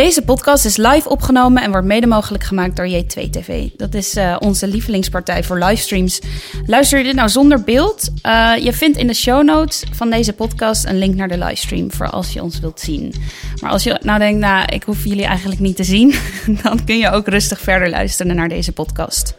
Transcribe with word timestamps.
Deze 0.00 0.22
podcast 0.22 0.64
is 0.64 0.76
live 0.76 1.08
opgenomen 1.08 1.62
en 1.62 1.70
wordt 1.70 1.86
mede 1.86 2.06
mogelijk 2.06 2.44
gemaakt 2.44 2.76
door 2.76 2.88
J2TV. 2.88 3.76
Dat 3.76 3.94
is 3.94 4.16
uh, 4.16 4.36
onze 4.38 4.66
lievelingspartij 4.66 5.44
voor 5.44 5.58
livestreams. 5.58 6.20
Luister 6.66 6.98
je 6.98 7.04
dit 7.04 7.14
nou 7.14 7.28
zonder 7.28 7.62
beeld? 7.62 8.10
Uh, 8.26 8.52
je 8.56 8.72
vindt 8.72 8.98
in 8.98 9.06
de 9.06 9.14
show 9.14 9.44
notes 9.44 9.84
van 9.92 10.10
deze 10.10 10.32
podcast 10.32 10.84
een 10.84 10.98
link 10.98 11.14
naar 11.14 11.28
de 11.28 11.38
livestream 11.38 11.92
voor 11.92 12.10
als 12.10 12.32
je 12.32 12.42
ons 12.42 12.60
wilt 12.60 12.80
zien. 12.80 13.14
Maar 13.60 13.70
als 13.70 13.82
je 13.82 13.98
nou 14.02 14.18
denkt, 14.18 14.40
nou, 14.40 14.64
ik 14.64 14.82
hoef 14.82 15.04
jullie 15.04 15.24
eigenlijk 15.24 15.60
niet 15.60 15.76
te 15.76 15.84
zien, 15.84 16.14
dan 16.62 16.84
kun 16.84 16.98
je 16.98 17.10
ook 17.10 17.28
rustig 17.28 17.60
verder 17.60 17.90
luisteren 17.90 18.36
naar 18.36 18.48
deze 18.48 18.72
podcast. 18.72 19.34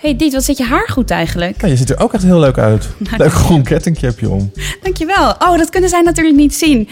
Hey 0.00 0.16
Diet, 0.16 0.32
wat 0.32 0.44
zit 0.44 0.56
je 0.58 0.64
haar 0.64 0.88
goed 0.88 1.10
eigenlijk? 1.10 1.60
Ja, 1.60 1.68
je 1.68 1.76
ziet 1.76 1.90
er 1.90 2.00
ook 2.00 2.14
echt 2.14 2.22
heel 2.22 2.38
leuk 2.38 2.58
uit. 2.58 2.88
Leuk 3.18 3.32
groen 3.32 3.62
kettingkapje 3.62 4.30
om. 4.30 4.52
Dankjewel. 4.82 5.34
Oh, 5.38 5.56
dat 5.56 5.70
kunnen 5.70 5.90
zij 5.90 6.00
natuurlijk 6.00 6.36
niet 6.36 6.54
zien. 6.54 6.88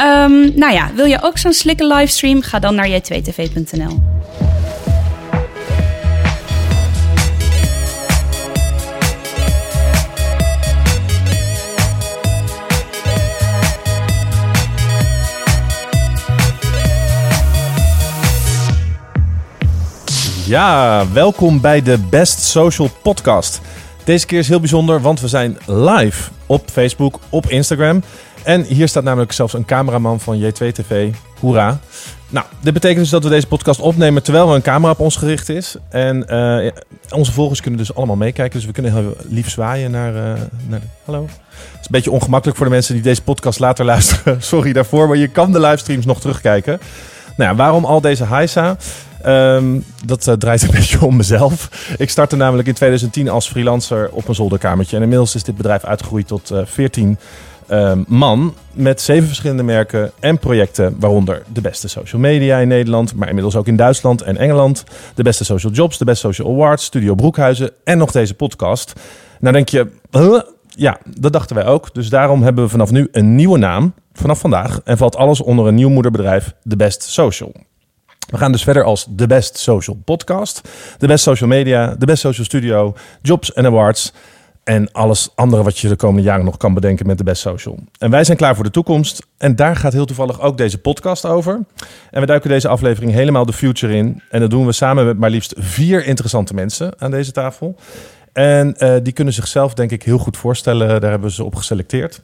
Um, 0.00 0.58
nou 0.58 0.72
ja, 0.72 0.90
wil 0.94 1.04
je 1.04 1.22
ook 1.22 1.38
zo'n 1.38 1.52
slikke 1.52 1.86
livestream? 1.86 2.42
Ga 2.42 2.58
dan 2.58 2.74
naar 2.74 2.88
j2tv.nl. 2.88 4.02
Ja, 20.48 21.04
welkom 21.12 21.60
bij 21.60 21.82
de 21.82 21.98
Best 22.10 22.38
Social 22.38 22.88
Podcast. 23.02 23.60
Deze 24.04 24.26
keer 24.26 24.38
is 24.38 24.48
heel 24.48 24.60
bijzonder, 24.60 25.00
want 25.00 25.20
we 25.20 25.28
zijn 25.28 25.58
live 25.66 26.30
op 26.46 26.70
Facebook, 26.70 27.18
op 27.28 27.46
Instagram. 27.46 28.02
En 28.42 28.62
hier 28.62 28.88
staat 28.88 29.02
namelijk 29.04 29.32
zelfs 29.32 29.52
een 29.52 29.64
cameraman 29.64 30.20
van 30.20 30.40
J2TV. 30.40 31.10
Hoera. 31.40 31.78
Nou, 32.28 32.46
dit 32.60 32.72
betekent 32.72 33.00
dus 33.00 33.10
dat 33.10 33.22
we 33.22 33.28
deze 33.28 33.46
podcast 33.46 33.80
opnemen 33.80 34.22
terwijl 34.22 34.48
er 34.48 34.54
een 34.54 34.62
camera 34.62 34.92
op 34.92 35.00
ons 35.00 35.16
gericht 35.16 35.48
is. 35.48 35.76
En 35.88 36.24
uh, 36.28 36.70
onze 37.10 37.32
volgers 37.32 37.60
kunnen 37.60 37.80
dus 37.80 37.94
allemaal 37.94 38.16
meekijken. 38.16 38.58
Dus 38.58 38.66
we 38.66 38.72
kunnen 38.72 38.92
heel 38.92 39.16
lief 39.28 39.50
zwaaien 39.50 39.90
naar, 39.90 40.14
uh, 40.14 40.42
naar 40.68 40.80
de... 40.80 40.86
Hallo. 41.04 41.22
Het 41.22 41.80
is 41.80 41.86
een 41.86 41.86
beetje 41.88 42.10
ongemakkelijk 42.10 42.56
voor 42.56 42.66
de 42.66 42.72
mensen 42.72 42.94
die 42.94 43.02
deze 43.02 43.22
podcast 43.22 43.58
later 43.58 43.84
luisteren. 43.94 44.42
Sorry 44.42 44.72
daarvoor, 44.72 45.08
maar 45.08 45.16
je 45.16 45.28
kan 45.28 45.52
de 45.52 45.60
livestreams 45.60 46.04
nog 46.04 46.20
terugkijken. 46.20 46.80
Nou 47.36 47.50
ja, 47.50 47.56
waarom 47.56 47.84
al 47.84 48.00
deze 48.00 48.24
heisa? 48.24 48.76
Um, 49.26 49.84
dat 50.04 50.26
uh, 50.26 50.34
draait 50.34 50.62
een 50.62 50.70
beetje 50.80 51.04
om 51.04 51.16
mezelf. 51.16 51.86
Ik 51.98 52.10
startte 52.10 52.36
namelijk 52.36 52.68
in 52.68 52.74
2010 52.74 53.28
als 53.28 53.48
freelancer 53.48 54.10
op 54.12 54.28
een 54.28 54.34
zolderkamertje. 54.34 54.96
En 54.96 55.02
inmiddels 55.02 55.34
is 55.34 55.42
dit 55.42 55.56
bedrijf 55.56 55.84
uitgegroeid 55.84 56.26
tot 56.26 56.50
uh, 56.50 56.60
14 56.64 57.18
um, 57.70 58.04
man. 58.08 58.54
Met 58.72 59.00
zeven 59.00 59.26
verschillende 59.26 59.62
merken 59.62 60.10
en 60.20 60.38
projecten. 60.38 60.96
Waaronder 60.98 61.42
de 61.52 61.60
beste 61.60 61.88
social 61.88 62.20
media 62.20 62.58
in 62.58 62.68
Nederland. 62.68 63.14
Maar 63.14 63.28
inmiddels 63.28 63.56
ook 63.56 63.66
in 63.66 63.76
Duitsland 63.76 64.22
en 64.22 64.36
Engeland. 64.36 64.84
De 65.14 65.22
beste 65.22 65.44
social 65.44 65.72
jobs, 65.72 65.98
de 65.98 66.04
beste 66.04 66.26
social 66.26 66.52
awards. 66.52 66.84
Studio 66.84 67.14
Broekhuizen 67.14 67.70
en 67.84 67.98
nog 67.98 68.10
deze 68.10 68.34
podcast. 68.34 68.92
Nou 69.40 69.52
denk 69.54 69.68
je, 69.68 69.90
huh? 70.10 70.40
ja, 70.68 70.98
dat 71.18 71.32
dachten 71.32 71.56
wij 71.56 71.66
ook. 71.66 71.94
Dus 71.94 72.08
daarom 72.08 72.42
hebben 72.42 72.64
we 72.64 72.70
vanaf 72.70 72.90
nu 72.90 73.08
een 73.12 73.34
nieuwe 73.34 73.58
naam. 73.58 73.94
Vanaf 74.12 74.38
vandaag. 74.38 74.80
En 74.84 74.96
valt 74.96 75.16
alles 75.16 75.40
onder 75.40 75.66
een 75.66 75.74
nieuw 75.74 75.90
moederbedrijf. 75.90 76.54
De 76.62 76.76
Best 76.76 77.02
Social. 77.02 77.52
We 78.28 78.36
gaan 78.36 78.52
dus 78.52 78.62
verder 78.62 78.84
als 78.84 79.06
de 79.10 79.26
Best 79.26 79.58
Social 79.58 79.96
Podcast, 80.04 80.60
de 80.98 81.06
Best 81.06 81.22
Social 81.22 81.48
Media, 81.48 81.94
de 81.98 82.06
Best 82.06 82.20
Social 82.20 82.44
Studio, 82.44 82.94
Jobs 83.22 83.52
en 83.52 83.66
Awards 83.66 84.12
en 84.64 84.92
alles 84.92 85.28
andere 85.34 85.62
wat 85.62 85.78
je 85.78 85.88
de 85.88 85.96
komende 85.96 86.22
jaren 86.22 86.44
nog 86.44 86.56
kan 86.56 86.74
bedenken 86.74 87.06
met 87.06 87.18
de 87.18 87.24
Best 87.24 87.40
Social. 87.40 87.78
En 87.98 88.10
wij 88.10 88.24
zijn 88.24 88.36
klaar 88.36 88.54
voor 88.54 88.64
de 88.64 88.70
toekomst 88.70 89.26
en 89.38 89.56
daar 89.56 89.76
gaat 89.76 89.92
heel 89.92 90.04
toevallig 90.04 90.40
ook 90.40 90.56
deze 90.56 90.78
podcast 90.78 91.24
over. 91.24 91.64
En 92.10 92.20
we 92.20 92.26
duiken 92.26 92.50
deze 92.50 92.68
aflevering 92.68 93.12
helemaal 93.12 93.46
de 93.46 93.52
future 93.52 93.94
in 93.94 94.22
en 94.30 94.40
dat 94.40 94.50
doen 94.50 94.66
we 94.66 94.72
samen 94.72 95.06
met 95.06 95.18
maar 95.18 95.30
liefst 95.30 95.54
vier 95.56 96.04
interessante 96.06 96.54
mensen 96.54 96.92
aan 96.98 97.10
deze 97.10 97.32
tafel. 97.32 97.76
En 98.32 98.74
uh, 98.78 98.94
die 99.02 99.12
kunnen 99.12 99.34
zichzelf 99.34 99.74
denk 99.74 99.90
ik 99.90 100.02
heel 100.02 100.18
goed 100.18 100.36
voorstellen, 100.36 101.00
daar 101.00 101.10
hebben 101.10 101.28
we 101.28 101.34
ze 101.34 101.44
op 101.44 101.54
geselecteerd. 101.54 102.20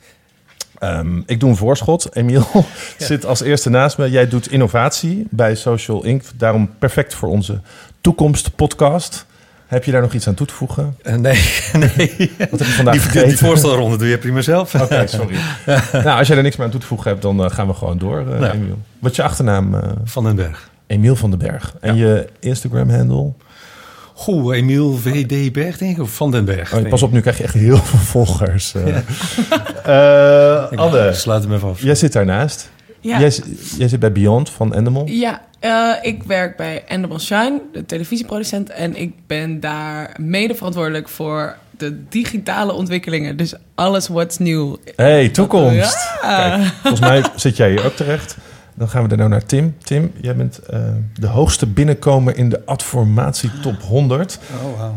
Um, 0.81 1.23
ik 1.27 1.41
doe 1.41 1.51
een 1.51 1.57
voorschot. 1.57 2.17
Emiel 2.17 2.47
ja. 2.99 3.07
zit 3.07 3.27
als 3.27 3.41
eerste 3.41 3.71
naast 3.71 3.99
me. 3.99 4.11
Jij 4.11 4.29
doet 4.29 4.51
innovatie 4.51 5.27
bij 5.31 5.55
Social 5.55 6.05
Inc. 6.05 6.23
Daarom 6.37 6.71
perfect 6.79 7.15
voor 7.15 7.29
onze 7.29 7.61
toekomstpodcast. 8.01 9.27
Heb 9.67 9.85
je 9.85 9.91
daar 9.91 10.01
nog 10.01 10.13
iets 10.13 10.29
aan 10.29 10.35
toe 10.35 10.47
te 10.47 10.55
voegen? 10.55 10.97
Uh, 11.03 11.15
nee, 11.15 11.43
nee. 11.97 12.33
Wat 12.51 12.59
heb 12.59 12.69
je 12.69 12.75
vandaag 12.75 13.13
die, 13.13 13.39
voorstelronde 13.39 13.97
doe 13.97 14.09
je 14.09 14.19
prima 14.19 14.41
zelf. 14.41 14.75
Oké, 14.75 14.85
okay, 14.85 15.07
sorry. 15.07 15.37
nou, 15.93 16.19
als 16.19 16.29
jij 16.29 16.37
er 16.37 16.43
niks 16.43 16.57
meer 16.57 16.65
aan 16.65 16.73
toe 16.73 16.81
te 16.81 16.87
voegen 16.87 17.11
hebt, 17.11 17.23
dan 17.23 17.45
uh, 17.45 17.51
gaan 17.51 17.67
we 17.67 17.75
gewoon 17.75 17.99
door, 17.99 18.25
uh. 18.29 18.53
Emiel. 18.53 18.79
Wat 18.99 19.11
is 19.11 19.17
je 19.17 19.23
achternaam? 19.23 19.81
van 20.05 20.25
den 20.25 20.37
Berg. 20.37 20.71
Emiel 20.87 21.17
van 21.17 21.31
den 21.31 21.39
Berg. 21.39 21.75
En 21.81 21.97
ja. 21.97 22.07
je 22.07 22.29
Instagram-handle? 22.41 23.33
Goh, 24.17 24.57
Emiel 24.57 24.97
VD 24.97 25.53
Berg, 25.53 25.79
denk 25.79 25.97
ik, 25.97 26.03
of 26.03 26.11
Van 26.11 26.31
den 26.31 26.45
Berg. 26.45 26.75
Oh, 26.75 26.89
pas 26.89 27.03
op, 27.03 27.13
nu 27.13 27.21
krijg 27.21 27.39
je 27.39 27.45
echt 27.45 27.55
heel 27.55 27.77
veel 27.77 27.99
volgers. 27.99 28.75
Uh. 28.75 28.83
Ja. 29.85 30.71
uh, 30.73 30.79
Anne, 30.79 31.13
sluit 31.13 31.43
hem 31.43 31.53
even 31.53 31.69
af. 31.69 31.83
Jij 31.83 31.95
zit 31.95 32.13
daarnaast. 32.13 32.71
Ja. 33.01 33.21
Jij, 33.21 33.33
jij 33.79 33.89
zit 33.89 34.01
bij 34.01 34.13
Beyond 34.13 34.51
van 34.51 34.75
Endemol. 34.75 35.07
Ja, 35.07 35.43
uh, 35.61 35.91
ik 36.03 36.23
werk 36.23 36.57
bij 36.57 36.85
Endemol 36.87 37.19
Shine, 37.19 37.61
de 37.73 37.87
televisieproducent. 37.87 38.71
En 38.71 38.97
ik 38.97 39.13
ben 39.27 39.61
daar 39.61 40.17
mede 40.21 40.55
verantwoordelijk 40.55 41.09
voor 41.09 41.57
de 41.71 42.09
digitale 42.09 42.73
ontwikkelingen. 42.73 43.37
Dus 43.37 43.55
alles 43.75 44.09
what's 44.09 44.39
nieuw. 44.39 44.79
hey, 44.97 45.29
toekomst. 45.29 45.99
Ja. 46.23 46.49
Kijk, 46.57 46.73
volgens 46.83 47.01
mij 47.01 47.25
zit 47.37 47.57
jij 47.57 47.71
hier 47.71 47.85
ook 47.85 47.97
terecht. 47.97 48.37
Dan 48.75 48.89
gaan 48.89 49.05
we 49.05 49.11
er 49.11 49.17
nou 49.17 49.29
naar 49.29 49.45
Tim. 49.45 49.77
Tim, 49.83 50.13
jij 50.21 50.37
bent 50.37 50.61
uh, 50.73 50.81
de 51.15 51.27
hoogste 51.27 51.67
binnenkomer 51.67 52.37
in 52.37 52.49
de 52.49 52.67
Adformatie 52.67 53.51
Top 53.61 53.83
100. 53.83 54.39
Oh, 54.55 54.81
wow. 54.81 54.93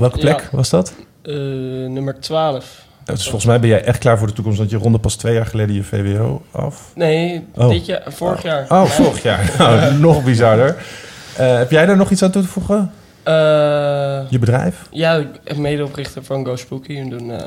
Welke 0.00 0.18
plek 0.18 0.40
ja. 0.40 0.48
was 0.56 0.70
dat? 0.70 0.94
Uh, 1.22 1.34
nummer 1.88 2.20
12. 2.20 2.86
Dus 3.04 3.22
volgens 3.22 3.44
mij 3.44 3.60
ben 3.60 3.68
jij 3.68 3.84
echt 3.84 3.98
klaar 3.98 4.18
voor 4.18 4.26
de 4.26 4.32
toekomst. 4.32 4.58
Want 4.58 4.70
je 4.70 4.76
ronde 4.76 4.98
pas 4.98 5.14
twee 5.14 5.34
jaar 5.34 5.46
geleden 5.46 5.74
je 5.74 5.82
VWO 5.82 6.42
af. 6.50 6.92
Nee, 6.94 7.46
oh. 7.54 7.68
dit 7.68 7.86
jaar, 7.86 8.02
vorig 8.06 8.42
jaar. 8.42 8.66
Oh, 8.68 8.82
oh 8.82 8.84
vorig 8.84 9.22
jaar. 9.22 9.54
nou, 9.58 9.94
nog 10.08 10.24
bizarder. 10.24 10.76
Uh, 11.40 11.56
heb 11.56 11.70
jij 11.70 11.86
daar 11.86 11.96
nog 11.96 12.10
iets 12.10 12.22
aan 12.22 12.30
toe 12.30 12.42
te 12.42 12.48
voegen? 12.48 12.92
Uh, 13.28 13.34
je 14.30 14.38
bedrijf? 14.38 14.86
Ja, 14.90 15.14
ik 15.14 15.42
ben 15.44 15.60
medeoprichter 15.60 16.24
van 16.24 16.44
Go 16.44 16.56
Spooky. 16.56 17.02
We 17.02 17.08
doen 17.08 17.30
uh, 17.30 17.38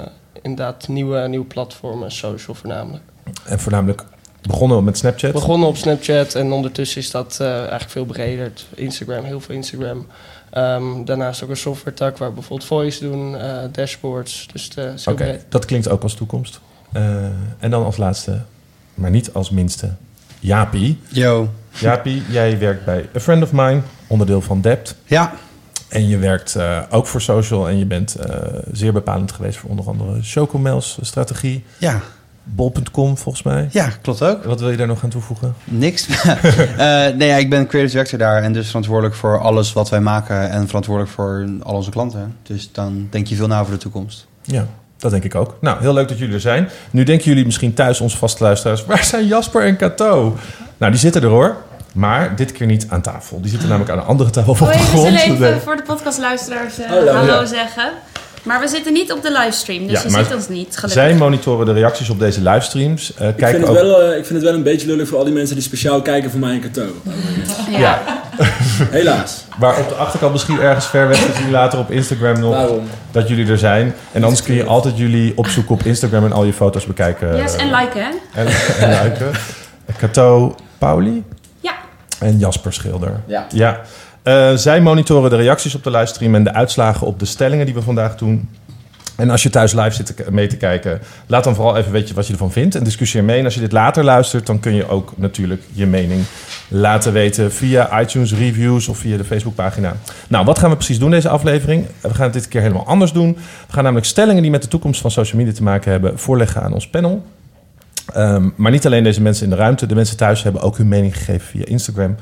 inderdaad 0.41 0.87
nieuwe, 0.87 1.27
nieuwe 1.27 1.45
platformen, 1.45 2.11
social 2.11 2.55
voornamelijk. 2.55 3.03
En 3.45 3.59
voornamelijk 3.59 4.03
begonnen 4.41 4.83
met 4.83 4.97
Snapchat? 4.97 5.31
Begonnen 5.31 5.67
op 5.67 5.77
Snapchat 5.77 6.35
en 6.35 6.51
ondertussen 6.51 7.01
is 7.01 7.11
dat 7.11 7.37
uh, 7.41 7.57
eigenlijk 7.57 7.89
veel 7.89 8.05
breder. 8.05 8.51
Instagram, 8.75 9.23
heel 9.23 9.39
veel 9.39 9.55
Instagram. 9.55 10.07
Um, 10.57 11.05
daarnaast 11.05 11.43
ook 11.43 11.49
een 11.49 11.57
software 11.57 11.95
tak 11.95 12.17
waar 12.17 12.27
we 12.27 12.33
bijvoorbeeld 12.33 12.67
voice 12.67 13.09
doen, 13.09 13.33
uh, 13.33 13.57
dashboards. 13.71 14.47
Dus 14.53 14.69
Oké, 14.77 15.09
okay, 15.09 15.41
dat 15.49 15.65
klinkt 15.65 15.89
ook 15.89 16.03
als 16.03 16.13
toekomst. 16.13 16.59
Uh, 16.93 17.25
en 17.59 17.69
dan 17.71 17.83
als 17.83 17.97
laatste, 17.97 18.41
maar 18.93 19.09
niet 19.09 19.33
als 19.33 19.49
minste, 19.49 19.93
Jaapie. 20.39 20.99
Yo. 21.07 21.49
Jaapie, 21.69 22.23
jij 22.29 22.59
werkt 22.59 22.85
bij 22.85 23.09
A 23.15 23.19
Friend 23.19 23.43
of 23.43 23.51
Mine, 23.51 23.81
onderdeel 24.07 24.41
van 24.41 24.61
Dept. 24.61 24.95
Ja. 25.05 25.33
En 25.89 26.07
je 26.07 26.17
werkt 26.17 26.55
uh, 26.55 26.81
ook 26.89 27.07
voor 27.07 27.21
social 27.21 27.69
en 27.69 27.77
je 27.77 27.85
bent 27.85 28.15
zeer 28.71 28.93
bepalend 28.93 29.31
geweest 29.31 29.57
voor 29.57 29.69
onder 29.69 29.87
andere 29.87 30.21
Chocomels 30.21 30.97
strategie. 31.01 31.63
Ja. 31.77 32.01
Bol.com 32.55 33.17
volgens 33.17 33.43
mij. 33.43 33.67
Ja, 33.71 33.89
klopt 34.01 34.21
ook. 34.21 34.43
Wat 34.43 34.59
wil 34.59 34.69
je 34.69 34.77
daar 34.77 34.87
nog 34.87 35.03
aan 35.03 35.09
toevoegen? 35.09 35.55
Niks. 35.63 36.07
uh, 36.07 36.35
nee, 37.19 37.27
ja, 37.27 37.35
ik 37.35 37.49
ben 37.49 37.67
creative 37.67 37.91
director 37.91 38.19
daar 38.19 38.43
en 38.43 38.53
dus 38.53 38.67
verantwoordelijk 38.67 39.15
voor 39.15 39.39
alles 39.39 39.73
wat 39.73 39.89
wij 39.89 40.01
maken 40.01 40.49
en 40.49 40.67
verantwoordelijk 40.67 41.13
voor 41.13 41.49
al 41.63 41.75
onze 41.75 41.89
klanten. 41.89 42.35
Dus 42.43 42.69
dan 42.71 43.07
denk 43.09 43.27
je 43.27 43.35
veel 43.35 43.47
na 43.47 43.59
over 43.59 43.73
de 43.73 43.79
toekomst. 43.79 44.27
Ja, 44.41 44.65
dat 44.97 45.11
denk 45.11 45.23
ik 45.23 45.35
ook. 45.35 45.57
Nou, 45.61 45.81
heel 45.81 45.93
leuk 45.93 46.07
dat 46.07 46.17
jullie 46.17 46.33
er 46.33 46.41
zijn. 46.41 46.69
Nu 46.91 47.03
denken 47.03 47.25
jullie 47.25 47.45
misschien 47.45 47.73
thuis, 47.73 48.01
onze 48.01 48.17
vaste 48.17 48.43
luisteraars, 48.43 48.85
waar 48.85 49.03
zijn 49.03 49.27
Jasper 49.27 49.65
en 49.65 49.77
Cato? 49.77 50.37
Nou, 50.77 50.91
die 50.91 51.01
zitten 51.01 51.21
er 51.21 51.27
hoor. 51.27 51.55
Maar 51.93 52.35
dit 52.35 52.51
keer 52.51 52.67
niet 52.67 52.85
aan 52.89 53.01
tafel. 53.01 53.41
Die 53.41 53.49
zitten 53.49 53.69
namelijk 53.69 53.91
aan 53.91 53.97
een 53.97 54.05
andere 54.05 54.29
tafel 54.29 54.53
oh, 54.53 54.61
op 54.61 54.67
de 54.67 54.73
grond. 54.73 55.09
We 55.09 55.17
zullen 55.17 55.45
even 55.45 55.61
voor 55.61 55.75
de 55.75 55.83
podcastluisteraars 55.83 56.79
uh, 56.79 56.85
hallo, 56.85 57.11
hallo 57.11 57.39
ja. 57.39 57.45
zeggen. 57.45 57.91
Maar 58.43 58.59
we 58.59 58.67
zitten 58.67 58.93
niet 58.93 59.11
op 59.11 59.21
de 59.21 59.31
livestream, 59.31 59.87
dus 59.87 60.01
ja, 60.01 60.09
je 60.09 60.23
ziet 60.23 60.33
ons 60.35 60.47
niet, 60.47 60.77
gelukkig. 60.77 60.91
Zij 60.91 61.15
monitoren 61.15 61.65
de 61.65 61.73
reacties 61.73 62.09
op 62.09 62.19
deze 62.19 62.41
livestreams. 62.41 63.13
Uh, 63.21 63.27
ik, 63.27 63.47
vind 63.47 63.67
het 63.67 63.71
wel, 63.71 64.11
uh, 64.11 64.17
ik 64.17 64.25
vind 64.25 64.39
het 64.39 64.43
wel 64.43 64.53
een 64.53 64.63
beetje 64.63 64.87
lullig 64.87 65.07
voor 65.07 65.17
al 65.17 65.23
die 65.23 65.33
mensen 65.33 65.55
die 65.55 65.63
speciaal 65.63 66.01
kijken 66.01 66.31
voor 66.31 66.39
mij 66.39 66.51
en 66.51 66.61
Cato. 66.61 66.85
Ja. 67.69 67.79
ja. 67.79 68.21
Helaas. 68.89 69.43
Maar 69.59 69.79
op 69.79 69.89
de 69.89 69.95
achterkant 69.95 70.31
misschien 70.31 70.59
ergens 70.59 70.87
ver 70.87 71.07
weg 71.07 71.17
te 71.17 71.33
zien 71.37 71.51
later 71.51 71.79
op 71.79 71.91
Instagram 71.91 72.39
nog 72.39 72.53
Waarom? 72.53 72.83
dat 73.11 73.27
jullie 73.27 73.47
er 73.47 73.57
zijn. 73.57 73.93
En 74.11 74.23
anders 74.23 74.43
kun 74.43 74.53
je 74.53 74.65
altijd 74.65 74.97
jullie 74.97 75.37
opzoeken 75.37 75.73
op 75.73 75.83
Instagram 75.83 76.25
en 76.25 76.31
al 76.31 76.43
je 76.43 76.53
foto's 76.53 76.85
bekijken. 76.85 77.37
Yes, 77.37 77.55
en 77.55 77.69
liken 77.71 78.03
hè? 78.03 78.41
En, 78.41 78.47
en 78.79 79.03
liken. 79.03 79.31
Cato 79.97 80.55
Pauli? 80.77 81.23
Ja. 81.59 81.73
En 82.19 82.37
Jasper 82.37 82.73
Schilder. 82.73 83.21
Ja. 83.25 83.47
ja. 83.53 83.81
Uh, 84.23 84.55
zij 84.55 84.81
monitoren 84.81 85.29
de 85.29 85.35
reacties 85.35 85.75
op 85.75 85.83
de 85.83 85.91
livestream 85.91 86.35
en 86.35 86.43
de 86.43 86.53
uitslagen 86.53 87.07
op 87.07 87.19
de 87.19 87.25
stellingen 87.25 87.65
die 87.65 87.75
we 87.75 87.81
vandaag 87.81 88.15
doen. 88.15 88.49
En 89.15 89.29
als 89.29 89.43
je 89.43 89.49
thuis 89.49 89.73
live 89.73 89.91
zit 89.91 90.29
mee 90.31 90.47
te 90.47 90.57
kijken, 90.57 91.01
laat 91.27 91.43
dan 91.43 91.55
vooral 91.55 91.77
even 91.77 91.91
weten 91.91 92.15
wat 92.15 92.27
je 92.27 92.33
ervan 92.33 92.51
vindt. 92.51 92.75
En 92.75 92.83
discussieer 92.83 93.23
mee. 93.23 93.39
En 93.39 93.45
als 93.45 93.53
je 93.53 93.59
dit 93.59 93.71
later 93.71 94.03
luistert, 94.03 94.45
dan 94.45 94.59
kun 94.59 94.73
je 94.73 94.87
ook 94.89 95.13
natuurlijk 95.15 95.61
je 95.71 95.85
mening 95.85 96.23
laten 96.67 97.13
weten 97.13 97.51
via 97.51 98.01
iTunes 98.01 98.33
reviews 98.33 98.87
of 98.87 98.97
via 98.97 99.17
de 99.17 99.23
Facebookpagina. 99.23 99.95
Nou, 100.27 100.45
wat 100.45 100.59
gaan 100.59 100.69
we 100.69 100.75
precies 100.75 100.99
doen 100.99 101.11
deze 101.11 101.29
aflevering? 101.29 101.85
We 102.01 102.13
gaan 102.13 102.23
het 102.23 102.33
dit 102.33 102.47
keer 102.47 102.61
helemaal 102.61 102.85
anders 102.85 103.11
doen. 103.11 103.33
We 103.67 103.73
gaan 103.73 103.83
namelijk 103.83 104.07
stellingen 104.07 104.41
die 104.41 104.51
met 104.51 104.61
de 104.61 104.67
toekomst 104.67 105.01
van 105.01 105.11
social 105.11 105.37
media 105.37 105.53
te 105.53 105.63
maken 105.63 105.91
hebben 105.91 106.19
voorleggen 106.19 106.61
aan 106.61 106.73
ons 106.73 106.87
panel. 106.87 107.25
Ehm, 108.13 108.49
maar 108.55 108.71
niet 108.71 108.85
alleen 108.85 109.03
deze 109.03 109.21
mensen 109.21 109.43
in 109.43 109.49
de 109.49 109.55
ruimte. 109.55 109.85
De 109.85 109.95
mensen 109.95 110.17
thuis 110.17 110.43
hebben 110.43 110.61
ook 110.61 110.77
hun 110.77 110.87
mening 110.87 111.17
gegeven 111.17 111.47
via 111.47 111.65
Instagram. 111.65 112.15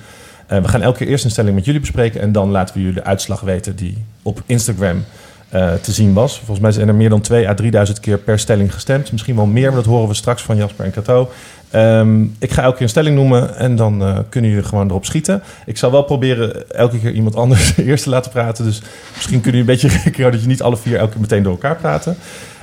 Eh, 0.50 0.62
we 0.62 0.68
gaan 0.68 0.82
elke 0.82 0.98
keer 0.98 1.08
eerst 1.08 1.24
een 1.26 1.32
stelling 1.32 1.56
met 1.56 1.66
jullie 1.66 1.80
bespreken. 1.80 2.22
En 2.22 2.32
dan 2.32 2.50
laten 2.50 2.76
we 2.76 2.82
jullie 2.82 2.96
de 2.96 3.04
uitslag 3.04 3.42
weten 3.42 3.76
die 3.76 3.98
op 4.22 4.42
Instagram 4.46 5.04
eh, 5.50 5.74
te 5.74 5.92
zien 5.92 6.14
was. 6.14 6.38
Volgens 6.38 6.60
mij 6.60 6.72
zijn 6.72 6.88
er 6.88 6.96
meer 6.96 7.10
dan 7.10 7.22
2 7.22 7.48
à 7.48 7.54
3000 7.54 8.00
keer 8.00 8.18
per 8.18 8.40
stelling 8.40 8.74
gestemd. 8.74 9.12
Misschien 9.12 9.36
wel 9.36 9.46
meer, 9.46 9.68
maar 9.68 9.76
dat 9.76 9.86
horen 9.86 10.08
we 10.08 10.14
straks 10.14 10.42
van 10.42 10.56
Jasper 10.56 10.86
en 10.86 10.92
Cato. 10.92 11.30
Ehm, 11.70 12.24
ik 12.24 12.52
ga 12.52 12.62
elke 12.62 12.74
keer 12.74 12.84
een 12.84 12.90
stelling 12.90 13.16
noemen 13.16 13.56
en 13.58 13.76
dan 13.76 14.02
eh, 14.02 14.18
kunnen 14.30 14.50
jullie 14.50 14.66
gewoon 14.66 14.90
erop 14.90 15.06
schieten. 15.06 15.44
Ik 15.66 15.78
zal 15.78 15.92
wel 15.92 16.04
proberen 16.04 16.70
elke 16.72 17.00
keer 17.00 17.12
iemand 17.12 17.36
anders 17.36 17.78
eerst 17.78 18.04
te 18.04 18.10
laten 18.10 18.32
praten. 18.32 18.66
Dus 18.66 18.82
misschien 19.16 19.42
kunnen 19.42 19.62
jullie 19.62 19.82
een 19.82 19.90
beetje 19.90 20.00
rekenen 20.04 20.32
dat 20.32 20.42
je 20.42 20.48
niet 20.48 20.62
alle 20.62 20.78
vier 20.78 20.98
elke 20.98 21.12
keer 21.12 21.22
meteen 21.22 21.44
door 21.44 21.52
elkaar 21.52 21.76
praten. 21.76 22.18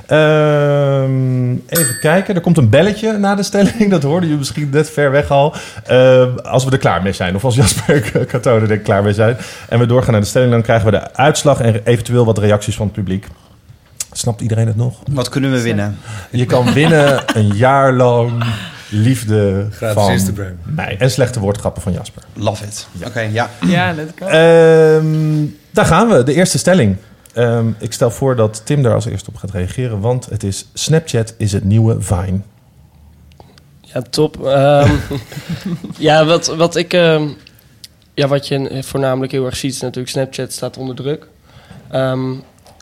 Ehm, 0.07 1.51
even 1.67 1.99
kijken. 1.99 2.35
Er 2.35 2.41
komt 2.41 2.57
een 2.57 2.69
belletje 2.69 3.17
na 3.17 3.35
de 3.35 3.43
stelling. 3.43 3.89
Dat 3.95 4.03
hoorden 4.03 4.21
jullie 4.23 4.37
misschien 4.37 4.69
net 4.69 4.89
ver 4.89 5.11
weg 5.11 5.29
al. 5.31 5.55
Ehm, 5.85 6.37
als 6.37 6.65
we 6.65 6.71
er 6.71 6.77
klaar 6.77 7.01
mee 7.01 7.13
zijn. 7.13 7.35
Of 7.35 7.43
als 7.43 7.55
Jasper 7.55 7.95
en 8.19 8.25
Cato 8.25 8.59
er 8.59 8.77
klaar 8.77 9.03
mee 9.03 9.13
zijn. 9.13 9.37
En 9.69 9.79
we 9.79 9.85
doorgaan 9.85 10.11
naar 10.11 10.21
de 10.21 10.27
stelling. 10.27 10.51
Dan 10.51 10.61
krijgen 10.61 10.85
we 10.85 10.91
de 10.91 11.13
uitslag 11.15 11.59
en 11.59 11.81
eventueel 11.83 12.25
wat 12.25 12.37
reacties 12.37 12.75
van 12.75 12.85
het 12.85 12.95
publiek. 12.95 13.27
Snapt 14.11 14.41
iedereen 14.41 14.67
het 14.67 14.75
nog? 14.75 14.99
Wat 15.11 15.29
kunnen 15.29 15.51
we 15.51 15.61
winnen? 15.61 15.97
Je 16.31 16.45
kan 16.45 16.73
winnen 16.73 17.23
een 17.39 17.55
jaar 17.55 17.93
lang 17.93 18.43
liefde 18.89 19.67
Gratis 19.71 20.03
van 20.03 20.11
Instagram. 20.11 20.57
mij. 20.63 20.95
En 20.99 21.11
slechte 21.11 21.39
woordgrappen 21.39 21.81
van 21.81 21.93
Jasper. 21.93 22.23
Love 22.33 22.63
it. 22.63 22.87
Oké, 23.05 23.19
ja. 23.19 23.49
Ja, 23.65 23.93
let's 23.93 24.11
go. 24.19 24.25
Ehm, 24.25 25.45
daar 25.71 25.85
gaan 25.85 26.07
we. 26.07 26.23
De 26.23 26.33
eerste 26.33 26.57
stelling. 26.57 26.95
Ehm, 27.37 27.71
ik 27.79 27.93
stel 27.93 28.11
voor 28.11 28.35
dat 28.35 28.61
Tim 28.65 28.83
daar 28.83 28.93
als 28.93 29.05
eerste 29.05 29.29
op 29.29 29.35
gaat 29.35 29.51
reageren. 29.51 29.99
Want 29.99 30.25
het 30.25 30.43
is 30.43 30.65
Snapchat 30.73 31.33
is 31.37 31.51
het 31.51 31.63
nieuwe 31.63 32.01
Vine. 32.01 32.39
Ja, 33.81 34.01
top. 34.01 34.45
Ehm, 34.45 34.95
ja, 35.97 36.25
wat, 36.25 36.47
wat 36.47 36.75
ik... 36.75 36.93
ehm, 36.93 37.27
ja, 38.13 38.27
wat 38.27 38.47
je 38.47 38.83
voornamelijk 38.83 39.31
heel 39.31 39.45
erg 39.45 39.55
ziet 39.55 39.73
is 39.73 39.81
natuurlijk 39.81 40.09
Snapchat 40.09 40.51
staat 40.51 40.77
onder 40.77 40.95
druk. 40.95 41.27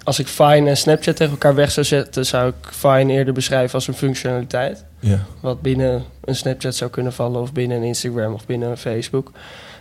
Als 0.04 0.20
ik 0.20 0.28
Vine 0.28 0.70
en 0.70 0.78
Snapchat 0.78 1.16
tegen 1.16 1.32
elkaar 1.32 1.56
weg 1.56 1.72
zou 1.72 1.86
zetten... 1.86 2.26
zou 2.26 2.50
ik 2.50 2.70
Vine 2.70 3.14
eerder 3.14 3.34
beschrijven 3.34 3.74
als 3.74 3.88
een 3.88 3.94
functionaliteit. 3.94 4.86
Ja. 5.00 5.20
Wat 5.40 5.62
binnen 5.62 6.04
een 6.24 6.36
Snapchat 6.36 6.76
zou 6.76 6.92
kunnen 6.92 7.14
vallen... 7.14 7.42
of 7.42 7.54
binnen 7.54 7.78
een 7.78 7.84
Instagram 7.84 8.34
of 8.34 8.46
binnen 8.46 8.70
een 8.70 8.78
Facebook. 8.78 9.32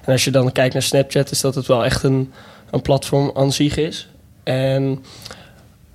En 0.05 0.13
als 0.13 0.25
je 0.25 0.31
dan 0.31 0.53
kijkt 0.53 0.73
naar 0.73 0.83
Snapchat... 0.83 1.31
is 1.31 1.41
dat 1.41 1.55
het 1.55 1.67
wel 1.67 1.85
echt 1.85 2.03
een, 2.03 2.33
een 2.71 2.83
platform 2.83 3.31
aan 3.35 3.53
zich 3.53 3.77
is. 3.77 4.09
En 4.45 5.05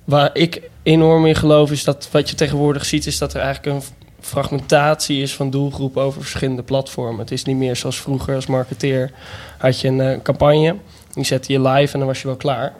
waar 0.04 0.30
ik 0.32 0.62
enorm 0.82 1.26
in 1.26 1.34
geloof... 1.34 1.70
is 1.70 1.84
dat 1.84 2.08
wat 2.10 2.30
je 2.30 2.36
tegenwoordig 2.36 2.84
ziet... 2.84 3.06
is 3.06 3.18
dat 3.18 3.34
er 3.34 3.40
eigenlijk 3.40 3.76
een 3.76 3.82
fragmentatie 4.20 5.22
is 5.22 5.34
van 5.34 5.50
doelgroepen 5.50 6.02
over 6.02 6.20
verschillende 6.20 6.62
platformen. 6.62 7.20
Het 7.20 7.30
is 7.30 7.44
niet 7.44 7.56
meer 7.56 7.76
zoals 7.76 8.00
vroeger 8.00 8.34
als 8.34 8.46
marketeer 8.46 9.10
had 9.58 9.80
je 9.80 9.88
een 9.88 10.00
eh, 10.00 10.22
campagne, 10.22 10.76
die 11.12 11.24
zette 11.24 11.52
je 11.52 11.60
live 11.60 11.92
en 11.92 11.98
dan 11.98 12.08
was 12.08 12.20
je 12.20 12.26
wel 12.26 12.36
klaar. 12.36 12.72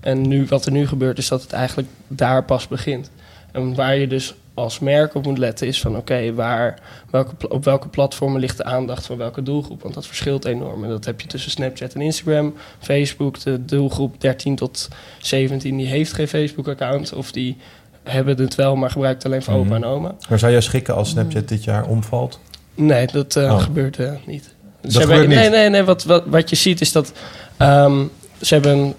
En 0.00 0.28
nu, 0.28 0.46
wat 0.48 0.66
er 0.66 0.72
nu 0.72 0.86
gebeurt 0.86 1.18
is 1.18 1.28
dat 1.28 1.42
het 1.42 1.52
eigenlijk 1.52 1.88
daar 2.08 2.44
pas 2.44 2.68
begint. 2.68 3.10
En 3.52 3.74
waar 3.74 3.96
je 3.96 4.06
dus 4.06 4.34
als 4.58 4.78
merk 4.78 5.14
op 5.14 5.24
moet 5.26 5.38
letten 5.38 5.66
is 5.66 5.80
van 5.80 5.96
oké, 5.96 6.34
waar 6.34 6.78
welke, 7.10 7.48
op 7.48 7.64
welke 7.64 7.88
platformen 7.88 8.40
ligt 8.40 8.56
de 8.56 8.64
aandacht 8.64 9.06
van 9.06 9.16
welke 9.16 9.42
doelgroep? 9.42 9.82
Want 9.82 9.94
dat 9.94 10.06
verschilt 10.06 10.44
enorm. 10.44 10.84
En 10.84 10.90
dat 10.90 11.04
heb 11.04 11.20
je 11.20 11.26
tussen 11.26 11.50
Snapchat 11.50 11.92
en 11.94 12.00
Instagram, 12.00 12.54
Facebook, 12.78 13.40
de 13.42 13.64
doelgroep 13.64 14.20
13 14.20 14.56
tot 14.56 14.88
17, 15.18 15.76
die 15.76 15.86
heeft 15.86 16.12
geen 16.12 16.28
Facebook-account 16.28 17.12
of 17.12 17.32
die 17.32 17.56
hebben 18.02 18.36
het 18.38 18.54
wel, 18.54 18.76
maar 18.76 18.90
gebruikt 18.90 19.24
alleen 19.24 19.42
voor 19.42 19.54
opa 19.54 19.64
Mhm. 19.64 19.74
en 19.74 19.84
oma. 19.84 20.14
Maar 20.28 20.38
zou 20.38 20.52
jij 20.52 20.60
schrikken 20.60 20.94
als 20.94 21.08
Snapchat 21.10 21.48
dit 21.48 21.64
jaar 21.64 21.86
omvalt? 21.86 22.40
Nee, 22.74 23.06
dat 23.06 23.36
eh, 23.36 23.42
Oh. 23.52 23.60
gebeurt 23.62 23.98
eh, 23.98 24.12
niet. 24.26 24.54
Dat 24.82 24.92
Ze 24.92 25.00
gebeurt 25.00 25.18
hebben, 25.18 25.38
niet? 25.38 25.50
Nee, 25.50 25.60
nee, 25.60 25.68
nee. 25.70 25.82
Wat, 25.82 26.04
wat, 26.04 26.22
wat 26.26 26.50
je 26.50 26.56
ziet 26.56 26.80
is 26.80 26.92
dat 26.92 27.12
ehm, 27.56 28.04
ze 28.40 28.54
hebben 28.54 28.72
een, 28.78 28.94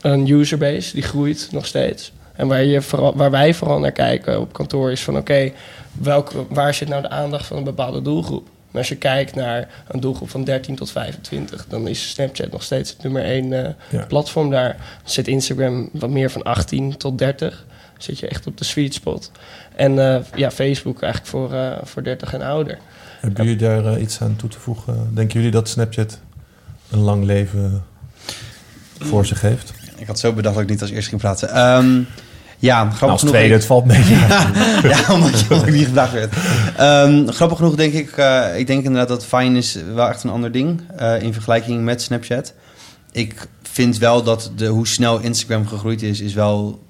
een 0.00 0.28
userbase 0.28 0.92
die 0.94 1.02
groeit 1.02 1.48
nog 1.52 1.66
steeds. 1.66 2.12
En 2.38 2.48
waar, 2.48 2.64
je 2.64 2.82
vooral, 2.82 3.16
waar 3.16 3.30
wij 3.30 3.54
vooral 3.54 3.78
naar 3.78 3.92
kijken 3.92 4.40
op 4.40 4.52
kantoor 4.52 4.90
is 4.90 5.02
van 5.02 5.16
oké, 5.16 5.52
welke 5.92 6.44
waar 6.48 6.74
zit 6.74 6.88
nou 6.88 7.02
de 7.02 7.08
aandacht 7.08 7.46
van 7.46 7.56
een 7.56 7.64
bepaalde 7.64 8.02
doelgroep? 8.02 8.48
En 8.72 8.78
als 8.78 8.88
je 8.88 8.96
kijkt 8.96 9.34
naar 9.34 9.68
een 9.88 10.00
doelgroep 10.00 10.30
van 10.30 10.44
13 10.44 10.74
tot 10.74 10.90
25, 10.90 11.66
dan 11.68 11.88
is 11.88 12.10
Snapchat 12.10 12.50
nog 12.50 12.62
steeds 12.62 12.90
het 12.90 13.02
nummer 13.02 13.22
één 13.24 13.64
eh, 13.64 13.72
Ja. 13.90 14.04
platform 14.04 14.50
daar. 14.50 14.76
Zit 15.04 15.28
Instagram 15.28 15.88
wat 15.92 16.10
meer 16.10 16.30
van 16.30 16.42
18 16.42 16.96
tot 16.96 17.18
30. 17.18 17.66
Zit 17.96 18.18
je 18.18 18.28
echt 18.28 18.46
op 18.46 18.58
de 18.58 18.64
sweet 18.64 18.94
spot. 18.94 19.30
En 19.76 19.98
eh, 20.14 20.20
ja, 20.34 20.50
Facebook 20.50 21.02
eigenlijk 21.02 21.30
voor, 21.32 21.52
eh, 21.54 21.72
voor 21.82 22.02
30 22.02 22.34
en 22.34 22.42
ouder. 22.42 22.78
Hebben 23.20 23.44
jullie 23.44 23.58
daar 23.58 23.98
iets 24.00 24.20
aan 24.20 24.36
toe 24.36 24.48
te 24.50 24.58
voegen? 24.58 25.10
Denken 25.14 25.36
jullie 25.36 25.52
dat 25.52 25.68
Snapchat 25.68 26.18
een 26.90 26.98
lang 27.00 27.24
leven 27.24 27.84
voor 28.98 29.26
zich 29.26 29.40
heeft? 29.40 29.72
Ik 29.96 30.06
had 30.06 30.18
zo 30.18 30.32
bedacht 30.32 30.54
dat 30.54 30.64
ik 30.64 30.70
niet 30.70 30.80
als 30.80 30.90
eerste 30.90 31.08
ging 31.08 31.20
praten. 31.20 31.48
Ehm, 31.48 32.00
ja, 32.58 32.78
grappig 32.78 33.00
Nou, 33.00 33.12
als 33.12 33.20
genoeg... 33.20 33.34
tweede, 33.34 33.54
het 33.54 33.64
valt 33.64 33.84
mee. 33.84 34.04
ja, 34.92 35.04
omdat 35.12 35.40
je 35.40 35.54
ook 35.54 35.70
niet 35.70 35.84
gevraagd 35.84 36.12
werd. 36.12 36.34
Ehm, 36.76 37.28
grappig 37.28 37.58
genoeg 37.58 37.74
denk 37.74 37.92
ik... 37.92 38.10
eh, 38.10 38.58
ik 38.58 38.66
denk 38.66 38.84
inderdaad 38.84 39.08
dat 39.08 39.26
Vine 39.26 39.58
is 39.58 39.78
wel 39.94 40.08
echt 40.08 40.24
een 40.24 40.30
ander 40.30 40.52
ding... 40.52 40.80
eh, 40.96 41.22
in 41.22 41.32
vergelijking 41.32 41.84
met 41.84 42.02
Snapchat. 42.02 42.54
Ik 43.12 43.46
vind 43.62 43.98
wel 43.98 44.22
dat 44.22 44.50
de, 44.56 44.66
hoe 44.66 44.86
snel 44.86 45.18
Instagram 45.18 45.66
gegroeid 45.66 46.02
is... 46.02 46.20
is 46.20 46.34
wel, 46.34 46.82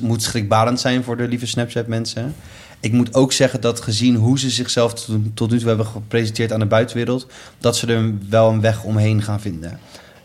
moet 0.00 0.22
schrikbarend 0.22 0.80
zijn 0.80 1.04
voor 1.04 1.16
de 1.16 1.28
lieve 1.28 1.46
Snapchat-mensen. 1.46 2.34
Ik 2.80 2.92
moet 2.92 3.14
ook 3.14 3.32
zeggen 3.32 3.60
dat 3.60 3.80
gezien 3.80 4.14
hoe 4.14 4.38
ze 4.38 4.50
zichzelf 4.50 4.94
tot, 4.94 5.16
tot 5.34 5.50
nu 5.50 5.58
toe 5.58 5.68
hebben 5.68 5.86
gepresenteerd 5.86 6.52
aan 6.52 6.60
de 6.60 6.66
buitenwereld... 6.66 7.26
dat 7.58 7.76
ze 7.76 7.86
er 7.86 8.12
wel 8.28 8.50
een 8.50 8.60
weg 8.60 8.82
omheen 8.82 9.22
gaan 9.22 9.40
vinden. 9.40 9.78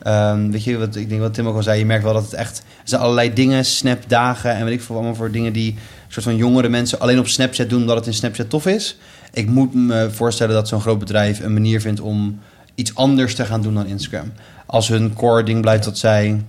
Ehm, 0.08 0.50
weet 0.52 0.64
je, 0.64 0.78
wat, 0.78 0.96
ik 0.96 1.10
denk 1.10 1.22
wat 1.22 1.34
Tim 1.34 1.48
ook 1.48 1.56
al 1.56 1.64
zei, 1.64 1.80
je 1.80 1.86
merkt 1.86 2.04
wel 2.04 2.14
dat 2.14 2.24
het 2.24 2.34
echt... 2.34 2.58
Er 2.58 2.64
zijn 2.84 3.02
allerlei 3.02 3.34
dingen, 3.34 3.66
snapdagen 3.66 4.56
en 4.56 4.66
weet 4.66 4.74
ik 4.74 4.82
veel 4.82 4.96
allemaal 4.96 5.16
voor 5.16 5.32
dingen 5.32 5.54
die... 5.54 5.76
soort 6.08 6.26
van 6.26 6.36
jongere 6.36 6.70
mensen 6.70 7.00
alleen 7.00 7.20
op 7.20 7.28
Snapchat 7.28 7.70
doen 7.70 7.82
omdat 7.82 7.96
het 7.96 8.06
in 8.06 8.14
Snapchat 8.14 8.50
tof 8.50 8.66
is. 8.66 8.98
Ik 9.34 9.50
moet 9.50 9.74
me 9.74 10.10
voorstellen 10.12 10.56
dat 10.56 10.68
zo'n 10.68 10.82
groot 10.82 11.00
bedrijf 11.00 11.40
een 11.40 11.54
manier 11.54 11.82
vindt 11.82 12.00
om 12.00 12.40
iets 12.76 12.96
anders 12.96 13.36
te 13.36 13.46
gaan 13.46 13.62
doen 13.62 13.74
dan 13.74 13.86
Instagram. 13.86 14.32
Als 14.66 14.88
hun 14.88 15.14
core 15.14 15.44
ding 15.44 15.62
blijft 15.62 15.84
dat 15.84 15.98
zij 15.98 16.44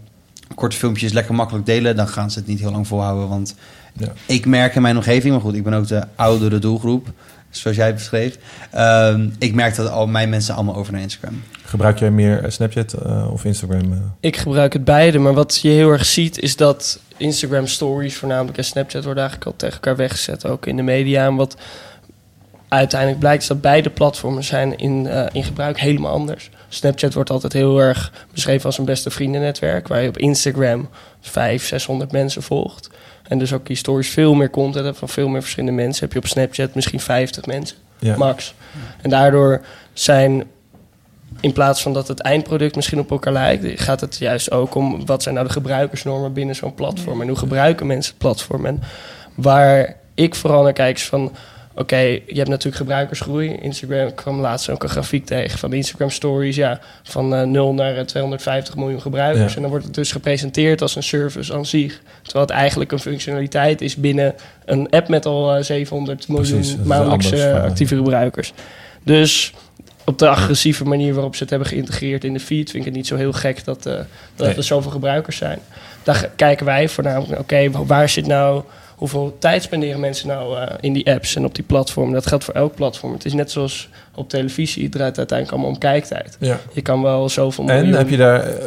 korte 0.55 0.77
filmpjes 0.77 1.13
lekker 1.13 1.35
makkelijk 1.35 1.67
delen... 1.67 1.97
dan 1.97 2.09
gaan 2.09 2.31
ze 2.31 2.39
het 2.39 2.49
niet 2.49 2.61
heel 2.61 2.73
lang 2.73 2.87
volhouden, 2.87 3.29
want... 3.29 3.55
Ja. 3.93 4.13
Ik 4.27 4.47
merk 4.47 4.75
in 4.75 4.83
mijn 4.83 4.97
omgeving, 4.97 5.33
maar 5.33 5.43
goed, 5.43 5.55
ik 5.55 5.65
ben 5.65 5.73
ook 5.73 5.87
de 5.87 6.03
oudere 6.17 6.59
doelgroep, 6.59 7.13
zoals 7.61 7.77
jij 7.77 7.87
het 7.87 7.95
beschreef. 7.95 8.39
Ehm, 8.71 9.29
ik 9.39 9.55
merk 9.55 9.75
dat 9.75 9.91
al 9.91 10.07
mijn 10.07 10.29
mensen 10.29 10.55
allemaal 10.55 10.77
over 10.77 10.93
naar 10.93 11.03
Instagram. 11.03 11.43
Gebruik 11.65 11.99
jij 11.99 12.11
meer 12.11 12.45
eh, 12.45 12.51
Snapchat 12.51 12.93
eh, 12.93 13.33
of 13.33 13.45
Instagram? 13.45 13.93
eh? 13.93 13.99
Ik 14.21 14.37
gebruik 14.37 14.73
het 14.73 14.85
beide, 14.85 15.19
maar 15.19 15.35
wat 15.35 15.59
je 15.63 15.69
heel 15.69 15.91
erg 15.91 16.05
ziet 16.05 16.39
is 16.39 16.57
dat 16.57 16.99
Instagram 17.17 17.67
stories 17.67 18.17
voornamelijk 18.17 18.59
en 18.59 18.65
Snapchat 18.65 19.05
worden 19.05 19.23
eigenlijk 19.23 19.51
al 19.53 19.57
tegen 19.59 19.75
elkaar 19.75 19.97
weggezet, 19.97 20.47
ook 20.47 20.67
in 20.67 20.77
de 20.77 20.83
media. 20.83 21.27
En 21.27 21.35
wat 21.35 21.57
uiteindelijk 22.69 23.21
blijkt 23.21 23.43
is 23.43 23.49
dat 23.49 23.61
beide 23.61 23.91
platformen 23.91 24.45
zijn 24.45 24.79
in, 24.79 25.07
eh, 25.07 25.27
in 25.33 25.45
gebruik 25.45 25.81
helemaal 25.81 26.13
anders. 26.13 26.51
Snapchat 26.69 27.15
wordt 27.15 27.31
altijd 27.31 27.53
heel 27.53 27.79
erg 27.79 28.13
beschreven 28.33 28.67
als 28.67 28.79
een 28.79 28.85
beste 28.85 29.11
vriendennetwerk, 29.11 29.89
waar 29.89 30.03
je 30.03 30.09
op 30.09 30.19
Instagram 30.19 30.89
500, 31.21 31.63
600 31.69 32.13
mensen 32.13 32.43
volgt. 32.43 32.91
En 33.29 33.39
dus 33.39 33.53
ook 33.53 33.67
die 33.67 33.77
stories 33.77 34.09
veel 34.09 34.35
meer 34.35 34.51
content 34.51 34.85
hebt 34.85 34.99
van 34.99 35.09
veel 35.09 35.29
meer 35.29 35.41
verschillende 35.41 35.83
mensen. 35.83 36.05
Heb 36.05 36.13
je 36.13 36.19
op 36.19 36.27
Snapchat 36.27 36.75
misschien 36.75 37.01
50 37.01 37.47
mensen 37.47 37.77
Ja. 37.99 38.17
max. 38.17 38.55
En 39.03 39.11
daardoor 39.11 39.61
zijn, 39.93 40.45
in 41.41 41.53
plaats 41.53 41.83
van 41.83 41.93
dat 41.93 42.09
het 42.09 42.21
eindproduct 42.21 42.77
misschien 42.77 42.99
op 42.99 43.11
elkaar 43.11 43.33
lijkt, 43.33 43.81
gaat 43.81 44.01
het 44.01 44.17
juist 44.19 44.51
ook 44.51 44.75
om 44.75 45.07
wat 45.07 45.23
zijn 45.23 45.35
nou 45.35 45.47
de 45.47 45.53
gebruikersnormen 45.53 46.33
binnen 46.33 46.55
zo'n 46.57 46.75
platform 46.75 47.21
en 47.21 47.29
hoe 47.29 47.37
gebruiken 47.37 47.87
mensen 47.87 48.11
het 48.13 48.21
platform. 48.21 48.67
En 48.67 48.83
waar 49.35 49.97
ik 50.15 50.35
vooral 50.35 50.63
naar 50.63 50.73
kijk 50.73 50.97
is 50.97 51.07
van, 51.07 51.33
oké, 51.79 51.97
je 51.99 52.21
hebt 52.35 52.49
natuurlijk 52.49 52.77
gebruikersgroei. 52.77 53.57
Instagram 53.63 54.15
kwam 54.15 54.41
laatst 54.41 54.71
ook 54.71 54.83
een 54.83 54.89
grafiek 54.89 55.27
tegen 55.27 55.59
van 55.59 55.71
de 55.71 55.77
Instagram 55.77 56.11
stories, 56.11 56.57
ja, 56.57 56.81
van 57.03 57.35
eh 57.35 57.43
0 57.43 57.75
naar 57.75 57.97
eh, 57.97 58.05
250 58.05 58.77
miljoen 58.77 59.01
gebruikers. 59.01 59.51
Ja. 59.51 59.55
En 59.57 59.61
dan 59.63 59.71
wordt 59.71 59.85
het 59.87 59.95
dus 59.95 60.13
gepresenteerd 60.13 60.83
als 60.83 60.97
een 60.97 61.03
service 61.03 61.55
aan 61.55 61.67
zich. 61.67 62.01
Terwijl 62.23 62.45
het 62.47 62.55
eigenlijk 62.55 62.93
een 62.93 62.99
functionaliteit 62.99 63.81
is 63.81 63.97
binnen 63.97 64.35
een 64.65 64.91
app 64.91 65.09
met 65.09 65.27
al 65.27 65.55
eh, 65.57 65.63
700 65.63 66.29
miljoen 66.29 66.47
Precies, 66.51 66.71
dat 66.71 66.81
is 66.81 66.87
maandelijkse 66.87 67.37
eh, 67.37 67.51
eh, 67.57 67.63
actieve 67.63 67.97
gebruikers. 67.97 68.53
Dus 69.03 69.53
op 70.05 70.19
de 70.19 70.29
agressieve 70.29 70.85
manier 70.85 71.15
waarop 71.15 71.35
ze 71.35 71.41
het 71.43 71.51
hebben 71.51 71.69
geïntegreerd 71.69 72.25
in 72.25 72.33
de 72.33 72.41
feed, 72.41 72.71
vind 72.71 72.75
ik 72.75 72.85
het 72.85 72.95
niet 72.95 73.07
zo 73.07 73.17
heel 73.17 73.33
gek 73.33 73.65
dat, 73.65 73.87
eh, 73.87 73.93
dat 74.37 74.47
Nee. 74.47 74.57
er 74.57 74.63
zoveel 74.63 74.91
gebruikers 74.91 75.37
zijn. 75.37 75.59
Daar 76.03 76.31
kijken 76.37 76.67
wij 76.67 76.89
voornamelijk 76.89 77.31
naar, 77.31 77.39
oké, 77.41 77.71
wa- 77.71 77.85
waar 77.85 78.09
zit 78.09 78.27
nou, 78.27 78.63
hoeveel 78.99 79.37
tijd 79.39 79.63
spenderen 79.63 80.01
mensen 80.01 80.29
nou 80.29 80.59
eh, 80.59 80.75
in 80.81 80.93
die 80.93 81.13
apps 81.13 81.37
en 81.37 81.45
op 81.45 81.55
die 81.55 81.65
platformen? 81.65 82.15
Dat 82.15 82.27
geldt 82.27 82.45
voor 82.45 82.55
elk 82.55 82.75
platform. 82.75 83.13
Het 83.13 83.25
is 83.25 83.33
net 83.33 83.51
zoals 83.51 83.89
op 84.15 84.29
televisie, 84.29 84.83
het 84.83 84.93
draait 84.93 85.19
uiteindelijk 85.19 85.57
allemaal 85.59 85.75
om 85.75 85.81
kijktijd. 85.81 86.37
Ja. 86.41 86.61
Je 86.73 86.83
kan 86.83 87.03
wel 87.03 87.29
zoveel 87.29 87.69
En 87.69 87.75
miljoen- 87.77 87.99
heb 87.99 88.09
je 88.09 88.17
daar 88.17 88.41
eh, 88.41 88.67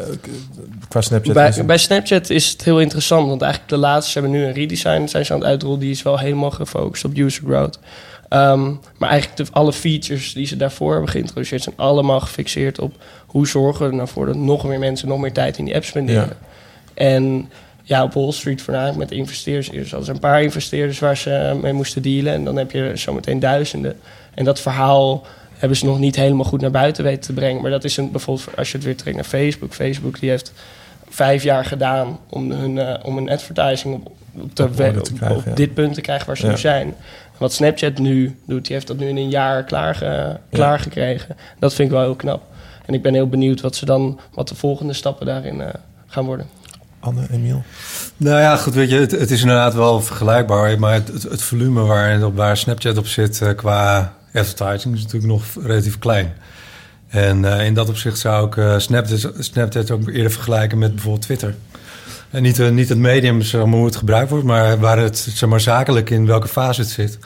qua 0.88 1.02
Snapchat... 1.02 1.34
bij, 1.34 1.66
bij 1.66 1.78
Snapchat 1.78 2.30
is 2.30 2.50
het 2.50 2.64
heel 2.64 2.80
interessant, 2.80 3.28
want 3.28 3.42
eigenlijk 3.42 3.72
de 3.72 3.78
laatste, 3.80 4.12
ze 4.12 4.20
hebben 4.20 4.38
nu 4.38 4.46
een 4.46 4.54
redesign, 4.54 5.08
zijn 5.08 5.26
ze 5.26 5.34
aan 5.34 5.40
het 5.40 5.48
uitrollen, 5.48 5.80
die 5.80 5.92
is 5.92 6.02
wel 6.02 6.20
helemaal 6.20 6.52
gefocust 6.52 7.06
op 7.06 7.18
user 7.18 7.44
growth. 7.46 7.80
Ehm, 8.30 8.64
maar 8.98 9.10
eigenlijk 9.10 9.38
de, 9.38 9.46
alle 9.52 9.74
features 9.74 10.34
die 10.34 10.46
ze 10.46 10.58
daarvoor 10.58 10.92
hebben 10.92 11.10
geïntroduceerd, 11.10 11.64
zijn 11.64 11.76
allemaal 11.78 12.20
gefixeerd 12.20 12.80
op 12.80 12.96
hoe 13.26 13.48
zorgen 13.48 13.86
we 13.86 13.92
er 13.92 13.96
nou 13.96 14.08
voor 14.08 14.26
dat 14.26 14.36
nog 14.36 14.64
meer 14.64 14.80
mensen 14.80 15.08
nog 15.08 15.20
meer 15.20 15.34
tijd 15.34 15.58
in 15.58 15.66
die 15.66 15.76
app 15.76 15.84
spenderen. 15.84 16.22
Ja. 16.24 16.50
En 16.94 17.50
ja, 17.92 18.04
op 18.04 18.14
Wall 18.14 18.32
Street 18.32 18.62
voornamelijk 18.62 18.98
met 18.98 19.12
investeerders. 19.12 19.70
Eerst 19.72 19.90
hadden 19.90 20.06
ze 20.08 20.14
een 20.14 20.20
paar 20.20 20.44
investeerders 20.44 21.00
waar 21.00 21.18
ze 21.18 21.60
mee 21.62 21.74
moesten 21.74 22.02
dealen. 22.02 22.34
En 22.34 22.44
dan 22.44 22.56
heb 22.58 22.72
je 22.72 22.92
zometeen 22.96 23.40
duizenden. 23.40 24.00
En 24.34 24.46
dat 24.46 24.60
verhaal 24.60 25.26
hebben 25.58 25.78
ze 25.78 25.86
nog 25.86 26.00
niet 26.00 26.16
helemaal 26.16 26.46
goed 26.46 26.62
naar 26.62 26.72
buiten 26.72 27.04
weten 27.04 27.22
te 27.22 27.34
brengen. 27.34 27.62
Maar 27.62 27.72
dat 27.72 27.84
is 27.84 27.98
een, 27.98 28.12
bijvoorbeeld 28.12 28.46
voor- 28.46 28.56
als 28.58 28.72
je 28.72 28.76
het 28.78 28.86
weer 28.86 28.96
trekt 28.96 29.16
naar 29.16 29.26
Facebook. 29.26 29.74
Facebook 29.74 30.20
die 30.20 30.30
heeft 30.30 30.54
vijf 31.10 31.44
jaar 31.44 31.66
gedaan 31.66 32.20
om 32.30 32.52
hun, 32.52 32.78
eh, 32.78 33.06
om 33.06 33.18
een 33.18 33.30
advertising 33.30 33.94
op, 33.96 34.12
op, 34.42 34.56
de 34.56 34.64
Op 34.64 34.76
krijgen, 34.76 35.42
ja. 35.46 35.54
dit 35.54 35.74
punt 35.74 35.94
te 35.94 36.02
krijgen 36.02 36.28
waar 36.28 36.38
ze 36.38 36.46
Ja. 36.46 36.52
nu 36.52 36.58
zijn. 36.58 36.88
En 36.88 37.38
Wat 37.38 37.54
Snapchat 37.54 37.98
nu 37.98 38.36
doet, 38.48 38.66
die 38.66 38.76
heeft 38.76 38.88
dat 38.88 38.98
nu 38.98 39.08
in 39.08 39.18
een 39.18 39.30
jaar 39.30 39.64
klaarge, 39.64 40.40
klaargekregen. 40.52 41.36
Dat 41.60 41.74
vind 41.74 41.88
ik 41.88 41.94
wel 41.94 42.04
heel 42.04 42.16
knap. 42.16 42.42
En 42.86 42.94
ik 42.94 43.02
ben 43.02 43.14
heel 43.14 43.28
benieuwd 43.30 43.62
wat, 43.62 43.76
ze 43.76 43.86
dan, 43.86 44.20
wat 44.34 44.48
de 44.48 44.56
volgende 44.56 44.94
stappen 44.94 45.26
daarin 45.26 45.62
eh, 45.62 45.68
gaan 46.08 46.26
worden. 46.26 46.46
Anne, 47.02 47.28
Emiel? 47.32 47.64
Nou 48.18 48.40
ja, 48.40 48.58
goed, 48.58 48.74
weet 48.74 48.90
je, 48.90 48.96
het, 48.96 49.12
het 49.12 49.32
is 49.32 49.42
inderdaad 49.42 49.74
wel 49.74 50.02
vergelijkbaar. 50.02 50.80
Maar 50.80 50.94
het, 50.94 51.24
het, 51.24 51.42
volume 51.42 51.82
waar, 51.82 52.34
waar 52.34 52.58
Snapchat 52.58 52.98
op 52.98 53.08
zit 53.08 53.42
eh, 53.42 53.56
qua 53.56 54.14
advertising 54.34 54.96
is 54.96 55.02
natuurlijk 55.02 55.32
nog 55.32 55.44
relatief 55.66 56.00
klein. 56.00 56.34
En 57.08 57.46
eh, 57.46 57.66
in 57.66 57.74
dat 57.74 57.90
opzicht 57.90 58.20
zou 58.20 58.48
ik 58.48 58.58
eh, 58.58 58.76
Snapchat, 59.40 59.92
ook 59.92 60.08
eerder 60.08 60.32
vergelijken 60.32 60.78
met 60.78 60.92
bijvoorbeeld 60.92 61.24
Twitter. 61.24 61.56
En 62.30 62.42
niet, 62.42 62.72
niet 62.72 62.90
het 62.90 62.98
medium, 62.98 63.42
zeg 63.42 63.66
maar, 63.66 63.78
hoe 63.78 63.86
het 63.86 63.96
gebruikt 63.96 64.30
wordt, 64.30 64.46
maar 64.46 64.80
waar 64.80 64.98
het 64.98 65.18
zeg 65.18 65.50
maar, 65.50 65.60
zakelijk 65.60 66.10
in 66.10 66.26
welke 66.26 66.48
fase 66.48 66.82
het 66.82 66.90
zit. 66.90 67.18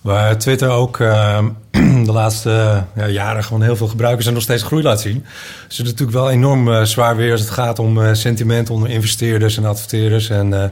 Waar 0.00 0.38
Twitter 0.38 0.68
ook 0.68 1.00
eh, 1.00 1.44
de 2.04 2.12
laatste 2.12 2.84
ja, 2.94 3.08
jaren 3.08 3.44
gewoon 3.44 3.62
heel 3.62 3.76
veel 3.76 3.86
gebruikers 3.86 4.26
en 4.26 4.32
nog 4.32 4.42
steeds 4.42 4.62
groei 4.62 4.82
laat 4.82 5.00
zien. 5.00 5.24
Dus 5.66 5.76
het 5.76 5.86
is 5.86 5.92
natuurlijk 5.92 6.18
wel 6.18 6.30
enorm 6.30 6.72
eh, 6.72 6.82
zwaar 6.82 7.16
weer 7.16 7.32
als 7.32 7.40
het 7.40 7.50
gaat 7.50 7.78
om 7.78 8.02
eh, 8.02 8.14
sentiment 8.14 8.70
onder 8.70 8.90
investeerders 8.90 9.56
en 9.56 9.64
adverteerders. 9.64 10.30
En, 10.30 10.62
eh, 10.62 10.68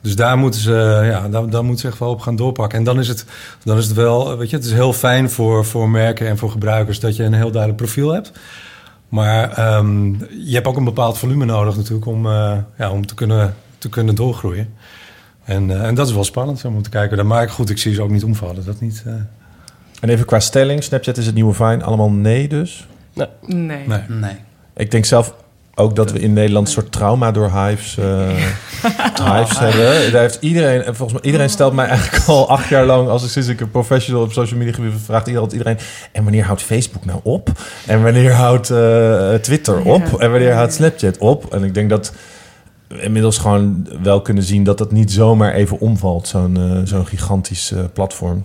dus 0.00 0.16
daar 0.16 0.38
moeten 0.38 0.60
ze, 0.60 1.00
ja, 1.04 1.28
daar, 1.28 1.50
daar 1.50 1.64
moeten 1.64 1.80
ze 1.80 1.88
echt 1.88 1.98
wel 1.98 2.10
op 2.10 2.20
gaan 2.20 2.36
doorpakken. 2.36 2.78
En 2.78 2.84
dan 2.84 2.98
is 2.98 3.08
het, 3.08 3.24
dan 3.64 3.78
is 3.78 3.86
het 3.86 3.94
wel, 3.94 4.36
weet 4.36 4.50
je, 4.50 4.56
het 4.56 4.64
is 4.64 4.72
heel 4.72 4.92
fijn 4.92 5.30
voor, 5.30 5.64
voor 5.64 5.88
merken 5.88 6.26
en 6.26 6.38
voor 6.38 6.50
gebruikers 6.50 7.00
dat 7.00 7.16
je 7.16 7.22
een 7.22 7.34
heel 7.34 7.50
duidelijk 7.50 7.82
profiel 7.82 8.12
hebt. 8.12 8.32
Maar 9.08 9.50
ehm, 9.50 10.12
je 10.44 10.54
hebt 10.54 10.66
ook 10.66 10.76
een 10.76 10.84
bepaald 10.84 11.18
volume 11.18 11.44
nodig 11.44 11.76
natuurlijk 11.76 12.06
om, 12.06 12.26
ja, 12.78 12.90
om 12.90 13.06
te, 13.06 13.14
kunnen, 13.14 13.54
te 13.78 13.88
kunnen 13.88 14.14
doorgroeien. 14.14 14.74
En, 15.46 15.70
eh, 15.70 15.86
en 15.86 15.94
dat 15.94 16.06
is 16.08 16.14
wel 16.14 16.24
spannend 16.24 16.64
om 16.64 16.82
te 16.82 16.90
kijken. 16.90 17.16
Daar 17.16 17.26
maar 17.26 17.50
goed, 17.50 17.70
ik 17.70 17.78
zie 17.78 17.94
ze 17.94 18.02
ook 18.02 18.10
niet 18.10 18.24
omvallen. 18.24 18.64
Dat 18.64 18.80
niet. 18.80 19.02
eh, 19.06 19.12
En 20.00 20.08
even 20.08 20.26
qua 20.26 20.40
stelling, 20.40 20.82
Snapchat 20.82 21.16
is 21.16 21.26
het 21.26 21.34
nieuwe 21.34 21.52
Vine. 21.52 21.82
Allemaal 21.82 22.10
nee 22.10 22.48
dus. 22.48 22.86
Nee. 23.12 23.28
nee. 23.86 24.00
Nee. 24.08 24.36
Ik 24.76 24.90
denk 24.90 25.04
zelf 25.04 25.34
ook 25.74 25.96
dat 25.96 26.12
we 26.12 26.18
in 26.20 26.32
Nederland 26.32 26.66
een 26.66 26.72
soort 26.72 26.92
trauma 26.92 27.30
door 27.30 27.50
hives, 27.52 27.98
eh, 27.98 28.28
hives 29.32 29.58
hebben. 29.58 30.12
Daar 30.12 30.20
heeft 30.20 30.38
iedereen, 30.40 30.82
en 30.82 30.96
volgens 30.96 31.12
mij 31.12 31.30
iedereen 31.30 31.50
stelt 31.50 31.72
mij 31.72 31.86
eigenlijk 31.86 32.24
al 32.28 32.48
acht 32.48 32.68
jaar 32.68 32.86
lang, 32.86 33.08
als 33.08 33.24
ik 33.24 33.30
sinds 33.30 33.48
ik 33.48 33.60
een 33.60 33.70
professional 33.70 34.22
op 34.22 34.32
social 34.32 34.58
media 34.58 34.74
gebied 34.74 34.92
vraagt 35.04 35.26
iedereen, 35.26 35.50
iedereen, 35.50 35.78
en 36.12 36.22
wanneer 36.22 36.44
houdt 36.44 36.62
Facebook 36.62 37.04
nou 37.04 37.20
op? 37.22 37.48
En 37.86 38.02
wanneer 38.02 38.32
houdt 38.32 38.70
eh, 38.70 39.34
Twitter 39.34 39.80
op? 39.82 40.20
En 40.20 40.30
wanneer 40.30 40.52
houdt 40.52 40.74
Snapchat 40.74 41.18
op? 41.18 41.54
En 41.54 41.64
ik 41.64 41.74
denk 41.74 41.90
dat 41.90 42.08
we 42.10 42.16
inmiddels 42.88 43.38
gewoon 43.38 43.88
wel 44.02 44.20
kunnen 44.22 44.42
zien 44.42 44.64
dat 44.64 44.78
dat 44.78 44.92
niet 44.92 45.12
zomaar 45.12 45.52
even 45.52 45.80
omvalt, 45.80 46.28
zo'n 46.28 46.56
eh, 46.56 46.80
zo'n 46.84 47.06
gigantisch 47.06 47.72
eh, 47.72 47.78
platform. 47.92 48.44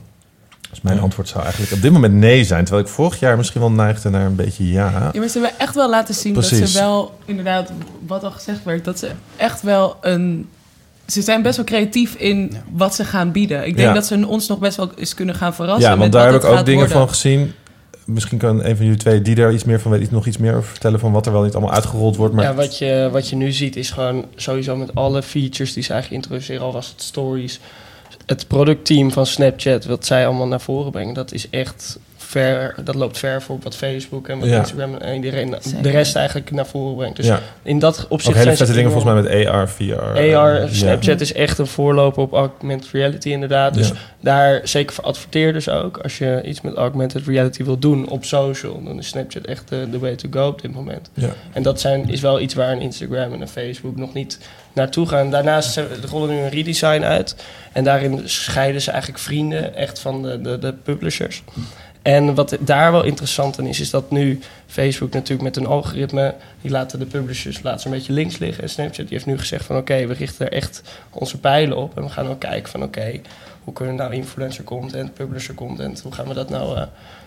Dus 0.70 0.82
mijn 0.82 0.96
Ja. 0.96 1.02
antwoord 1.02 1.28
zou 1.28 1.44
eigenlijk 1.44 1.74
op 1.74 1.82
dit 1.82 1.92
moment 1.92 2.14
nee 2.14 2.44
zijn. 2.44 2.64
Terwijl 2.66 2.86
ik 2.86 2.92
vorig 2.92 3.20
jaar 3.20 3.38
misschien 3.38 3.62
wel 3.62 3.72
neigde 3.72 4.10
naar 4.10 4.26
een 4.26 4.36
beetje 4.36 4.72
ja. 4.72 5.10
Ja, 5.14 5.20
maar 5.20 5.28
ze 5.28 5.40
hebben 5.40 5.60
echt 5.60 5.76
wel 5.76 5.90
laten 5.90 6.16
zien 6.16 6.34
dat 6.34 6.46
ze 6.46 6.72
wel, 6.74 7.18
inderdaad, 7.26 7.72
wat 8.08 8.24
al 8.24 8.32
gezegd 8.32 8.64
werd, 8.64 8.86
dat 8.86 9.00
ze 9.00 9.10
echt 9.38 9.62
wel 9.62 9.98
een. 10.02 10.48
Ze 11.08 11.22
zijn 11.22 11.42
best 11.42 11.56
wel 11.56 11.66
creatief 11.66 12.16
in 12.16 12.54
wat 12.72 12.96
ze 12.96 13.04
gaan 13.06 13.32
bieden. 13.32 13.58
Ik 13.68 13.76
denk 13.76 13.88
Ja. 13.88 13.94
dat 13.94 14.06
ze 14.06 14.28
ons 14.28 14.48
nog 14.48 14.60
best 14.60 14.78
wel 14.78 14.92
eens 14.96 15.14
kunnen 15.14 15.36
gaan 15.36 15.54
verrassen. 15.54 15.84
Ja, 15.84 15.98
want 15.98 16.02
met 16.02 16.12
daar 16.12 16.32
wat 16.32 16.42
heb 16.44 16.52
ik 16.52 16.58
ook 16.60 16.66
dingen 16.66 16.80
worden. 16.80 16.98
van 16.98 17.10
gezien. 17.10 17.54
Misschien 18.14 18.38
kan 18.38 18.64
een 18.64 18.76
van 18.76 18.86
jullie 18.86 19.00
twee 19.00 19.22
die 19.22 19.36
daar 19.36 19.54
iets 19.54 19.64
meer 19.64 19.80
van 19.80 19.92
weet, 19.92 20.12
nog 20.12 20.28
iets 20.28 20.38
meer 20.38 20.64
vertellen 20.64 21.00
van 21.00 21.12
wat 21.12 21.26
er 21.26 21.32
wel 21.32 21.44
niet 21.44 21.54
allemaal 21.54 21.74
uitgerold 21.74 22.16
wordt. 22.16 22.34
Maar 22.34 22.44
Ja, 22.44 22.54
wat 22.54 22.78
je, 22.78 23.10
wat 23.12 23.30
je 23.30 23.36
nu 23.36 23.52
ziet 23.52 23.76
is 23.76 23.92
gewoon 23.92 24.26
sowieso 24.36 24.76
met 24.76 24.96
alle 24.96 25.24
features 25.24 25.74
die 25.74 25.84
ze 25.84 25.94
eigenlijk 25.94 26.24
introduceren, 26.24 26.62
al 26.62 26.72
was 26.72 26.90
het 26.90 27.02
stories. 27.02 27.60
Het 28.26 28.48
productteam 28.48 29.12
van 29.12 29.26
Snapchat, 29.26 29.86
wat 29.86 30.06
zij 30.06 30.28
allemaal 30.28 30.48
naar 30.48 30.62
voren 30.62 30.92
brengen, 30.92 31.14
dat 31.14 31.32
is 31.32 31.50
echt 31.50 32.00
ver, 32.32 32.76
dat 32.84 32.96
loopt 32.96 33.18
ver 33.18 33.42
voor 33.42 33.58
wat 33.64 33.76
Facebook 33.76 34.28
en 34.28 34.40
wat 34.40 34.50
Ja. 34.50 34.58
Instagram 34.58 34.96
en 34.96 35.16
iedereen, 35.16 35.56
Zeker. 35.62 35.82
de 35.82 35.90
rest 35.90 36.16
eigenlijk 36.16 36.52
naar 36.52 36.66
voren 36.66 36.96
brengt. 36.96 37.16
Dus 37.16 37.26
ja, 37.26 37.40
in 37.64 37.80
dat 37.80 38.00
ook 38.00 38.12
opzicht 38.12 38.34
hele 38.38 38.44
zijn 38.44 38.58
ze 38.58 38.64
vette 38.66 38.78
dingen 38.78 38.92
volgens 38.92 39.14
mij 39.14 39.24
met 39.42 39.48
AR, 39.48 39.70
VR. 39.70 40.36
AR, 40.36 40.68
Snapchat 40.72 41.22
is 41.22 41.34
echt 41.34 41.58
een 41.58 41.68
voorloper 41.68 42.22
op 42.24 42.34
augmented 42.34 42.90
reality 42.92 43.30
inderdaad. 43.30 43.74
Dus 43.74 43.88
Ja. 43.88 43.94
daar, 44.20 44.62
zeker 44.64 44.94
voor 44.96 45.04
adverteerders 45.04 45.70
ook, 45.70 45.98
als 45.98 46.18
je 46.18 46.42
iets 46.46 46.62
met 46.62 46.74
augmented 46.76 47.28
reality 47.28 47.64
wil 47.64 47.78
doen 47.80 48.10
op 48.10 48.26
social, 48.26 48.84
dan 48.84 48.98
is 48.98 49.08
Snapchat 49.08 49.46
echt 49.46 49.70
de 49.70 49.88
the 49.92 50.00
way 50.00 50.16
to 50.16 50.28
go 50.32 50.48
op 50.48 50.62
dit 50.62 50.74
moment. 50.74 51.10
Ja. 51.14 51.30
En 51.54 51.64
dat 51.64 51.80
zijn, 51.82 52.10
is 52.10 52.22
wel 52.22 52.40
iets 52.40 52.54
waar 52.54 52.72
een 52.72 52.82
Instagram 52.82 53.34
en 53.34 53.42
een 53.42 53.48
Facebook 53.48 53.96
nog 53.96 54.14
niet 54.14 54.38
naartoe 54.74 55.08
gaan. 55.08 55.32
Daarnaast 55.32 55.72
ze- 55.74 55.88
er 56.04 56.10
rollen 56.10 56.30
nu 56.30 56.36
een 56.42 56.50
redesign 56.50 57.04
uit. 57.04 57.36
En 57.72 57.84
daarin 57.84 58.22
scheiden 58.26 58.82
ze 58.82 58.92
eigenlijk 58.92 59.22
vrienden 59.22 59.76
echt 59.76 60.00
van 60.00 60.22
de, 60.22 60.42
de, 60.42 60.60
de 60.60 60.74
publishers. 60.84 61.44
En 62.02 62.36
wat 62.36 62.58
daar 62.60 62.92
wel 62.92 63.04
interessant 63.04 63.60
aan 63.60 63.66
is, 63.66 63.80
is 63.80 63.90
dat 63.90 64.12
nu 64.12 64.40
Facebook 64.68 65.12
natuurlijk 65.14 65.42
met 65.42 65.58
een 65.58 65.66
algoritme, 65.66 66.34
die 66.62 66.72
laten 66.72 67.00
de 67.00 67.06
publishers 67.06 67.62
laten 67.62 67.80
ze 67.80 67.88
een 67.88 67.94
beetje 67.94 68.14
links 68.14 68.38
liggen. 68.38 68.64
En 68.64 68.70
Snapchat 68.70 69.06
die 69.08 69.14
heeft 69.14 69.26
nu 69.26 69.38
gezegd 69.38 69.66
van 69.66 69.78
oké, 69.78 70.06
we 70.08 70.14
richten 70.14 70.46
er 70.46 70.52
echt 70.52 70.82
onze 71.10 71.40
pijlen 71.40 71.78
op. 71.78 71.98
En 71.98 72.04
we 72.04 72.10
gaan 72.10 72.28
ook 72.28 72.40
kijken 72.40 72.70
van 72.72 72.84
oké, 72.84 73.22
hoe 73.64 73.74
kunnen 73.74 73.96
we 73.96 74.02
nou 74.02 74.14
influencer 74.14 74.64
content, 74.64 75.14
publisher 75.14 75.56
content, 75.56 76.02
hoe 76.02 76.12
gaan 76.12 76.28
we 76.28 76.34
dat 76.34 76.50
nou 76.50 76.78
eh, 76.78 76.84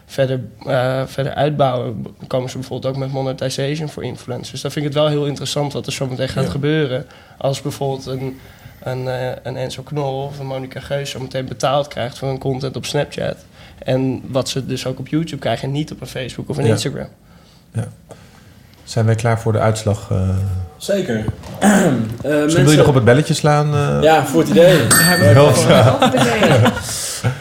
verder, 0.06 0.40
eh, 0.66 1.02
verder 1.06 1.34
uitbouwen? 1.34 2.06
Komen 2.26 2.50
ze 2.50 2.58
bijvoorbeeld 2.58 2.94
ook 2.94 3.00
met 3.00 3.12
monetization 3.12 3.88
voor 3.88 4.04
influencers. 4.04 4.60
Dan 4.60 4.70
vind 4.70 4.86
ik 4.86 4.92
het 4.92 5.02
wel 5.02 5.10
heel 5.10 5.26
interessant 5.26 5.72
wat 5.72 5.86
er 5.86 5.92
zo 5.92 6.06
meteen 6.06 6.28
gaat 6.28 6.44
Ja. 6.44 6.50
gebeuren. 6.50 7.06
Als 7.38 7.62
bijvoorbeeld 7.62 8.06
een, 8.06 8.40
een, 8.82 9.08
eh, 9.08 9.30
een 9.42 9.56
Enzo 9.56 9.82
Knol 9.82 10.24
of 10.24 10.38
een 10.38 10.46
Monica 10.46 10.80
Geus 10.80 11.10
zo 11.10 11.20
meteen 11.20 11.46
betaald 11.46 11.88
krijgt 11.88 12.18
voor 12.18 12.28
hun 12.28 12.38
content 12.38 12.76
op 12.76 12.84
Snapchat. 12.84 13.36
En 13.84 14.20
wat 14.30 14.48
ze 14.48 14.66
dus 14.66 14.86
ook 14.86 14.98
op 14.98 15.08
YouTube 15.08 15.40
krijgen 15.40 15.64
en 15.68 15.72
niet 15.72 15.92
op 15.92 16.00
een 16.00 16.06
Facebook 16.06 16.48
of 16.48 16.56
een 16.56 16.64
Ja. 16.64 16.70
Instagram. 16.70 17.08
Zijn 18.84 19.06
wij 19.06 19.14
klaar 19.14 19.40
voor 19.40 19.52
de 19.52 19.58
uitslag? 19.58 20.08
eh? 20.10 20.28
Zeker. 20.76 21.24
Eh, 21.60 22.30
Misschien 22.30 22.30
mensen- 22.30 22.62
wil 22.62 22.70
je 22.70 22.76
nog 22.76 22.88
op 22.88 22.94
het 22.94 23.04
belletje 23.04 23.34
slaan? 23.34 23.74
eh? 23.74 23.98
Ja, 24.02 24.26
voor 24.26 24.40
het 24.40 24.50
idee. 24.50 24.76
Heel 24.92 25.52
graag. 25.52 25.98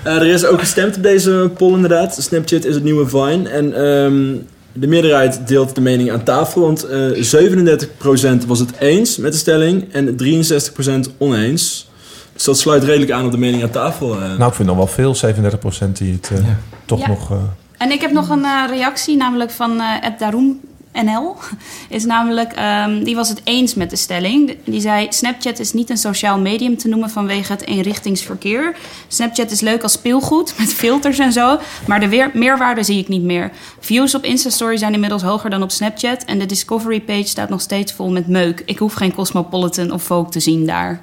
Eh, 0.03 0.15
er 0.15 0.25
is 0.27 0.45
ook 0.45 0.59
gestemd 0.59 0.95
op 0.97 1.03
deze 1.03 1.51
poll 1.57 1.73
inderdaad. 1.73 2.15
Snapchat 2.21 2.65
is 2.65 2.75
het 2.75 2.83
nieuwe 2.83 3.07
Vine. 3.07 3.49
En 3.49 3.73
ehm, 3.73 4.35
de 4.73 4.87
meerderheid 4.87 5.47
deelt 5.47 5.75
de 5.75 5.81
mening 5.81 6.11
aan 6.11 6.23
tafel. 6.23 6.61
Want 6.61 6.83
eh 6.83 7.23
37% 7.23 8.45
was 8.47 8.59
het 8.59 8.69
eens 8.79 9.17
met 9.17 9.31
de 9.31 9.37
stelling 9.37 9.93
en 9.93 10.15
63% 10.15 11.09
oneens. 11.17 11.89
Dus 12.33 12.43
dat 12.43 12.57
sluit 12.57 12.83
redelijk 12.83 13.11
aan 13.11 13.25
op 13.25 13.31
de 13.31 13.37
mening 13.37 13.63
aan 13.63 13.69
tafel. 13.69 14.13
eh. 14.21 14.37
Nou, 14.37 14.49
ik 14.49 14.53
vind 14.53 14.67
nog 14.67 14.77
wel 14.77 14.87
veel, 14.87 15.15
37% 15.15 15.91
die 15.93 16.13
het 16.13 16.31
eh, 16.33 16.45
toch 16.85 16.99
Ja. 16.99 17.07
nog... 17.07 17.31
eh, 17.31 17.37
En 17.77 17.91
ik 17.91 18.01
heb 18.01 18.11
nog 18.11 18.29
een 18.29 18.45
reactie, 18.67 19.15
namelijk 19.17 19.51
van 19.51 19.79
eh 19.79 19.85
Ed 20.07 20.19
Daroem 20.19 20.59
NL. 21.05 21.35
Is 21.89 22.05
namelijk, 22.05 22.53
ehm, 22.53 23.03
die 23.03 23.15
was 23.15 23.29
het 23.29 23.41
eens 23.43 23.73
met 23.75 23.89
de 23.89 23.95
stelling. 23.95 24.57
Die 24.65 24.81
zei: 24.81 25.07
Snapchat 25.09 25.59
is 25.59 25.73
niet 25.73 25.89
een 25.89 25.97
sociaal 25.97 26.39
medium 26.39 26.77
te 26.77 26.87
noemen 26.87 27.09
vanwege 27.09 27.51
het 27.51 27.65
eenrichtingsverkeer. 27.65 28.75
Snapchat 29.07 29.51
is 29.51 29.59
leuk 29.61 29.83
als 29.83 29.91
speelgoed 29.91 30.53
met 30.59 30.73
filters 30.73 31.19
en 31.19 31.31
zo, 31.31 31.57
maar 31.87 31.99
de 31.99 32.07
weer, 32.09 32.31
meerwaarde 32.33 32.83
zie 32.83 32.99
ik 32.99 33.07
niet 33.07 33.23
meer. 33.23 33.51
Views 33.79 34.15
op 34.15 34.23
Instastory 34.23 34.77
zijn 34.77 34.93
inmiddels 34.93 35.21
hoger 35.21 35.49
dan 35.49 35.63
op 35.63 35.71
Snapchat 35.71 36.23
en 36.25 36.39
de 36.39 36.45
Discovery 36.45 37.01
page 37.01 37.27
staat 37.27 37.49
nog 37.49 37.61
steeds 37.61 37.91
vol 37.93 38.09
met 38.11 38.27
meuk. 38.27 38.61
Ik 38.65 38.77
hoef 38.77 38.93
geen 38.93 39.13
Cosmopolitan 39.15 39.91
of 39.91 40.03
Vogue 40.03 40.29
te 40.31 40.39
zien 40.39 40.65
daar. 40.65 40.99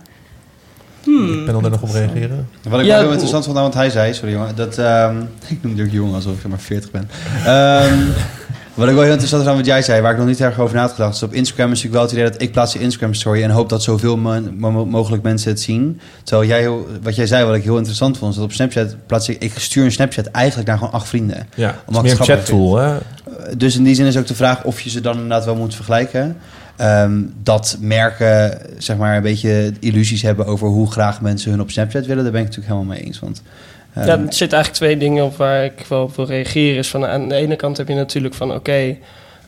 Ik 1.04 1.44
ben 1.46 1.54
al 1.54 1.60
daar 1.60 1.70
nog 1.70 1.82
op 1.82 1.90
reageren. 1.90 2.48
Wat 2.68 2.80
ik 2.80 2.86
Ja, 2.86 2.92
wel 2.92 3.00
heel 3.02 3.10
interessant 3.10 3.44
vond 3.44 3.56
aan 3.56 3.62
wat 3.62 3.74
hij 3.74 3.90
zei, 3.90 4.14
sorry 4.14 4.32
jongen, 4.32 4.56
dat, 4.56 4.78
ehm, 4.78 5.16
ik 5.48 5.58
noem 5.62 5.74
Dirk 5.74 5.92
jong 5.92 6.14
alsof 6.14 6.38
ik 6.38 6.48
maar 6.48 6.58
40 6.58 6.90
ben. 6.90 7.08
Ehm, 7.44 7.94
wat 8.74 8.88
ik 8.88 8.94
wel 8.94 9.02
heel 9.02 9.12
interessant 9.12 9.46
aan 9.46 9.56
wat 9.56 9.66
jij 9.66 9.82
zei, 9.82 10.00
waar 10.00 10.12
ik 10.12 10.18
nog 10.18 10.26
niet 10.26 10.40
erg 10.40 10.58
over 10.58 10.74
na 10.74 10.80
had 10.80 10.90
gedacht, 10.90 11.14
is 11.14 11.22
op 11.22 11.32
Instagram 11.32 11.72
is 11.72 11.82
natuurlijk 11.82 11.94
wel 11.94 12.02
het 12.02 12.12
idee 12.12 12.24
dat 12.30 12.42
ik 12.42 12.52
plaats 12.52 12.72
de 12.72 12.78
Instagram 12.78 13.14
story 13.14 13.42
en 13.42 13.50
hoop 13.50 13.68
dat 13.68 13.82
zoveel 13.82 14.16
mo- 14.16 14.40
mo- 14.56 14.86
mogelijk 14.86 15.22
mensen 15.22 15.50
het 15.50 15.60
zien. 15.60 16.00
Terwijl 16.24 16.48
jij, 16.48 16.70
wat 17.02 17.16
jij 17.16 17.26
zei, 17.26 17.44
wat 17.44 17.54
ik 17.54 17.62
heel 17.62 17.76
interessant 17.76 18.18
vond, 18.18 18.30
is 18.30 18.36
dat 18.36 18.46
op 18.46 18.52
Snapchat 18.52 18.96
plaats 19.06 19.28
ik, 19.28 19.42
ik 19.42 19.52
stuur 19.56 19.84
een 19.84 19.92
Snapchat 19.92 20.26
eigenlijk 20.26 20.68
naar 20.68 20.78
gewoon 20.78 20.92
acht 20.92 21.08
vrienden. 21.08 21.48
Ja, 21.54 21.66
het 21.66 21.76
is 21.96 22.00
meer 22.02 22.10
een 22.10 22.16
grappig 22.16 22.34
chat-tool, 22.36 22.76
hè? 22.76 22.96
Dus 23.56 23.76
in 23.76 23.84
die 23.84 23.94
zin 23.94 24.06
is 24.06 24.16
ook 24.16 24.26
de 24.26 24.34
vraag 24.34 24.64
of 24.64 24.80
je 24.80 24.90
ze 24.90 25.00
dan 25.00 25.12
inderdaad 25.14 25.44
wel 25.44 25.54
moet 25.56 25.74
vergelijken. 25.74 26.36
Ehm, 26.80 27.22
dat 27.42 27.76
merken, 27.80 28.58
zeg 28.78 28.96
maar, 28.96 29.16
een 29.16 29.22
beetje 29.22 29.72
illusies 29.80 30.22
hebben 30.22 30.46
over 30.46 30.68
hoe 30.68 30.90
graag 30.90 31.20
mensen 31.20 31.50
hun 31.50 31.60
op 31.60 31.70
Snapchat 31.70 32.06
willen. 32.06 32.22
Daar 32.22 32.32
ben 32.32 32.40
ik 32.40 32.46
natuurlijk 32.46 32.74
helemaal 32.74 32.94
mee 32.96 33.04
eens. 33.06 33.18
Want, 33.18 33.42
ehm, 33.94 34.06
Ja, 34.06 34.12
er 34.12 34.18
zitten 34.18 34.58
eigenlijk 34.58 34.72
twee 34.72 34.96
dingen 34.96 35.24
op 35.24 35.36
waar 35.36 35.64
ik 35.64 35.84
wel 35.88 36.02
op 36.02 36.16
wil 36.16 36.26
reageren. 36.26 36.78
Is 36.78 36.88
van, 36.88 37.06
aan 37.06 37.28
de 37.28 37.34
ene 37.34 37.56
kant 37.56 37.76
heb 37.76 37.88
je 37.88 37.94
natuurlijk 37.94 38.34
van... 38.34 38.54
oké, 38.54 38.96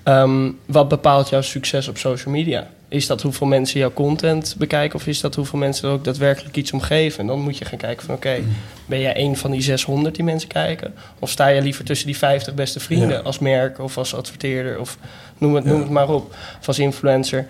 ehm, 0.03 0.51
wat 0.67 0.89
bepaalt 0.89 1.29
jouw 1.29 1.41
succes 1.41 1.89
op 1.89 1.99
social 1.99 2.35
media? 2.35 2.67
Is 2.93 3.07
dat 3.07 3.23
hoeveel 3.23 3.47
mensen 3.47 3.81
jouw 3.81 3.93
content 3.93 4.55
bekijken... 4.59 4.99
of 4.99 5.07
is 5.07 5.21
dat 5.21 5.35
hoeveel 5.35 5.59
mensen 5.59 5.89
er 5.89 5.95
ook 5.95 6.05
daadwerkelijk 6.05 6.57
iets 6.57 6.73
om 6.73 6.81
geven? 6.81 7.21
En 7.21 7.27
dan 7.27 7.41
moet 7.41 7.59
je 7.59 7.65
gaan 7.65 7.79
kijken 7.79 8.07
van... 8.07 8.15
oké, 8.15 8.39
ben 8.87 9.01
jij 9.01 9.19
een 9.19 9.37
van 9.37 9.51
die 9.51 9.63
600 9.63 10.15
die 10.15 10.25
mensen 10.25 10.49
kijken? 10.49 10.95
Of 11.19 11.31
sta 11.31 11.47
je 11.47 11.63
liever 11.63 11.85
tussen 11.85 12.07
die 12.07 12.17
50 12.17 12.55
beste 12.55 12.81
vrienden... 12.81 13.09
Ja. 13.09 13.19
als 13.19 13.39
merk 13.39 13.79
of 13.79 13.99
als 13.99 14.15
adverteerder 14.15 14.81
of 14.81 14.99
noem 15.39 15.55
het, 15.55 15.65
noem 15.65 15.81
het 15.81 15.91
maar 15.91 16.09
op. 16.09 16.35
Of 16.61 16.67
als 16.67 16.79
influencer. 16.79 17.47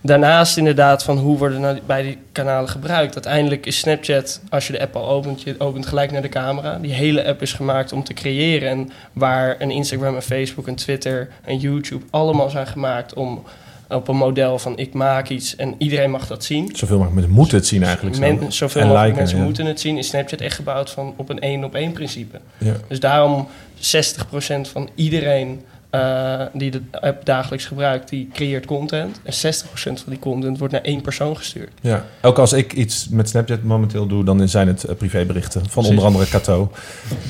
Daarnaast 0.00 0.56
inderdaad 0.56 1.02
van 1.02 1.18
hoe 1.18 1.38
worden 1.38 1.60
nou 1.60 1.78
bij 1.86 2.02
die 2.02 2.18
kanalen 2.32 2.68
gebruikt. 2.68 3.14
Uiteindelijk 3.14 3.66
is 3.66 3.78
Snapchat, 3.78 4.40
als 4.48 4.66
je 4.66 4.72
de 4.72 4.80
app 4.80 4.96
al 4.96 5.08
opent, 5.08 5.42
je 5.42 5.54
opent 5.58 5.86
gelijk 5.86 6.12
naar 6.12 6.22
de 6.22 6.28
camera. 6.28 6.78
Die 6.78 6.92
hele 6.92 7.24
app 7.26 7.42
is 7.42 7.52
gemaakt 7.52 7.92
om 7.92 8.04
te 8.04 8.14
creëren. 8.14 8.68
En 8.68 8.90
waar 9.12 9.56
een 9.58 9.70
Instagram, 9.70 10.14
een 10.14 10.22
Facebook, 10.22 10.66
een 10.66 10.76
Twitter, 10.76 11.28
een 11.44 11.58
YouTube 11.58 12.04
allemaal 12.10 12.50
zijn 12.50 12.66
gemaakt 12.66 13.14
om 13.14 13.44
op 13.88 14.08
een 14.08 14.16
model 14.16 14.58
van 14.58 14.78
ik 14.78 14.94
maak 14.94 15.28
iets 15.28 15.56
en 15.56 15.74
iedereen 15.78 16.10
mag 16.10 16.26
dat 16.26 16.44
zien. 16.44 16.70
Zoveel 16.72 16.96
mogelijk 16.96 17.14
mensen 17.14 17.34
moeten 17.34 17.56
het 17.56 17.66
zien 17.66 17.82
eigenlijk. 17.82 18.16
zo. 18.16 18.50
Zoveel 18.50 18.80
En 18.80 18.86
mogelijk 18.86 19.06
liken, 19.06 19.20
mensen 19.20 19.38
ja. 19.38 19.44
moeten 19.44 19.66
het 19.66 19.80
zien. 19.80 19.98
Is 19.98 20.06
Snapchat 20.06 20.40
echt 20.40 20.56
gebouwd 20.56 20.90
van 20.90 21.14
op 21.16 21.28
een 21.28 21.40
één 21.40 21.64
op 21.64 21.74
één 21.74 21.92
principe. 21.92 22.40
Ja. 22.58 22.74
Dus 22.88 23.00
daarom 23.00 23.48
60% 23.76 23.80
van 24.60 24.88
iedereen 24.94 25.60
eh, 25.90 26.40
die 26.52 26.70
de 26.70 26.80
app 26.90 27.24
dagelijks 27.24 27.64
gebruikt, 27.64 28.08
die 28.08 28.28
creëert 28.32 28.66
content. 28.66 29.20
En 29.22 29.32
60% 29.32 29.68
van 29.74 29.94
die 30.06 30.18
content 30.18 30.58
wordt 30.58 30.72
naar 30.72 30.82
één 30.82 31.00
persoon 31.00 31.36
gestuurd. 31.36 31.70
Ja, 31.80 32.04
ook 32.22 32.38
als 32.38 32.52
ik 32.52 32.72
iets 32.72 33.08
met 33.08 33.28
Snapchat 33.28 33.62
momenteel 33.62 34.06
doe, 34.06 34.24
dan 34.24 34.48
zijn 34.48 34.66
het 34.68 34.84
eh, 34.84 34.94
privéberichten 34.96 35.60
van 35.60 35.70
Precies. 35.70 35.90
onder 35.90 36.04
andere 36.04 36.26
Cato, 36.28 36.72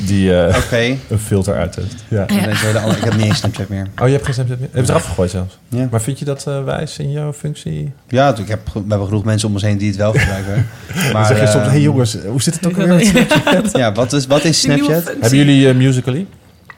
die 0.07 0.37
eh, 0.37 0.99
een 1.09 1.19
filter 1.19 1.55
uit 1.55 1.75
heeft. 1.77 2.05
Ja. 2.09 2.21
Andere- 2.23 2.97
ik 2.97 3.05
heb 3.05 3.17
niet 3.17 3.25
eens 3.25 3.39
Snapchat 3.39 3.69
meer. 3.69 3.87
Oh, 3.99 4.07
je 4.07 4.13
hebt 4.13 4.25
geen 4.25 4.35
Snapchat 4.35 4.59
meer? 4.59 4.67
Heb 4.67 4.75
je 4.75 4.81
het 4.81 4.91
eraf 4.91 5.05
gegooid 5.05 5.31
zelfs? 5.31 5.59
Ja, 5.69 5.89
Maar 5.91 6.03
vind 6.03 6.19
je 6.19 6.25
dat 6.25 6.47
eh, 6.47 6.65
wijs 6.65 6.99
in 6.99 7.11
jouw 7.11 7.33
functie? 7.33 7.93
ja 8.09 8.37
ik 8.37 8.49
heb, 8.49 8.61
we 8.73 8.81
hebben 8.89 9.07
genoeg 9.07 9.25
mensen 9.25 9.49
om 9.49 9.55
ons 9.55 9.63
heen 9.63 9.79
die 9.79 9.89
het 9.89 9.97
wel 9.97 10.13
gebruiken. 10.13 10.67
Maar, 11.13 11.27
zeg 11.27 11.41
je 11.41 11.47
soms, 11.47 11.63
ehm, 11.65 11.71
hey 11.71 11.81
jongens, 11.81 12.17
hoe 12.27 12.43
zit 12.43 12.55
het 12.55 12.67
ook 12.67 12.77
weer 12.81 12.89
met 12.89 13.07
Snapchat? 13.07 13.77
Ja, 13.77 13.93
wat 13.93 14.13
is, 14.13 14.27
wat 14.27 14.45
is 14.45 14.61
Snapchat? 14.61 15.05
Hebben 15.05 15.37
jullie 15.39 15.75
Musical.ly? 15.75 16.27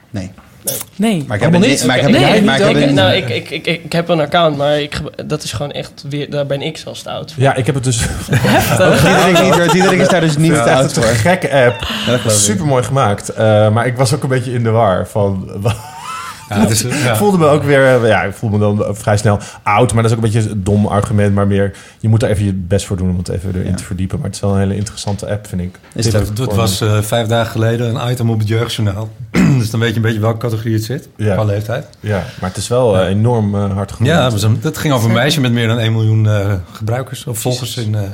Nee. 0.09 0.31
Nee. 0.95 1.23
Maar 1.27 1.37
ik 1.37 1.43
heb 1.43 1.51
niet? 1.59 1.85
Maar 1.85 1.95
ik 1.95 2.01
heb, 2.01 2.11
Nee, 2.11 2.21
maar 2.21 2.33
niet 2.41 2.49
ik 2.51 2.57
heb 2.75 2.83
ook. 2.83 2.89
een- 2.89 2.93
nou, 2.93 3.13
ik, 3.13 3.29
ik, 3.29 3.49
ik, 3.49 3.65
ik 3.83 3.91
heb 3.91 4.09
een 4.09 4.19
account, 4.19 4.57
maar 4.57 4.79
ik, 4.79 4.99
dat 5.25 5.43
is 5.43 5.51
gewoon 5.51 5.71
echt 5.71 6.03
weer, 6.09 6.29
daar 6.29 6.45
ben 6.45 6.61
ik 6.61 6.77
zo 6.77 6.93
stout 6.93 7.31
voor. 7.33 7.43
Ja, 7.43 7.55
ik 7.55 7.65
heb 7.65 7.75
het 7.75 7.83
dus... 7.83 7.97
Diederik 9.71 9.99
is 9.99 10.07
daar 10.07 10.21
dus 10.21 10.37
niet 10.37 10.51
Het 10.51 10.63
te 10.63 10.71
oud 10.73 10.95
een 10.95 11.03
voor. 11.03 11.11
gekke 11.13 11.51
app. 11.65 11.87
Super 12.29 12.65
mooi 12.65 12.83
gemaakt. 12.83 13.29
Eh, 13.29 13.69
maar 13.69 13.85
ik 13.85 13.97
was 13.97 14.13
ook 14.13 14.23
een 14.23 14.29
beetje 14.29 14.53
in 14.53 14.63
de 14.63 14.69
war 14.69 15.07
van... 15.07 15.49
Ja, 16.49 16.59
het 16.59 16.69
is, 16.69 16.83
Ik 16.83 16.93
ja. 17.03 17.15
voelde 17.15 17.37
me 17.37 17.47
ook 17.47 17.63
weer, 17.63 17.85
eh, 17.95 18.07
ja, 18.07 18.21
ik 18.23 18.33
voelde 18.33 18.57
me 18.57 18.63
dan 18.75 18.95
vrij 18.95 19.17
snel 19.17 19.39
oud, 19.63 19.93
maar 19.93 20.03
dat 20.03 20.11
is 20.11 20.17
ook 20.17 20.23
een 20.23 20.31
beetje 20.31 20.49
een 20.49 20.63
dom 20.63 20.85
argument, 20.85 21.33
maar 21.35 21.47
meer, 21.47 21.75
je 21.99 22.09
moet 22.09 22.23
er 22.23 22.29
even 22.29 22.45
je 22.45 22.53
best 22.53 22.85
voor 22.85 22.97
doen 22.97 23.09
om 23.09 23.17
het 23.17 23.29
even 23.29 23.49
erin 23.55 23.69
Ja. 23.69 23.75
te 23.75 23.83
verdiepen. 23.83 24.17
Maar 24.17 24.25
het 24.27 24.35
is 24.35 24.41
wel 24.41 24.51
een 24.53 24.59
hele 24.59 24.75
interessante 24.75 25.29
app, 25.31 25.47
vind 25.47 25.61
ik. 25.61 25.75
Is 25.93 26.03
Dit 26.05 26.13
het 26.39 26.53
was 26.53 26.81
eh, 26.81 27.01
vijf 27.01 27.27
dagen 27.27 27.51
geleden 27.51 27.95
een 27.95 28.11
item 28.11 28.29
op 28.29 28.39
het 28.39 28.47
jeugdjournaal. 28.47 29.09
dus 29.59 29.69
dan 29.69 29.79
weet 29.79 29.89
je 29.89 29.95
een 29.95 30.01
beetje 30.01 30.19
welke 30.19 30.37
categorie 30.37 30.73
het 30.73 30.83
zit. 30.83 31.07
Ja. 31.15 31.33
Qua 31.33 31.43
leeftijd. 31.43 31.87
ja, 31.99 32.23
maar 32.39 32.49
het 32.49 32.57
is 32.57 32.67
wel 32.67 32.97
eh, 32.99 33.07
enorm 33.07 33.55
hard 33.55 33.91
genoeg. 33.91 34.11
Ja, 34.11 34.29
dat 34.29 34.47
dat 34.61 34.77
ging 34.77 34.93
over 34.93 35.07
een 35.09 35.15
meisje 35.15 35.41
met 35.41 35.51
meer 35.51 35.67
dan 35.67 35.79
1 35.79 35.91
miljoen 35.91 36.27
eh, 36.27 36.53
gebruikers 36.71 37.25
of 37.25 37.39
volgers 37.39 37.77
in, 37.77 37.95
eh, 37.95 38.01
in 38.01 38.07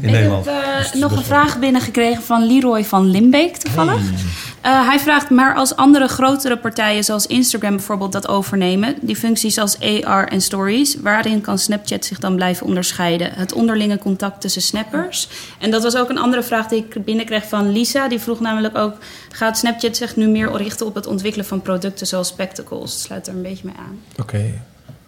Ik 0.00 0.10
Nederland. 0.10 0.44
heb 0.44 0.54
eh, 0.54 0.78
Dus 0.92 1.00
nog 1.00 1.12
een 1.16 1.24
vraag 1.24 1.58
binnengekregen 1.58 2.22
van 2.22 2.46
Leroy 2.46 2.84
van 2.84 3.06
Limbeek 3.10 3.56
toevallig. 3.56 4.00
Eh, 4.60 4.88
hij 4.88 4.98
vraagt, 4.98 5.30
maar 5.30 5.54
als 5.54 5.76
andere 5.76 6.08
grotere 6.08 6.56
partijen 6.58 7.04
zoals 7.04 7.26
Instagram 7.26 7.71
bijvoorbeeld 7.76 8.12
dat 8.12 8.28
overnemen, 8.28 8.94
die 9.00 9.16
functies 9.16 9.58
als 9.58 9.78
AR 9.80 10.28
en 10.28 10.40
stories, 10.40 10.96
waarin 11.00 11.40
kan 11.40 11.58
Snapchat 11.58 12.04
zich 12.04 12.18
dan 12.18 12.34
blijven 12.34 12.66
onderscheiden? 12.66 13.32
Het 13.32 13.52
onderlinge 13.52 13.98
contact 13.98 14.40
tussen 14.40 14.62
snappers. 14.62 15.28
En 15.58 15.70
dat 15.70 15.82
was 15.82 15.96
ook 15.96 16.08
een 16.08 16.18
andere 16.18 16.42
vraag 16.42 16.66
die 16.66 16.86
ik 16.88 17.04
binnenkreeg 17.04 17.48
van 17.48 17.72
Lisa. 17.72 18.08
Die 18.08 18.18
vroeg 18.18 18.40
namelijk 18.40 18.76
ook, 18.76 18.94
gaat 19.30 19.58
Snapchat 19.58 19.96
zich 19.96 20.16
nu 20.16 20.28
meer 20.28 20.56
richten 20.56 20.86
op 20.86 20.94
het 20.94 21.06
ontwikkelen 21.06 21.46
van 21.46 21.62
producten 21.62 22.06
zoals 22.06 22.28
spectacles? 22.28 22.90
Dat 22.90 23.00
sluit 23.00 23.26
er 23.26 23.34
een 23.34 23.42
beetje 23.42 23.66
mee 23.66 23.74
aan. 23.78 23.98
Oké, 24.20 24.52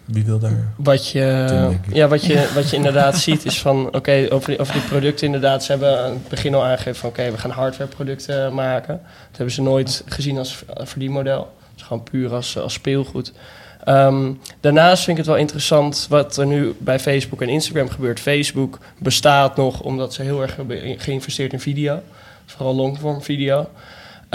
wie 0.05 0.25
wil 0.25 0.39
daar? 0.39 0.67
Wat 0.75 1.09
je, 1.09 1.77
ja, 1.91 2.07
wat 2.07 2.25
je, 2.25 2.51
wat 2.53 2.69
je 2.69 2.75
inderdaad 2.75 3.17
ziet 3.17 3.45
is 3.45 3.61
van, 3.61 3.95
oké, 3.95 4.27
over, 4.29 4.49
die, 4.49 4.59
over 4.59 4.73
die 4.73 4.83
producten 4.83 5.25
inderdaad. 5.25 5.63
Ze 5.63 5.71
hebben 5.71 6.03
aan 6.03 6.11
het 6.11 6.27
begin 6.27 6.53
al 6.53 6.63
aangegeven 6.63 6.95
van, 6.95 7.09
oké, 7.09 7.31
we 7.31 7.37
gaan 7.37 7.51
hardwareproducten 7.51 8.53
maken. 8.53 9.01
Dat 9.27 9.37
hebben 9.37 9.55
ze 9.55 9.61
nooit 9.61 10.03
gezien 10.05 10.37
als 10.37 10.63
verdienmodel. 10.77 11.53
Is 11.75 11.81
gewoon 11.81 12.03
puur 12.03 12.33
als, 12.33 12.57
als 12.57 12.73
speelgoed. 12.73 13.33
Ehm, 13.83 14.33
daarnaast 14.59 15.03
vind 15.03 15.17
ik 15.17 15.23
het 15.23 15.33
wel 15.33 15.41
interessant 15.41 16.05
wat 16.09 16.37
er 16.37 16.45
nu 16.45 16.75
bij 16.77 16.99
Facebook 16.99 17.41
en 17.41 17.49
Instagram 17.49 17.89
gebeurt. 17.89 18.19
Facebook 18.19 18.79
bestaat 18.99 19.55
nog 19.55 19.81
omdat 19.81 20.13
ze 20.13 20.21
heel 20.21 20.41
erg 20.41 20.55
hebben 20.55 20.99
geïnvesteerd 20.99 21.53
in 21.53 21.59
video. 21.59 22.01
Vooral 22.45 22.75
longform 22.75 23.21
video. 23.21 23.69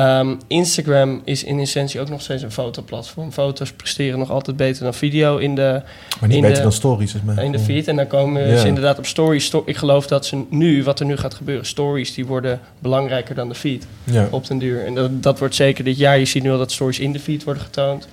Ehm, 0.01 0.35
Instagram 0.47 1.21
is 1.25 1.45
in 1.45 1.59
essentie 1.59 2.01
ook 2.01 2.09
nog 2.09 2.23
steeds 2.23 2.43
een 2.43 2.53
fotoplatform. 2.53 3.33
Foto's 3.33 3.73
presteren 3.73 4.19
nog 4.19 4.31
altijd 4.31 4.57
beter 4.57 4.83
dan 4.83 4.95
video 4.95 5.37
in 5.37 5.55
de, 5.55 5.83
Maar 6.21 6.29
niet 6.29 6.37
In 6.37 6.43
beter 6.43 6.57
de- 6.57 6.63
dan 6.63 6.73
stories, 6.73 7.15
is 7.15 7.21
mijn 7.23 7.39
in 7.39 7.53
de 7.53 7.59
feed. 7.59 7.89
En 7.89 7.97
dan 7.97 8.07
komen 8.07 8.59
ze 8.59 8.67
inderdaad 8.67 8.99
op 8.99 9.07
stories. 9.07 9.45
Sto- 9.45 9.63
ik 9.67 9.77
geloof 9.77 10.07
dat 10.07 10.27
ze 10.27 10.45
nu, 10.51 10.85
wat 10.85 11.01
er 11.01 11.07
nu 11.07 11.17
gaat 11.17 11.35
gebeuren, 11.35 11.67
stories 11.67 12.15
die 12.15 12.27
worden 12.27 12.61
belangrijker 12.79 13.35
dan 13.35 13.49
de 13.49 13.55
feed 13.55 13.87
op 14.31 14.47
den 14.47 14.59
duur. 14.59 14.85
En 14.87 14.95
dat, 14.95 15.23
dat 15.23 15.39
wordt 15.39 15.55
zeker 15.55 15.85
dit 15.85 15.97
jaar. 15.99 16.19
Je 16.19 16.25
ziet 16.25 16.43
nu 16.43 16.51
al 16.51 16.59
dat 16.59 16.73
stories 16.73 16.99
in 16.99 17.13
de 17.13 17.21
feed 17.21 17.45
worden 17.45 17.63
getoond. 17.63 18.09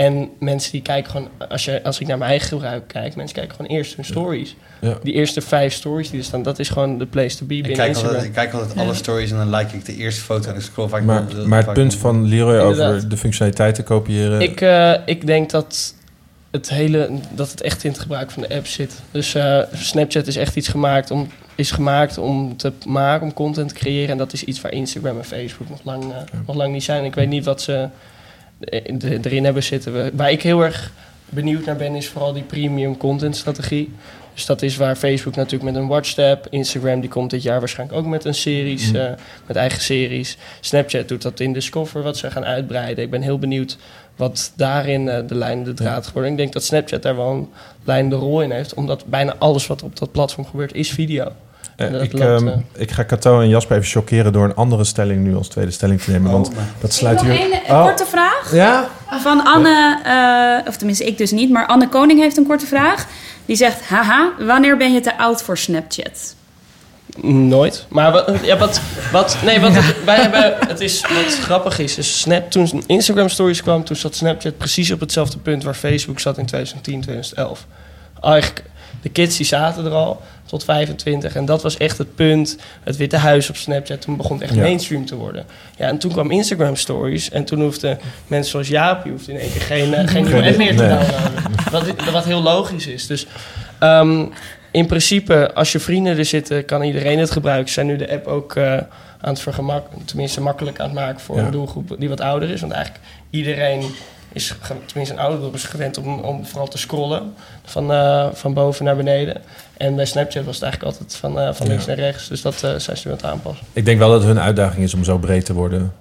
En 0.00 0.30
mensen 0.38 0.72
die 0.72 0.82
kijken 0.82 1.10
gewoon, 1.10 1.28
als, 1.48 1.64
je, 1.64 1.82
als 1.82 2.00
ik 2.00 2.06
naar 2.06 2.18
mijn 2.18 2.30
eigen 2.30 2.48
gebruik 2.48 2.88
kijk, 2.88 3.16
mensen 3.16 3.36
kijken 3.36 3.56
gewoon 3.56 3.70
eerst 3.70 3.96
hun 3.96 4.04
stories. 4.04 4.56
Ja. 4.80 4.98
Die 5.02 5.12
eerste 5.12 5.40
vijf 5.40 5.72
stories 5.72 6.10
die 6.10 6.18
er 6.18 6.24
staan, 6.24 6.42
dat 6.42 6.58
is 6.58 6.68
gewoon 6.68 6.98
de 6.98 7.06
place 7.06 7.36
to 7.36 7.46
be 7.46 7.54
Ik 7.54 7.62
binnen 7.62 7.76
kijk, 7.78 7.88
Instagram. 7.88 8.14
altijd, 8.14 8.36
ik 8.36 8.36
kijk 8.42 8.52
altijd 8.52 8.78
alle 8.78 8.94
stories 8.94 9.30
en 9.30 9.36
dan 9.36 9.54
like 9.54 9.76
ik 9.76 9.84
de 9.84 9.96
eerste 9.96 10.20
foto 10.20 10.50
en 10.50 10.56
ik 10.56 10.60
scroll 10.62 10.88
vaak 10.88 11.02
Maar, 11.02 11.22
maar 11.46 11.56
het 11.56 11.66
vaak 11.66 11.74
punt 11.74 11.94
op- 11.94 12.00
van 12.00 12.24
Leroy 12.28 12.58
over 12.58 12.70
Inderdaad. 12.82 13.10
de 13.10 13.16
functionaliteiten 13.16 13.84
kopiëren... 13.84 14.40
Ik, 14.40 14.60
eh, 14.60 14.94
ik 15.04 15.26
denk 15.26 15.50
dat 15.50 15.94
het 16.50 16.68
hele 16.70 17.10
dat 17.34 17.50
het 17.50 17.60
echt 17.60 17.84
in 17.84 17.90
het 17.90 18.00
gebruik 18.00 18.30
van 18.30 18.42
de 18.42 18.54
app 18.54 18.66
zit. 18.66 19.00
Dus 19.10 19.34
eh, 19.34 19.60
Snapchat 19.72 20.26
is 20.26 20.36
echt 20.36 20.56
iets 20.56 20.68
gemaakt 20.68 21.10
om 21.10 21.28
is 21.54 21.70
gemaakt 21.70 22.18
om 22.18 22.56
te 22.56 22.72
maken, 22.86 23.26
om 23.26 23.32
content 23.32 23.68
te 23.68 23.74
creëren. 23.74 24.10
En 24.10 24.18
dat 24.18 24.32
is 24.32 24.44
iets 24.44 24.60
waar 24.60 24.72
Instagram 24.72 25.18
en 25.18 25.24
Facebook 25.24 25.68
nog 25.68 25.80
lang, 25.82 26.02
eh, 26.02 26.16
nog 26.46 26.56
lang 26.56 26.72
niet 26.72 26.84
zijn. 26.84 27.04
Ik 27.04 27.14
weet 27.14 27.28
niet 27.28 27.44
wat 27.44 27.62
ze 27.62 27.88
erin 28.60 29.44
hebben 29.44 29.62
zitten. 29.62 29.92
We- 29.92 30.10
Waar 30.14 30.30
ik 30.30 30.42
heel 30.42 30.60
erg 30.64 30.92
benieuwd 31.28 31.64
naar 31.64 31.76
ben, 31.76 31.94
is 31.94 32.08
vooral 32.08 32.32
die 32.32 32.42
premium 32.42 32.96
content 32.96 33.36
strategie. 33.36 33.92
Dus 34.34 34.46
dat 34.46 34.62
is 34.62 34.76
waar 34.76 34.96
Facebook 34.96 35.36
natuurlijk 35.36 35.72
met 35.72 35.82
een 35.82 35.88
WatchTab. 35.88 36.46
Instagram 36.50 37.00
die 37.00 37.10
komt 37.10 37.30
dit 37.30 37.42
jaar 37.42 37.58
waarschijnlijk 37.58 37.98
ook 37.98 38.06
met 38.06 38.24
een 38.24 38.34
series, 38.34 38.88
Mm. 38.90 38.96
eh, 38.96 39.10
met 39.46 39.56
eigen 39.56 39.80
series. 39.82 40.36
Snapchat 40.60 41.08
doet 41.08 41.22
dat 41.22 41.40
in 41.40 41.52
Discover, 41.52 42.02
wat 42.02 42.16
ze 42.16 42.30
gaan 42.30 42.44
uitbreiden. 42.44 43.04
Ik 43.04 43.10
ben 43.10 43.22
heel 43.22 43.38
benieuwd 43.38 43.76
wat 44.16 44.52
daarin 44.56 45.08
eh, 45.08 45.26
de 45.26 45.34
lijn 45.34 45.64
de 45.64 45.74
draad 45.74 46.06
geworden. 46.06 46.30
Ik 46.30 46.36
denk 46.36 46.52
dat 46.52 46.64
Snapchat 46.64 47.02
daar 47.02 47.16
wel 47.16 47.30
een 47.30 47.48
leidende 47.84 48.16
rol 48.16 48.42
in 48.42 48.50
heeft. 48.50 48.74
Omdat 48.74 49.04
bijna 49.06 49.34
alles 49.38 49.66
wat 49.66 49.82
op 49.82 49.98
dat 49.98 50.12
platform 50.12 50.46
gebeurt 50.46 50.74
is 50.74 50.90
video. 50.90 51.32
Ik, 51.80 52.14
ehm, 52.14 52.48
eh. 52.48 52.54
ik 52.76 52.90
ga 52.90 53.04
Cato 53.04 53.40
en 53.40 53.48
Jasper 53.48 53.76
even 53.76 53.88
chockeren 53.88 54.32
door 54.32 54.44
een 54.44 54.54
andere 54.54 54.84
stelling 54.84 55.24
nu 55.24 55.36
als 55.36 55.48
tweede 55.48 55.70
stelling 55.70 56.00
te 56.00 56.10
nemen. 56.10 56.30
Want 56.32 56.48
Oh, 56.48 56.54
maar- 56.54 56.64
dat 56.80 56.92
sluit 56.92 57.20
hier... 57.20 57.30
een 57.40 57.74
Oh. 57.74 57.82
korte 57.84 58.06
vraag. 58.06 58.50
Ja? 58.52 58.88
Van 59.22 59.44
Anne, 59.44 60.00
eh, 60.62 60.68
of 60.68 60.76
tenminste 60.76 61.04
ik 61.04 61.18
dus 61.18 61.30
niet, 61.30 61.50
maar 61.50 61.66
Anne 61.66 61.88
Koning 61.88 62.20
heeft 62.20 62.36
een 62.36 62.46
korte 62.46 62.66
vraag. 62.66 63.06
Die 63.46 63.56
zegt, 63.56 63.88
haha, 63.88 64.30
wanneer 64.38 64.76
ben 64.76 64.92
je 64.92 65.00
te 65.00 65.18
oud 65.18 65.42
voor 65.42 65.58
Snapchat? 65.58 66.34
Nooit. 67.22 67.86
Maar 67.88 68.12
wat, 68.12 68.30
ja, 68.42 68.56
wat, 68.56 68.80
wat, 69.12 69.36
nee, 69.44 69.60
wat 69.60 69.72
wij 70.04 70.16
hebben, 70.20 70.54
het 70.68 70.80
is, 70.80 71.00
wat 71.00 71.38
grappig 71.38 71.78
is, 71.78 71.98
is 71.98 72.20
Snap, 72.20 72.50
toen 72.50 72.82
Instagram 72.86 73.28
Stories 73.28 73.62
kwam, 73.62 73.84
toen 73.84 73.96
zat 73.96 74.14
Snapchat 74.14 74.56
precies 74.58 74.90
op 74.90 75.00
hetzelfde 75.00 75.38
punt 75.38 75.62
waar 75.64 75.74
Facebook 75.74 76.20
zat 76.20 76.38
in 76.38 76.46
2010, 76.46 77.00
2011. 77.00 77.66
Eigenlijk, 78.20 78.62
de 79.02 79.08
kids 79.08 79.36
die 79.36 79.46
zaten 79.46 79.84
er 79.84 79.92
al. 79.92 80.20
Tot 80.50 80.64
25. 80.64 81.34
En 81.36 81.44
dat 81.44 81.62
was 81.62 81.76
echt 81.76 81.98
het 81.98 82.14
punt. 82.14 82.56
Het 82.82 82.96
Witte 82.96 83.16
Huis 83.16 83.48
op 83.50 83.56
Snapchat. 83.56 84.00
Toen 84.00 84.16
begon 84.16 84.32
het 84.36 84.42
echt 84.46 84.54
Ja. 84.54 84.60
mainstream 84.62 85.06
te 85.06 85.14
worden. 85.16 85.44
Ja, 85.76 85.86
en 85.88 85.98
toen 85.98 86.12
kwam 86.12 86.30
Instagram 86.30 86.76
Stories. 86.76 87.30
En 87.30 87.44
toen 87.44 87.60
hoefden 87.60 87.98
mensen 88.26 88.50
zoals 88.50 88.68
Jaap... 88.68 89.02
die 89.02 89.12
hoefden 89.12 89.34
in 89.34 89.40
één 89.40 89.52
keer 89.52 89.60
geen, 89.60 89.94
eh, 89.94 90.08
geen 90.08 90.24
nieuwe 90.24 90.46
app 90.46 90.56
meer 90.56 90.76
te 90.76 90.82
Nee. 90.82 90.88
downloaden. 90.98 91.42
Wat, 91.70 92.10
wat 92.12 92.24
heel 92.24 92.42
logisch 92.42 92.86
is. 92.86 93.06
Dus 93.06 93.26
ehm, 93.78 94.24
in 94.70 94.86
principe, 94.86 95.54
als 95.54 95.72
je 95.72 95.78
vrienden 95.78 96.18
er 96.18 96.24
zitten... 96.24 96.64
kan 96.64 96.82
iedereen 96.82 97.18
het 97.18 97.30
gebruiken. 97.30 97.68
Ze 97.68 97.74
zijn 97.74 97.86
nu 97.86 97.96
de 97.96 98.10
app 98.10 98.26
ook 98.26 98.56
eh, 98.56 98.72
aan 99.20 99.30
het 99.32 99.40
vergemak... 99.40 99.86
tenminste 100.04 100.40
makkelijk 100.40 100.80
aan 100.80 100.86
het 100.86 100.94
maken 100.94 101.20
voor 101.20 101.36
Ja. 101.36 101.42
een 101.44 101.50
doelgroep 101.50 101.96
die 101.98 102.08
wat 102.08 102.20
ouder 102.20 102.50
is. 102.50 102.60
Want 102.60 102.72
eigenlijk 102.72 103.04
iedereen 103.30 103.82
is, 104.32 104.54
tenminste 104.86 105.14
een 105.14 105.20
ouderdom 105.20 105.54
is 105.54 105.64
gewend 105.64 105.98
om, 105.98 106.18
om 106.20 106.46
vooral 106.46 106.68
te 106.68 106.78
scrollen 106.78 107.32
van, 107.64 107.92
eh, 107.92 108.28
van 108.32 108.54
boven 108.54 108.84
naar 108.84 108.96
beneden. 108.96 109.40
En 109.76 109.96
bij 109.96 110.04
Snapchat 110.04 110.44
was 110.44 110.54
het 110.54 110.64
eigenlijk 110.64 110.92
altijd 110.94 111.16
van, 111.16 111.38
eh, 111.40 111.52
van 111.54 111.66
links 111.66 111.84
Ja. 111.84 111.88
naar 111.94 111.98
rechts. 112.04 112.28
Dus 112.28 112.42
dat 112.42 112.54
eh, 112.62 112.74
zijn 112.76 112.96
ze 112.96 113.08
nu 113.08 113.10
aan 113.12 113.16
het 113.20 113.26
aanpassen. 113.26 113.66
Ik 113.72 113.84
denk 113.84 113.98
wel 113.98 114.10
dat 114.10 114.22
hun 114.22 114.40
uitdaging 114.40 114.82
is 114.84 114.94
om 114.94 115.04
zo 115.04 115.18
breed 115.18 115.44
te 115.44 115.52
worden. 115.52 115.92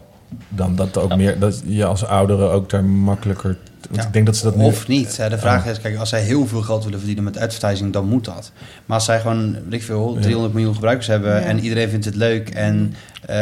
Dan 0.49 0.75
dat 0.75 0.97
ook 0.97 1.15
meer, 1.15 1.39
dat 1.39 1.61
je 1.65 1.85
als 1.85 2.05
ouderen 2.05 2.51
ook 2.51 2.69
daar 2.69 2.83
makkelijker. 2.83 3.57
Want 3.89 4.01
Ja. 4.01 4.07
ik 4.07 4.13
denk 4.13 4.25
dat 4.25 4.35
ze 4.37 4.43
dat 4.43 4.55
nu. 4.55 4.63
Of 4.63 4.87
niet. 4.87 5.15
De 5.29 5.37
vraag 5.37 5.65
is, 5.65 5.79
kijk, 5.81 5.97
als 5.97 6.09
zij 6.09 6.21
heel 6.21 6.47
veel 6.47 6.61
geld 6.61 6.83
willen 6.83 6.97
verdienen 6.99 7.23
met 7.23 7.37
advertising, 7.37 7.93
dan 7.93 8.05
moet 8.07 8.25
dat. 8.25 8.51
Maar 8.85 8.95
als 8.97 9.05
zij 9.05 9.19
gewoon, 9.19 9.53
weet 9.53 9.73
ik 9.73 9.83
veel, 9.83 10.17
300 10.21 10.53
miljoen 10.53 10.73
gebruikers 10.73 11.07
hebben 11.07 11.31
Ja. 11.33 11.39
en 11.41 11.59
iedereen 11.59 11.89
vindt 11.89 12.05
het 12.05 12.15
leuk 12.15 12.49
en 12.49 12.93
eh, 13.25 13.37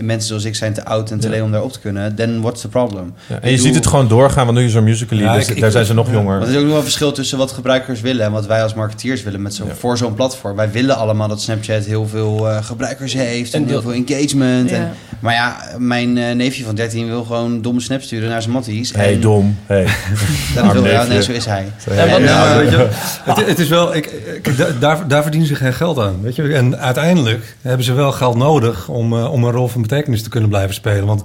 mensen 0.00 0.28
zoals 0.28 0.44
ik 0.44 0.54
zijn 0.54 0.72
te 0.72 0.84
oud 0.84 1.10
en 1.10 1.18
te 1.20 1.26
Ja. 1.26 1.32
leeg 1.32 1.42
om 1.42 1.52
daar 1.52 1.62
op 1.62 1.72
te 1.72 1.80
kunnen, 1.80 2.14
then 2.14 2.40
what's 2.40 2.60
the 2.60 2.68
problem? 2.68 3.14
Ja, 3.26 3.34
en 3.34 3.42
Ik 3.42 3.50
je 3.56 3.62
ziet 3.62 3.74
het 3.74 3.86
gewoon 3.86 4.08
doorgaan, 4.08 4.46
want 4.46 4.58
nu 4.58 4.64
is 4.64 4.74
er 4.74 4.82
Musical.ly, 4.82 5.22
Ja, 5.22 5.34
dus 5.34 5.48
ik- 5.48 5.54
ik- 5.54 5.60
daar 5.62 5.70
zijn 5.70 5.84
ze 5.84 5.94
nog 5.94 6.06
ja. 6.06 6.12
jonger. 6.12 6.38
Want 6.38 6.44
er 6.44 6.50
is 6.50 6.54
ook 6.54 6.60
nog 6.60 6.68
wel 6.70 6.76
een 6.78 6.82
verschil 6.84 7.12
tussen 7.12 7.38
wat 7.38 7.52
gebruikers 7.52 8.00
willen 8.00 8.24
en 8.24 8.32
wat 8.32 8.46
wij 8.46 8.62
als 8.62 8.74
marketeers 8.74 9.22
willen 9.22 9.42
met 9.42 9.54
zo, 9.54 9.64
Ja. 9.66 9.74
voor 9.74 9.96
zo'n 9.96 10.14
platform. 10.14 10.56
Wij 10.56 10.70
willen 10.70 10.96
allemaal 10.96 11.28
dat 11.28 11.40
Snapchat 11.42 11.84
heel 11.84 12.08
veel 12.08 12.48
eh, 12.50 12.64
gebruikers 12.64 13.12
heeft 13.14 13.54
en, 13.54 13.60
En 13.62 13.66
heel 13.68 13.82
dat- 13.82 13.92
veel 13.92 14.04
engagement. 14.06 14.70
Ja. 14.70 14.76
En, 14.76 14.92
maar 15.20 15.34
ja, 15.34 15.56
mijn 15.78 16.18
eh, 16.18 16.34
neefje 16.34 16.64
van 16.64 16.74
13 16.74 17.06
wil 17.06 17.24
gewoon 17.24 17.62
domme 17.62 17.80
snap 17.80 18.02
sturen 18.02 18.28
naar 18.28 18.42
zijn 18.42 18.54
matties. 18.54 18.92
hey, 18.92 19.12
en, 19.14 19.20
dom. 19.20 19.56
Hey. 19.66 19.84
Dat 20.54 20.72
wil, 20.72 20.82
nee, 20.82 21.22
zo 21.22 21.32
is 21.32 21.44
hij. 21.46 21.64
Je, 21.84 22.88
het, 23.24 23.46
het 23.46 23.58
is 23.58 23.68
wel, 23.68 23.94
ik, 23.94 24.06
ik- 24.42 24.56
da- 24.56 24.68
daar, 24.80 25.08
daar 25.08 25.22
verdienen 25.22 25.48
ze 25.48 25.54
geen 25.54 25.72
geld 25.74 25.98
aan. 25.98 26.18
Weet 26.22 26.36
je? 26.36 26.52
En 26.54 26.78
uiteindelijk 26.78 27.56
hebben 27.62 27.84
ze 27.84 27.92
wel 27.92 28.12
geld 28.12 28.36
nodig 28.36 28.88
om, 28.88 29.13
eh, 29.16 29.32
om 29.32 29.44
een 29.44 29.52
rol 29.52 29.68
van 29.68 29.82
betekenis 29.82 30.22
te 30.22 30.28
kunnen 30.28 30.48
blijven 30.48 30.74
spelen. 30.74 31.06
Want 31.06 31.22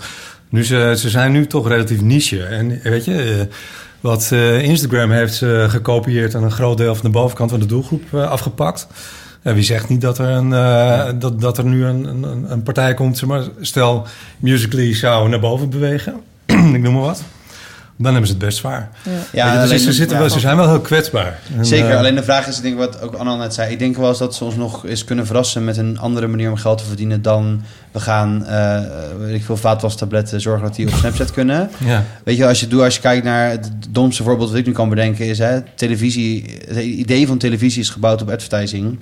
nu 0.49 0.63
ze, 0.65 0.93
ze 0.97 1.09
zijn 1.09 1.31
nu 1.31 1.47
toch 1.47 1.67
relatief 1.67 2.01
niche. 2.01 2.43
En 2.43 2.79
weet 2.83 3.05
je, 3.05 3.21
eh, 3.21 3.55
wat 3.99 4.29
eh, 4.31 4.61
Instagram 4.63 5.11
heeft 5.11 5.33
ze 5.33 5.65
gekopieerd 5.69 6.33
en 6.33 6.43
een 6.43 6.51
groot 6.51 6.77
deel 6.77 6.95
van 6.95 7.05
de 7.05 7.17
bovenkant 7.17 7.51
van 7.51 7.59
de 7.59 7.65
doelgroep 7.65 8.13
afgepakt. 8.13 8.87
En 9.41 9.53
wie 9.53 9.63
zegt 9.63 9.89
niet 9.89 10.01
dat 10.01 10.17
er, 10.17 10.27
een, 10.27 10.49
dat, 11.19 11.41
dat 11.41 11.57
er 11.57 11.65
nu 11.65 11.85
een, 11.85 12.03
een, 12.03 12.51
een 12.51 12.63
partij 12.63 12.93
komt, 12.93 13.17
zeg 13.17 13.29
maar, 13.29 13.43
stel 13.59 14.07
Musical.ly 14.39 14.93
zou 14.93 15.29
naar 15.29 15.39
boven 15.39 15.69
bewegen, 15.69 16.13
ik 16.45 16.81
noem 16.81 16.93
maar 16.93 17.01
wat. 17.01 17.23
Dan 18.01 18.11
hebben 18.11 18.29
ze 18.29 18.35
het 18.37 18.45
best 18.45 18.57
zwaar. 18.57 18.89
ja, 19.31 19.53
je, 19.53 19.59
dus 19.59 19.63
alleen- 19.67 19.79
ze, 19.79 19.93
zitten 19.93 20.15
ja. 20.17 20.21
wel, 20.23 20.31
ze 20.31 20.39
zijn 20.39 20.55
wel 20.57 20.67
heel 20.69 20.79
kwetsbaar. 20.81 21.39
En, 21.57 21.65
Zeker, 21.65 21.89
eh, 21.89 21.97
alleen 21.97 22.15
de 22.15 22.23
vraag 22.23 22.47
is, 22.47 22.57
ik 22.57 22.63
denk 22.63 22.77
wat 22.77 23.01
ook 23.01 23.13
Anna 23.15 23.35
net 23.35 23.53
zei. 23.53 23.71
Ik 23.71 23.79
denk 23.79 23.95
wel 23.97 24.09
eens 24.09 24.17
dat 24.17 24.35
ze 24.35 24.43
ons 24.43 24.55
nog 24.55 24.85
eens 24.85 25.03
kunnen 25.03 25.25
verrassen 25.25 25.63
met 25.63 25.77
een 25.77 25.99
andere 25.99 26.27
manier 26.27 26.49
om 26.49 26.55
geld 26.57 26.77
te 26.77 26.83
verdienen 26.85 27.21
dan 27.21 27.61
we 27.91 27.99
gaan, 27.99 28.45
eh 28.45 28.79
weet 29.19 29.35
ik 29.35 29.43
veel, 29.43 29.57
vaatwastabletten 29.57 30.41
zorgen 30.41 30.63
dat 30.63 30.75
die 30.75 30.87
op 30.87 30.93
Snapchat 30.93 31.31
kunnen. 31.31 31.69
ja. 31.85 32.03
Weet 32.23 32.37
je, 32.37 32.47
als 32.47 32.59
je, 32.59 32.67
doet, 32.67 32.81
als 32.81 32.95
je 32.95 33.01
kijkt 33.01 33.23
naar 33.23 33.49
het 33.49 33.71
domste 33.89 34.23
voorbeeld 34.23 34.49
wat 34.49 34.59
ik 34.59 34.65
nu 34.65 34.71
kan 34.71 34.89
bedenken 34.89 35.25
is, 35.25 35.37
hè, 35.37 35.61
televisie, 35.75 36.57
het 36.67 36.77
idee 36.77 37.27
van 37.27 37.37
televisie 37.37 37.81
is 37.81 37.89
gebouwd 37.89 38.21
op 38.21 38.29
advertising. 38.29 38.99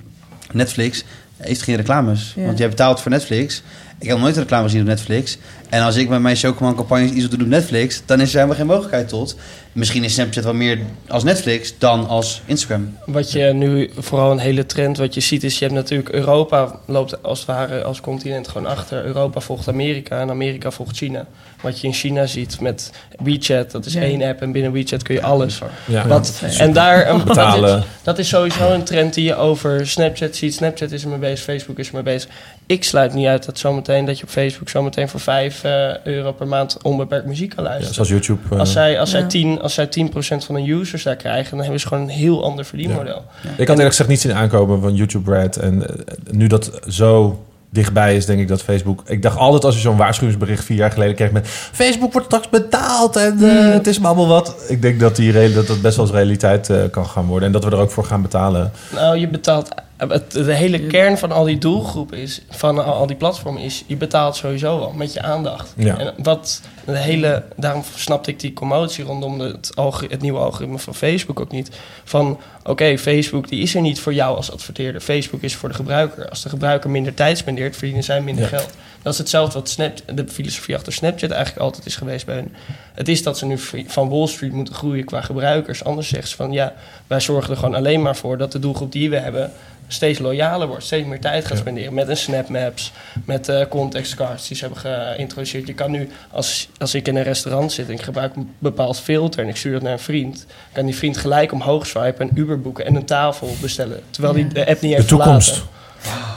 Netflix 0.52 1.04
heeft 1.36 1.62
geen 1.62 1.76
reclames, 1.76 2.32
Ja. 2.36 2.44
want 2.44 2.58
jij 2.58 2.68
betaalt 2.68 3.00
voor 3.00 3.10
Netflix. 3.10 3.62
Ik 4.00 4.08
heb 4.08 4.18
nooit 4.18 4.36
reclame 4.36 4.64
gezien 4.64 4.80
op 4.80 4.86
Netflix. 4.86 5.38
En 5.68 5.82
als 5.82 5.96
ik 5.96 6.08
met 6.08 6.20
mijn 6.20 6.36
Chocomon 6.36 6.74
campagnes 6.74 7.10
iets 7.10 7.28
doen 7.28 7.40
op 7.40 7.46
Netflix, 7.46 8.02
dan 8.06 8.20
is 8.20 8.28
er 8.28 8.34
helemaal 8.34 8.56
geen 8.56 8.66
mogelijkheid 8.66 9.08
tot 9.08 9.36
misschien 9.72 10.04
is 10.04 10.14
Snapchat 10.14 10.44
wel 10.44 10.54
meer 10.54 10.78
als 11.08 11.24
Netflix 11.24 11.78
dan 11.78 12.06
als 12.06 12.42
Instagram. 12.46 12.96
Wat 13.06 13.32
je 13.32 13.44
nu 13.44 13.90
vooral 13.98 14.30
een 14.30 14.38
hele 14.38 14.66
trend 14.66 14.96
wat 14.96 15.14
je 15.14 15.20
ziet 15.20 15.44
is 15.44 15.58
je 15.58 15.64
hebt 15.64 15.76
natuurlijk 15.76 16.08
Europa 16.08 16.80
loopt 16.86 17.22
als 17.22 17.38
het 17.38 17.48
ware 17.48 17.82
als 17.82 18.00
continent 18.00 18.48
gewoon 18.48 18.66
achter. 18.66 19.04
Europa 19.04 19.40
volgt 19.40 19.68
Amerika 19.68 20.20
en 20.20 20.30
Amerika 20.30 20.70
volgt 20.70 20.96
China. 20.96 21.26
Wat 21.60 21.80
je 21.80 21.86
in 21.86 21.92
China 21.92 22.26
ziet 22.26 22.60
met 22.60 22.92
WeChat, 23.22 23.70
dat 23.70 23.86
is 23.86 23.94
één 23.94 24.22
app 24.22 24.42
en 24.42 24.52
binnen 24.52 24.72
WeChat 24.72 25.02
kun 25.02 25.14
je 25.14 25.22
alles. 25.22 25.58
Wat. 26.06 26.42
En 26.58 26.72
daar 26.72 27.24
dat, 27.24 27.64
is, 27.64 27.84
dat 28.02 28.18
is 28.18 28.28
sowieso 28.28 28.72
een 28.72 28.84
trend 28.84 29.14
die 29.14 29.24
je 29.24 29.34
over 29.34 29.86
Snapchat 29.86 30.36
ziet. 30.36 30.54
Snapchat 30.54 30.90
is 30.90 31.02
ermee 31.02 31.18
bezig, 31.18 31.44
Facebook 31.44 31.78
is 31.78 31.88
ermee 31.88 32.02
bezig. 32.02 32.30
Ik 32.66 32.84
sluit 32.84 33.14
niet 33.14 33.26
uit 33.26 33.44
dat 33.44 33.58
zometeen 33.58 34.04
dat 34.04 34.18
je 34.18 34.24
op 34.24 34.30
Facebook 34.30 34.68
zometeen 34.68 35.08
voor 35.08 35.20
5 35.20 35.64
eh, 35.64 36.04
euro 36.04 36.32
per 36.32 36.46
maand 36.46 36.82
onbeperkt 36.82 37.26
muziek 37.26 37.54
kan 37.54 37.64
luisteren. 37.64 37.94
zoals 37.94 38.08
YouTube. 38.08 38.58
Als 38.58 38.68
eh. 38.68 38.74
zij, 38.74 39.00
als 39.00 39.10
zij 39.10 39.22
10 39.22 39.57
als 39.60 39.74
zij 39.74 39.86
10% 39.86 40.10
van 40.20 40.54
de 40.54 40.70
users 40.70 41.02
daar 41.02 41.16
krijgen, 41.16 41.50
dan 41.50 41.60
hebben 41.60 41.80
ze 41.80 41.86
gewoon 41.86 42.02
een 42.02 42.08
heel 42.08 42.44
ander 42.44 42.64
verdienmodel. 42.64 43.22
Ik 43.42 43.68
had 43.68 43.68
eerlijk 43.68 43.88
gezegd 43.88 44.08
niet 44.08 44.20
zien 44.20 44.34
aankomen 44.34 44.80
van 44.80 44.94
YouTube 44.94 45.32
Red. 45.32 45.56
En 45.56 45.88
eh, 45.88 45.94
nu 46.30 46.46
dat 46.46 46.80
zo 46.88 47.42
dichtbij 47.70 48.16
is, 48.16 48.26
denk 48.26 48.40
ik 48.40 48.48
dat 48.48 48.62
Facebook. 48.62 49.02
Ik 49.06 49.22
dacht 49.22 49.36
altijd 49.36 49.64
als 49.64 49.74
je 49.74 49.80
zo'n 49.80 49.96
waarschuwingsbericht 49.96 50.64
vier 50.64 50.76
jaar 50.76 50.90
geleden 50.90 51.14
kreeg 51.14 51.30
met 51.30 51.48
Facebook 51.48 52.12
wordt 52.12 52.26
straks 52.26 52.48
betaald 52.48 53.16
en 53.16 53.32
eh, 53.32 53.50
hmm. 53.50 53.72
het 53.72 53.86
is 53.86 53.98
me 53.98 54.06
allemaal 54.06 54.28
wat. 54.28 54.54
Ik 54.68 54.82
denk 54.82 55.00
dat 55.00 55.16
die 55.16 55.52
dat, 55.54 55.66
dat 55.66 55.80
best 55.80 55.96
wel 55.96 56.06
als 56.06 56.14
realiteit 56.14 56.70
eh, 56.70 56.82
kan 56.90 57.06
gaan 57.06 57.26
worden 57.26 57.46
en 57.46 57.52
dat 57.52 57.64
we 57.64 57.70
er 57.70 57.76
ook 57.76 57.90
voor 57.90 58.04
gaan 58.04 58.22
betalen. 58.22 58.72
Nou, 58.94 59.18
je 59.18 59.28
betaalt 59.28 59.68
het, 59.98 60.30
de 60.30 60.54
hele 60.54 60.80
kern 60.80 61.18
van 61.18 61.32
al 61.32 61.44
die 61.44 61.58
doelgroepen 61.58 62.18
is, 62.18 62.42
van 62.50 62.84
al, 62.84 62.92
al 62.94 63.06
die 63.06 63.16
platformen 63.16 63.62
is, 63.62 63.84
je 63.86 63.96
betaalt 63.96 64.36
sowieso 64.36 64.78
al 64.78 64.92
met 64.92 65.12
je 65.12 65.22
aandacht. 65.22 65.72
Ja. 65.76 65.98
En 65.98 66.14
wat 66.22 66.60
de 66.84 66.98
hele, 66.98 67.44
daarom 67.56 67.82
snapte 67.96 68.30
ik 68.30 68.40
die 68.40 68.52
commotie 68.52 69.04
rondom 69.04 69.40
het, 69.40 69.72
het 70.08 70.22
nieuwe 70.22 70.38
algoritme 70.38 70.78
van 70.78 70.94
Facebook 70.94 71.40
ook 71.40 71.50
niet. 71.52 71.70
Van 72.04 72.38
oké, 72.64 72.98
Facebook 72.98 73.48
die 73.48 73.62
is 73.62 73.74
er 73.74 73.80
niet 73.80 74.00
voor 74.00 74.14
jou 74.14 74.36
als 74.36 74.52
adverteerder. 74.52 75.00
Facebook 75.00 75.42
is 75.42 75.54
voor 75.56 75.68
de 75.68 75.74
gebruiker. 75.74 76.28
Als 76.28 76.42
de 76.42 76.48
gebruiker 76.48 76.90
minder 76.90 77.14
tijd 77.14 77.38
spendeert, 77.38 77.76
verdienen 77.76 78.04
zij 78.04 78.20
minder 78.20 78.44
Ja. 78.44 78.48
geld. 78.48 78.70
Dat 79.02 79.12
is 79.12 79.18
hetzelfde 79.18 79.58
wat 79.58 79.68
Snap, 79.68 79.98
de 80.14 80.28
filosofie 80.28 80.74
achter 80.74 80.92
Snapchat 80.92 81.30
eigenlijk 81.30 81.64
altijd 81.64 81.86
is 81.86 81.96
geweest 81.96 82.26
bij 82.26 82.34
hun. 82.34 82.54
Het 82.94 83.08
is 83.08 83.22
dat 83.22 83.38
ze 83.38 83.46
nu 83.46 83.58
van 83.86 84.08
Wall 84.08 84.26
Street 84.26 84.52
moeten 84.52 84.74
groeien 84.74 85.04
qua 85.04 85.20
gebruikers. 85.20 85.84
Anders 85.84 86.08
zeggen 86.08 86.28
ze 86.28 86.36
van 86.36 86.52
ja, 86.52 86.74
wij 87.06 87.20
zorgen 87.20 87.50
er 87.50 87.56
gewoon 87.56 87.74
alleen 87.74 88.02
maar 88.02 88.16
voor 88.16 88.38
dat 88.38 88.52
de 88.52 88.58
doelgroep 88.58 88.92
die 88.92 89.10
we 89.10 89.16
hebben 89.18 89.52
steeds 89.88 90.18
loyaler 90.18 90.66
wordt, 90.68 90.84
steeds 90.84 91.06
meer 91.06 91.20
tijd 91.20 91.42
gaat 91.44 91.52
Ja. 91.52 91.58
spenderen 91.58 91.94
met 91.94 92.08
een 92.08 92.16
Snapmaps, 92.16 92.92
met 93.24 93.48
eh 93.48 93.60
context 93.68 94.14
cards 94.14 94.48
die 94.48 94.56
ze 94.56 94.64
hebben 94.64 94.80
geïntroduceerd. 94.82 95.66
Je 95.66 95.74
kan 95.74 95.90
nu, 95.90 96.08
als, 96.30 96.68
als 96.78 96.94
ik 96.94 97.08
in 97.08 97.16
een 97.16 97.22
restaurant 97.22 97.72
zit 97.72 97.86
en 97.88 97.92
ik 97.94 98.02
gebruik 98.02 98.36
een 98.36 98.50
bepaald 98.58 99.00
filter 99.00 99.42
en 99.42 99.48
ik 99.48 99.56
stuur 99.56 99.72
dat 99.72 99.82
naar 99.82 99.92
een 99.92 99.98
vriend, 99.98 100.46
kan 100.72 100.84
die 100.86 100.96
vriend 100.96 101.16
gelijk 101.16 101.52
omhoog 101.52 101.86
swipen, 101.86 102.28
een 102.28 102.38
Uber 102.38 102.60
boeken 102.60 102.86
en 102.86 102.94
een 102.94 103.04
tafel 103.04 103.56
bestellen, 103.60 104.00
terwijl 104.10 104.34
die 104.34 104.46
de 104.46 104.60
app 104.66 104.80
niet 104.80 104.80
De 104.80 104.96
heeft 104.96 105.08
toekomst. 105.08 105.48
verlaten. 105.48 105.76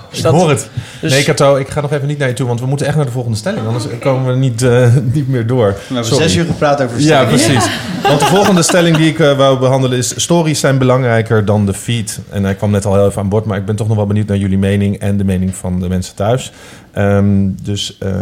Dus 0.09 0.19
ik 0.19 0.25
dat- 0.25 0.33
hoor 0.33 0.49
het. 0.49 0.69
dus- 1.01 1.11
nee, 1.11 1.23
Kato, 1.23 1.55
ik 1.55 1.67
ga 1.69 1.81
nog 1.81 1.91
even 1.91 2.07
niet 2.07 2.17
naar 2.17 2.27
je 2.27 2.33
toe, 2.33 2.47
want 2.47 2.59
we 2.59 2.65
moeten 2.65 2.87
echt 2.87 2.95
naar 2.95 3.05
de 3.05 3.11
volgende 3.11 3.37
stelling. 3.37 3.65
Anders 3.67 3.85
komen 3.99 4.33
we 4.33 4.39
niet, 4.39 4.61
eh, 4.61 4.95
niet 5.13 5.27
meer 5.27 5.47
door. 5.47 5.67
We 5.67 5.75
hebben 5.85 6.05
Sorry. 6.05 6.23
zes 6.27 6.35
uur 6.35 6.45
gepraat 6.45 6.81
over 6.81 6.99
Ja, 6.99 7.03
stellingen. 7.03 7.27
precies. 7.27 7.69
Want 8.03 8.19
de 8.19 8.25
volgende 8.25 8.61
stelling 8.61 8.97
die 8.97 9.09
ik 9.09 9.19
eh, 9.19 9.37
wou 9.37 9.59
behandelen 9.59 9.97
is... 9.97 10.21
stories 10.21 10.59
zijn 10.59 10.77
belangrijker 10.77 11.45
dan 11.45 11.65
de 11.65 11.73
feed. 11.73 12.19
En 12.29 12.43
hij 12.43 12.55
kwam 12.55 12.71
net 12.71 12.85
al 12.85 12.93
heel 12.93 13.07
even 13.07 13.21
aan 13.21 13.29
bod... 13.29 13.45
maar 13.45 13.57
ik 13.57 13.65
ben 13.65 13.75
toch 13.75 13.87
nog 13.87 13.97
wel 13.97 14.05
benieuwd 14.07 14.27
naar 14.27 14.37
jullie 14.37 14.57
mening... 14.57 14.97
en 14.99 15.17
de 15.17 15.23
mening 15.23 15.55
van 15.55 15.79
de 15.79 15.87
mensen 15.87 16.15
thuis. 16.15 16.51
Ehm, 16.91 17.49
dus 17.61 17.97
ehm, 17.99 18.15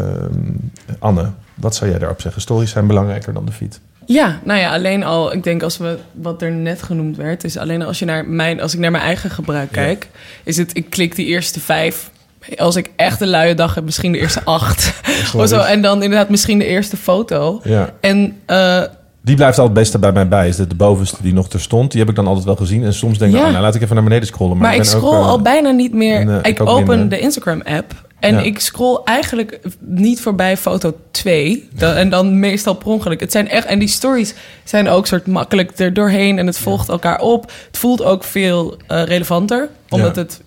Anne, 0.99 1.29
wat 1.55 1.75
zou 1.75 1.89
jij 1.89 1.99
daarop 1.99 2.21
zeggen? 2.21 2.41
Stories 2.41 2.69
zijn 2.71 2.87
belangrijker 2.87 3.33
dan 3.33 3.45
de 3.45 3.51
feed. 3.51 3.79
Ja, 4.13 4.39
nou 4.43 4.59
ja, 4.59 4.73
alleen 4.73 5.03
al, 5.03 5.33
ik 5.33 5.43
denk 5.43 5.63
als 5.63 5.77
we 5.77 5.97
wat 6.11 6.41
er 6.41 6.51
net 6.51 6.81
genoemd 6.83 7.17
werd, 7.17 7.43
is 7.43 7.57
alleen 7.57 7.81
als 7.81 7.99
je 7.99 8.05
naar 8.05 8.25
mijn, 8.27 8.61
als 8.61 8.73
ik 8.73 8.79
naar 8.79 8.91
mijn 8.91 9.03
eigen 9.03 9.29
gebruik 9.29 9.75
Ja. 9.75 9.81
kijk, 9.81 10.07
is 10.43 10.57
het, 10.57 10.77
ik 10.77 10.89
klik 10.89 11.15
die 11.15 11.25
eerste 11.25 11.59
vijf. 11.59 12.09
Als 12.57 12.75
ik 12.75 12.89
echt 12.95 13.21
een 13.21 13.27
luie 13.27 13.53
dag 13.55 13.75
heb, 13.75 13.83
misschien 13.83 14.11
de 14.11 14.17
eerste 14.17 14.41
acht. 14.43 14.93
of 15.35 15.47
zo, 15.47 15.59
en 15.59 15.81
dan 15.81 16.03
inderdaad 16.03 16.29
misschien 16.29 16.57
de 16.59 16.65
eerste 16.65 16.97
foto. 16.97 17.61
Ja. 17.63 17.89
En 18.01 18.37
eh, 18.45 18.81
Die 19.21 19.35
blijft 19.35 19.57
altijd 19.59 19.67
het 19.67 19.73
beste 19.73 19.99
bij 19.99 20.11
mij 20.11 20.27
bij. 20.27 20.47
Is 20.47 20.55
de, 20.55 20.67
de 20.67 20.75
bovenste 20.75 21.17
die 21.21 21.33
nog 21.33 21.49
er 21.49 21.59
stond. 21.59 21.91
Die 21.91 21.99
heb 21.99 22.09
ik 22.09 22.15
dan 22.15 22.27
altijd 22.27 22.45
wel 22.45 22.55
gezien. 22.55 22.83
En 22.83 22.93
soms 22.93 23.17
denk 23.17 23.31
ik, 23.33 23.37
Ja. 23.39 23.45
oh, 23.45 23.51
nou 23.51 23.63
laat 23.63 23.75
ik 23.75 23.81
even 23.81 23.95
naar 23.95 24.03
beneden 24.03 24.27
scrollen. 24.27 24.57
Maar, 24.57 24.71
ik 24.71 24.77
ben 24.77 24.85
scroll 24.85 25.13
eh, 25.21 25.27
al 25.27 25.41
bijna 25.41 25.71
niet 25.71 25.93
meer. 25.93 26.19
en, 26.19 26.41
eh, 26.43 26.49
ik, 26.51 26.61
open 26.61 26.87
minder. 26.87 27.09
de 27.09 27.19
Instagram-app. 27.19 27.93
En 28.19 28.33
Ja. 28.35 28.41
ik 28.41 28.59
scroll 28.59 28.99
eigenlijk 29.05 29.59
niet 29.79 30.21
voorbij 30.21 30.57
foto 30.57 30.97
2. 31.11 31.67
Dan- 31.73 31.93
en 31.95 32.09
dan 32.09 32.39
meestal 32.39 32.73
per 32.75 32.87
ongeluk. 32.87 33.19
Het 33.19 33.31
zijn 33.31 33.49
echt, 33.49 33.65
en 33.67 33.79
die 33.79 33.87
stories 33.87 34.33
zijn 34.63 34.87
ook 34.87 35.07
soort 35.07 35.27
makkelijk 35.27 35.79
er 35.79 35.93
doorheen. 35.93 36.37
En 36.39 36.47
het 36.47 36.57
volgt 36.57 36.89
elkaar 36.89 37.19
op. 37.19 37.51
Het 37.67 37.77
voelt 37.77 38.03
ook 38.03 38.23
veel 38.23 38.77
eh, 38.87 39.03
relevanter. 39.03 39.69
Omdat 39.89 40.15
Ja. 40.15 40.21
het... 40.21 40.41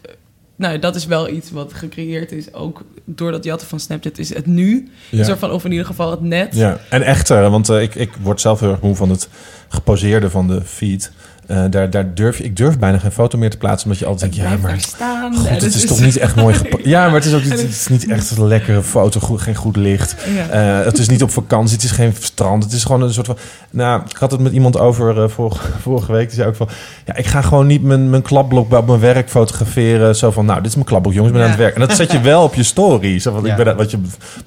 Nou, 0.56 0.78
dat 0.78 0.94
is 0.94 1.06
wel 1.06 1.28
iets 1.28 1.50
wat 1.50 1.72
gecreëerd 1.74 2.32
is. 2.32 2.54
Ook 2.54 2.82
door 3.04 3.30
dat 3.32 3.44
jatten 3.44 3.68
van 3.68 3.80
Snapchat 3.80 4.18
is 4.18 4.34
het 4.34 4.46
nu. 4.46 4.90
Ja. 5.08 5.18
Een 5.18 5.24
soort 5.24 5.38
van, 5.38 5.50
of 5.50 5.64
in 5.64 5.70
ieder 5.70 5.86
geval 5.86 6.10
het 6.10 6.20
net. 6.20 6.54
Ja, 6.54 6.78
en 6.88 7.02
echter, 7.02 7.50
want 7.50 7.68
eh, 7.68 7.82
ik, 7.82 7.94
ik 7.94 8.10
word 8.20 8.40
zelf 8.40 8.60
heel 8.60 8.70
erg 8.70 8.80
moe 8.80 8.94
van 8.96 9.10
het 9.10 9.28
geposeerde 9.68 10.30
van 10.30 10.46
de 10.48 10.60
feed. 10.64 11.12
Eh, 11.52 11.64
daar, 11.70 11.90
daar 11.90 12.14
durf 12.14 12.38
je, 12.38 12.44
ik 12.44 12.56
durf 12.56 12.78
bijna 12.78 12.98
geen 12.98 13.12
foto 13.12 13.38
meer 13.38 13.50
te 13.50 13.56
plaatsen, 13.56 13.84
omdat 13.84 13.98
je 14.02 14.06
altijd 14.06 14.34
denkt, 14.34 14.50
ja, 14.50 14.56
maar 14.68 14.80
staan. 14.80 15.36
God, 15.36 15.48
het 15.48 15.74
is 15.74 15.86
toch 15.86 16.00
niet 16.00 16.16
echt 16.16 16.34
mooi 16.34 16.54
gepo- 16.54 16.78
Ja, 16.94 17.04
maar 17.06 17.14
het 17.14 17.24
is 17.24 17.34
ook 17.34 17.42
niet, 17.42 17.50
het 17.60 17.70
is 17.70 17.88
niet 17.88 18.08
echt 18.10 18.30
een 18.36 18.46
lekkere 18.46 18.82
foto, 18.82 19.20
goed, 19.20 19.40
geen 19.40 19.54
goed 19.54 19.76
licht. 19.76 20.14
Ja. 20.34 20.48
Eh, 20.80 20.84
het 20.86 20.98
is 20.98 21.08
niet 21.08 21.22
op 21.22 21.30
vakantie, 21.30 21.74
het 21.74 21.84
is 21.84 21.90
geen 21.90 22.14
strand. 22.20 22.64
Het 22.64 22.72
is 22.72 22.84
gewoon 22.84 23.02
een 23.02 23.12
soort 23.12 23.26
van... 23.26 23.36
Nou, 23.70 24.02
ik 24.08 24.16
had 24.16 24.30
het 24.30 24.40
met 24.40 24.52
iemand 24.52 24.78
over 24.78 25.22
eh, 25.22 25.28
vorige, 25.28 25.68
vorige 25.82 26.12
week. 26.12 26.26
Die 26.26 26.36
zei 26.36 26.48
ook 26.48 26.56
van... 26.56 26.68
Ja, 27.06 27.16
ik 27.16 27.26
ga 27.26 27.42
gewoon 27.42 27.66
niet 27.66 27.82
mijn, 27.82 28.10
mijn 28.10 28.22
klapblok 28.22 28.68
bij 28.68 28.78
op 28.78 28.86
mijn 28.86 29.00
werk 29.00 29.28
fotograferen. 29.30 30.16
Zo 30.16 30.30
van, 30.30 30.44
nou, 30.44 30.58
dit 30.58 30.66
is 30.68 30.74
mijn 30.74 30.86
klapblok, 30.86 31.12
jongens, 31.14 31.32
ik 31.32 31.38
ben 31.38 31.46
Ja. 31.48 31.52
aan 31.52 31.58
het 31.58 31.64
werk. 31.66 31.80
En 31.82 31.88
dat 31.88 31.96
zet 31.96 32.12
je 32.12 32.20
wel 32.32 32.42
op 32.42 32.54
je 32.54 32.62
story. 32.62 33.18
Zo 33.18 33.32
van, 33.32 33.44
Ja. 33.44 33.56
ik 33.56 33.64
ben, 33.64 33.76
wat 33.76 33.90
je 33.90 33.98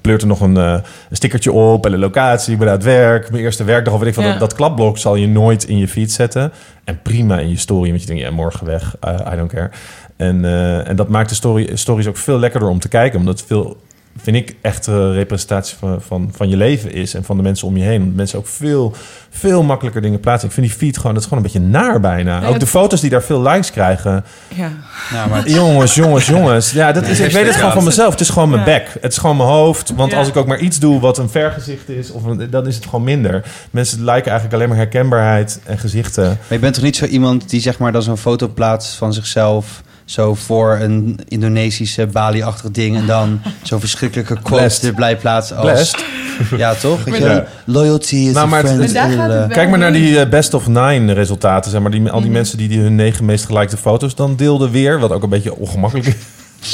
pleurt 0.01 0.21
er 0.21 0.27
nog 0.27 0.41
een, 0.41 0.57
eh, 0.57 0.71
een 1.09 1.15
stickertje 1.15 1.51
op 1.51 1.85
en 1.85 1.93
een 1.93 1.99
locatie. 1.99 2.53
Ik 2.53 2.59
ben 2.59 2.67
aan 2.67 2.73
het 2.73 2.83
werk, 2.83 3.31
mijn 3.31 3.43
eerste 3.43 3.63
werkdag 3.63 3.93
of 3.93 3.99
weet 3.99 4.07
ik 4.09 4.13
van. 4.15 4.23
Ja. 4.23 4.29
Dat, 4.31 4.39
dat 4.39 4.53
klapblok 4.53 4.97
zal 4.97 5.15
je 5.15 5.27
nooit 5.27 5.63
in 5.63 5.77
je 5.77 5.87
feed 5.87 6.11
zetten. 6.11 6.51
En 6.85 7.01
prima 7.01 7.39
in 7.39 7.49
je 7.49 7.57
story, 7.57 7.89
want 7.89 8.01
je 8.01 8.07
denkt, 8.07 8.21
ja, 8.21 8.31
morgen 8.31 8.65
weg. 8.65 8.95
eh, 8.99 9.33
I 9.33 9.35
don't 9.35 9.51
care. 9.51 9.69
En, 10.15 10.45
eh, 10.45 10.87
en 10.87 10.95
dat 10.95 11.09
maakt 11.09 11.29
de 11.29 11.35
story, 11.35 11.75
stories 11.75 12.07
ook 12.07 12.17
veel 12.17 12.39
lekkerder 12.39 12.69
om 12.69 12.79
te 12.79 12.87
kijken. 12.87 13.19
Omdat 13.19 13.39
het 13.39 13.47
veel 13.47 13.77
vind 14.21 14.35
ik 14.35 14.55
echt 14.61 14.87
een 14.87 15.13
representatie 15.13 15.77
van, 15.77 16.01
van, 16.01 16.29
van 16.35 16.49
je 16.49 16.57
leven 16.57 16.91
is 16.93 17.13
en 17.13 17.23
van 17.23 17.37
de 17.37 17.43
mensen 17.43 17.67
om 17.67 17.77
je 17.77 17.83
heen. 17.83 18.01
Omdat 18.01 18.15
mensen 18.15 18.39
ook 18.39 18.47
veel, 18.47 18.93
veel 19.29 19.63
makkelijker 19.63 20.01
dingen 20.01 20.19
plaatsen. 20.19 20.47
Ik 20.47 20.53
vind 20.53 20.67
die 20.67 20.75
feed 20.75 20.97
gewoon, 20.97 21.13
dat 21.13 21.21
is 21.23 21.27
gewoon 21.29 21.43
een 21.45 21.51
beetje 21.51 21.67
naar 21.67 21.99
bijna. 21.99 22.39
Ja, 22.39 22.45
ook 22.45 22.51
het- 22.51 22.59
de 22.59 22.67
foto's 22.67 23.01
die 23.01 23.09
daar 23.09 23.23
veel 23.23 23.41
likes 23.41 23.71
krijgen. 23.71 24.23
Ja. 24.55 24.71
Nou, 25.13 25.29
maar 25.29 25.49
Jongens, 25.49 25.95
jongens, 25.95 26.25
jongens. 26.25 26.71
Ja, 26.71 26.91
dat 26.91 27.07
is, 27.07 27.19
ik 27.19 27.31
weet 27.31 27.45
het 27.45 27.55
gewoon 27.55 27.71
van 27.71 27.83
mezelf. 27.83 28.11
Het 28.11 28.19
is 28.21 28.29
gewoon 28.29 28.49
mijn 28.49 28.59
Ja. 28.61 28.65
bek. 28.77 28.97
Het 29.01 29.11
is 29.11 29.17
gewoon 29.17 29.37
mijn 29.37 29.49
hoofd. 29.49 29.93
Want 29.95 30.11
Ja. 30.11 30.17
als 30.17 30.27
ik 30.27 30.35
ook 30.35 30.47
maar 30.47 30.59
iets 30.59 30.79
doe 30.79 30.99
wat 30.99 31.17
een 31.17 31.29
vergezicht 31.29 31.89
is, 31.89 32.11
of 32.11 32.23
een- 32.23 32.47
dan 32.49 32.67
is 32.67 32.75
het 32.75 32.85
gewoon 32.85 33.03
minder. 33.03 33.43
Mensen 33.71 33.97
liken 33.99 34.13
eigenlijk 34.31 34.53
alleen 34.53 34.67
maar 34.69 34.77
herkenbaarheid 34.77 35.59
en 35.63 35.77
gezichten. 35.77 36.23
Maar 36.25 36.37
je 36.49 36.59
bent 36.59 36.73
toch 36.73 36.83
niet 36.83 36.95
zo 36.95 37.05
iemand 37.05 37.49
die 37.49 37.61
zeg 37.61 37.77
maar 37.77 37.91
dan 37.91 38.01
zo'n 38.01 38.17
foto 38.17 38.47
plaatst 38.47 38.95
van 38.95 39.13
zichzelf... 39.13 39.83
zo 40.05 40.35
voor 40.35 40.77
een 40.81 41.19
Indonesische 41.27 42.07
Bali-achtig 42.07 42.71
ding... 42.71 42.95
en 42.97 43.05
dan 43.05 43.39
zo'n 43.63 43.79
verschrikkelijke 43.79 44.37
quote 44.41 44.87
erbij 44.87 45.17
plaatst 45.17 45.51
als... 45.55 45.65
Blessed. 45.65 46.05
Ja, 46.57 46.73
toch? 46.73 47.17
Ja. 47.19 47.45
Loyalty 47.65 48.15
is 48.15 48.33
Nou, 48.33 48.47
maar 48.47 48.63
het- 48.63 48.93
het 48.93 48.95
eh. 48.95 49.47
Kijk 49.47 49.69
maar 49.69 49.79
naar 49.79 49.91
die 49.93 50.19
eh, 50.19 50.29
best 50.29 50.53
of 50.53 50.67
nine 50.67 51.13
resultaten. 51.13 51.71
Zeg 51.71 51.81
maar, 51.81 51.91
die, 51.91 52.09
al 52.09 52.21
die 52.21 52.31
mensen 52.31 52.57
die, 52.57 52.67
die 52.67 52.79
hun 52.79 52.95
negen 52.95 53.25
meest 53.25 53.45
gelikte 53.45 53.77
foto's 53.77 54.15
dan 54.15 54.35
deelden 54.35 54.71
weer. 54.71 54.99
Wat 54.99 55.11
ook 55.11 55.23
een 55.23 55.29
beetje 55.29 55.55
ongemakkelijk 55.55 56.07
is. 56.07 56.15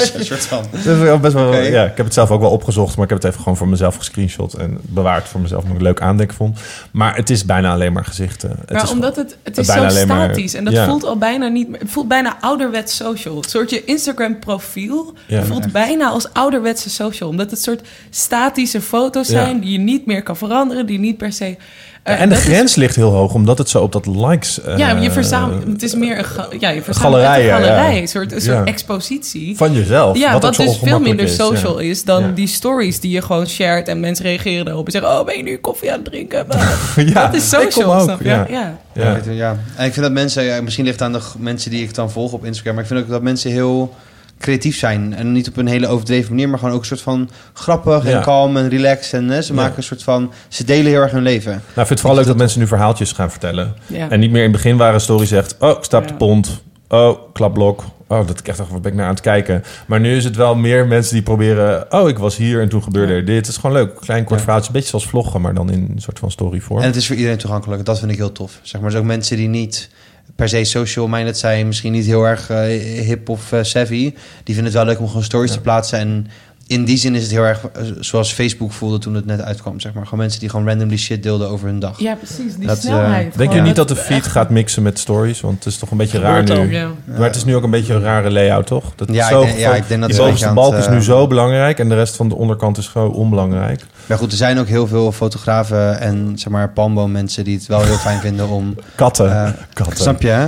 een 0.14 0.24
soort 0.24 0.46
van... 0.46 0.64
Dat 0.84 1.20
best 1.20 1.34
wel, 1.34 1.54
ja, 1.54 1.84
ik 1.84 1.96
heb 1.96 2.04
het 2.06 2.14
zelf 2.14 2.30
ook 2.30 2.40
wel 2.40 2.50
opgezocht, 2.50 2.94
maar 2.96 3.04
ik 3.04 3.10
heb 3.10 3.18
het 3.22 3.28
even 3.30 3.42
gewoon 3.42 3.56
voor 3.58 3.68
mezelf 3.68 3.96
gescreenshot 3.96 4.54
en 4.54 4.78
bewaard 4.82 5.28
voor 5.28 5.40
mezelf, 5.40 5.62
omdat 5.62 5.78
ik 5.78 5.86
het 5.86 5.92
leuk 5.96 6.08
aandenken 6.08 6.36
vond. 6.36 6.58
Maar 6.90 7.16
het 7.16 7.30
is 7.30 7.44
bijna 7.44 7.72
alleen 7.72 7.92
maar 7.92 8.04
gezichten. 8.04 8.50
Het 8.60 8.72
Maar 8.72 8.82
is 8.82 8.90
omdat 8.90 9.16
het, 9.16 9.36
het 9.42 9.58
is 9.58 9.66
bijna 9.66 9.90
zo 9.90 10.06
maar- 10.06 10.24
statisch. 10.24 10.54
En 10.54 10.64
dat 10.64 10.72
ja. 10.72 10.86
voelt 10.86 11.04
al 11.04 11.16
bijna 11.18 11.48
niet 11.48 11.68
meer... 11.68 11.80
Het 11.80 11.90
voelt 11.90 12.08
bijna 12.08 12.36
ouderwets 12.40 12.96
social. 12.96 13.36
Het 13.40 13.50
soort 13.50 13.70
je 13.70 13.84
Instagram 13.84 14.38
profiel 14.38 15.14
Ja. 15.26 15.42
voelt 15.42 15.72
bijna 15.72 16.08
als 16.08 16.32
ouderwetse 16.32 16.90
social. 16.90 17.28
Omdat 17.28 17.50
het 17.50 17.62
soort 17.62 17.80
statische 18.10 18.80
foto's 18.80 19.28
Ja. 19.28 19.44
zijn... 19.44 19.60
die 19.60 19.72
je 19.72 19.78
niet 19.78 20.06
meer 20.06 20.22
kan 20.22 20.36
veranderen. 20.36 20.86
Die 20.86 20.98
niet 20.98 21.16
per 21.16 21.32
se... 21.32 21.56
eh, 22.02 22.20
en 22.20 22.28
de 22.28 22.34
is- 22.34 22.40
grens 22.40 22.74
ligt 22.74 22.96
heel 22.96 23.10
hoog, 23.10 23.34
omdat 23.34 23.58
het 23.58 23.68
zo 23.68 23.82
op 23.82 23.92
dat 23.92 24.06
likes. 24.06 24.60
eh, 24.60 24.76
ja, 24.78 24.90
je 24.96 25.10
verzamelt... 25.10 25.64
Het 25.66 25.82
is 25.82 25.94
meer 25.94 26.18
een, 26.18 26.24
ga- 26.24 26.48
ja, 26.58 26.68
je 26.68 26.82
verzamelt 26.82 27.14
galerij, 27.14 27.40
een 27.40 27.46
ja, 27.46 27.52
galerij. 27.54 27.94
ja. 27.94 28.00
Een 28.00 28.08
soort, 28.08 28.32
een 28.32 28.40
soort 28.40 28.56
Ja. 28.56 28.64
expositie. 28.64 29.56
van 29.56 29.72
jezelf. 29.72 30.18
Ja, 30.18 30.38
wat, 30.38 30.54
dus 30.56 30.78
veel 30.82 31.00
minder 31.00 31.24
is, 31.24 31.36
social 31.36 31.80
ja. 31.80 31.88
is 31.90 32.04
dan 32.04 32.22
Ja. 32.22 32.28
die 32.34 32.46
stories 32.46 33.00
die 33.00 33.10
je 33.10 33.22
gewoon 33.22 33.46
shared 33.46 33.88
en 33.88 34.00
mensen 34.00 34.24
reageren 34.24 34.68
erop 34.68 34.86
en 34.86 34.92
zeggen: 34.92 35.10
Oh, 35.18 35.24
ben 35.26 35.36
je 35.36 35.42
nu 35.42 35.56
koffie 35.56 35.90
aan 35.92 35.96
het 35.98 36.04
drinken? 36.04 36.46
Ja, 36.96 37.26
dat 37.26 37.34
is 37.34 37.52
ik 37.52 37.58
kom 37.58 37.70
social, 37.70 37.94
ook, 37.94 38.02
snap 38.02 38.20
je? 38.22 38.28
ja. 38.28 38.46
Ja. 38.92 39.20
Ja. 39.30 39.56
En 39.76 39.86
ik 39.86 39.92
vind 39.92 40.04
dat 40.06 40.12
mensen, 40.12 40.42
ja, 40.44 40.60
misschien 40.62 40.84
ligt 40.84 40.98
het 41.00 41.08
aan 41.08 41.12
de 41.20 41.20
mensen 41.38 41.70
die 41.70 41.82
ik 41.82 41.94
dan 41.94 42.10
volg 42.10 42.32
op 42.32 42.44
Instagram, 42.44 42.74
maar 42.74 42.82
ik 42.82 42.88
vind 42.88 43.00
ook 43.00 43.08
dat 43.08 43.22
mensen 43.22 43.50
heel 43.50 43.94
creatief 44.42 44.76
zijn. 44.78 45.14
En 45.14 45.32
niet 45.32 45.48
op 45.48 45.56
een 45.56 45.66
hele 45.66 45.86
overdreven 45.88 46.30
manier, 46.30 46.48
maar 46.48 46.58
gewoon 46.58 46.74
ook 46.74 46.80
een 46.80 46.86
soort 46.86 47.00
van 47.00 47.30
grappig 47.52 48.04
Ja. 48.08 48.16
en 48.16 48.22
kalm 48.22 48.56
en 48.56 48.68
relaxed. 48.68 49.12
En 49.20 49.28
hè, 49.28 49.42
ze 49.42 49.54
Ja. 49.54 49.60
maken 49.60 49.76
een 49.76 49.82
soort 49.82 50.02
van, 50.02 50.32
ze 50.48 50.64
delen 50.64 50.86
heel 50.92 51.00
erg 51.00 51.10
hun 51.12 51.22
leven. 51.22 51.50
Nou, 51.50 51.60
ik 51.64 51.72
vind 51.74 51.88
het 51.88 52.00
vooral 52.00 52.18
leuk 52.18 52.26
dat 52.26 52.36
mensen 52.36 52.60
nu 52.60 52.66
verhaaltjes 52.66 53.12
gaan 53.12 53.30
vertellen. 53.30 53.74
Ja. 53.86 54.10
En 54.10 54.20
niet 54.20 54.30
meer 54.30 54.44
in 54.44 54.52
het 54.52 54.62
begin 54.62 54.76
waren 54.76 55.00
story 55.00 55.26
zegt, 55.26 55.56
oh, 55.58 55.70
ik 55.78 55.84
sta 55.84 55.98
op 55.98 56.04
de 56.06 56.10
Ja. 56.10 56.16
pont. 56.18 56.62
Oh, 56.88 57.18
klapblok. 57.32 57.84
Oh, 58.06 58.26
dat 58.26 58.38
ik 58.38 58.48
echt 58.48 58.58
dacht, 58.58 58.70
wat 58.70 58.82
ben 58.82 58.90
ik 58.90 58.96
naar 58.96 59.06
aan 59.06 59.12
het 59.12 59.22
kijken. 59.22 59.64
Maar 59.86 60.00
nu 60.00 60.16
is 60.16 60.24
het 60.24 60.36
wel 60.36 60.54
meer 60.54 60.86
mensen 60.86 61.14
die 61.14 61.22
proberen... 61.22 61.92
Oh, 61.92 62.08
ik 62.08 62.18
was 62.18 62.36
hier 62.36 62.60
en 62.60 62.68
toen 62.68 62.82
gebeurde 62.82 63.12
Ja. 63.12 63.18
er 63.18 63.24
dit. 63.24 63.36
Het 63.36 63.46
is 63.48 63.56
gewoon 63.56 63.76
leuk. 63.76 63.96
Klein 64.00 64.24
kort 64.24 64.38
Ja. 64.38 64.44
verhaaltje. 64.44 64.68
Een 64.68 64.74
beetje 64.74 64.88
zoals 64.90 65.06
vloggen, 65.06 65.40
maar 65.40 65.54
dan 65.54 65.70
in 65.70 65.88
een 65.94 66.00
soort 66.02 66.18
van 66.18 66.30
storyvorm. 66.30 66.80
En 66.80 66.86
het 66.86 66.96
is 66.96 67.06
voor 67.06 67.16
iedereen 67.16 67.38
toegankelijk. 67.38 67.84
Dat 67.84 67.98
vind 67.98 68.10
ik 68.10 68.16
heel 68.16 68.32
tof. 68.32 68.58
Zeg 68.62 68.80
maar, 68.80 68.90
dus 68.90 68.98
ook 68.98 69.04
mensen 69.06 69.36
die 69.36 69.48
niet 69.48 69.90
per 70.36 70.48
se 70.48 70.64
social 70.64 71.08
minded 71.08 71.38
zijn, 71.38 71.66
misschien 71.66 71.92
niet 71.92 72.06
heel 72.06 72.24
erg 72.24 72.50
eh, 72.50 72.58
hip 73.04 73.28
of 73.28 73.52
eh, 73.52 73.62
savvy, 73.62 74.14
die 74.44 74.54
vinden 74.54 74.64
het 74.64 74.72
wel 74.72 74.84
leuk 74.84 75.00
om 75.00 75.06
gewoon 75.06 75.22
stories 75.22 75.52
te 75.52 75.60
plaatsen. 75.60 75.98
En 75.98 76.26
in 76.66 76.84
die 76.84 76.96
zin 76.96 77.14
is 77.14 77.22
het 77.22 77.30
heel 77.30 77.42
erg 77.44 77.60
eh, 77.72 77.82
zoals 78.00 78.32
Facebook 78.32 78.72
voelde 78.72 78.98
toen 78.98 79.14
het 79.14 79.26
net 79.26 79.40
uitkwam. 79.40 79.80
Zeg 79.80 79.92
maar. 79.92 80.04
Gewoon 80.04 80.18
mensen 80.20 80.40
die 80.40 80.48
gewoon 80.48 80.66
randomly 80.66 80.96
shit 80.96 81.22
deelden 81.22 81.48
over 81.48 81.66
hun 81.66 81.78
dag. 81.78 81.98
Ja, 82.00 82.14
precies. 82.14 82.56
Die 82.56 82.66
Dat, 82.66 82.76
eh, 82.76 82.82
snelheid. 82.82 83.36
Denk 83.38 83.52
je 83.52 83.60
niet 83.60 83.76
dat 83.76 83.88
de 83.88 83.96
feed 83.96 84.16
echt- 84.16 84.26
gaat 84.26 84.50
mixen 84.50 84.82
met 84.82 84.98
stories? 84.98 85.40
Want 85.40 85.64
het 85.64 85.72
is 85.72 85.78
toch 85.78 85.90
een 85.90 85.96
beetje 85.96 86.18
raar 86.18 86.42
nu. 86.42 86.72
Ja. 86.72 86.88
Maar 87.04 87.20
het 87.26 87.36
is 87.36 87.44
nu 87.44 87.56
ook 87.56 87.62
een 87.62 87.70
beetje 87.70 87.94
een 87.94 88.02
rare 88.02 88.30
layout, 88.30 88.66
toch? 88.66 88.92
Dat 88.96 89.08
is 89.08 89.14
Ja, 89.14 89.28
zo 89.28 89.40
ik 89.40 89.46
denk- 89.46 89.58
ja, 89.58 89.74
ik 89.74 89.88
denk 89.88 90.00
dat 90.00 90.10
die 90.10 90.18
bovenste 90.18 90.46
aan 90.46 90.54
balk 90.54 90.72
het, 90.72 90.80
is 90.82 90.88
nu 90.88 90.96
eh, 90.96 91.02
zo 91.02 91.26
belangrijk 91.26 91.78
en 91.78 91.88
de 91.88 91.94
rest 91.94 92.16
van 92.16 92.28
de 92.28 92.34
onderkant 92.34 92.78
is 92.78 92.86
gewoon 92.86 93.12
onbelangrijk. 93.12 93.80
Maar 94.06 94.18
goed, 94.18 94.30
er 94.30 94.36
zijn 94.36 94.58
ook 94.58 94.66
heel 94.68 94.86
veel 94.86 95.12
fotografen 95.12 96.00
en 96.00 96.32
zeg 96.38 96.52
maar 96.52 96.70
palmboom-mensen 96.70 97.44
die 97.44 97.56
het 97.56 97.66
wel 97.66 97.82
heel 97.82 97.96
fijn 97.96 98.20
vinden 98.20 98.48
om... 98.48 98.74
Katten. 98.94 99.56
Katten. 99.72 99.96
Snap 99.96 100.22
je, 100.22 100.28
hè? 100.28 100.46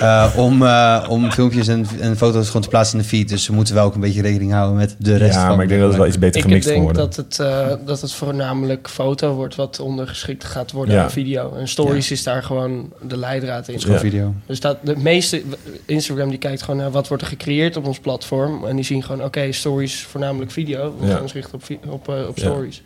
Eh, 0.00 0.26
om, 0.36 0.62
eh, 0.66 1.04
om 1.08 1.30
filmpjes 1.30 1.68
en, 1.68 1.86
en 2.00 2.16
foto's 2.16 2.46
gewoon 2.46 2.62
te 2.62 2.68
plaatsen 2.68 2.96
in 2.98 3.02
de 3.02 3.08
feed. 3.08 3.28
Dus 3.28 3.44
ze 3.44 3.52
moeten 3.52 3.74
wel 3.74 3.84
ook 3.84 3.94
een 3.94 4.00
beetje 4.00 4.22
rekening 4.22 4.52
houden 4.52 4.76
met 4.76 4.94
de 4.98 5.16
rest 5.16 5.34
ja. 5.34 5.49
Maar 5.54 5.62
ik 5.62 5.68
denk 5.68 5.80
dat 5.80 5.88
het 5.90 5.98
wel 5.98 6.06
iets 6.08 6.18
beter 6.18 6.36
Ik 6.36 6.42
gemixt 6.42 6.64
kan 6.64 6.72
denk 6.74 6.84
worden. 6.84 7.02
dat 7.04 7.16
het, 7.16 7.38
eh, 7.38 7.86
dat 7.86 8.00
het 8.00 8.12
voornamelijk 8.12 8.88
foto 8.88 9.34
wordt 9.34 9.54
wat 9.54 9.80
ondergeschikt 9.80 10.44
gaat 10.44 10.72
worden 10.72 10.94
Ja. 10.94 11.02
aan 11.02 11.10
video. 11.10 11.54
En 11.54 11.68
stories 11.68 12.10
is 12.10 12.22
daar 12.22 12.42
gewoon 12.42 12.92
de 13.02 13.16
leidraad 13.16 13.68
in. 13.68 13.74
is 13.74 13.80
gewoon 13.82 13.96
Ja. 13.96 14.02
video. 14.02 14.34
Dus 14.46 14.60
dat 14.60 14.76
de 14.82 14.96
meeste 14.96 15.42
Instagram 15.86 16.28
die 16.28 16.38
kijkt 16.38 16.62
gewoon 16.62 16.80
naar 16.80 16.90
wat 16.90 17.08
wordt 17.08 17.22
er 17.22 17.28
gecreëerd 17.28 17.76
op 17.76 17.86
ons 17.86 17.98
platform. 17.98 18.64
En 18.66 18.76
die 18.76 18.84
zien 18.84 19.02
gewoon, 19.02 19.24
oké, 19.24 19.52
stories 19.52 20.02
voornamelijk 20.02 20.50
video. 20.50 20.94
We 21.00 21.06
Ja. 21.06 21.12
gaan 21.12 21.22
ons 21.22 21.32
richten 21.32 21.54
op, 21.54 21.92
op, 21.92 22.08
eh, 22.08 22.28
op 22.28 22.36
Ja. 22.38 22.42
stories. 22.50 22.82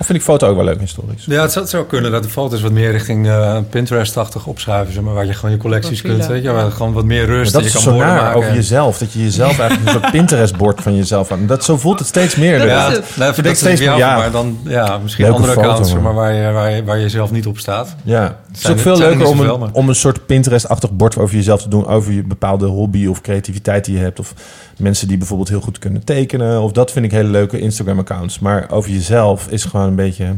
Of 0.00 0.06
vind 0.06 0.18
ik 0.18 0.24
foto 0.24 0.48
ook 0.48 0.56
wel 0.56 0.64
leuk 0.64 0.80
in 0.80 0.88
stories. 0.88 1.24
Ja, 1.24 1.42
het 1.42 1.52
zou, 1.52 1.64
het 1.64 1.74
zou 1.74 1.84
kunnen 1.86 2.10
dat 2.12 2.22
de 2.22 2.28
foto's 2.28 2.60
wat 2.62 2.72
meer 2.72 2.90
richting 2.90 3.28
eh, 3.28 3.58
Pinterest-achtig 3.70 4.46
opschuiven. 4.46 4.94
Zeg 4.94 5.02
maar, 5.02 5.14
waar 5.14 5.26
je 5.26 5.32
gewoon 5.32 5.50
je 5.50 5.56
collecties 5.56 6.00
Profielen. 6.00 6.18
kunt. 6.26 6.32
Weet 6.32 6.42
je, 6.42 6.50
waar 6.50 6.70
gewoon 6.70 6.92
wat 6.92 7.04
meer 7.04 7.24
rust. 7.24 7.52
Maar 7.52 7.62
dat 7.62 7.70
is 7.70 7.76
je 7.76 7.90
zo 7.90 7.98
kan 7.98 8.32
over 8.32 8.54
jezelf. 8.54 8.98
Dat 8.98 9.12
je 9.12 9.22
jezelf 9.22 9.58
eigenlijk 9.60 9.90
een 9.90 10.00
soort 10.00 10.12
Pinterest-bord 10.12 10.80
van 10.82 10.96
jezelf 10.96 11.32
aan. 11.32 11.46
Dat, 11.46 11.64
zo 11.64 11.76
voelt 11.76 11.98
het 11.98 12.08
steeds 12.08 12.36
meer. 12.36 12.58
Dat 12.58 12.68
Ja, 12.68 12.88
is 12.88 12.92
nou, 12.92 13.02
dat 13.16 13.36
Ik 13.36 13.42
denk 13.42 13.54
is 13.54 13.60
steeds 13.60 13.80
meer, 13.80 13.96
ja. 13.96 14.16
maar 14.16 14.30
dan 14.30 14.58
ja, 14.64 14.98
misschien 14.98 15.24
Leuke 15.24 15.36
andere 15.38 15.54
foto, 15.54 15.68
accounts 15.68 15.94
maar, 15.94 16.14
waar, 16.14 16.32
je, 16.34 16.50
waar, 16.50 16.70
je, 16.70 16.84
waar 16.84 16.98
je 16.98 17.08
zelf 17.08 17.30
niet 17.30 17.46
op 17.46 17.58
staat. 17.58 17.94
Ja, 18.02 18.36
het 18.48 18.58
is 18.58 18.70
ook 18.70 18.78
veel 18.78 18.92
er 18.92 18.98
leuker 18.98 19.26
om 19.26 19.40
een, 19.40 19.72
om 19.72 19.88
een 19.88 19.94
soort 19.94 20.26
Pinterest-achtig 20.26 20.90
bord 20.92 21.18
over 21.18 21.36
jezelf 21.36 21.62
te 21.62 21.68
doen. 21.68 21.86
Over 21.86 22.12
je 22.12 22.22
bepaalde 22.22 22.66
hobby 22.66 23.06
of 23.06 23.20
creativiteit 23.20 23.84
die 23.84 23.94
je 23.96 24.00
hebt. 24.00 24.18
Of 24.18 24.34
mensen 24.76 25.08
die 25.08 25.16
bijvoorbeeld 25.16 25.48
heel 25.48 25.60
goed 25.60 25.78
kunnen 25.78 26.04
tekenen. 26.04 26.60
Of 26.60 26.72
dat 26.72 26.92
vind 26.92 27.04
ik 27.04 27.10
hele 27.10 27.28
leuke 27.28 27.58
Instagram-accounts. 27.58 28.38
Maar 28.38 28.66
over 28.70 28.90
jezelf 28.90 29.46
is 29.48 29.64
gewoon 29.64 29.89
een 29.90 29.96
beetje... 29.96 30.36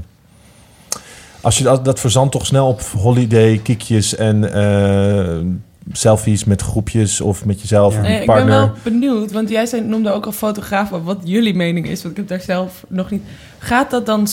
Als 1.41 1.59
je 1.59 1.65
dat, 1.65 1.85
dat 1.85 2.01
verzandt 2.01 2.33
toch 2.33 2.47
snel 2.47 2.67
op 2.69 2.81
holiday, 2.81 3.61
kiekjes 3.63 4.17
en 4.17 4.53
eh, 4.53 5.39
selfies 5.93 6.45
met 6.45 6.63
groepjes 6.63 7.21
of 7.21 7.45
met 7.45 7.61
jezelf 7.61 7.95
Ja. 7.95 8.01
of 8.01 8.05
Nee, 8.07 8.15
je 8.15 8.21
ik 8.21 8.27
ben 8.27 8.35
partner. 8.35 8.59
wel 8.59 8.73
benieuwd, 8.83 9.33
want 9.33 9.49
jij 9.49 9.67
zei, 9.67 9.83
noemde 9.83 10.11
ook 10.11 10.27
al 10.27 10.33
fotograaf, 10.33 10.91
wat 10.91 11.19
jullie 11.25 11.55
mening 11.55 11.87
is, 11.87 12.03
want 12.03 12.19
ik 12.19 12.21
heb 12.21 12.29
daar 12.29 12.47
zelf 12.47 12.85
nog 12.89 13.11
niet. 13.11 13.23
Gaat 13.59 13.91
dat 13.91 14.07
dan 14.07 14.29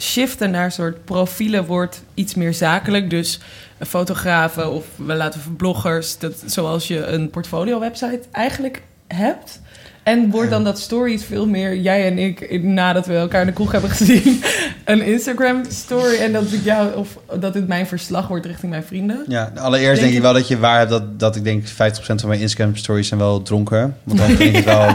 shiften 0.00 0.50
naar 0.50 0.72
soort 0.72 1.04
profielen, 1.04 1.66
wordt 1.66 2.02
iets 2.14 2.34
meer 2.34 2.54
zakelijk? 2.54 3.10
Dus 3.10 3.40
fotografen 3.78 4.72
of 4.72 4.84
we 4.96 5.14
laten 5.14 5.40
we 5.44 5.50
bloggers, 5.50 6.18
dat, 6.18 6.42
zoals 6.46 6.88
je 6.88 7.06
een 7.06 7.30
portfolio-website 7.30 8.20
eigenlijk 8.30 8.82
hebt. 9.06 9.60
En 10.02 10.30
wordt 10.30 10.50
dan 10.50 10.64
dat 10.64 10.78
stories 10.78 11.24
veel 11.24 11.46
meer, 11.46 11.76
jij 11.76 12.06
en 12.06 12.18
ik, 12.18 12.62
nadat 12.62 13.06
we 13.06 13.14
elkaar 13.14 13.40
in 13.40 13.46
de 13.46 13.52
kroeg 13.52 13.72
hebben 13.72 13.90
gezien, 13.90 14.42
een 14.84 15.02
Instagram-story 15.02 16.16
en 16.16 16.32
dat 16.32 16.52
ik 16.52 16.64
jou, 16.64 16.94
of 16.94 17.18
dat 17.40 17.54
het 17.54 17.68
mijn 17.68 17.86
verslag 17.86 18.28
wordt 18.28 18.46
richting 18.46 18.70
mijn 18.70 18.84
vrienden? 18.84 19.24
Ja, 19.28 19.52
allereerst 19.54 19.86
Denk 19.86 19.96
denk, 20.00 20.10
je- 20.10 20.16
ik 20.16 20.22
wel 20.22 20.32
dat 20.32 20.48
je 20.48 20.58
waar 20.58 20.78
hebt 20.78 20.90
dat, 20.90 21.20
dat 21.20 21.36
ik 21.36 21.44
denk 21.44 21.64
50% 21.68 22.20
van 22.20 22.28
mijn 22.28 22.40
Instagram 22.40 22.76
stories 22.76 23.08
zijn 23.08 23.20
wel 23.20 23.42
dronken. 23.42 23.96
Want 24.04 24.18
dan 24.18 24.28
vind 24.28 24.40
ik 24.40 24.54
het 24.56 24.64
wel... 24.64 24.86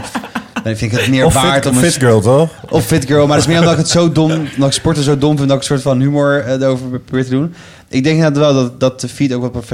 Dan 0.64 0.76
vind 0.76 0.92
ik 0.92 0.98
het 0.98 1.08
meer 1.08 1.24
Of 1.24 1.34
waard 1.34 1.64
fit, 1.64 1.66
om 1.66 1.76
een... 1.78 1.90
fit 1.90 2.02
girl, 2.02 2.20
toch? 2.20 2.50
Of 2.70 2.84
fit 2.86 3.04
girl, 3.04 3.26
maar 3.26 3.36
dat 3.36 3.46
is 3.46 3.46
meer 3.46 3.58
omdat 3.58 3.72
ik 3.72 3.78
het 3.78 3.88
zo 3.88 4.12
dom... 4.12 4.30
omdat 4.30 4.68
ik 4.68 4.72
sporten 4.72 5.02
zo 5.02 5.18
dom 5.18 5.36
vind 5.36 5.48
dat 5.48 5.56
ik 5.56 5.62
een 5.62 5.68
soort 5.68 5.82
van 5.82 6.00
humor 6.00 6.44
eh, 6.44 6.52
erover 6.60 7.00
probeer 7.00 7.24
te 7.24 7.30
doen. 7.30 7.54
Ik 7.88 8.04
denk 8.04 8.16
inderdaad 8.16 8.38
wel 8.38 8.54
dat, 8.54 8.80
dat 8.80 9.00
de 9.00 9.08
feed 9.08 9.32
ook 9.32 9.52
wat 9.52 9.64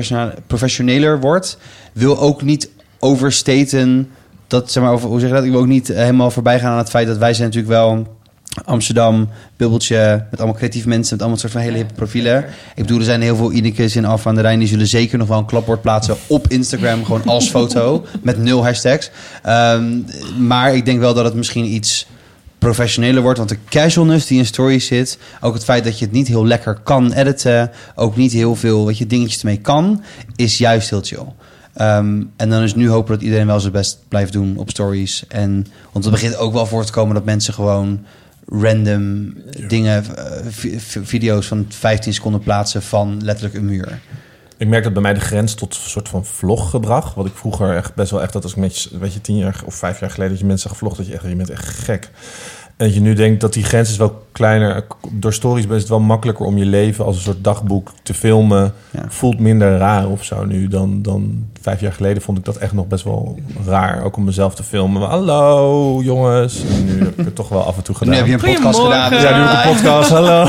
professioneler 0.47 1.21
wordt. 1.21 1.59
Wil 1.93 2.21
ook 2.21 2.43
niet 2.43 2.69
overstaten... 2.99 4.11
Dat, 4.53 4.73
zeg 4.73 4.83
maar, 4.83 4.93
over, 4.93 5.09
hoe 5.09 5.21
zeg 5.21 5.29
je 5.29 5.35
dat? 5.35 5.45
Ik 5.45 5.51
wil 5.51 5.61
ook 5.61 5.67
niet 5.67 5.91
eh, 5.91 5.97
helemaal 5.97 6.31
voorbij 6.31 6.61
gaan 6.61 6.73
aan 6.73 6.79
het 6.79 6.91
feit 6.91 7.07
dat 7.07 7.17
wij 7.17 7.35
zijn 7.35 7.49
natuurlijk 7.49 7.73
wel 7.75 8.07
Amsterdam, 8.65 9.29
bubbeltje, 9.57 10.27
met 10.31 10.39
allemaal 10.39 10.57
creatieve 10.57 10.89
mensen, 10.89 11.11
met 11.13 11.21
allemaal 11.21 11.41
soort 11.41 11.53
van 11.53 11.61
hele 11.61 11.77
hippe 11.77 11.95
profielen. 11.95 12.45
Ik 12.75 12.83
bedoel, 12.83 12.99
er 12.99 13.05
zijn 13.05 13.23
heel 13.23 13.37
veel 13.37 13.53
Inekes 13.53 13.97
in 13.97 14.05
Alphen 14.05 14.29
aan 14.29 14.35
de 14.35 14.41
Rijn, 14.41 14.59
die 14.59 14.69
zullen 14.69 14.87
zeker 14.87 15.19
nog 15.19 15.29
wel 15.29 15.39
een 15.39 15.45
klapwoord 15.45 15.81
plaatsen 15.83 16.17
op 16.27 16.49
Instagram, 16.49 17.05
gewoon 17.05 17.25
als 17.25 17.51
foto, 17.51 18.05
met 18.23 18.39
nul 18.39 18.65
hashtags. 18.65 19.11
Ehm, 19.43 20.01
maar 20.39 20.75
ik 20.75 20.85
denk 20.85 21.01
wel 21.01 21.15
dat 21.15 21.25
het 21.25 21.35
misschien 21.35 21.65
iets 21.65 22.07
professioneler 22.59 23.23
wordt, 23.23 23.39
want 23.39 23.51
de 23.51 23.59
casualness 23.69 24.27
die 24.27 24.39
in 24.39 24.47
stories 24.47 24.87
zit, 24.87 25.19
ook 25.41 25.55
het 25.55 25.65
feit 25.65 25.85
dat 25.85 25.99
je 25.99 26.05
het 26.05 26.15
niet 26.15 26.29
heel 26.29 26.47
lekker 26.47 26.79
kan 26.83 27.13
editen, 27.13 27.71
ook 27.95 28.17
niet 28.17 28.33
heel 28.33 28.55
veel 28.55 28.85
wat 28.85 28.99
je 28.99 29.07
dingetjes 29.07 29.39
ermee 29.41 29.61
kan, 29.61 30.03
is 30.37 30.59
juist 30.59 30.91
heel 30.91 31.03
chill. 31.03 31.27
Ehm, 31.75 32.23
en 32.37 32.51
dan 32.51 32.63
is 32.63 32.75
nu 32.75 32.89
hopen 32.89 33.15
dat 33.15 33.23
iedereen 33.23 33.47
wel 33.47 33.61
zijn 33.61 33.73
best 33.73 33.99
blijft 34.09 34.33
doen 34.33 34.57
op 34.57 34.71
stories. 34.71 35.25
En, 35.29 35.67
want 35.93 36.05
het 36.05 36.15
begint 36.15 36.37
ook 36.37 36.53
wel 36.53 36.67
voor 36.67 36.85
te 36.85 36.93
komen 36.93 37.15
dat 37.15 37.25
mensen 37.25 37.55
gewoon 37.55 38.01
random 38.49 39.35
dingen, 39.69 40.05
eh, 40.17 40.25
vi- 40.49 40.81
vi- 40.81 41.05
video's 41.05 41.47
van 41.47 41.67
15 41.69 42.15
seconden 42.15 42.41
plaatsen 42.41 42.83
van 42.83 43.21
letterlijk 43.25 43.55
een 43.57 43.65
muur. 43.65 44.01
Ik 44.57 44.69
merk 44.69 44.85
dat 44.85 44.93
bij 44.93 45.03
mij 45.03 45.15
de 45.15 45.21
grens 45.21 45.55
tot 45.55 45.75
een 45.75 45.91
soort 45.91 46.09
van 46.09 46.25
vloggedrag. 46.25 47.15
Wat 47.15 47.27
ik 47.27 47.33
vroeger 47.35 47.77
echt 47.77 47.95
best 47.95 48.11
wel 48.11 48.23
echt 48.23 48.33
dat 48.33 48.43
als 48.43 48.53
ik 48.53 48.59
met 48.59 48.81
je, 48.83 48.99
weet 48.99 49.13
je, 49.15 49.21
tien 49.21 49.37
jaar 49.37 49.63
of 49.65 49.75
vijf 49.75 50.01
jaar 50.01 50.11
geleden 50.11 50.31
dat 50.33 50.41
je 50.41 50.47
mensen 50.47 50.71
gevlogd, 50.71 50.97
dat 50.97 51.07
je 51.07 51.13
echt, 51.13 51.23
je 51.29 51.37
bent 51.37 51.51
echt 51.51 51.65
gek. 51.69 52.11
En 52.77 52.87
dat 52.87 52.95
je 52.95 53.01
nu 53.01 53.15
denkt 53.15 53.41
dat 53.41 53.53
die 53.53 53.65
grens 53.65 53.91
is 53.91 53.97
wel 53.97 54.27
kleiner. 54.33 54.87
Door 55.13 55.33
stories 55.33 55.67
is 55.67 55.81
het 55.81 55.89
wel 55.89 56.01
makkelijker 56.01 56.47
om 56.47 56.59
je 56.59 56.65
leven 56.67 57.05
als 57.05 57.17
een 57.17 57.23
soort 57.23 57.45
dagboek 57.45 57.93
te 58.03 58.15
filmen. 58.15 58.73
Ja. 58.91 59.05
Voelt 59.09 59.39
minder 59.39 59.77
raar 59.79 60.09
of 60.09 60.25
zo 60.25 60.45
nu 60.45 60.69
dan, 60.69 61.03
dan 61.03 61.49
vijf 61.63 61.81
jaar 61.81 61.93
geleden 61.93 62.23
vond 62.23 62.39
ik 62.39 62.45
dat 62.45 62.57
echt 62.57 62.73
nog 62.73 62.87
best 62.87 63.05
wel 63.05 63.39
raar. 63.67 64.05
Ook 64.05 64.17
om 64.17 64.25
mezelf 64.25 64.55
te 64.55 64.63
filmen. 64.63 65.01
Maar, 65.01 65.11
Hallo 65.11 66.01
jongens. 66.03 66.63
En 66.65 66.85
nu 66.85 66.99
heb 66.99 67.19
ik 67.19 67.25
het 67.25 67.35
toch 67.35 67.49
wel 67.49 67.65
af 67.65 67.77
en 67.77 67.83
toe 67.83 67.95
En 68.01 68.09
nu 68.09 68.15
gedaan. 68.15 68.31
heb 68.31 68.41
je 68.41 68.49
een 68.49 68.55
podcast 68.55 68.81
gedaan. 68.81 69.11
dus 69.11 69.23
ja, 69.23 69.37
nu 69.37 69.43
heb 69.43 69.59
ik 69.59 69.65
een 69.65 69.75
podcast. 69.75 70.11
Hallo. 70.19 70.45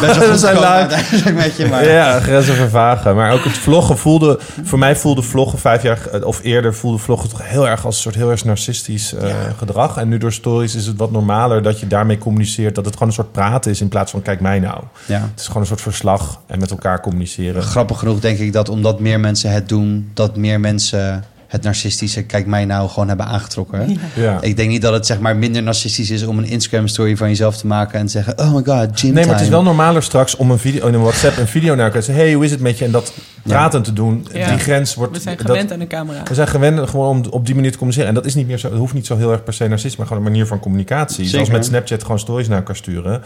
best 0.00 0.18
wel 0.18 0.30
We 0.30 0.38
zijn 0.38 0.56
live. 0.56 1.32
met 1.32 1.56
je, 1.56 1.66
maar... 1.66 1.88
Ja, 1.88 2.20
grenzen 2.20 2.54
vervagen. 2.54 3.16
Maar 3.16 3.32
ook 3.32 3.44
het 3.44 3.58
vloggen 3.58 3.98
voelde... 3.98 4.38
Voor 4.62 4.78
mij 4.78 4.96
voelde 4.96 5.22
vloggen 5.22 5.58
vijf 5.58 5.82
jaar 5.82 6.22
of 6.22 6.40
eerder... 6.42 6.74
voelde 6.74 6.98
vloggen 6.98 7.28
toch 7.28 7.48
heel 7.48 7.68
erg 7.68 7.84
als 7.84 7.94
een 7.94 8.02
soort 8.02 8.14
heel 8.14 8.30
erg 8.30 8.44
narcistisch 8.44 9.14
eh, 9.14 9.34
gedrag. 9.56 9.96
En 9.96 10.08
nu 10.08 10.18
door 10.18 10.32
stories 10.32 10.74
is 10.74 10.86
het 10.86 10.96
wat 10.96 11.10
normaler 11.10 11.62
dat 11.62 11.80
je 11.80 11.86
daarmee 11.86 12.18
communiceert. 12.18 12.74
Dat 12.74 12.84
het 12.84 12.94
gewoon 12.94 13.08
een 13.08 13.14
soort 13.14 13.32
praten 13.32 13.70
is 13.70 13.80
in 13.80 13.88
plaats 13.88 14.10
van 14.10 14.22
kijk 14.22 14.40
mij 14.40 14.58
nou. 14.58 14.82
Ja. 15.06 15.20
Het 15.20 15.40
is 15.40 15.46
gewoon 15.46 15.62
een 15.62 15.68
soort 15.68 15.80
verslag 15.80 16.40
en 16.46 16.58
met 16.58 16.70
elkaar 16.70 17.00
communiceren. 17.00 17.62
Grappig 17.62 17.98
genoeg 17.98 18.20
denk 18.20 18.38
ik 18.38 18.52
dat 18.52 18.68
omdat 18.68 19.00
meer 19.00 19.20
mensen 19.20 19.50
het 19.50 19.68
doen, 19.68 20.10
dat 20.14 20.36
meer 20.36 20.55
mensen 20.60 21.24
het 21.46 21.62
narcistische 21.62 22.22
kijk 22.22 22.46
mij 22.46 22.64
nou 22.64 22.88
gewoon 22.88 23.08
hebben 23.08 23.26
aangetrokken. 23.26 23.98
Ja. 24.14 24.38
Ik 24.40 24.56
denk 24.56 24.68
niet 24.68 24.82
dat 24.82 24.92
het 24.92 25.06
zeg 25.06 25.20
maar 25.20 25.36
minder 25.36 25.62
narcistisch 25.62 26.10
is 26.10 26.22
om 26.22 26.38
een 26.38 26.44
Instagram 26.44 26.88
story 26.88 27.16
van 27.16 27.28
jezelf 27.28 27.56
te 27.56 27.66
maken 27.66 27.98
en 27.98 28.06
te 28.06 28.12
zeggen 28.12 28.38
oh 28.38 28.54
my 28.54 28.62
god 28.64 29.00
gym 29.00 29.14
Nee, 29.14 29.24
maar 29.26 29.34
het 29.34 29.42
is 29.42 29.48
wel 29.48 29.62
normaler 29.62 30.02
straks 30.02 30.36
om 30.36 30.50
een 30.50 30.58
video 30.58 30.86
in 30.86 30.94
een 30.94 31.00
WhatsApp 31.00 31.36
een 31.36 31.46
video 31.46 31.74
naar 31.74 31.84
elkaar 31.84 32.00
te 32.00 32.06
zeggen. 32.06 32.24
Hey, 32.24 32.34
hoe 32.34 32.44
is 32.44 32.50
het 32.50 32.60
met 32.60 32.78
je? 32.78 32.84
En 32.84 32.90
dat 32.90 33.12
praten 33.42 33.82
te 33.82 33.92
doen. 33.92 34.26
Ja. 34.32 34.48
Die 34.48 34.58
grens 34.58 34.94
wordt. 34.94 35.16
We 35.16 35.20
zijn 35.20 35.36
dat- 35.36 35.46
gewend 35.46 35.72
aan 35.72 35.78
de 35.78 35.86
camera. 35.86 36.22
We 36.22 36.34
zijn 36.34 36.48
gewend 36.48 36.88
gewoon 36.88 37.08
om 37.08 37.24
op 37.30 37.46
die 37.46 37.54
manier 37.54 37.70
te 37.70 37.76
communiceren. 37.78 38.14
En 38.14 38.22
dat 38.22 38.26
is 38.26 38.34
niet 38.34 38.46
meer 38.46 38.58
zo. 38.58 38.68
Het 38.68 38.78
hoeft 38.78 38.94
niet 38.94 39.06
zo 39.06 39.16
heel 39.16 39.32
erg 39.32 39.44
per 39.44 39.52
se 39.54 39.68
narcistisch, 39.68 39.96
maar 39.96 40.06
gewoon 40.06 40.24
een 40.24 40.30
manier 40.30 40.46
van 40.46 40.58
communicatie. 40.60 41.24
Zoals 41.24 41.50
met 41.50 41.64
Snapchat 41.64 42.02
gewoon 42.02 42.18
stories 42.18 42.48
naar 42.48 42.58
elkaar 42.58 42.76
sturen. 42.76 43.22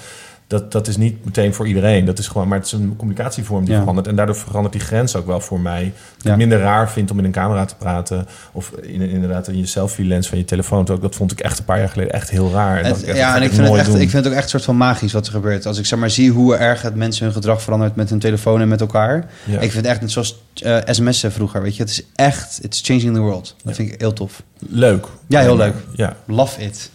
Dat, 0.51 0.73
dat 0.73 0.89
is 0.89 0.97
niet 0.97 1.25
meteen 1.25 1.55
voor 1.55 1.67
iedereen. 1.67 2.05
Dat 2.05 2.19
is 2.19 2.29
gewoon, 2.29 2.49
maar 2.49 2.59
het 2.59 2.67
is 2.67 2.73
een 2.73 2.95
communicatievorm 2.97 3.65
die 3.65 3.73
Ja. 3.75 3.79
verandert. 3.81 4.07
En 4.07 4.17
daardoor 4.17 4.37
verandert 4.37 4.73
die 4.73 4.83
grens 4.83 5.17
ook 5.17 5.27
wel 5.27 5.41
voor 5.41 5.61
mij. 5.61 5.83
Dat 5.85 6.25
ik 6.25 6.31
Ja. 6.31 6.37
minder 6.37 6.59
raar 6.59 6.91
vind 6.91 7.11
om 7.11 7.19
in 7.19 7.25
een 7.25 7.31
camera 7.33 7.65
te 7.65 7.75
praten. 7.77 8.27
Of 8.53 8.71
in, 8.83 9.01
inderdaad 9.01 9.49
in 9.49 9.59
je 9.59 9.67
selfie 9.67 10.05
lens 10.07 10.29
van 10.29 10.39
je 10.39 10.45
telefoon. 10.45 10.89
Ook, 10.89 11.03
dat 11.03 11.15
vond 11.15 11.33
ik 11.33 11.41
echt 11.41 11.59
een 11.59 11.65
paar 11.65 11.79
jaar 11.79 11.89
geleden 11.89 12.13
echt 12.13 12.31
heel 12.31 12.51
raar. 12.53 12.79
En 12.79 12.85
Het- 12.85 13.05
echt, 13.05 13.17
ja, 13.17 13.27
dat 13.29 13.37
en 13.37 13.43
ik 13.43 13.53
vind, 13.53 13.69
het 13.69 13.77
echt, 13.77 13.87
doen. 13.87 14.01
ik 14.01 14.11
vind 14.11 14.25
het 14.25 14.33
ook 14.33 14.39
echt 14.39 14.43
een 14.45 14.51
soort 14.51 14.65
van 14.65 14.77
magisch 14.77 15.13
wat 15.13 15.27
er 15.27 15.33
gebeurt. 15.33 15.67
Als 15.67 15.79
ik 15.79 15.87
zeg 15.87 15.99
maar 15.99 16.11
zie 16.11 16.31
hoe 16.31 16.57
erg 16.57 16.83
het 16.83 16.95
mensen 16.95 17.25
hun 17.25 17.33
gedrag 17.35 17.63
verandert 17.63 17.97
met 17.97 18.11
hun 18.11 18.19
telefoon 18.19 18.61
en 18.61 18.69
met 18.69 18.81
elkaar. 18.81 19.27
Ja. 19.45 19.53
Ik 19.55 19.61
vind 19.71 19.75
het 19.75 19.87
echt 19.87 20.01
net 20.01 20.11
zoals 20.11 20.43
eh, 20.63 20.77
sms'en 20.85 21.33
vroeger, 21.33 21.63
weet 21.63 21.77
je. 21.77 21.83
Het 21.83 21.91
is 21.91 22.03
echt, 22.15 22.59
it's 22.63 22.81
changing 22.85 23.15
the 23.15 23.21
world. 23.21 23.57
Dat 23.65 23.75
vind 23.77 23.93
ik 23.93 24.01
heel 24.01 24.13
tof. 24.13 24.43
Leuk. 24.59 25.07
Ja, 25.27 25.41
heel 25.41 25.57
leuk. 25.57 25.75
Ja. 25.95 26.17
Love 26.27 26.63
it. 26.63 26.91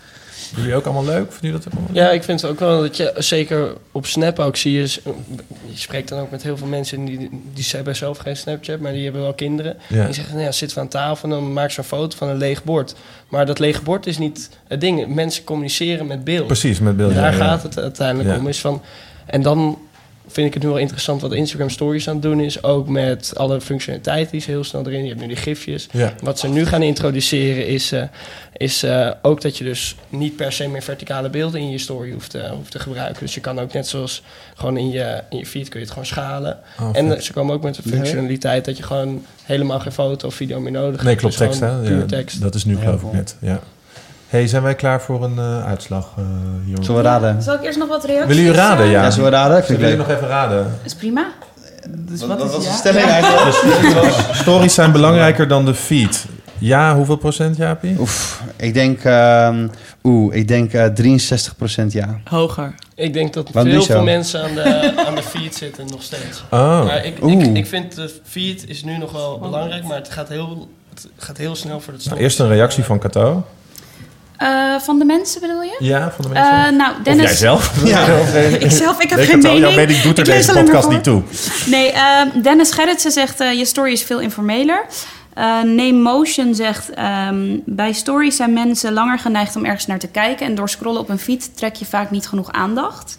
Jullie 0.55 0.75
ook 0.75 0.85
allemaal 0.85 1.05
leuk? 1.05 1.31
Vinden 1.31 1.49
jullie 1.49 1.57
dat 1.57 1.67
ook 1.67 1.73
allemaal 1.73 1.93
leuk? 1.93 2.03
Ja, 2.03 2.11
ik 2.11 2.23
vind 2.23 2.41
het 2.41 2.51
ook 2.51 2.59
wel 2.59 2.81
dat 2.81 2.97
je 2.97 3.13
zeker 3.17 3.73
op 3.91 4.05
Snap 4.05 4.39
ook 4.39 4.55
zie 4.55 4.71
je... 4.71 4.99
Je 5.65 5.77
spreekt 5.77 6.09
dan 6.09 6.19
ook 6.19 6.31
met 6.31 6.43
heel 6.43 6.57
veel 6.57 6.67
mensen 6.67 7.05
die, 7.05 7.29
die 7.53 7.65
hebben 7.67 7.95
zelf 7.95 8.17
geen 8.17 8.37
Snapchat, 8.37 8.79
maar 8.79 8.93
die 8.93 9.03
hebben 9.03 9.21
wel 9.21 9.33
kinderen. 9.33 9.77
Ja. 9.89 10.05
Die 10.05 10.13
zeggen, 10.13 10.33
nou 10.33 10.45
ja, 10.45 10.51
zitten 10.51 10.77
we 10.77 10.83
aan 10.83 10.89
tafel 10.89 11.23
en 11.23 11.29
dan 11.29 11.53
maak 11.53 11.71
ze 11.71 11.79
een 11.79 11.85
foto 11.85 12.17
van 12.17 12.27
een 12.27 12.37
leeg 12.37 12.63
bord. 12.63 12.95
Maar 13.27 13.45
dat 13.45 13.59
lege 13.59 13.81
bord 13.81 14.07
is 14.07 14.17
niet 14.17 14.49
het 14.67 14.81
ding. 14.81 15.07
Mensen 15.07 15.43
communiceren 15.43 16.07
met 16.07 16.23
beeld. 16.23 16.47
Precies, 16.47 16.79
met 16.79 16.97
beelden. 16.97 17.15
Daar 17.15 17.37
ja. 17.37 17.45
gaat 17.45 17.63
het 17.63 17.77
uiteindelijk 17.79 18.39
om. 18.39 18.47
Is 18.47 18.59
van, 18.59 18.81
en 19.25 19.41
dan 19.41 19.77
vind 20.27 20.47
ik 20.47 20.53
het 20.53 20.63
nu 20.63 20.69
wel 20.69 20.77
interessant 20.77 21.21
wat 21.21 21.33
Instagram 21.33 21.69
Stories 21.69 22.07
aan 22.07 22.13
het 22.13 22.23
doen 22.23 22.39
is. 22.39 22.63
Ook 22.63 22.87
met 22.87 23.31
alle 23.37 23.61
functionaliteit 23.61 24.29
die 24.29 24.41
ze 24.41 24.51
heel 24.51 24.63
snel 24.63 24.85
erin. 24.87 25.03
Je 25.03 25.09
hebt 25.09 25.21
nu 25.21 25.27
die 25.27 25.35
gifjes. 25.35 25.87
Ja. 25.91 26.13
Wat 26.21 26.39
ze 26.39 26.47
nu 26.47 26.65
gaan 26.65 26.81
introduceren 26.81 27.67
is, 27.67 27.91
eh, 27.91 28.03
is 28.57 28.83
eh, 28.83 29.11
ook 29.21 29.41
dat 29.41 29.57
je 29.57 29.63
dus 29.63 29.95
niet 30.09 30.35
per 30.35 30.51
se 30.51 30.67
meer 30.67 30.81
verticale 30.81 31.29
beelden 31.29 31.59
in 31.61 31.69
je 31.69 31.77
story 31.77 32.11
hoeft, 32.11 32.29
te- 32.29 32.49
hoeft 32.55 32.71
te 32.71 32.79
gebruiken. 32.79 33.19
Dus 33.23 33.33
je 33.33 33.41
kan 33.41 33.59
ook 33.59 33.73
net 33.73 33.87
zoals 33.87 34.23
gewoon 34.55 34.77
in 34.77 34.89
je, 34.89 35.21
in 35.29 35.37
je 35.37 35.45
feed 35.45 35.69
kun 35.69 35.79
je 35.79 35.85
het 35.85 35.93
gewoon 35.93 36.07
schalen. 36.07 36.57
Oh, 36.79 36.89
en 36.93 37.15
eh, 37.15 37.21
ze 37.21 37.33
komen 37.33 37.55
ook 37.55 37.63
met 37.63 37.75
de 37.75 37.81
functionaliteit 37.81 38.65
dat 38.65 38.77
je 38.77 38.83
gewoon 38.83 39.25
helemaal 39.43 39.79
geen 39.79 39.91
foto 39.91 40.27
of 40.27 40.35
video 40.35 40.59
meer 40.59 40.71
nodig 40.71 40.91
hebt. 40.91 41.03
Nee, 41.03 41.15
klopt, 41.15 41.37
Dus 41.37 41.47
tekst 41.47 41.59
hè? 41.59 41.81
Puur 41.81 41.97
Ja, 41.99 42.05
tekst. 42.05 42.41
Dat 42.41 42.55
is 42.55 42.65
nu 42.65 42.77
geloof 42.77 43.01
ik 43.01 43.11
net, 43.11 43.35
ja. 43.41 43.59
Hey, 44.35 44.47
zijn 44.47 44.63
wij 44.63 44.75
klaar 44.75 45.01
voor 45.01 45.23
een 45.23 45.37
eh, 45.37 45.65
uitslag, 45.65 46.09
eh 46.17 46.23
jongens? 46.65 46.85
Zullen 46.85 47.01
we 47.01 47.07
raden? 47.07 47.41
Zal 47.41 47.55
ik 47.55 47.63
eerst 47.63 47.77
nog 47.77 47.87
wat 47.87 48.03
reacties? 48.05 48.27
Willen 48.27 48.43
jullie 48.43 48.59
raden, 48.59 48.85
ja? 48.85 49.01
Ja, 49.01 49.11
zullen 49.11 49.29
we 49.29 49.35
raden? 49.35 49.57
Ik 49.57 49.63
vind 49.63 49.79
het 49.81 49.89
jullie 49.89 50.05
nog 50.05 50.15
even 50.15 50.27
raden? 50.27 50.79
Is 50.83 50.95
prima. 50.95 51.27
Dus 51.89 52.19
Wat, 52.19 52.29
wat 52.39 52.51
wat 52.51 52.61
is 52.61 52.67
was 52.67 52.81
de 52.81 52.89
eigenlijk? 52.89 54.35
Stories 54.35 54.73
zijn 54.73 54.91
belangrijker 54.91 55.47
dan 55.47 55.65
de 55.65 55.73
feed. 55.73 56.25
Ja, 56.57 56.95
hoeveel 56.95 57.15
procent, 57.15 57.57
Jaapie? 57.57 57.99
Oef, 57.99 58.43
ik 58.55 58.73
denk, 58.73 59.03
ehm, 59.03 59.67
oeh, 60.03 60.35
ik 60.35 60.47
denk 60.47 60.73
eh 60.73 60.85
63% 60.85 61.85
ja. 61.87 62.19
Hoger. 62.23 62.75
Ik 62.95 63.13
denk 63.13 63.33
dat 63.33 63.49
Waarom 63.51 63.71
veel, 63.71 63.83
veel 63.83 64.03
mensen 64.03 64.43
aan 64.43 64.55
de, 64.55 64.93
aan 65.07 65.15
de 65.15 65.23
feed 65.23 65.55
zitten 65.55 65.87
nog 65.87 66.01
steeds. 66.03 66.43
Oh, 66.49 66.85
Maar 66.85 67.05
ik, 67.05 67.19
ik 67.53 67.65
vind 67.65 67.95
de 67.95 68.11
feed 68.23 68.69
is 68.69 68.83
nu 68.83 68.97
nog 68.97 69.11
wel 69.11 69.39
belangrijk, 69.39 69.83
maar 69.83 69.97
het 69.97 70.09
gaat 70.11 70.29
heel, 70.29 70.69
het 70.89 71.07
gaat 71.17 71.37
heel 71.37 71.55
snel 71.55 71.79
voor 71.79 71.93
het 71.93 71.93
nou, 71.93 71.99
stoppen. 72.01 72.23
eerst 72.23 72.39
een 72.39 72.47
reactie 72.47 72.83
van 72.83 72.99
Cato. 72.99 73.45
Eh, 74.37 74.75
van 74.79 74.99
de 74.99 75.05
mensen 75.05 75.41
bedoel 75.41 75.61
je? 75.61 75.75
Ja, 75.79 76.11
van 76.15 76.31
de 76.31 76.39
Eh, 76.39 76.51
mensen? 76.51 76.75
nou, 76.75 76.91
of 76.91 76.97
Dennis. 77.03 77.23
jij 77.23 77.35
zelf? 77.35 77.71
Ja. 77.85 78.01
Of, 78.21 78.33
eh, 78.33 78.61
Ik 78.61 78.71
zelf, 78.71 78.99
ik 79.01 79.09
heb 79.09 79.19
nee, 79.19 79.27
geen 79.27 79.39
mening. 79.39 79.59
Jouw 79.59 79.75
mening 79.75 80.01
doet 80.01 80.17
er 80.19 80.27
Ik 80.27 80.33
deze 80.33 80.51
podcast 80.53 80.83
voor. 80.83 80.93
niet 80.93 81.03
toe. 81.03 81.21
Nee, 81.65 81.91
eh, 81.91 82.21
Dennis 82.43 82.71
Gerritsen 82.71 83.11
zegt, 83.11 83.39
eh, 83.39 83.53
je 83.53 83.65
story 83.65 83.91
is 83.91 84.03
veel 84.03 84.19
informeler. 84.19 84.85
Eh 85.33 85.43
Name 85.61 85.91
Motion 85.91 86.55
zegt, 86.55 86.89
ehm, 86.89 87.57
bij 87.65 87.93
stories 87.93 88.35
zijn 88.35 88.53
mensen 88.53 88.93
langer 88.93 89.19
geneigd 89.19 89.55
om 89.55 89.65
ergens 89.65 89.85
naar 89.85 89.99
te 89.99 90.07
kijken. 90.07 90.45
En 90.45 90.55
door 90.55 90.69
scrollen 90.69 91.01
op 91.01 91.09
een 91.09 91.19
feed 91.19 91.57
trek 91.57 91.75
je 91.75 91.85
vaak 91.85 92.11
niet 92.11 92.27
genoeg 92.27 92.51
aandacht. 92.51 93.17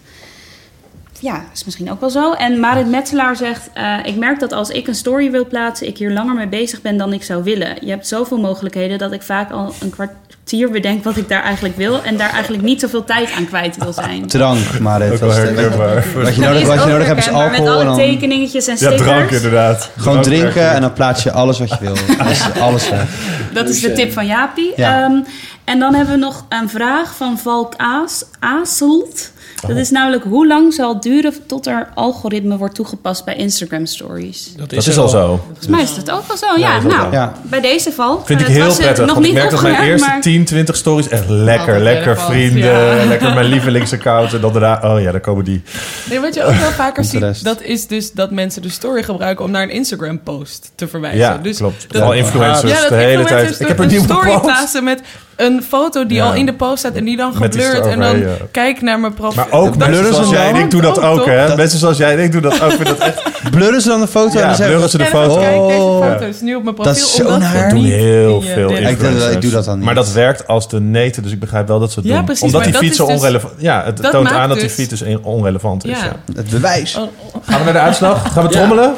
Ja, 1.21 1.45
is 1.55 1.65
misschien 1.65 1.91
ook 1.91 2.01
wel 2.01 2.11
zo. 2.11 2.33
En 2.33 2.61
Marit 2.61 2.87
Metselaar 2.89 3.37
zegt, 3.37 3.69
eh, 3.73 3.95
ik 4.05 4.17
merk 4.17 4.41
dat 4.41 4.53
als 4.53 4.69
ik 4.71 4.87
een 4.87 4.95
story 4.95 5.31
wil 5.31 5.47
plaatsen, 5.47 5.87
ik 5.87 5.99
hier 5.99 6.13
langer 6.13 6.35
mee 6.35 6.49
bezig 6.49 6.83
ben 6.83 6.97
dan 6.97 7.13
ik 7.13 7.23
zou 7.23 7.43
willen. 7.43 7.77
Je 7.81 7.91
hebt 7.91 8.07
zoveel 8.09 8.39
mogelijkheden 8.39 8.99
dat 8.99 9.13
ik 9.13 9.23
vaak 9.23 9.51
al 9.51 9.75
een 9.81 9.91
kwartier 9.91 10.71
bedenk 10.71 11.05
wat 11.05 11.17
ik 11.17 11.29
daar 11.29 11.43
eigenlijk 11.43 11.77
wil. 11.77 12.03
En 12.03 12.17
daar 12.17 12.31
eigenlijk 12.31 12.63
niet 12.63 12.81
zoveel 12.81 13.05
tijd 13.05 13.33
aan 13.33 13.47
kwijt 13.47 13.77
wil 13.77 13.93
zijn. 13.93 14.27
Drank, 14.27 14.79
maar 14.81 15.03
Ook 15.03 15.11
het 15.11 15.21
wel 15.21 15.29
was 15.29 15.39
herkenbaar. 15.39 16.05
Wat 16.15 16.35
je 16.35 16.41
nodig, 16.41 16.67
wat 16.67 16.83
je 16.83 16.89
nodig 16.91 17.07
hebt 17.07 17.19
is 17.19 17.29
alcohol 17.29 17.51
Met 17.51 17.61
en 17.61 17.69
alle 17.69 17.85
dan 17.85 17.97
tekeningetjes 17.97 18.67
en 18.67 18.73
Ja, 18.73 18.79
stickers. 18.79 19.03
drank 19.03 19.31
inderdaad. 19.31 19.91
gewoon 19.97 20.23
Drank 20.23 20.37
drinken 20.39 20.71
en 20.71 20.81
dan 20.81 20.93
plaats 20.93 21.23
je 21.23 21.33
alles 21.33 21.59
wat 21.59 21.69
je 21.69 21.77
wil. 21.81 21.95
Dat 22.19 22.31
is 22.31 22.43
alles 22.61 22.91
weg. 22.91 23.09
Dat 23.53 23.69
is 23.69 23.81
de 23.81 23.93
tip 23.93 24.13
van 24.13 24.27
Jaapie. 24.27 24.73
Ja. 24.77 25.05
Ehm, 25.05 25.21
en 25.65 25.79
dan 25.79 25.95
hebben 25.95 26.15
we 26.15 26.21
nog 26.21 26.45
een 26.49 26.69
vraag 26.69 27.15
van 27.17 27.39
Valk 27.39 27.75
Aas, 27.77 28.25
Aaselt. 28.39 29.35
Dat 29.61 29.71
Oh. 29.71 29.77
is 29.79 29.91
namelijk 29.91 30.25
hoe 30.25 30.47
lang 30.47 30.75
zal 30.75 30.93
het 30.95 31.03
duren 31.03 31.33
tot 31.47 31.67
er 31.67 31.89
algoritme 31.95 32.57
wordt 32.57 32.75
toegepast 32.75 33.25
bij 33.25 33.37
Instagram 33.37 33.87
stories? 33.87 34.53
Dat 34.57 34.73
is 34.73 34.99
al 34.99 35.09
zo. 35.09 35.41
Volgens 35.47 35.67
mij 35.67 35.83
is 35.83 35.95
dat 35.95 36.11
ook 36.11 36.27
wel 36.27 36.37
zo. 36.37 36.47
Ja, 36.59 36.81
nou. 36.83 37.13
Ja. 37.13 37.33
bij 37.43 37.61
deze 37.61 37.93
val. 37.93 38.23
Vind 38.25 38.41
ik 38.41 38.47
Het 38.47 38.57
heel 38.57 38.69
eh, 38.71 38.77
prettig. 38.77 39.05
Nog 39.07 39.15
Want 39.15 39.27
ik 39.27 39.33
niet 39.33 39.41
merk 39.43 39.51
dat 39.51 39.63
mijn 39.63 39.83
eerste 39.83 40.09
maar 40.09 40.21
10, 40.21 40.45
20 40.45 40.77
stories 40.77 41.09
echt 41.09 41.29
lekker. 41.29 41.81
Lekker 41.81 42.19
vrienden. 42.21 42.65
ja. 42.65 43.05
Lekker 43.17 43.35
mijn 43.35 43.47
lievelingsaccount. 43.47 44.33
En 44.33 44.41
dan 44.41 44.53
daarna, 44.53 44.95
oh 44.95 45.01
ja, 45.01 45.11
daar 45.11 45.21
komen 45.21 45.45
die. 45.45 45.63
Nee, 46.11 46.21
wat 46.21 46.35
je 46.35 46.45
ook 46.45 46.55
wel 46.55 46.71
vaker 46.71 47.05
ziet, 47.05 47.45
dat 47.45 47.63
is 47.63 47.87
dus 47.87 48.13
dat 48.13 48.31
mensen 48.31 48.63
de 48.63 48.69
story 48.71 49.03
gebruiken 49.03 49.45
om 49.45 49.51
naar 49.51 49.63
een 49.63 49.71
Instagram-post 49.71 50.71
te 50.75 50.89
verwijzen. 50.89 51.21
Ja, 51.21 51.37
dus 51.39 51.57
klopt. 51.57 51.81
dat- 51.81 51.91
Vooral 51.97 52.13
influencers 52.13 52.73
ja, 52.73 52.81
dat 52.81 52.89
de 52.89 52.95
hele 52.95 53.25
tijd. 53.25 53.61
Ik 53.61 53.67
heb 53.69 53.79
een 53.79 53.91
story 53.91 54.29
post. 54.31 54.43
plaatsen 54.43 54.85
met 54.85 55.01
een 55.37 55.63
foto 55.69 56.07
die 56.07 56.17
Ja. 56.17 56.27
al 56.27 56.35
in 56.35 56.47
de 56.47 56.55
post 56.55 56.79
staat 56.79 56.95
en 56.95 57.05
die 57.05 57.17
dan 57.17 57.35
geblurred. 57.35 57.87
En 57.87 58.01
dan 58.01 58.19
ja. 58.19 58.29
kijk 58.51 58.81
naar 58.83 59.01
mijn 59.01 59.15
Klopt. 59.15 59.36
Maar 59.37 59.47
ook 59.51 59.77
mensen 59.77 59.87
blurren 59.93 60.13
zoals 60.15 60.29
ze 60.29 60.35
jij 60.35 60.47
en 60.47 60.53
dan? 60.55 60.63
ik 60.63 60.71
doen 60.71 60.81
dat 60.81 61.01
Ook, 61.03 61.27
hè? 61.27 61.47
Dat- 61.47 61.57
Mensen 61.57 61.79
zoals 61.79 61.97
jij 61.97 62.13
en 62.13 62.19
ik 62.19 62.33
doen 62.33 62.43
dat 62.43 62.63
ook. 62.63 62.71
Ik 62.71 62.77
vind 62.77 62.89
dat 62.89 62.99
echt... 62.99 63.23
Blurren 63.51 63.81
ze 63.81 63.89
dan 63.89 64.01
de 64.01 64.07
foto? 64.07 64.39
en 64.39 64.47
dan 64.47 64.57
zeggen 64.57 64.67
blurren 64.67 64.89
ze 64.91 64.99
de 64.99 65.05
En 65.05 65.11
foto. 65.11 65.39
deze 65.67 65.81
Oh. 65.81 66.13
foto 66.13 66.25
is 66.27 66.41
nu 66.41 66.55
op 66.55 66.63
mijn 66.65 66.77
Dat 66.77 66.85
profiel. 66.85 67.05
is 67.05 67.15
zo 67.15 67.23
omdat 67.25 67.39
naar. 67.39 67.53
het 67.53 67.61
Dat 67.63 67.71
doen 67.71 67.83
niet 67.83 67.93
heel 67.93 68.39
in 68.41 68.47
je 68.47 68.53
veel 68.53 68.69
derde- 68.69 68.83
Ik- 68.83 68.89
influencers. 68.91 69.35
ik 69.35 69.41
doe 69.41 69.51
dat 69.51 69.65
dan 69.65 69.77
niet. 69.77 69.85
Maar 69.85 69.95
dat 69.95 70.13
werkt 70.13 70.47
als 70.47 70.69
de 70.69 70.81
neten, 70.81 71.23
dus 71.23 71.33
ik 71.33 71.41
begrijp 71.41 71.69
wel 71.69 71.79
dat 71.79 71.93
ze 71.93 71.99
het 71.99 72.09
Ja, 72.09 72.15
doen. 72.17 72.25
precies, 72.25 72.43
Omdat 72.43 72.61
maar 72.61 72.71
die 72.71 72.81
dat 72.81 72.89
feed 72.89 72.97
zo 72.97 73.03
is 73.07 73.09
dus- 73.09 73.19
onrelevant... 73.19 73.53
Ja, 73.59 73.83
het 73.85 73.97
dat 74.03 74.11
toont 74.11 74.25
maakt 74.25 74.37
aan 74.37 74.49
dat 74.49 74.57
die 74.59 74.67
dus- 74.67 74.77
feed 74.77 74.91
dus 74.91 75.03
in- 75.03 75.25
onrelevant 75.25 75.85
is. 75.85 75.91
Ja. 75.99 76.05
Ja. 76.05 76.13
Het 76.35 76.51
bewijs. 76.51 76.97
Oh, 76.97 77.03
Gaan 77.47 77.59
we 77.59 77.65
naar 77.65 77.73
de 77.73 77.79
uitslag? 77.79 78.33
Gaan 78.33 78.43
we 78.43 78.49
trommelen? 78.51 78.95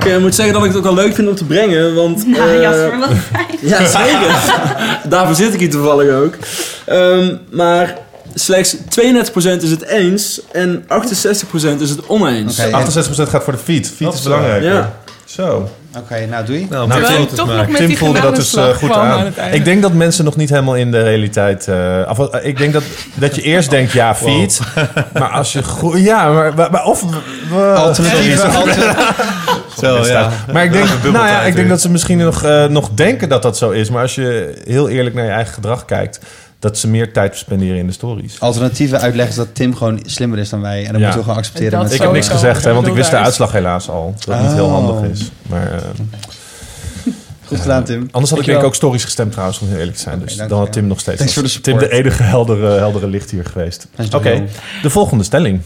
Ik 0.00 0.04
eh, 0.08 0.16
moet 0.18 0.34
zeggen 0.34 0.54
dat 0.54 0.62
ik 0.62 0.68
het 0.68 0.78
ook 0.78 0.84
wel 0.84 0.94
leuk 0.94 1.14
vind 1.14 1.28
om 1.28 1.34
te 1.34 1.44
brengen, 1.44 1.94
want... 1.94 2.24
Ja, 2.26 2.46
eh, 2.46 2.60
Jasper, 2.60 2.98
wat 2.98 3.08
fijn. 3.32 3.46
Ja, 3.70 3.86
zeker. 3.86 4.54
Daarvoor 5.08 5.34
zit 5.34 5.54
ik 5.54 5.60
hier 5.60 5.70
toevallig 5.70 6.10
ook. 6.14 6.34
Ehm, 6.84 7.34
maar 7.50 7.96
slechts 8.34 8.76
32% 8.76 8.78
is 9.62 9.70
het 9.70 9.82
eens 9.86 10.40
en 10.52 10.84
68% 10.84 11.80
is 11.80 11.90
het 11.90 12.06
oneens. 12.06 12.58
Oké. 12.58 12.70
68% 12.70 13.28
gaat 13.28 13.44
voor 13.44 13.52
de. 13.52 13.58
Feed 13.58 13.92
Dat 13.98 14.14
is 14.14 14.22
belangrijk. 14.22 14.62
Ja. 14.62 14.92
Zo. 15.24 15.70
Oké, 15.98 16.26
nou 16.26 16.44
doe 16.44 16.60
je. 16.60 16.66
Nou, 16.70 16.88
Nou, 16.88 17.04
Tim, 17.04 17.26
toch 17.26 17.46
nog 17.46 17.66
met 17.66 17.76
Tim 17.76 17.86
die 17.86 17.98
voelde 17.98 18.20
dat 18.20 18.34
dus 18.36 18.46
eh, 18.46 18.52
genadeslag 18.52 18.78
goed 18.78 18.88
kwam 18.90 19.00
aan 19.04 19.18
aan. 19.18 19.24
het 19.24 19.36
einde. 19.36 19.56
Ik 19.56 19.64
denk 19.64 19.82
dat 19.82 19.92
mensen 19.92 20.24
nog 20.24 20.36
niet 20.36 20.50
helemaal 20.50 20.76
in 20.76 20.90
de 20.90 21.02
realiteit... 21.02 21.68
eh, 21.68 22.00
of, 22.08 22.18
eh, 22.18 22.46
ik 22.46 22.56
denk 22.58 22.72
dat, 22.72 22.82
dat 23.14 23.34
je 23.34 23.42
eerst 23.42 23.70
denkt, 23.70 23.92
ja, 23.92 24.14
feed. 24.14 24.60
Maar 25.18 25.28
als 25.28 25.52
je 25.52 25.62
goed... 25.62 25.98
Ja, 26.00 26.32
maar, 26.32 26.54
maar- 26.54 26.70
maar 26.70 26.84
of... 26.84 27.04
Sorry, 27.92 28.36
Zo, 29.80 30.06
ja. 30.06 30.30
Maar 30.52 30.64
ik 30.64 30.72
denk, 30.72 30.88
nou 31.02 31.26
ja, 31.26 31.40
ik 31.42 31.54
denk 31.54 31.68
dat 31.68 31.80
ze 31.80 31.90
misschien 31.90 32.18
nog, 32.18 32.42
eh, 32.42 32.66
nog 32.66 32.90
denken 32.94 33.28
dat 33.28 33.42
dat 33.42 33.56
zo 33.56 33.70
is. 33.70 33.90
Maar 33.90 34.02
als 34.02 34.14
je 34.14 34.54
heel 34.64 34.88
eerlijk 34.88 35.14
naar 35.14 35.24
je 35.24 35.30
eigen 35.30 35.54
gedrag 35.54 35.84
kijkt... 35.84 36.20
dat 36.62 36.78
ze 36.78 36.88
meer 36.88 37.12
tijd 37.12 37.36
spenderen 37.36 37.76
in 37.76 37.86
de 37.86 37.92
stories. 37.92 38.40
Alternatieve 38.40 38.98
uitleg 38.98 39.28
is 39.28 39.34
dat 39.34 39.54
Tim 39.54 39.76
gewoon 39.76 40.00
slimmer 40.06 40.38
is 40.38 40.48
dan 40.48 40.60
wij. 40.60 40.78
En 40.86 40.92
dat 40.92 40.92
Ja. 40.92 40.98
moeten 40.98 41.16
we 41.16 41.22
gewoon 41.22 41.36
accepteren. 41.38 41.70
Dat 41.70 41.82
met 41.82 41.92
Ik 41.92 42.00
heb 42.00 42.12
niks 42.12 42.28
gezegd, 42.28 42.64
hè, 42.64 42.72
want 42.72 42.86
ik 42.86 42.92
wist 42.94 43.10
de 43.10 43.16
uitslag 43.16 43.52
helaas 43.52 43.88
al. 43.88 44.14
Dat 44.26 44.40
niet 44.42 44.52
heel 44.52 44.64
Oh. 44.64 44.72
handig 44.72 45.10
is. 45.10 45.30
Maar 45.48 45.72
eh, 45.72 45.78
Goed 47.46 47.60
gedaan, 47.60 47.84
Tim. 47.84 48.08
anders 48.10 48.30
had 48.30 48.40
ik 48.40 48.46
denk 48.46 48.58
ik 48.58 48.64
ook 48.64 48.74
stories 48.74 49.04
gestemd 49.04 49.30
trouwens, 49.32 49.58
om 49.60 49.68
heel 49.68 49.78
eerlijk 49.78 49.96
te 49.96 50.02
zijn. 50.02 50.18
Dus 50.18 50.36
dan 50.36 50.58
had 50.58 50.72
Tim 50.72 50.86
nog 50.86 51.00
steeds... 51.00 51.18
Thanks 51.18 51.34
was 51.34 51.52
voor 51.52 51.62
de 51.62 51.70
Tim 51.70 51.78
de 51.78 51.90
enige 51.90 52.22
heldere, 52.22 52.66
heldere 52.78 53.06
licht 53.06 53.30
hier 53.30 53.44
geweest. 53.44 53.86
Oké, 54.14 54.44
de 54.82 54.90
volgende 54.90 55.24
stelling. 55.24 55.60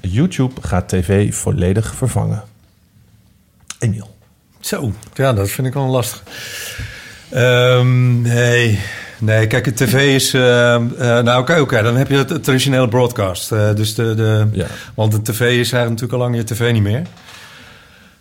YouTube 0.00 0.54
gaat 0.60 0.88
tv 0.88 1.34
volledig 1.34 1.94
vervangen. 1.94 2.42
Emiel. 3.78 4.16
Zo, 4.60 4.92
ja, 5.14 5.32
dat 5.32 5.50
vind 5.50 5.66
ik 5.66 5.74
wel 5.74 5.86
lastig. 5.86 6.22
Ehm, 7.30 8.20
nee, 8.22 8.78
nee, 9.20 9.46
kijk, 9.46 9.64
de 9.64 9.72
tv 9.84 10.14
is... 10.14 10.34
ehm, 10.34 10.82
eh, 10.98 11.20
nou, 11.20 11.40
oké, 11.40 11.60
oké, 11.60 11.82
dan 11.82 11.96
heb 11.96 12.08
je 12.08 12.16
het, 12.16 12.44
traditionele 12.44 12.88
broadcast. 12.88 13.52
Eh, 13.52 13.74
dus 13.74 13.94
de, 13.94 14.14
de, 14.14 14.46
Ja. 14.52 14.66
Want 14.94 15.12
de 15.12 15.22
tv 15.22 15.40
is 15.40 15.46
eigenlijk 15.72 15.88
natuurlijk 15.88 16.12
al 16.12 16.18
lang 16.18 16.36
je 16.36 16.44
tv 16.44 16.72
niet 16.72 16.82
meer. 16.82 17.02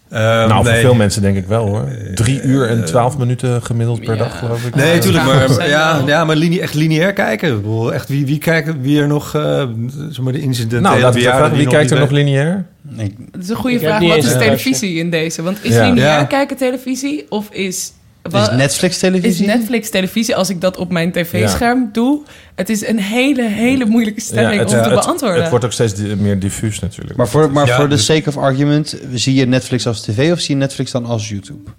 Ehm, 0.09 0.21
nou, 0.47 0.63
voor 0.63 0.71
nee. 0.71 0.81
veel 0.81 0.93
mensen 0.93 1.21
denk 1.21 1.37
ik 1.37 1.45
wel 1.47 1.65
hoor. 1.67 1.87
Drie 2.15 2.41
uur 2.41 2.67
en 2.67 2.85
twaalf 2.85 3.17
minuten 3.17 3.63
gemiddeld 3.63 3.99
per 4.03 4.15
Ja. 4.15 4.23
dag, 4.23 4.39
geloof 4.39 4.65
ik. 4.65 4.75
Nee, 4.75 4.93
Ja, 4.95 4.99
tuurlijk, 5.01 5.25
dat 5.25 5.57
maar, 5.57 5.67
ja, 5.67 6.01
ja, 6.05 6.25
maar 6.25 6.35
linie, 6.35 6.61
echt 6.61 6.73
lineair 6.73 7.13
kijken. 7.13 7.49
Ik 7.49 7.55
bedoel, 7.55 7.93
echt 7.93 8.09
wie, 8.09 8.25
wie, 8.25 8.37
kijkt, 8.37 8.69
wie 8.81 9.01
er 9.01 9.07
nog... 9.07 9.35
eh 9.35 9.63
zeg 10.09 10.19
maar 10.23 10.33
de 10.33 10.41
incidenten... 10.41 10.81
Nou, 10.81 10.95
laten 10.95 11.07
we 11.13 11.15
bejaarden 11.15 11.39
vragen. 11.39 11.57
Wie 11.57 11.67
kijkt 11.67 11.91
er 11.91 11.99
nog 11.99 12.09
lineair? 12.09 12.65
Nee, 12.81 13.15
Dat 13.31 13.41
is 13.43 13.49
een 13.49 13.55
goede 13.55 13.75
Ik 13.75 13.81
vraag. 13.81 14.01
Wat 14.07 14.23
is 14.23 14.31
televisie 14.37 14.97
in 14.99 15.09
deze? 15.09 15.41
Want 15.41 15.57
is 15.63 15.73
Ja. 15.73 15.83
lineair 15.83 16.19
Ja. 16.19 16.23
kijken 16.23 16.57
televisie? 16.57 17.25
Of 17.29 17.47
is... 17.51 17.91
is 18.23 18.49
Netflix 18.49 18.93
is 18.93 18.99
televisie? 18.99 19.45
Netflix 19.45 19.89
televisie 19.89 20.35
als 20.35 20.49
ik 20.49 20.61
dat 20.61 20.77
op 20.77 20.91
mijn 20.91 21.11
tv-scherm 21.11 21.89
doe? 21.91 22.21
Het 22.55 22.69
is 22.69 22.87
een 22.87 22.99
hele, 22.99 23.43
hele 23.43 23.85
moeilijke 23.85 24.21
stelling 24.21 24.59
het, 24.59 24.73
om 24.73 24.83
te 24.83 24.89
het- 24.89 24.99
beantwoorden. 24.99 25.41
Het 25.41 25.49
wordt 25.49 25.65
ook 25.65 25.71
steeds 25.71 25.93
meer 26.17 26.39
diffuus 26.39 26.79
natuurlijk. 26.79 27.17
Maar 27.17 27.27
voor, 27.27 27.51
maar 27.51 27.67
Ja, 27.67 27.75
voor 27.75 27.89
de 27.89 27.95
dus- 27.95 28.05
sake 28.05 28.29
of 28.29 28.37
argument, 28.37 28.95
zie 29.13 29.33
je 29.33 29.45
Netflix 29.45 29.87
als 29.87 30.01
tv 30.01 30.31
of 30.31 30.39
zie 30.39 30.55
je 30.55 30.61
Netflix 30.61 30.91
dan 30.91 31.05
als 31.05 31.29
YouTube? 31.29 31.69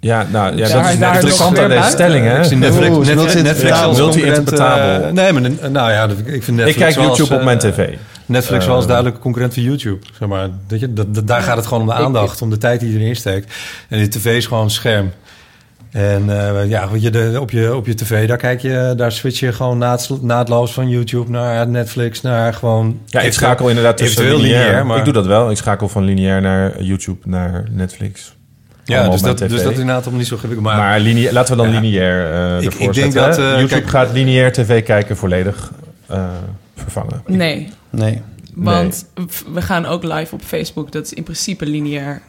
ja, 0.00 0.26
nou, 0.30 0.56
ja, 0.56 0.68
Daar- 0.68 0.82
dat 0.82 0.92
is 0.92 0.98
daar 0.98 1.14
interessant 1.14 1.58
aan 1.58 1.68
deze 1.68 1.88
stelling, 1.88 2.26
hè? 2.26 2.44
Ik 2.44 2.58
Netflix, 2.58 2.88
Oeh, 2.88 3.00
is 3.00 3.14
Netflix, 3.14 3.14
multi-interpretabel. 3.14 3.42
Netflix 3.42 3.80
als 3.80 3.98
concurrent, 3.98 4.36
Multi-interpretabel. 4.36 5.06
eh, 5.06 5.12
nee, 5.12 5.32
maar 5.60 5.70
nou 5.70 5.90
ja, 5.92 6.08
ik 6.24 6.42
vind 6.42 6.56
Netflix 6.56 6.68
Ik 6.70 6.76
kijk 6.82 6.96
als, 6.96 7.06
YouTube 7.06 7.34
op 7.34 7.38
eh, 7.38 7.44
mijn 7.44 7.58
tv. 7.58 7.88
Netflix 8.26 8.60
Eh, 8.62 8.66
wel 8.66 8.76
als 8.76 8.86
duidelijke 8.86 9.20
concurrent 9.20 9.54
van 9.54 9.62
YouTube. 9.62 10.06
Zeg 10.18 10.28
maar. 10.28 10.48
dat 10.66 10.80
je, 10.80 10.92
dat, 10.92 11.14
dat- 11.14 11.26
daar 11.26 11.42
gaat 11.42 11.56
het 11.56 11.66
gewoon 11.66 11.82
om 11.82 11.88
de 11.88 11.94
aandacht, 11.94 12.42
om 12.42 12.50
de 12.50 12.58
tijd 12.58 12.80
die 12.80 12.92
je 12.92 12.98
erin 12.98 13.16
steekt. 13.16 13.54
En 13.88 13.98
die 13.98 14.08
tv 14.08 14.36
is 14.36 14.46
gewoon 14.46 14.64
een 14.64 14.70
scherm. 14.70 15.10
En 15.90 16.22
eh, 16.58 16.68
ja, 16.68 16.88
weet 16.90 17.02
je, 17.02 17.10
de, 17.10 17.36
op, 17.40 17.50
je, 17.50 17.74
op 17.76 17.86
je 17.86 17.94
tv, 17.94 18.28
daar 18.28 18.36
kijk 18.36 18.60
je, 18.60 18.92
daar 18.96 19.12
switch 19.12 19.40
je 19.40 19.52
gewoon 19.52 19.78
naad, 19.78 20.10
naadloos 20.20 20.72
van 20.72 20.88
YouTube 20.88 21.30
naar 21.30 21.68
Netflix, 21.68 22.20
naar 22.20 22.54
gewoon... 22.54 23.00
Ja, 23.06 23.20
ik 23.20 23.32
schakel 23.32 23.68
inderdaad 23.68 23.96
tussen 23.96 24.22
lineair. 24.24 24.42
lineair, 24.42 24.86
maar- 24.86 24.98
Ik 24.98 25.04
doe 25.04 25.12
dat 25.12 25.26
wel. 25.26 25.50
Ik 25.50 25.56
schakel 25.56 25.88
van 25.88 26.04
lineair 26.04 26.40
naar 26.40 26.82
YouTube 26.82 27.28
naar 27.28 27.64
Netflix. 27.70 28.34
Ja, 28.84 28.94
Allemaal 28.94 29.12
dus 29.12 29.22
dat, 29.22 29.38
dus 29.38 29.62
dat 29.62 29.72
is 29.72 29.78
inderdaad 29.78 30.06
om 30.06 30.16
niet 30.16 30.26
zo 30.26 30.34
ingewikkeld. 30.34 30.66
Maar, 30.66 30.76
Maar 30.76 31.00
lineair, 31.00 31.32
laten 31.32 31.56
we 31.56 31.62
dan 31.62 31.72
Ja. 31.72 31.80
lineair 31.80 32.32
eh 32.32 32.58
Ik- 32.58 32.64
ervoor 32.64 32.86
ik 32.88 32.94
denk 32.94 33.12
zetten, 33.12 33.22
dat, 33.22 33.38
eh, 33.38 33.44
YouTube 33.44 33.68
kijk- 33.68 33.88
gaat 33.88 34.12
lineair 34.12 34.52
tv 34.52 34.82
kijken 34.84 35.16
volledig 35.16 35.72
eh, 36.06 36.24
vervangen. 36.76 37.22
Nee, 37.26 37.68
Nee. 37.96 38.22
want 38.54 39.06
we 39.52 39.62
gaan 39.62 39.86
ook 39.86 40.02
live 40.02 40.34
op 40.34 40.42
Facebook. 40.44 40.92
Dat 40.92 41.04
is 41.04 41.12
in 41.12 41.22
principe 41.22 41.66
lineair. 41.66 42.22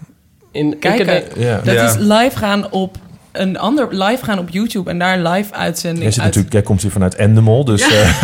In, 0.51 0.79
Kijken. 0.79 1.15
ik- 1.17 1.37
Ja. 1.37 1.61
Dat 1.63 1.73
Ja. 1.75 1.89
is 1.89 1.95
live 1.97 2.37
gaan 2.37 2.71
op 2.71 2.97
een 3.31 3.57
ander 3.57 3.87
live 4.03 4.23
gaan 4.25 4.39
op 4.39 4.49
YouTube 4.49 4.89
en 4.89 4.99
daar 4.99 5.17
live 5.19 5.53
uitzending 5.53 6.03
Jij, 6.03 6.11
zit 6.11 6.19
uit- 6.21 6.27
natuurlijk, 6.27 6.53
jij 6.53 6.63
komt 6.63 6.81
hier 6.81 6.91
vanuit 6.91 7.15
Endemol, 7.15 7.65
dus 7.65 7.81
eh 7.81 8.23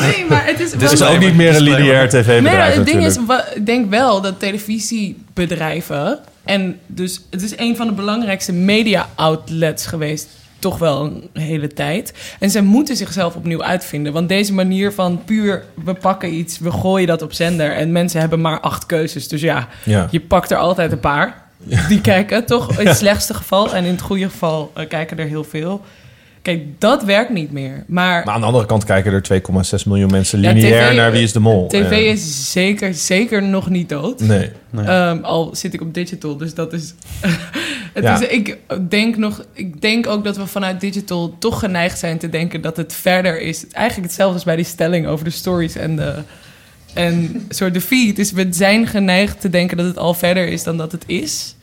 Nee, 0.00 0.24
maar 0.28 0.46
het 0.46 0.60
is. 0.60 0.72
het 0.82 0.92
is 0.92 1.02
ook 1.02 1.18
niet 1.18 1.36
meer 1.36 1.54
een 1.56 1.62
lineair 1.62 2.08
tv-bedrijf 2.08 2.42
maar 2.56 2.74
het 2.74 2.86
ding 2.86 3.04
is, 3.04 3.16
ik 3.54 3.66
denk 3.66 3.90
wel 3.90 4.20
dat 4.20 4.38
televisiebedrijven 4.40 6.18
en 6.44 6.78
dus 6.86 7.20
het 7.30 7.42
is 7.42 7.52
een 7.58 7.76
van 7.76 7.86
de 7.86 7.92
belangrijkste 7.92 8.52
media 8.52 9.08
outlets 9.14 9.86
geweest. 9.86 10.28
Toch 10.60 10.78
wel 10.78 11.04
een 11.04 11.42
hele 11.42 11.66
tijd. 11.68 12.12
En 12.38 12.50
ze 12.50 12.62
moeten 12.62 12.96
zichzelf 12.96 13.34
opnieuw 13.34 13.62
uitvinden. 13.62 14.12
Want 14.12 14.28
deze 14.28 14.52
manier 14.54 14.92
van 14.92 15.24
puur, 15.24 15.64
we 15.84 15.94
pakken 15.94 16.34
iets, 16.34 16.58
we 16.58 16.70
gooien 16.70 17.06
dat 17.06 17.22
op 17.22 17.32
zender. 17.32 17.72
En 17.72 17.92
mensen 17.92 18.20
hebben 18.20 18.40
maar 18.40 18.60
acht 18.60 18.86
keuzes. 18.86 19.28
Dus 19.28 19.40
ja, 19.40 19.68
Ja. 19.84 20.08
je 20.10 20.20
pakt 20.20 20.50
er 20.50 20.56
altijd 20.58 20.92
een 20.92 21.00
paar. 21.00 21.42
Die 21.88 22.00
kijken, 22.00 22.44
toch? 22.46 22.78
In 22.78 22.86
het 22.86 22.96
slechtste 22.96 23.34
geval. 23.34 23.74
En 23.74 23.84
in 23.84 23.90
het 23.92 24.00
goede 24.00 24.28
geval 24.28 24.70
eh, 24.74 24.88
kijken 24.88 25.18
er 25.18 25.26
heel 25.26 25.44
veel. 25.44 25.80
Kijk, 26.42 26.62
dat 26.78 27.04
werkt 27.04 27.30
niet 27.30 27.52
meer. 27.52 27.84
Maar, 27.86 28.24
Maar 28.24 28.34
aan 28.34 28.40
de 28.40 28.46
andere 28.46 28.66
kant 28.66 28.84
kijken 28.84 29.12
er 29.12 29.22
2,6 29.80 29.86
miljoen 29.86 30.10
mensen 30.10 30.40
Ja, 30.40 30.52
lineair 30.52 30.90
TV 30.90 30.96
naar 30.96 31.12
Wie 31.12 31.22
is 31.22 31.32
de 31.32 31.40
Mol. 31.40 31.68
tv 31.68 31.90
is 32.12 32.52
zeker, 32.52 32.94
zeker 32.94 33.42
nog 33.42 33.68
niet 33.70 33.88
dood. 33.88 34.20
Nee. 34.20 34.50
Ehm, 34.76 35.18
al 35.22 35.50
zit 35.52 35.74
ik 35.74 35.80
op 35.80 35.94
digital, 35.94 36.36
dus 36.36 36.54
dat 36.54 36.72
is. 36.72 36.94
het 37.94 38.04
Ja. 38.04 38.20
is 38.20 38.28
ik 38.28 38.58
denk 38.88 39.16
nog. 39.16 39.44
Ik 39.52 39.80
denk 39.80 40.06
ook 40.06 40.24
dat 40.24 40.36
we 40.36 40.46
vanuit 40.46 40.80
digital 40.80 41.36
toch 41.38 41.58
geneigd 41.58 41.98
zijn 41.98 42.18
te 42.18 42.28
denken 42.28 42.60
dat 42.60 42.76
het 42.76 42.92
verder 42.94 43.40
is. 43.40 43.64
Eigenlijk 43.72 44.06
hetzelfde 44.06 44.34
als 44.34 44.44
bij 44.44 44.56
die 44.56 44.64
stelling 44.64 45.06
over 45.06 45.24
de 45.24 45.30
stories 45.30 45.74
en 45.76 45.96
de. 45.96 46.14
En 46.94 47.44
soort 47.48 47.74
de 47.74 47.80
feed. 47.80 48.16
Dus 48.16 48.32
we 48.32 48.46
zijn 48.50 48.86
geneigd 48.86 49.40
te 49.40 49.50
denken 49.50 49.76
dat 49.76 49.86
het 49.86 49.98
al 49.98 50.14
verder 50.14 50.48
is 50.48 50.62
dan 50.62 50.76
dat 50.76 50.92
het 50.92 51.04
is. 51.06 51.54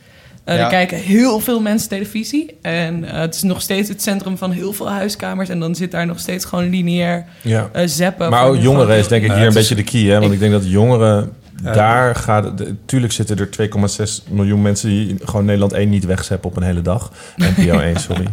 Eh, 0.48 0.56
Ja. 0.56 0.64
Er 0.64 0.70
kijken 0.70 0.98
heel 0.98 1.39
veel 1.39 1.60
mensen 1.60 1.89
televisie. 1.89 2.58
En 2.62 3.04
eh, 3.04 3.20
het 3.20 3.36
is 3.36 3.41
nog 3.41 3.62
steeds 3.62 3.89
het 3.89 4.02
centrum 4.02 4.38
van 4.38 4.52
heel 4.52 4.74
veel 4.74 4.89
huiskamers. 4.89 5.50
En 5.50 5.60
dan 5.60 5.76
zit 5.76 5.91
daar 5.91 6.06
nog 6.06 6.20
steeds 6.20 6.45
gewoon 6.45 6.70
lineair 6.70 7.26
Ja. 7.41 7.70
eh 7.74 7.88
zappen. 7.88 8.30
Maar 8.30 8.45
ook 8.45 8.58
jongeren 8.62 8.98
is 8.98 9.08
denk 9.08 9.24
ik 9.24 9.32
hier 9.32 9.48
een 9.48 9.54
beetje 9.54 9.76
de 9.76 9.84
key. 9.84 10.02
Hè? 10.02 10.20
Want 10.20 10.34
ik 10.34 10.39
denk 10.39 10.52
dat 10.52 10.70
jongeren, 10.70 11.32
Ja. 11.64 11.72
daar 11.74 12.16
gaat... 12.16 12.43
het- 12.43 12.74
Tuurlijk 12.86 13.14
zitten 13.14 13.38
er 13.38 13.50
2,6 13.50 14.24
miljoen 14.30 14.62
mensen... 14.62 14.89
die 14.89 15.16
gewoon 15.24 15.45
Nederland 15.45 15.74
1 15.74 15.89
niet 15.89 16.06
wegzeppen 16.06 16.50
op 16.50 16.58
een 16.58 16.64
hele 16.64 16.82
dag. 16.82 17.12
NPO 17.38 17.80
1, 17.80 18.00
sorry. 18.10 18.26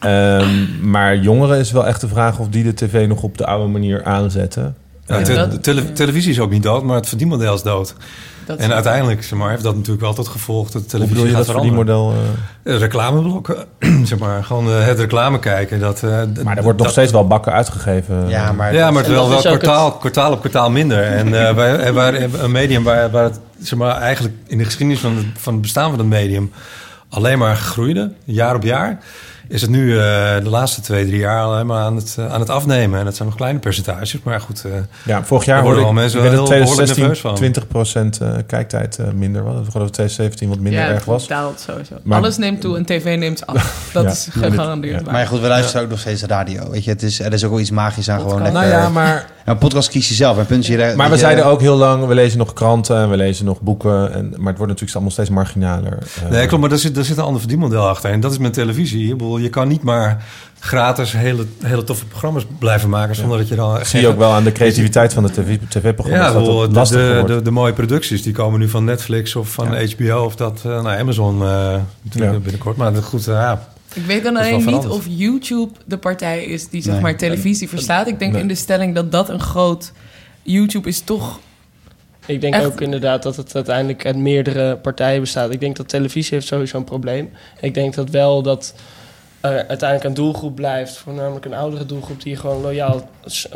Ehm, 0.00 0.48
maar 0.90 1.16
jongeren 1.16 1.58
is 1.58 1.70
wel 1.72 1.86
echt 1.86 2.00
de 2.00 2.08
vraag 2.08 2.38
of 2.38 2.48
die 2.48 2.64
de 2.64 2.74
tv 2.74 3.06
nog 3.08 3.22
op 3.22 3.38
de 3.38 3.46
oude 3.46 3.72
manier 3.72 4.04
aanzetten. 4.04 4.76
Ja, 5.06 5.22
te- 5.22 5.34
dat- 5.34 5.62
tele- 5.62 5.92
televisie 5.92 6.30
is 6.30 6.40
ook 6.40 6.50
niet 6.50 6.62
dood, 6.62 6.82
maar 6.82 6.96
het 6.96 7.08
verdienmodel 7.08 7.54
is 7.54 7.62
dood. 7.62 7.94
Dat- 8.46 8.58
En 8.58 8.72
uiteindelijk 8.72 9.22
zeg 9.24 9.38
maar, 9.38 9.50
heeft 9.50 9.62
dat 9.62 9.74
natuurlijk 9.74 10.00
wel 10.02 10.14
tot 10.14 10.28
gevolg 10.28 10.70
dat 10.70 10.72
de 10.72 10.78
hoe 10.78 10.88
televisie 10.88 11.14
bedoel 11.14 11.30
je 11.30 11.36
gaat 11.36 11.46
dat 11.46 11.54
voor 11.54 11.64
die 11.64 11.72
veranderen. 11.72 12.02
model? 12.12 12.32
eh? 12.64 12.72
Eh, 12.74 12.78
Reclameblokken, 12.80 13.56
zeg 14.10 14.18
maar. 14.18 14.44
Gewoon 14.44 14.68
eh, 14.68 14.86
het 14.86 14.98
reclame 14.98 15.38
kijken. 15.38 15.80
Dat, 15.80 16.02
eh, 16.02 16.10
maar 16.44 16.56
er 16.56 16.62
wordt 16.62 16.64
nog 16.64 16.76
dat- 16.76 16.90
steeds 16.90 17.12
wel 17.12 17.26
bakken 17.26 17.52
uitgegeven. 17.52 18.28
Ja, 18.28 18.52
maar, 18.52 18.74
Ja, 18.74 18.90
maar 18.90 19.02
het 19.02 19.12
wel, 19.12 19.28
wel 19.28 19.40
kwartaal, 19.40 19.92
kwartaal 19.92 20.32
op 20.32 20.40
kwartaal 20.40 20.70
minder. 20.70 21.02
En 21.02 21.46
eh 21.48 21.54
wij, 21.54 21.92
waar, 21.92 22.14
een 22.14 22.50
medium 22.50 22.82
waar, 22.82 23.10
waar 23.10 23.24
het 23.24 23.40
zeg 23.60 23.78
maar, 23.78 23.96
eigenlijk 23.96 24.34
in 24.46 24.58
de 24.58 24.64
geschiedenis 24.64 25.00
van 25.00 25.16
het, 25.16 25.26
van 25.36 25.52
het 25.52 25.62
bestaan 25.62 25.90
van 25.90 25.98
het 25.98 26.08
medium 26.08 26.52
alleen 27.08 27.38
maar 27.38 27.56
groeide, 27.56 28.12
jaar 28.24 28.54
op 28.54 28.62
jaar. 28.62 28.98
Is 29.48 29.60
het 29.60 29.70
nu 29.70 29.90
eh, 29.92 29.96
de 30.42 30.48
laatste 30.48 30.80
twee, 30.80 31.06
drie 31.06 31.18
jaar 31.18 31.42
al 31.42 31.52
helemaal 31.52 31.78
aan 31.78 31.96
het, 31.96 32.14
eh, 32.18 32.32
aan 32.32 32.40
het 32.40 32.50
afnemen. 32.50 32.98
En 32.98 33.04
dat 33.04 33.16
zijn 33.16 33.28
nog 33.28 33.36
kleine 33.36 33.58
percentages, 33.58 34.16
maar 34.22 34.40
goed. 34.40 34.64
eh, 34.64 34.70
Ja, 35.04 35.24
vorig 35.24 35.44
jaar 35.44 35.62
worden 35.62 35.86
ik 35.86 35.92
mensen 35.92 36.22
wel 36.22 36.30
heel 36.30 36.42
behoorlijk 36.44 36.74
2016 36.92 37.02
nerveus 37.02 37.20
van. 37.20 38.12
20% 38.14 38.20
eh, 38.20 38.42
kijktijd 38.46 38.98
eh, 38.98 39.06
minder 39.14 39.42
was. 39.44 39.52
Ik 39.66 39.70
geloof 39.70 39.86
dat 39.86 39.92
2017 39.92 40.48
wat 40.48 40.58
minder 40.58 40.80
ja, 40.80 40.88
erg 40.88 41.04
was. 41.04 41.20
het 41.20 41.30
daalt 41.30 41.60
sowieso. 41.60 41.94
Maar- 42.02 42.18
Alles 42.18 42.36
neemt 42.36 42.60
toe 42.60 42.76
en 42.76 42.84
tv 42.84 43.18
neemt 43.18 43.46
af. 43.46 43.72
Dat 43.92 44.04
Ja. 44.04 44.10
is 44.10 44.28
gegarandeerd 44.30 45.02
waar. 45.02 45.12
Maar 45.12 45.22
ja, 45.22 45.26
goed, 45.28 45.40
we 45.40 45.46
luisteren 45.48 45.82
ook 45.82 45.90
nog 45.90 45.98
steeds 45.98 46.22
radio. 46.22 46.70
Weet 46.70 46.84
je, 46.84 46.90
het 46.90 47.02
is, 47.02 47.20
er 47.20 47.32
is 47.32 47.44
ook 47.44 47.50
wel 47.50 47.60
iets 47.60 47.70
magisch 47.70 48.08
aan 48.10 48.20
gewoon 48.20 48.42
lekker... 48.42 48.60
Nou 48.60 48.72
ja, 48.72 48.88
maar, 48.88 49.26
Nou, 49.44 49.58
podcast 49.58 49.88
kies 49.88 50.08
je 50.08 50.14
zelf. 50.14 50.38
En 50.38 50.46
punt 50.46 50.66
je, 50.66 50.92
maar 50.96 51.10
we 51.10 51.16
zeiden 51.16 51.46
ook 51.46 51.60
heel 51.60 51.76
lang, 51.76 52.06
we 52.06 52.14
lezen 52.14 52.38
nog 52.38 52.52
kranten 52.52 52.96
en 52.96 53.10
we 53.10 53.16
lezen 53.16 53.44
nog 53.44 53.60
boeken. 53.60 54.12
En, 54.12 54.28
maar 54.28 54.46
het 54.46 54.56
wordt 54.56 54.72
natuurlijk 54.72 54.92
allemaal 54.92 55.10
steeds 55.10 55.30
marginaler. 55.30 55.98
eh. 56.24 56.30
Nee, 56.30 56.46
klopt, 56.46 56.60
maar 56.60 56.70
daar 56.70 56.78
zit, 56.78 56.94
daar 56.94 57.04
zit 57.04 57.16
een 57.16 57.22
ander 57.22 57.40
verdienmodel 57.40 57.88
achter. 57.88 58.10
En 58.10 58.20
dat 58.20 58.32
is 58.32 58.38
met 58.38 58.52
televisie. 58.52 59.04
Ik 59.10 59.16
bedoel, 59.16 59.38
je 59.38 59.48
kan 59.48 59.68
niet 59.68 59.82
maar 59.82 60.24
gratis 60.60 61.12
hele, 61.12 61.46
hele 61.64 61.84
toffe 61.84 62.06
programma's 62.06 62.46
blijven 62.58 62.88
maken... 62.88 63.14
zonder 63.14 63.38
dat 63.38 63.48
je 63.48 63.54
dan... 63.54 63.84
Zie 63.84 64.00
je 64.00 64.08
ook 64.08 64.18
wel 64.18 64.32
aan 64.32 64.44
de 64.44 64.52
creativiteit 64.52 65.12
van 65.12 65.22
de 65.22 65.30
TV 65.30 65.58
tv-programma's. 65.68 66.32
Ja, 66.32 66.32
dat 66.32 66.44
de, 66.44 66.74
lastiger 66.74 67.26
de, 67.26 67.34
de, 67.34 67.42
de 67.42 67.50
mooie 67.50 67.72
producties 67.72 68.22
die 68.22 68.32
komen 68.32 68.60
nu 68.60 68.68
van 68.68 68.84
Netflix 68.84 69.36
of 69.36 69.48
van 69.48 69.66
HBO 69.66 70.24
of 70.24 70.36
dat 70.36 70.60
nou, 70.64 70.98
Amazon 70.98 71.42
eh, 71.42 71.76
binnenkort. 72.02 72.76
Maar 72.76 72.94
goed, 72.94 73.24
ja. 73.24 73.73
Ik 73.94 74.04
weet 74.06 74.22
dan 74.24 74.36
alleen 74.36 74.64
niet 74.66 74.86
of 74.86 75.06
YouTube 75.08 75.72
de 75.86 75.98
partij 75.98 76.44
is 76.44 76.68
die 76.68 76.82
zeg 76.82 76.92
Nee. 76.92 77.02
maar 77.02 77.16
televisie 77.16 77.68
verstaat. 77.68 78.06
Ik 78.06 78.18
denk 78.18 78.32
Nee. 78.32 78.40
in 78.40 78.48
de 78.48 78.54
stelling 78.54 78.94
dat 78.94 79.12
dat 79.12 79.28
een 79.28 79.40
groot... 79.40 79.92
YouTube 80.42 80.88
is 80.88 81.00
toch... 81.00 81.40
Ik 82.26 82.40
denk 82.40 82.54
Echt? 82.54 82.64
ook 82.64 82.80
inderdaad 82.80 83.22
dat 83.22 83.36
het 83.36 83.54
uiteindelijk 83.54 84.06
uit 84.06 84.16
meerdere 84.16 84.76
partijen 84.76 85.20
bestaat. 85.20 85.52
Ik 85.52 85.60
denk 85.60 85.76
dat 85.76 85.88
televisie 85.88 86.34
heeft 86.34 86.46
sowieso 86.46 86.76
een 86.76 86.84
probleem. 86.84 87.30
Ik 87.60 87.74
denk 87.74 87.94
dat 87.94 88.10
wel 88.10 88.42
dat 88.42 88.74
uiteindelijk 89.50 90.04
een 90.04 90.14
doelgroep 90.14 90.54
blijft, 90.54 90.96
voornamelijk 90.96 91.44
een 91.44 91.54
oudere 91.54 91.86
doelgroep, 91.86 92.22
die 92.22 92.36
gewoon 92.36 92.60
loyaal 92.62 93.08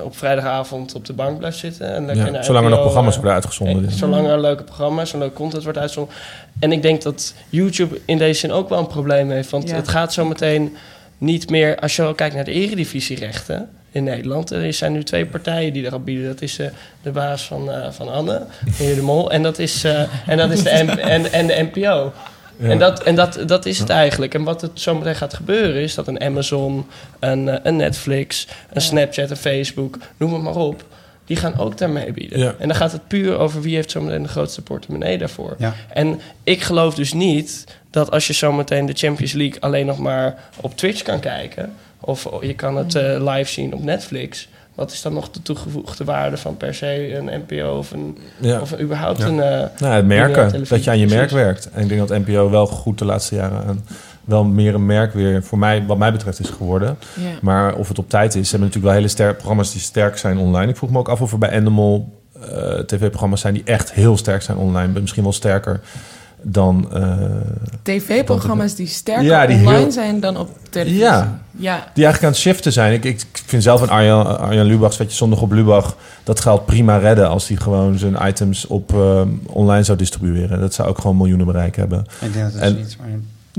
op 0.03 0.17
vrijdagavond 0.17 0.95
op 0.95 1.05
de 1.05 1.13
bank 1.13 1.39
blijft 1.39 1.59
zitten. 1.59 1.95
En 1.95 2.07
lekker 2.07 2.33
Ja, 2.33 2.43
zolang 2.43 2.65
er 2.65 2.71
nog 2.71 2.81
programma's 2.81 3.15
eh, 3.15 3.21
worden 3.21 3.35
uitgezonden. 3.35 3.85
en 3.85 3.91
Zolang 3.93 4.27
er 4.29 4.41
leuke 4.41 4.63
programma's 4.63 5.13
en 5.13 5.19
leuke 5.19 5.35
content 5.35 5.63
wordt 5.63 5.79
uitgezonden. 5.79 6.15
En 6.59 6.73
ik 6.73 6.83
denk 6.83 7.03
dat 7.03 7.35
YouTube 7.49 8.01
in 8.05 8.19
deze 8.19 8.41
zin 8.41 8.53
ook 8.53 8.69
wel 8.69 8.79
een 8.79 8.87
probleem 8.87 9.31
heeft. 9.31 9.51
Want 9.51 9.69
Ja. 9.69 9.75
het 9.75 9.89
gaat 9.89 10.13
zo 10.13 10.25
meteen 10.25 10.77
niet 11.19 11.51
meer... 11.51 11.79
Als 11.79 11.97
je 11.97 12.03
wel 12.03 12.15
kijkt 12.15 12.35
naar 12.35 12.45
de 12.45 12.53
eredivisierechten 12.53 13.69
in 13.91 14.05
Nederland... 14.05 14.51
er 14.51 14.73
zijn 14.73 14.93
nu 14.93 15.03
twee 15.05 15.27
partijen 15.27 15.73
die 15.73 15.85
erop 15.85 16.05
bieden. 16.05 16.27
Dat 16.27 16.43
is 16.43 16.59
eh, 16.59 16.67
de 17.03 17.11
baas 17.11 17.43
van, 17.43 17.71
eh, 17.71 17.91
van 17.91 18.09
Anne, 18.13 18.43
meneer 18.79 18.95
De 18.95 19.03
Mol... 19.03 19.31
en 19.31 19.43
dat 19.43 19.59
is, 19.59 19.85
eh, 19.85 20.01
en 20.27 20.37
dat 20.37 20.51
is 20.51 20.63
de, 20.63 20.71
en, 20.71 21.33
en 21.33 21.47
de 21.47 21.69
NPO. 21.73 22.13
Ja. 22.59 22.69
En, 22.69 22.79
dat, 22.79 23.03
en 23.03 23.15
dat, 23.15 23.39
dat 23.47 23.67
is 23.67 23.79
het 23.79 23.91
eigenlijk. 23.91 24.35
En 24.35 24.43
wat 24.43 24.63
er 24.63 24.71
zometeen 24.75 25.15
gaat 25.15 25.35
gebeuren 25.35 25.83
is 25.83 25.95
dat 25.95 26.07
een 26.07 26.21
Amazon, 26.21 26.87
een, 27.19 27.49
eh, 27.49 27.59
een 27.63 27.77
Netflix, 27.77 28.49
een 28.73 28.81
Snapchat, 28.81 29.31
een 29.31 29.37
Facebook, 29.37 29.99
noem 30.17 30.33
het 30.33 30.43
maar 30.43 30.57
op, 30.57 30.85
die 31.25 31.37
gaan 31.37 31.59
ook 31.59 31.79
daarmee 31.79 32.13
bieden. 32.13 32.39
Ja. 32.39 32.55
En 32.59 32.69
dan 32.69 32.77
gaat 32.77 32.93
het 32.93 33.09
puur 33.09 33.39
over 33.39 33.61
wie 33.61 33.75
heeft 33.75 33.91
zometeen 33.91 34.23
de 34.23 34.29
grootste 34.29 34.63
portemonnee 34.63 35.19
daarvoor. 35.19 35.55
Ja. 35.59 35.75
En 35.89 36.21
ik 36.43 36.63
geloof 36.63 36.95
dus 36.95 37.13
niet 37.13 37.65
dat 37.91 38.11
als 38.11 38.27
je 38.27 38.33
zometeen 38.33 38.87
de 38.87 38.93
Champions 38.93 39.33
League 39.33 39.61
alleen 39.61 39.87
nog 39.87 39.99
maar 39.99 40.35
op 40.61 40.77
Twitch 40.77 41.03
kan 41.03 41.21
kijken, 41.21 41.73
of 42.01 42.29
je 42.41 42.55
kan 42.55 42.77
het 42.77 42.95
eh, 42.95 43.35
live 43.35 43.51
zien 43.51 43.75
op 43.75 43.83
Netflix. 43.83 44.49
Wat 44.79 44.93
is 44.93 45.03
dan 45.03 45.13
nog 45.13 45.31
de 45.31 45.43
toegevoegde 45.43 46.05
waarde 46.05 46.37
van 46.37 46.57
per 46.57 46.75
se 46.75 47.15
een 47.17 47.43
NPO 47.47 47.79
of, 47.79 47.91
een, 47.91 48.19
Ja. 48.41 48.61
of 48.61 48.81
überhaupt 48.81 49.19
Ja. 49.19 49.27
een... 49.27 49.41
eh, 49.41 49.49
Nou, 49.79 49.95
het 49.95 50.03
lineaire 50.05 50.09
merken. 50.09 50.65
Dat 50.69 50.85
je 50.85 50.91
aan 50.91 50.99
je 50.99 51.07
merk 51.07 51.31
werkt. 51.31 51.71
En 51.71 51.83
ik 51.83 51.89
denk 51.89 52.09
dat 52.09 52.19
NPO 52.27 52.51
wel 52.51 52.67
goed 52.67 52.99
de 52.99 53.05
laatste 53.05 53.35
jaren 53.35 53.65
aan 53.67 53.85
wel 54.25 54.45
meer 54.45 54.75
een 54.75 54.87
merk 54.87 55.13
weer, 55.13 55.43
voor 55.43 55.59
mij, 55.59 55.87
wat 55.87 55.99
mij 55.99 56.13
betreft, 56.13 56.39
is 56.41 56.49
geworden. 56.51 56.99
Ja. 57.21 57.29
Maar 57.43 57.75
of 57.75 57.89
het 57.89 57.99
op 57.99 58.09
tijd 58.09 58.35
is, 58.35 58.45
ze 58.45 58.51
hebben 58.51 58.61
natuurlijk 58.61 58.85
wel 58.85 58.95
hele 58.95 59.09
sterke 59.09 59.35
programma's 59.35 59.73
die 59.73 59.81
sterk 59.81 60.19
zijn 60.19 60.39
online. 60.39 60.71
Ik 60.71 60.77
vroeg 60.77 60.91
me 60.91 60.99
ook 60.99 61.09
af 61.09 61.21
of 61.21 61.33
er 61.33 61.39
bij 61.39 61.53
Animal 61.57 62.19
eh, 62.43 62.79
tv-programma's 62.79 63.41
zijn 63.41 63.55
die 63.55 63.63
echt 63.65 63.93
heel 63.93 64.17
sterk 64.17 64.43
zijn 64.43 64.57
online. 64.59 65.01
Misschien 65.01 65.23
wel 65.23 65.33
sterker 65.33 65.81
dan. 66.43 66.89
eh, 66.93 67.13
TV-programma's 67.83 68.75
die 68.75 68.87
sterker 68.87 69.25
Ja, 69.25 69.47
die 69.47 69.57
online 69.57 69.79
heel- 69.79 69.93
zijn 69.93 70.21
dan 70.21 70.37
op 70.37 70.49
televisie. 70.71 71.01
Ja. 71.01 71.41
ja. 71.57 71.75
die 71.95 72.05
eigenlijk 72.05 72.23
aan 72.25 72.31
het 72.31 72.39
shiften 72.41 72.73
zijn. 72.73 72.93
Ik, 72.93 73.05
ik 73.05 73.25
vind 73.47 73.63
zelf 73.63 73.81
een 73.81 73.91
Arjan, 73.91 74.39
Arjan 74.39 74.67
Lubach, 74.67 74.93
je, 74.99 75.05
zondag 75.09 75.41
op 75.43 75.53
Lubach, 75.53 75.97
dat 76.25 76.41
geldt 76.41 76.67
prima 76.67 76.97
redden 76.97 77.29
als 77.29 77.49
hij 77.49 77.57
gewoon 77.57 77.99
zijn 77.99 78.17
items 78.29 78.67
op 78.67 78.93
eh, 78.95 79.23
online 79.47 79.83
zou 79.83 79.99
distribueren. 79.99 80.61
Dat 80.61 80.75
zou 80.75 80.89
ook 80.89 80.99
gewoon 80.99 81.17
miljoenen 81.17 81.47
bereik 81.47 81.77
hebben. 81.77 81.99
Ik 82.21 82.33
denk 82.33 82.45
dat 82.45 82.53
het 82.53 82.63
En- 82.63 82.77
niet... 82.77 82.97
Maar... 83.01 83.09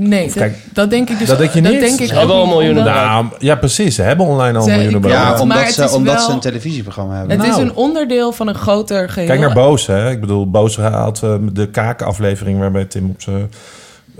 Nee, 0.08 0.24
Of 0.24 0.32
dat, 0.32 0.42
kijk, 0.42 0.56
dat 0.72 0.90
denk 0.90 1.10
ik 1.10 1.18
dus 1.18 1.28
dat 1.28 1.38
denk 1.38 1.50
je 1.52 1.62
dat 1.62 1.72
niet? 1.72 1.80
Denk 1.80 2.00
ik 2.00 2.06
Ze 2.06 2.12
ook 2.12 2.18
hebben 2.18 2.36
al 2.36 2.46
miljoenen 2.46 2.84
Nou, 2.84 3.26
ja, 3.38 3.54
precies. 3.54 3.94
Ze 3.94 4.02
hebben 4.02 4.26
online 4.26 4.58
al 4.58 4.66
miljoenen 4.66 4.94
ik- 4.94 5.00
bereikt. 5.00 5.36
Ja, 5.36 5.40
omdat, 5.42 5.72
ze, 5.72 5.90
omdat 5.90 6.14
wel- 6.14 6.24
ze 6.26 6.32
een 6.32 6.40
televisieprogramma 6.40 7.16
hebben. 7.16 7.36
Het 7.38 7.46
is 7.48 7.52
Nou. 7.56 7.62
een 7.68 7.74
onderdeel 7.74 8.32
van 8.32 8.48
een 8.48 8.54
groter 8.54 9.08
geheel. 9.08 9.28
Kijk 9.28 9.40
naar 9.40 9.52
Boos, 9.54 9.86
hè. 9.86 10.10
Ik 10.10 10.20
bedoel, 10.20 10.50
Boos 10.50 10.76
had 10.76 11.22
eh, 11.22 11.34
de 11.52 11.68
kakenaflevering 11.68 12.58
waarbij 12.58 12.84
Tim 12.84 13.10
op 13.10 13.22
zijn 13.22 13.50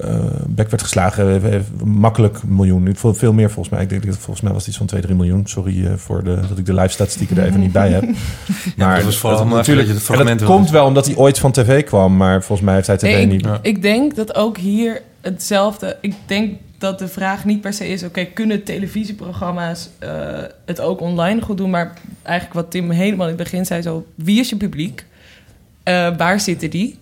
eh, 0.00 0.14
bek 0.46 0.70
werd 0.70 0.82
geslagen. 0.82 1.28
Heeft- 1.28 1.44
heeft 1.44 1.68
makkelijk 1.84 2.38
miljoen. 2.46 2.88
Veel, 2.96 3.14
veel 3.14 3.32
meer 3.32 3.50
volgens 3.50 3.68
mij. 3.74 3.82
Ik 3.82 3.88
denk 3.88 4.06
dat 4.06 4.16
volgens 4.16 4.40
mij 4.40 4.50
was 4.52 4.60
het 4.60 4.68
iets 4.68 4.78
van 4.78 4.86
2, 4.86 5.00
3 5.00 5.14
miljoen. 5.14 5.42
Sorry 5.46 5.86
eh, 5.86 5.92
voor 5.96 6.24
de, 6.24 6.38
dat 6.48 6.58
ik 6.58 6.66
de 6.66 6.74
live 6.74 6.88
statistieken 6.88 7.36
er 7.38 7.44
even 7.46 7.60
niet 7.60 7.72
bij 7.72 7.90
heb. 7.90 8.04
Maar 8.76 8.94
dat 8.96 9.04
was 9.04 9.16
vooral 9.16 9.46
natuurlijk, 9.46 9.66
dat 9.66 9.86
je 9.86 9.92
het 9.92 10.08
en 10.08 10.14
fragment 10.14 10.38
dat 10.40 10.48
komt 10.48 10.70
wel 10.70 10.86
omdat 10.86 11.06
hij 11.06 11.16
ooit 11.16 11.38
van 11.38 11.52
tv 11.52 11.84
kwam. 11.84 12.16
Maar 12.16 12.42
volgens 12.42 12.60
mij 12.66 12.74
heeft 12.74 12.86
hij 12.86 12.96
tv 12.96 13.02
Nee, 13.02 13.26
niet. 13.26 13.46
ik, 13.46 13.58
ik 13.62 13.82
denk 13.82 14.16
dat 14.16 14.34
ook 14.34 14.56
hier 14.58 15.02
hetzelfde... 15.20 15.96
Ik 16.00 16.14
denk 16.26 16.58
dat 16.78 16.98
de 16.98 17.08
vraag 17.08 17.44
niet 17.44 17.60
per 17.60 17.72
se 17.72 17.88
is... 17.88 18.02
oké, 18.02 18.24
kunnen 18.24 18.64
televisieprogramma's 18.64 19.88
eh, 19.98 20.42
het 20.64 20.80
ook 20.80 21.00
online 21.00 21.40
goed 21.40 21.56
doen? 21.56 21.70
Maar 21.70 21.92
eigenlijk 22.22 22.54
wat 22.54 22.70
Tim 22.70 22.90
helemaal 22.90 23.28
in 23.28 23.34
het 23.34 23.42
begin 23.42 23.66
zei... 23.66 23.82
Zo, 23.82 24.06
wie 24.14 24.40
is 24.40 24.48
je 24.48 24.56
publiek? 24.56 25.04
Eh, 25.82 26.16
waar 26.16 26.40
zitten 26.40 26.70
die? 26.70 26.98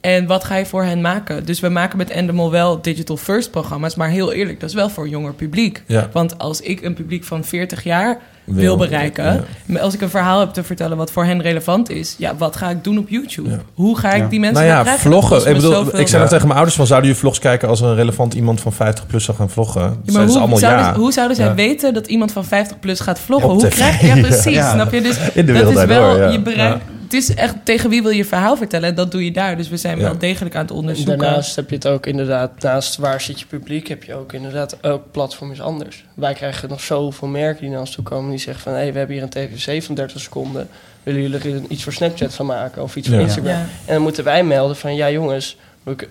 En 0.00 0.26
wat 0.26 0.44
ga 0.44 0.56
je 0.56 0.66
voor 0.66 0.84
hen 0.84 1.00
maken? 1.00 1.44
Dus 1.44 1.60
we 1.60 1.68
maken 1.68 1.98
met 1.98 2.10
Endemol 2.10 2.50
wel 2.50 2.82
digital 2.82 3.16
first 3.16 3.50
programma's... 3.50 3.94
maar 3.94 4.08
heel 4.08 4.32
eerlijk, 4.32 4.60
dat 4.60 4.68
is 4.68 4.74
wel 4.74 4.88
voor 4.90 5.04
een 5.04 5.10
jonger 5.10 5.32
publiek. 5.32 5.82
Ja. 5.86 6.08
Want 6.12 6.38
als 6.38 6.60
ik 6.60 6.82
een 6.82 6.94
publiek 6.94 7.24
van 7.24 7.44
40 7.44 7.84
jaar 7.84 8.18
wil, 8.44 8.56
Wil, 8.56 8.76
bereiken... 8.76 9.44
ja. 9.66 9.78
als 9.80 9.94
ik 9.94 10.00
een 10.00 10.10
verhaal 10.10 10.40
heb 10.40 10.50
te 10.52 10.62
vertellen 10.62 10.96
wat 10.96 11.10
voor 11.12 11.24
hen 11.24 11.42
relevant 11.42 11.90
is... 11.90 12.14
ja, 12.18 12.36
wat 12.36 12.56
ga 12.56 12.70
ik 12.70 12.84
doen 12.84 12.98
op 12.98 13.08
YouTube? 13.08 13.48
Ja. 13.50 13.58
Hoe 13.74 13.98
ga 13.98 14.12
ik 14.12 14.22
Ja. 14.22 14.28
die 14.28 14.40
mensen 14.40 14.64
Nou 14.64 14.74
ja, 14.76 14.82
krijgen? 14.82 15.02
Vloggen. 15.10 15.46
Ik 15.48 15.54
bedoel, 15.54 15.98
ik 16.00 16.08
zei 16.08 16.22
tegen 16.28 16.42
mijn 16.46 16.54
ouders 16.56 16.76
van... 16.76 16.86
zouden 16.86 17.08
jullie 17.08 17.22
vlogs 17.22 17.38
kijken 17.38 17.68
als 17.68 17.80
een 17.80 17.94
relevant 17.94 18.34
iemand 18.34 18.60
van 18.60 18.72
50 18.72 19.06
plus 19.06 19.24
zou 19.24 19.36
gaan 19.36 19.50
vloggen? 19.50 19.80
Maar 19.82 19.96
ze 20.12 20.20
hoe, 20.30 20.38
allemaal 20.38 20.58
zouden, 20.58 20.84
ja. 20.84 20.94
hoe 20.94 21.12
zouden 21.12 21.36
zij 21.36 21.46
Ja. 21.46 21.54
weten 21.54 21.94
dat 21.94 22.06
iemand 22.06 22.32
van 22.32 22.44
50 22.44 22.78
plus 22.80 23.00
gaat 23.00 23.18
vloggen? 23.20 23.50
Op 23.50 23.60
hoe 23.60 23.68
tv. 23.68 23.74
krijg 23.74 24.00
je... 24.00 24.06
Ja, 24.06 24.20
precies, 24.28 24.54
Ja. 24.54 24.72
snap 24.72 24.92
je? 24.92 25.00
Dus 25.00 25.18
In 25.34 25.46
de 25.46 25.52
dat 25.52 25.62
wereld 25.62 25.76
is 25.78 25.84
wel... 25.84 26.08
door, 26.10 26.18
ja. 26.22 26.28
je 26.30 26.40
bereikt, 26.40 26.84
Het 27.10 27.18
is 27.22 27.34
echt 27.34 27.54
tegen 27.64 27.90
wie 27.90 28.02
wil 28.02 28.10
je 28.10 28.24
verhaal 28.24 28.56
vertellen? 28.56 28.88
En 28.88 28.94
dat 28.94 29.10
doe 29.10 29.24
je 29.24 29.30
daar. 29.32 29.56
Dus 29.56 29.68
we 29.68 29.76
zijn 29.76 29.96
Ja. 29.98 30.02
wel 30.02 30.18
degelijk 30.18 30.54
aan 30.54 30.60
het 30.62 30.70
onderzoeken. 30.70 31.18
Daarnaast 31.18 31.56
heb 31.56 31.68
je 31.68 31.74
het 31.74 31.86
ook 31.86 32.06
inderdaad, 32.06 32.62
naast 32.62 32.96
waar 32.96 33.20
zit 33.20 33.40
je 33.40 33.46
publiek, 33.46 33.88
heb 33.88 34.04
je 34.04 34.14
ook 34.14 34.32
inderdaad, 34.32 34.76
elk 34.80 35.02
platform 35.10 35.52
is 35.52 35.60
anders. 35.60 36.04
Wij 36.14 36.34
krijgen 36.34 36.68
nog 36.68 36.80
zoveel 36.80 37.28
merken 37.28 37.60
die 37.60 37.70
naar 37.70 37.80
ons 37.80 37.90
toe 37.90 38.04
komen 38.04 38.30
die 38.30 38.38
zeggen 38.38 38.62
van, 38.62 38.72
hé, 38.72 38.92
we 38.92 38.98
hebben 38.98 39.16
hier 39.16 39.24
een 39.24 39.30
tv 39.58 39.84
van 39.84 39.94
30 39.94 40.20
seconden. 40.20 40.68
Willen 41.02 41.20
jullie 41.22 41.54
er 41.54 41.62
iets 41.68 41.82
voor 41.82 41.92
Snapchat 41.92 42.34
van 42.34 42.46
maken 42.46 42.82
of 42.82 42.96
iets 42.96 43.08
Ja. 43.08 43.12
voor 43.14 43.22
Instagram? 43.22 43.52
Ja. 43.52 43.60
En 43.86 43.94
dan 43.94 44.02
moeten 44.02 44.24
wij 44.24 44.44
melden 44.44 44.76
van, 44.76 44.94
ja 44.94 45.10
jongens, 45.10 45.56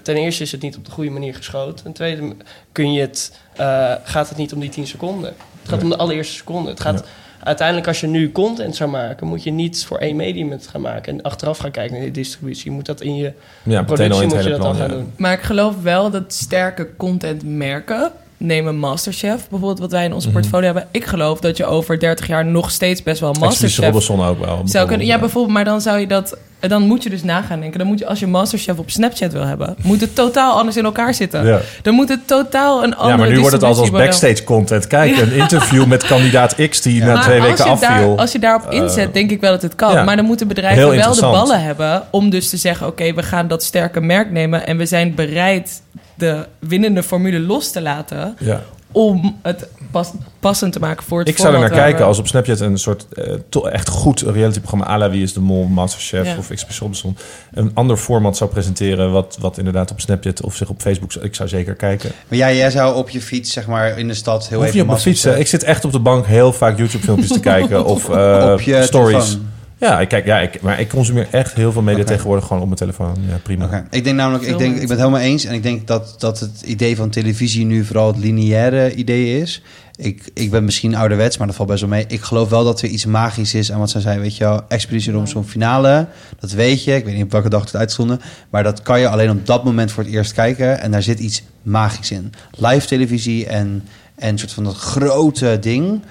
ten 0.03 0.15
eerste 0.15 0.43
is 0.43 0.51
het 0.51 0.61
niet 0.61 0.77
op 0.77 0.85
de 0.85 0.91
goede 0.91 1.09
manier 1.09 1.35
geschoten. 1.35 1.83
Ten 1.83 1.93
tweede 1.93 2.35
kun 2.71 2.93
je 2.93 3.01
het, 3.01 3.39
eh, 3.55 3.93
gaat 4.03 4.29
het 4.29 4.37
niet 4.37 4.53
om 4.53 4.59
die 4.59 4.69
10 4.69 4.87
seconden. 4.87 5.33
Het 5.61 5.69
gaat 5.69 5.83
om 5.83 5.89
de 5.89 5.97
allereerste 5.97 6.33
seconde. 6.35 6.69
Het 6.69 6.79
gaat... 6.79 7.03
Uiteindelijk, 7.43 7.87
als 7.87 7.99
je 8.01 8.07
nu 8.07 8.31
content 8.31 8.75
zou 8.75 8.89
maken, 8.89 9.27
moet 9.27 9.43
je 9.43 9.51
niet 9.51 9.85
voor 9.85 9.97
één 9.97 10.15
medium 10.15 10.51
het 10.51 10.67
gaan 10.67 10.81
maken. 10.81 11.13
En 11.13 11.21
achteraf 11.21 11.57
gaan 11.57 11.71
kijken 11.71 11.95
naar 11.97 12.05
de 12.05 12.11
distributie. 12.11 12.69
Je 12.69 12.75
moet 12.75 12.85
dat 12.85 13.01
in 13.01 13.15
je 13.15 13.33
Ja, 13.63 13.83
productie 13.83 14.23
moet 14.23 14.33
het 14.35 14.43
je 14.43 14.49
dat 14.49 14.59
al 14.59 14.65
plan. 14.65 14.75
gaan 14.79 14.89
ja. 14.89 14.95
doen. 14.95 15.11
Maar 15.17 15.33
ik 15.33 15.41
geloof 15.41 15.81
wel 15.81 16.09
dat 16.09 16.33
sterke 16.33 16.95
contentmerken... 16.97 18.11
Neem 18.41 18.67
een 18.67 18.77
Masterchef, 18.77 19.49
bijvoorbeeld 19.49 19.79
wat 19.79 19.91
wij 19.91 20.05
in 20.05 20.13
onze 20.13 20.29
portfolio 20.29 20.65
hebben. 20.65 20.87
Ik 20.91 21.05
geloof 21.05 21.39
dat 21.39 21.57
je 21.57 21.65
over 21.65 21.99
30 21.99 22.27
jaar 22.27 22.45
nog 22.45 22.71
steeds 22.71 23.03
best 23.03 23.19
wel 23.19 23.33
Masterchef 23.39 23.85
Robinson 23.85 24.25
ook 24.25 24.45
wel. 24.45 24.61
zou 24.65 24.87
kunnen. 24.87 25.05
Ja, 25.05 25.19
bijvoorbeeld, 25.19 25.53
maar 25.53 25.65
dan 25.65 25.81
zou 25.81 25.99
je 25.99 26.07
dat... 26.07 26.37
Dan 26.59 26.81
moet 26.81 27.03
je 27.03 27.09
dus 27.09 27.23
na 27.23 27.41
gaan 27.41 27.59
denken. 27.59 27.79
Dan 27.79 27.87
moet 27.87 27.99
je, 27.99 28.05
als 28.07 28.19
je 28.19 28.27
Masterchef 28.27 28.77
op 28.77 28.89
Snapchat 28.89 29.31
wil 29.33 29.45
hebben... 29.45 29.75
moet 29.83 30.01
het 30.01 30.15
totaal 30.15 30.57
anders 30.57 30.77
in 30.77 30.83
elkaar 30.85 31.13
zitten. 31.13 31.45
Ja. 31.45 31.59
Dan 31.81 31.93
moet 31.93 32.09
het 32.09 32.27
totaal 32.27 32.83
een 32.83 32.95
andere 32.95 33.09
Ja, 33.09 33.17
maar 33.17 33.29
nu 33.29 33.39
wordt 33.39 33.53
het 33.55 33.63
als, 33.63 33.77
als 33.79 33.89
backstage 33.91 34.43
content. 34.43 34.87
Kijk, 34.87 35.17
een 35.17 35.31
interview 35.31 35.85
met 35.85 36.03
kandidaat 36.05 36.55
X 36.69 36.81
die 36.81 37.03
na 37.03 37.13
Maar 37.13 37.23
twee 37.23 37.41
weken 37.41 37.57
daar- 37.79 37.91
afviel. 37.91 38.17
als 38.19 38.31
je 38.31 38.39
daarop 38.39 38.71
inzet, 38.71 39.13
denk 39.13 39.31
ik 39.31 39.41
wel 39.41 39.51
dat 39.51 39.61
het 39.61 39.75
kan. 39.75 40.05
Maar 40.05 40.15
dan 40.15 40.25
moeten 40.25 40.47
bedrijven 40.47 40.89
wel 40.95 41.13
de 41.13 41.21
ballen 41.21 41.61
hebben... 41.63 42.03
om 42.11 42.29
dus 42.29 42.49
te 42.49 42.57
zeggen, 42.57 42.87
oké, 42.87 43.13
we 43.13 43.23
gaan 43.23 43.47
dat 43.47 43.63
sterke 43.63 44.01
merk 44.01 44.31
nemen... 44.31 44.67
en 44.67 44.77
we 44.77 44.85
zijn 44.85 45.15
bereid 45.15 45.81
de 46.19 46.45
winnende 46.59 47.03
formule 47.03 47.39
los 47.39 47.71
te 47.71 47.81
laten... 47.81 48.35
Ja. 48.39 48.61
om 48.91 49.39
het 49.41 49.67
pas, 49.91 50.11
passend 50.39 50.73
te 50.73 50.79
maken 50.79 51.03
voor 51.03 51.19
het 51.19 51.27
Ik 51.27 51.37
zou 51.37 51.53
er 51.53 51.59
naar 51.59 51.69
kijken 51.69 51.99
we- 51.99 52.05
als 52.05 52.19
op 52.19 52.27
Snapchat 52.27 52.59
een 52.59 52.77
soort 52.77 53.05
eh, 53.13 53.71
echt 53.71 53.89
goed 53.89 54.21
realityprogramma 54.21 54.87
à 54.87 54.97
la 54.97 55.09
Wie 55.09 55.23
is 55.23 55.33
de 55.33 55.39
Mol, 55.39 55.63
Masterchef 55.65 56.25
Ja. 56.25 56.37
of 56.37 56.49
Expeditie 56.49 56.79
Robinson 56.81 57.17
een 57.53 57.71
ander 57.73 57.97
format 57.97 58.37
zou 58.37 58.49
presenteren 58.49 59.11
wat, 59.11 59.37
wat 59.39 59.57
inderdaad 59.57 59.91
op 59.91 59.99
Snapchat 59.99 60.41
of 60.41 60.55
zich 60.55 60.69
op 60.69 60.81
Facebook, 60.81 61.11
zou- 61.11 61.25
ik 61.25 61.35
zou 61.35 61.49
zeker 61.49 61.75
kijken. 61.75 62.11
Maar 62.27 62.37
ja, 62.37 62.51
jij 62.51 62.69
zou 62.69 62.95
op 62.95 63.09
je 63.09 63.21
fiets, 63.21 63.53
zeg 63.53 63.67
maar, 63.67 63.97
in 63.99 64.07
de 64.07 64.13
stad 64.13 64.47
heel 64.47 64.57
Hoef 64.57 64.67
even... 64.67 64.77
je 64.77 64.81
op 64.83 64.87
mijn 64.87 64.97
massa- 65.03 65.09
fietsen. 65.09 65.39
Ik 65.39 65.47
zit 65.47 65.63
echt 65.63 65.85
op 65.85 65.91
de 65.91 65.99
bank 65.99 66.25
heel 66.25 66.53
vaak 66.53 66.77
YouTube 66.77 67.03
filmpjes 67.03 67.31
te 67.31 67.39
kijken 67.53 67.85
of 67.85 68.09
eh, 68.09 68.49
op 68.53 68.61
je 68.61 68.83
stories. 68.83 69.17
telefoon. 69.25 69.47
Ja, 69.79 69.99
ik 69.99 70.07
kijk, 70.07 70.25
ja 70.25 70.39
ik, 70.39 70.61
maar 70.61 70.79
ik 70.79 70.89
consumeer 70.89 71.27
echt 71.31 71.53
heel 71.53 71.71
veel 71.71 71.81
media 71.81 72.03
tegenwoordig 72.03 72.45
gewoon 72.45 72.61
op 72.61 72.67
mijn 72.67 72.79
telefoon. 72.79 73.15
Ja, 73.27 73.37
prima. 73.43 73.85
Ik 73.89 74.03
denk 74.03 74.15
namelijk, 74.15 74.43
ik, 74.43 74.57
denk, 74.57 74.73
ik 74.73 74.79
ben 74.79 74.89
het 74.89 74.99
helemaal 74.99 75.19
eens. 75.19 75.45
En 75.45 75.53
ik 75.53 75.63
denk 75.63 75.87
dat, 75.87 76.15
dat 76.17 76.39
het 76.39 76.61
idee 76.61 76.95
van 76.95 77.09
televisie 77.09 77.65
nu 77.65 77.85
vooral 77.85 78.07
het 78.07 78.17
lineaire 78.17 78.93
idee 78.93 79.41
is. 79.41 79.61
Ik, 79.95 80.29
ik 80.33 80.51
ben 80.51 80.63
misschien 80.63 80.95
ouderwets, 80.95 81.37
maar 81.37 81.47
dat 81.47 81.55
valt 81.55 81.69
best 81.69 81.81
wel 81.81 81.89
mee. 81.89 82.05
Ik 82.07 82.21
geloof 82.21 82.49
wel 82.49 82.63
dat 82.63 82.81
er 82.81 82.87
iets 82.87 83.05
magisch 83.05 83.53
is 83.53 83.71
aan 83.71 83.79
wat 83.79 83.89
zij 83.89 84.01
zei. 84.01 84.19
Weet 84.19 84.37
je 84.37 84.43
wel, 84.43 84.61
Expeditie 84.67 85.11
Robinson 85.11 85.45
finale. 85.45 86.07
Dat 86.39 86.51
weet 86.51 86.83
je. 86.83 86.95
Ik 86.95 87.05
weet 87.05 87.13
niet 87.13 87.23
op 87.23 87.31
welke 87.31 87.49
dag 87.49 87.63
het 87.63 87.75
uitzonden. 87.75 88.21
Maar 88.49 88.63
dat 88.63 88.81
kan 88.81 88.99
je 88.99 89.07
alleen 89.07 89.29
op 89.29 89.45
dat 89.45 89.63
moment 89.63 89.91
voor 89.91 90.03
het 90.03 90.13
eerst 90.13 90.33
kijken. 90.33 90.79
En 90.79 90.91
daar 90.91 91.03
zit 91.03 91.19
iets 91.19 91.43
magisch 91.61 92.11
in. 92.11 92.33
Live 92.51 92.87
televisie 92.87 93.45
en, 93.45 93.83
en 94.15 94.29
een 94.29 94.39
soort 94.39 94.53
van 94.53 94.63
dat 94.63 94.75
grote 94.75 95.57
ding. 95.61 96.01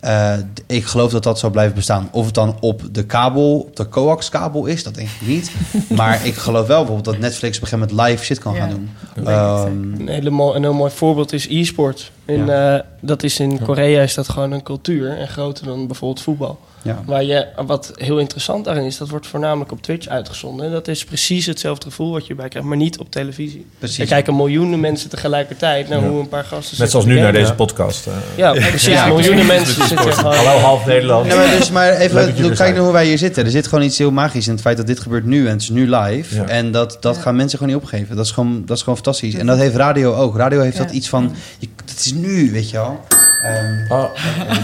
Eh, 0.00 0.32
ik 0.66 0.84
geloof 0.84 1.10
dat 1.10 1.22
dat 1.22 1.38
zou 1.38 1.52
blijven 1.52 1.74
bestaan. 1.74 2.08
Of 2.12 2.24
het 2.24 2.34
dan 2.34 2.56
op 2.60 2.82
de 2.92 3.04
kabel, 3.04 3.58
op 3.58 3.76
de 3.76 3.88
coax-kabel 3.88 4.66
is, 4.66 4.82
dat 4.84 4.94
denk 4.94 5.08
ik 5.20 5.26
niet. 5.26 5.50
maar 5.96 6.26
ik 6.26 6.34
geloof 6.34 6.66
wel 6.66 6.76
bijvoorbeeld 6.84 7.04
dat 7.14 7.18
Netflix 7.18 7.56
op 7.56 7.62
een 7.62 7.68
gegeven 7.68 7.94
moment 7.94 8.08
live 8.10 8.24
shit 8.24 8.38
kan 8.38 8.54
Ja. 8.54 8.60
gaan 8.60 8.70
doen. 8.70 8.90
Ehm, 9.26 9.66
Een, 10.00 10.08
hele 10.08 10.30
mooi, 10.30 10.56
een 10.56 10.62
heel 10.62 10.72
mooi 10.74 10.90
voorbeeld 10.90 11.32
is 11.32 11.46
e-sport. 11.48 12.10
In, 12.24 12.50
eh, 12.50 12.80
dat 13.00 13.22
is 13.22 13.40
in 13.40 13.62
Korea 13.62 14.02
is 14.02 14.14
dat 14.14 14.28
gewoon 14.28 14.52
een 14.52 14.62
cultuur 14.62 15.16
en 15.18 15.28
groter 15.28 15.64
dan 15.66 15.86
bijvoorbeeld 15.86 16.22
voetbal. 16.24 16.58
Ja. 16.82 17.02
Waar 17.06 17.24
je, 17.24 17.46
wat 17.66 17.92
heel 17.94 18.18
interessant 18.18 18.64
daarin 18.64 18.84
is, 18.84 18.98
dat 18.98 19.08
wordt 19.08 19.26
voornamelijk 19.26 19.72
op 19.72 19.82
Twitch 19.82 20.08
uitgezonden. 20.08 20.66
En 20.66 20.72
dat 20.72 20.88
is 20.88 21.04
precies 21.04 21.46
hetzelfde 21.46 21.86
gevoel 21.86 22.12
wat 22.12 22.22
je 22.24 22.30
erbij 22.30 22.48
krijgt, 22.48 22.68
maar 22.68 22.76
niet 22.76 22.98
op 22.98 23.10
televisie. 23.10 23.66
Precies. 23.78 23.98
Er 23.98 24.06
kijken 24.06 24.36
miljoenen 24.36 24.80
mensen 24.80 25.10
tegelijkertijd 25.10 25.88
naar 25.88 26.00
Ja. 26.00 26.08
hoe 26.08 26.20
een 26.20 26.28
paar 26.28 26.44
gasten 26.44 26.76
Net 26.78 26.90
zoals 26.90 27.06
nu 27.06 27.20
naar 27.20 27.32
deze 27.32 27.54
podcast. 27.54 28.06
Ja, 28.36 28.52
precies. 28.52 28.86
Ja, 28.86 29.06
miljoenen 29.06 29.46
mensen 29.46 29.86
zitten 29.86 30.12
gewoon... 30.12 30.34
Hallo 30.34 30.58
half 30.58 30.86
Nederland. 30.86 31.26
Ja, 31.26 31.36
maar, 31.36 31.50
dus, 31.58 31.70
maar 31.70 31.92
even, 31.92 32.26
jullie 32.26 32.42
kijk 32.42 32.56
zijn. 32.56 32.74
naar 32.74 32.82
hoe 32.82 32.92
wij 32.92 33.06
hier 33.06 33.18
zitten. 33.18 33.44
Er 33.44 33.50
zit 33.50 33.66
gewoon 33.66 33.84
iets 33.84 33.98
heel 33.98 34.10
magisch 34.10 34.46
in 34.46 34.52
het 34.52 34.60
feit 34.60 34.76
dat 34.76 34.86
dit 34.86 35.00
gebeurt 35.00 35.24
nu 35.24 35.46
en 35.46 35.52
het 35.52 35.62
is 35.62 35.68
nu 35.68 35.90
live. 35.96 36.34
Ja. 36.34 36.46
En 36.46 36.72
dat, 36.72 36.96
dat 37.00 37.18
gaan 37.18 37.36
mensen 37.36 37.58
gewoon 37.58 37.74
niet 37.74 37.82
opgeven. 37.82 38.16
Dat 38.16 38.24
is 38.24 38.30
gewoon, 38.30 38.62
dat 38.66 38.76
is 38.76 38.82
gewoon 38.82 38.98
fantastisch. 38.98 39.34
En 39.34 39.46
dat 39.46 39.58
heeft 39.58 39.74
radio 39.76 40.14
ook. 40.14 40.36
Radio 40.36 40.60
heeft 40.60 40.76
dat 40.76 40.90
iets 40.90 41.08
van, 41.08 41.34
je, 41.58 41.68
het 41.86 42.04
is 42.04 42.12
nu, 42.12 42.52
weet 42.52 42.70
je 42.70 42.76
wel. 42.76 43.00
Ehm, 43.42 43.74
Oh, 43.88 44.04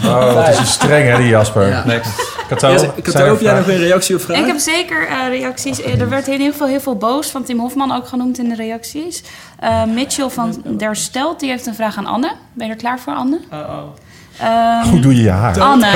oh 0.04 0.34
wat 0.34 0.48
is 0.48 0.58
je 0.58 0.64
streng 0.64 1.08
hè, 1.08 1.16
die 1.16 1.28
Jasper. 1.28 1.68
Ja. 1.68 1.82
Next. 1.86 2.32
Kato, 2.48 2.68
Ja, 2.68 2.78
zijn 2.78 2.90
Kato, 3.02 3.24
heb 3.26 3.40
jij 3.40 3.54
nog 3.54 3.66
een 3.68 3.76
reactie 3.78 4.16
of 4.16 4.22
vraag? 4.22 4.38
Ik 4.38 4.46
heb 4.46 4.58
zeker 4.58 5.06
eh, 5.08 5.28
reacties. 5.28 5.82
Eh, 5.82 6.00
Er 6.00 6.08
werd 6.08 6.26
in 6.26 6.32
ieder 6.32 6.52
geval 6.52 6.66
heel 6.66 6.80
veel 6.80 6.96
boos 6.96 7.30
van 7.30 7.44
Tim 7.44 7.58
Hofman 7.58 7.92
ook 7.92 8.08
genoemd 8.08 8.38
in 8.38 8.48
de 8.48 8.54
reacties. 8.54 9.22
Eh, 9.58 9.84
Mitchell 9.84 10.28
van 10.28 10.62
Der 10.78 10.96
Stelt 10.96 11.40
die 11.40 11.50
heeft 11.50 11.66
een 11.66 11.74
vraag 11.74 11.96
aan 11.96 12.06
Anne. 12.06 12.32
Ben 12.52 12.66
je 12.66 12.72
er 12.72 12.78
klaar 12.78 12.98
voor, 13.00 13.14
Anne? 13.14 13.38
Ehm, 14.38 14.88
Hoe 14.88 15.00
doe 15.00 15.14
je 15.16 15.22
je 15.22 15.30
haar? 15.30 15.60
Anne. 15.60 15.86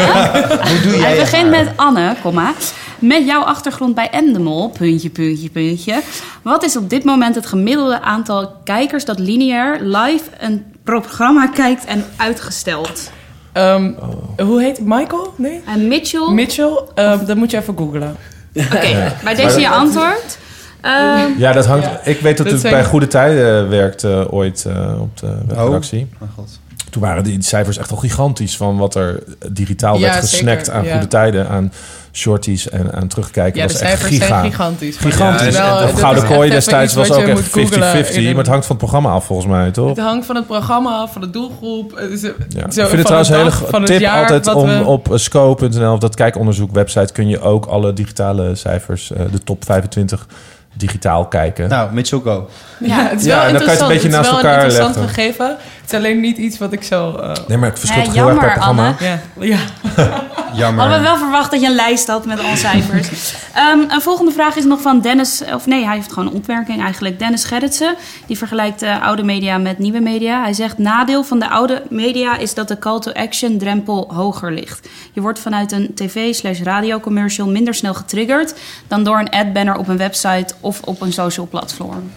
hoe 0.69 0.81
doe 0.83 0.97
jij 0.99 1.01
Hij 1.11 1.17
begint 1.19 1.55
haar? 1.55 1.65
met 1.65 1.73
Anne, 1.77 2.15
komma. 2.23 2.53
Met 2.99 3.27
jouw 3.27 3.43
achtergrond 3.43 3.95
bij 3.95 4.11
Endemol, 4.11 4.69
puntje, 4.69 5.11
puntje, 5.11 5.49
puntje. 5.51 6.01
Wat 6.43 6.65
is 6.65 6.77
op 6.77 6.91
dit 6.91 7.05
moment 7.05 7.35
het 7.35 7.47
gemiddelde 7.47 8.01
aantal 8.01 8.53
kijkers 8.65 9.05
dat 9.05 9.19
lineair 9.19 9.79
live 9.81 10.25
een 10.39 10.65
programma 10.93 11.47
kijkt 11.47 11.85
en 11.85 12.05
uitgesteld? 12.17 13.11
Ehm, 13.53 13.93
Hoe 14.39 14.63
heet 14.63 14.81
Michael? 14.81 15.35
Nee? 15.37 15.61
En 15.67 15.89
Mitchell, 15.89 16.31
Mitchell? 16.31 16.81
Ehm, 16.95 17.25
dat 17.25 17.37
moet 17.37 17.51
je 17.51 17.57
even 17.57 17.77
googlen. 17.77 18.17
oké, 18.55 19.15
bij 19.25 19.35
deze 19.35 19.61
je 19.61 19.69
antwoord. 19.69 20.39
Ehm, 20.81 21.31
Ja, 21.37 21.53
dat 21.53 21.67
hangt. 21.67 21.85
Ja. 21.87 22.01
Ik 22.05 22.21
weet 22.21 22.37
dat, 22.37 22.49
Dat 22.51 22.61
zijn- 22.61 22.73
bij 22.73 22.85
Goede 22.85 23.07
Tijden 23.07 23.69
werkte 23.69 24.27
ooit 24.31 24.65
eh, 24.65 25.01
op 25.01 25.19
de 25.19 25.35
redactie. 25.49 26.09
Oh 26.21 26.29
god. 26.35 26.61
Toen 26.91 27.03
waren 27.03 27.25
die 27.25 27.43
cijfers 27.43 27.79
echt 27.79 27.91
al 27.91 27.97
gigantisch 27.97 28.57
van 28.57 28.77
wat 28.77 28.95
er 28.95 29.23
digitaal 29.53 29.95
Ja, 29.95 30.01
werd 30.01 30.13
zeker, 30.15 30.29
gesnackt 30.29 30.71
aan 30.71 30.85
ja. 30.85 30.93
Goede 30.93 31.07
Tijden, 31.09 31.49
aan 31.49 31.73
shorties 32.13 32.69
en 32.69 32.93
aan 32.93 33.09
terugkijken. 33.09 33.61
Ja, 33.61 33.67
de 33.67 33.73
dat 33.73 33.83
is 33.83 33.89
echt 33.89 33.99
cijfers 34.01 34.19
giga. 34.19 34.27
zijn 34.41 34.51
gigantisch. 34.51 34.97
Gigantisch. 34.97 35.55
Ja, 35.55 35.79
wel- 35.79 35.89
Gouden 35.95 36.25
Kooi 36.27 36.51
destijds 36.51 36.95
was 36.95 37.11
ook 37.11 37.23
echt 37.23 37.35
moet 37.35 37.45
googlen 37.45 37.83
50-50. 37.89 38.15
in 38.17 38.27
een- 38.27 38.29
Maar 38.29 38.37
het 38.43 38.47
hangt 38.53 38.67
van 38.67 38.77
het 38.77 38.85
programma 38.85 39.11
af 39.11 39.25
volgens 39.25 39.49
mij, 39.49 39.71
toch? 39.71 39.89
Het 39.89 39.99
hangt 39.99 40.27
van 40.27 40.37
het 40.37 40.47
programma 40.47 40.91
af, 40.91 41.13
van 41.13 41.21
de 41.21 41.31
doelgroep. 41.31 41.97
Het 41.97 42.11
is, 42.11 42.21
Ja. 42.23 42.31
zo- 42.31 42.35
Ik 42.37 42.71
vind 42.71 42.75
van 42.89 42.97
het 42.99 43.07
trouwens 43.07 43.29
een 43.29 43.37
hele 43.73 43.85
tip 43.87 44.01
jaar 44.01 44.21
altijd 44.21 44.47
wat 44.47 44.55
om 44.55 44.67
we- 44.69 44.85
op 44.85 45.09
sco.nl 45.15 45.93
of 45.93 45.99
dat 45.99 46.15
kijkonderzoek 46.15 46.73
website 46.73 47.13
kun 47.13 47.29
je 47.29 47.41
ook 47.41 47.67
alle 47.67 47.93
digitale 47.93 48.55
cijfers, 48.55 49.13
eh, 49.13 49.21
de 49.33 49.39
top 49.45 49.65
25 49.65 50.27
digitaal 50.75 51.27
kijken. 51.27 51.69
Nou, 51.69 51.93
Mitchell 51.93 52.21
Go. 52.25 52.49
Ja, 52.81 53.09
het 53.09 53.21
is 53.21 53.27
Ja, 53.27 53.37
wel 53.37 53.45
en 53.47 53.53
dan 53.53 53.63
kan 53.63 53.73
je 53.73 53.81
het 53.81 53.81
een 53.81 53.91
interessant. 53.91 53.93
beetje 53.93 53.95
het 53.95 54.05
is 54.05 54.11
naast 54.11 54.31
wel 54.31 54.37
elkaar 54.39 54.59
een 54.59 54.65
interessant 54.65 54.97
leggen. 54.97 55.15
gegeven. 55.15 55.57
Het 55.89 55.97
is 55.97 56.05
alleen 56.05 56.21
niet 56.21 56.39
iets 56.39 56.59
wat 56.59 56.73
ik 56.73 56.83
zo... 56.83 57.17
eh, 57.17 57.33
nee, 57.47 57.59
maar 57.59 57.69
het 57.69 57.79
verschilt 57.79 58.07
Ja, 58.07 58.13
heel 58.13 58.29
erg 58.29 58.39
per 58.39 58.49
jammer, 58.49 58.95
programma. 58.95 58.97
Anne. 58.99 59.47
ja, 59.47 59.59
ja. 59.97 60.23
Jammer. 60.55 60.81
Hadden 60.81 60.99
we 60.99 61.05
wel 61.05 61.17
verwacht 61.17 61.51
dat 61.51 61.61
je 61.61 61.67
een 61.67 61.75
lijst 61.75 62.07
had 62.07 62.27
met 62.27 62.41
al 62.41 62.57
cijfers. 62.57 63.09
Ehm, 63.55 63.79
een 63.89 64.01
volgende 64.01 64.33
vraag 64.33 64.57
is 64.57 64.65
nog 64.65 64.81
van 64.81 65.01
Dennis... 65.01 65.43
Of 65.55 65.67
nee, 65.67 65.85
hij 65.85 65.95
heeft 65.95 66.13
gewoon 66.13 66.29
een 66.29 66.35
opmerking 66.35 66.83
eigenlijk. 66.83 67.19
Dennis 67.19 67.45
Gerritsen. 67.45 67.95
Die 68.27 68.39
vergelijkt 68.39 68.83
eh, 68.83 69.03
oude 69.03 69.23
media 69.23 69.59
met 69.59 69.79
nieuwe 69.79 70.01
media. 70.01 70.43
Hij 70.43 70.53
zegt... 70.53 70.79
Nadeel 70.79 71.25
van 71.25 71.39
de 71.39 71.49
oude 71.49 71.83
media 71.89 72.37
is 72.37 72.55
dat 72.55 72.69
de 72.69 72.79
call 72.79 73.01
to 73.01 73.13
action 73.13 73.59
drempel 73.59 74.11
hoger 74.15 74.53
ligt. 74.53 74.89
Je 75.13 75.21
wordt 75.21 75.39
vanuit 75.39 75.73
een 75.73 75.95
tv 75.95 76.35
slash 76.35 76.61
radio 76.61 77.01
commercial 77.01 77.49
minder 77.49 77.75
snel 77.75 77.95
getriggerd... 77.95 78.55
dan 78.89 79.05
door 79.05 79.19
een 79.19 79.31
ad 79.31 79.53
banner 79.53 79.77
op 79.77 79.89
een 79.89 79.97
website 79.99 80.55
of 80.61 80.81
op 80.83 81.01
een 81.01 81.13
social 81.13 81.47
platform. 81.47 82.11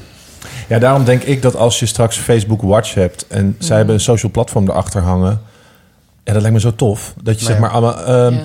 Ja, 0.71 0.79
daarom 0.79 1.03
denk 1.05 1.23
ik 1.23 1.41
dat 1.41 1.55
als 1.55 1.79
je 1.79 1.85
straks 1.85 2.17
Facebook 2.17 2.61
Watch 2.61 2.93
hebt 2.93 3.25
en 3.27 3.45
Mhm. 3.45 3.63
zij 3.63 3.77
hebben 3.77 3.95
een 3.95 4.01
social 4.01 4.31
platform 4.31 4.69
erachter 4.69 5.01
hangen. 5.01 5.41
Ja, 6.23 6.33
dat 6.33 6.41
lijkt 6.41 6.55
me 6.55 6.61
zo 6.61 6.75
tof. 6.75 7.13
Dat 7.23 7.39
je 7.39 7.45
Nee. 7.45 7.51
zeg 7.51 7.59
maar 7.61 7.69
allemaal. 7.69 8.03
ehm, 8.05 8.35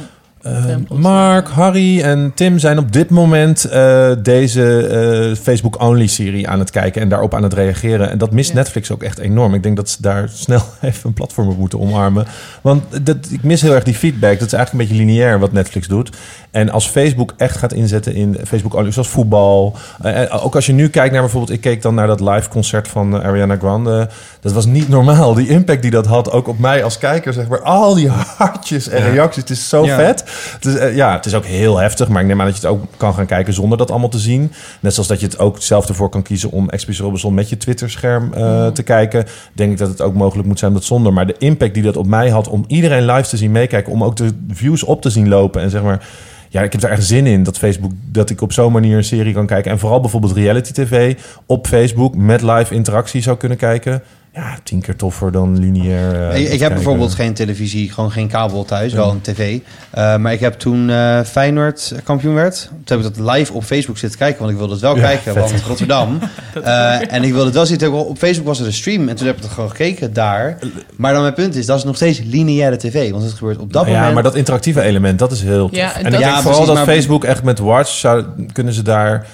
Mark, 0.89 1.47
ja. 1.49 1.53
Harry 1.55 2.01
en 2.01 2.33
Tim 2.35 2.59
zijn 2.59 2.79
op 2.79 2.93
dit 2.93 3.11
moment 3.11 3.65
eh, 3.65 4.11
deze 4.23 4.87
eh, 4.87 5.37
Facebook-only-serie 5.43 6.49
aan 6.49 6.59
het 6.59 6.71
kijken 6.71 7.03
en 7.03 7.09
daarop 7.09 7.35
aan 7.35 7.43
het 7.43 7.55
reageren. 7.55 8.11
En 8.11 8.19
dat 8.19 8.31
mist 8.33 8.49
Ja. 8.51 8.55
Netflix 8.57 8.91
ook 8.91 9.03
echt 9.03 9.19
enorm. 9.19 9.55
Ik 9.55 9.63
denk 9.63 9.77
dat 9.77 9.89
ze 9.89 9.97
daar 10.03 10.29
snel 10.45 10.63
even 10.81 11.01
een 11.09 11.13
platform 11.15 11.49
op 11.49 11.59
moeten 11.59 11.81
omarmen. 11.81 12.27
Want 12.63 13.07
dat, 13.07 13.17
ik 13.31 13.43
mis 13.43 13.63
heel 13.63 13.75
erg 13.75 13.85
die 13.85 13.95
feedback. 13.95 14.39
Dat 14.39 14.47
is 14.47 14.53
eigenlijk 14.53 14.73
een 14.73 14.97
beetje 14.97 15.11
lineair 15.13 15.39
wat 15.39 15.53
Netflix 15.53 15.89
doet. 15.89 16.11
En 16.51 16.71
als 16.71 16.87
Facebook 16.89 17.35
echt 17.37 17.57
gaat 17.57 17.73
inzetten 17.73 18.15
in 18.15 18.37
Facebook-only, 18.47 18.93
zoals 18.93 19.09
voetbal. 19.09 19.77
eh, 20.03 20.45
ook 20.45 20.55
als 20.55 20.67
je 20.67 20.73
nu 20.73 20.89
kijkt 20.89 21.13
naar 21.13 21.21
bijvoorbeeld, 21.23 21.53
ik 21.53 21.61
keek 21.61 21.83
dan 21.83 21.95
naar 21.95 22.07
dat 22.07 22.21
live 22.21 22.49
concert 22.49 22.89
van 22.89 23.23
Ariana 23.23 23.57
Grande. 23.57 24.09
Dat 24.41 24.53
was 24.53 24.67
niet 24.67 24.89
normaal. 24.89 25.35
Die 25.35 25.49
impact 25.49 25.83
die 25.83 25.91
dat 25.91 26.07
had, 26.07 26.31
ook 26.33 26.49
op 26.49 26.59
mij 26.59 26.85
als 26.85 26.99
kijker, 26.99 27.33
zeg 27.33 27.49
maar. 27.49 27.63
Al 27.63 27.95
die 27.95 28.09
hartjes 28.37 28.89
en 28.89 29.03
Ja. 29.05 29.11
reacties. 29.11 29.43
Het 29.43 29.51
is 29.51 29.69
zo 29.69 29.85
Ja. 29.85 29.97
vet. 29.97 30.25
Het 30.53 30.65
is, 30.65 30.75
eh, 30.75 30.97
ja, 30.97 31.13
het 31.13 31.27
is 31.27 31.35
ook 31.35 31.45
heel 31.45 31.77
heftig. 31.77 32.09
Maar 32.09 32.23
ik 32.23 32.29
neem 32.29 32.41
aan 32.41 32.47
dat 32.47 32.57
je 32.57 32.67
het 32.67 32.77
ook 32.77 32.85
kan 32.97 33.15
gaan 33.15 33.27
kijken 33.27 33.53
zonder 33.53 33.79
dat 33.79 33.91
allemaal 33.91 34.09
te 34.09 34.19
zien. 34.19 34.53
Net 34.81 34.93
zoals 34.93 35.09
dat 35.09 35.21
je 35.21 35.27
het 35.27 35.39
ook 35.39 35.63
zelf 35.63 35.89
ervoor 35.89 36.09
kan 36.09 36.23
kiezen 36.23 36.51
om 36.51 36.69
Expeditie 36.69 37.05
Robinson 37.05 37.35
met 37.35 37.49
je 37.49 37.57
Twitter-scherm 37.57 38.33
eh, 38.33 38.67
te 38.67 38.83
kijken. 38.83 39.27
Denk 39.53 39.73
ik 39.73 39.79
dat 39.79 39.89
het 39.89 40.01
ook 40.01 40.15
mogelijk 40.15 40.49
moet 40.49 40.59
zijn 40.59 40.73
dat 40.73 40.85
zonder. 40.85 41.13
Maar 41.13 41.27
de 41.27 41.35
impact 41.39 41.75
die 41.75 41.83
dat 41.83 41.97
op 41.97 42.07
mij 42.07 42.29
had 42.29 42.49
om 42.49 42.65
iedereen 42.67 43.07
live 43.07 43.29
te 43.29 43.37
zien 43.37 43.53
meekijken. 43.53 43.93
Om 43.93 44.05
ook 44.05 44.17
de 44.17 44.31
views 44.49 44.83
op 44.83 45.03
te 45.03 45.11
zien 45.11 45.29
lopen. 45.29 45.63
En 45.63 45.71
zeg 45.71 45.83
maar, 45.83 46.07
ja, 46.49 46.63
ik 46.63 46.73
heb 46.73 46.83
er 46.83 46.91
echt 46.91 47.05
zin 47.05 47.27
in 47.27 47.43
dat 47.43 47.59
Facebook, 47.59 47.93
dat 48.05 48.31
ik 48.31 48.41
op 48.41 48.53
zo'n 48.53 48.73
manier 48.73 48.97
een 48.97 49.05
serie 49.05 49.35
kan 49.35 49.47
kijken. 49.47 49.71
En 49.71 49.79
vooral 49.79 50.01
bijvoorbeeld 50.01 50.33
reality 50.33 50.73
tv 50.73 51.17
op 51.47 51.67
Facebook 51.67 52.17
met 52.17 52.43
live 52.43 52.75
interactie 52.75 53.23
zou 53.23 53.37
kunnen 53.37 53.59
kijken. 53.59 54.03
Ja, 54.37 54.59
tien 54.63 54.81
keer 54.81 54.97
toffer 54.97 55.33
dan 55.33 55.59
lineair. 55.59 56.31
eh, 56.31 56.41
ik, 56.41 56.49
heb 56.49 56.59
kijken. 56.59 56.75
bijvoorbeeld 56.75 57.15
geen 57.15 57.35
televisie, 57.35 57.93
gewoon 57.93 58.11
geen 58.13 58.29
kabel 58.29 58.65
thuis, 58.65 58.93
wel 58.93 59.11
een 59.11 59.21
tv. 59.21 59.59
Eh, 59.91 60.17
maar 60.17 60.33
ik 60.33 60.41
heb 60.41 60.55
toen 60.55 60.91
eh, 60.91 61.21
Feyenoord 61.23 61.95
kampioen 62.05 62.35
werd, 62.35 62.69
toen 62.85 62.99
heb 62.99 63.07
ik 63.07 63.17
dat 63.17 63.35
live 63.37 63.53
op 63.53 63.65
Facebook 63.65 63.99
zitten 63.99 64.19
kijken, 64.19 64.39
want 64.39 64.51
ik 64.51 64.57
wilde 64.59 64.73
het 64.73 64.83
wel 64.83 64.97
Ja, 64.97 65.01
kijken, 65.03 65.33
vet. 65.33 65.51
want 65.51 65.63
Rotterdam. 65.63 66.19
Eh, 66.63 67.13
en 67.13 67.23
ik 67.23 67.31
wilde 67.31 67.45
het 67.45 67.55
wel 67.55 67.67
zien, 67.67 67.79
toen- 67.79 67.95
op 67.95 68.19
Facebook 68.19 68.47
was 68.47 68.61
er 68.61 68.67
een 68.67 68.73
stream 68.73 69.09
en 69.09 69.17
toen 69.17 69.27
heb 69.27 69.37
ik 69.37 69.43
het 69.43 69.53
gewoon 69.53 69.71
gekeken 69.71 70.13
daar. 70.13 70.59
Maar 70.97 71.13
dan 71.13 71.23
mijn 71.23 71.35
punt 71.35 71.55
is, 71.57 71.67
dat 71.67 71.79
is 71.79 71.85
nog 71.85 71.97
steeds 71.97 72.21
lineaire 72.25 72.77
tv, 72.77 73.11
want 73.11 73.23
het 73.25 73.33
gebeurt 73.33 73.59
op 73.59 73.73
dat 73.73 73.87
ja, 73.87 73.93
moment. 73.93 74.15
maar 74.15 74.23
dat 74.23 74.35
interactieve 74.35 74.81
element, 74.83 75.19
dat 75.19 75.33
is 75.33 75.43
heel 75.43 75.69
tof. 75.69 75.77
Ja, 75.77 75.97
en 75.97 76.03
dat- 76.05 76.13
ik 76.13 76.19
Ja, 76.19 76.25
denk 76.27 76.37
vooral 76.37 76.43
precies, 76.61 76.67
dat 76.67 76.75
maar- 76.87 76.95
Facebook 76.95 77.25
echt 77.25 77.43
met 77.43 77.59
Watch 77.59 77.91
zou, 77.91 78.25
kunnen 78.53 78.73
ze 78.73 78.83
daar 78.83 79.27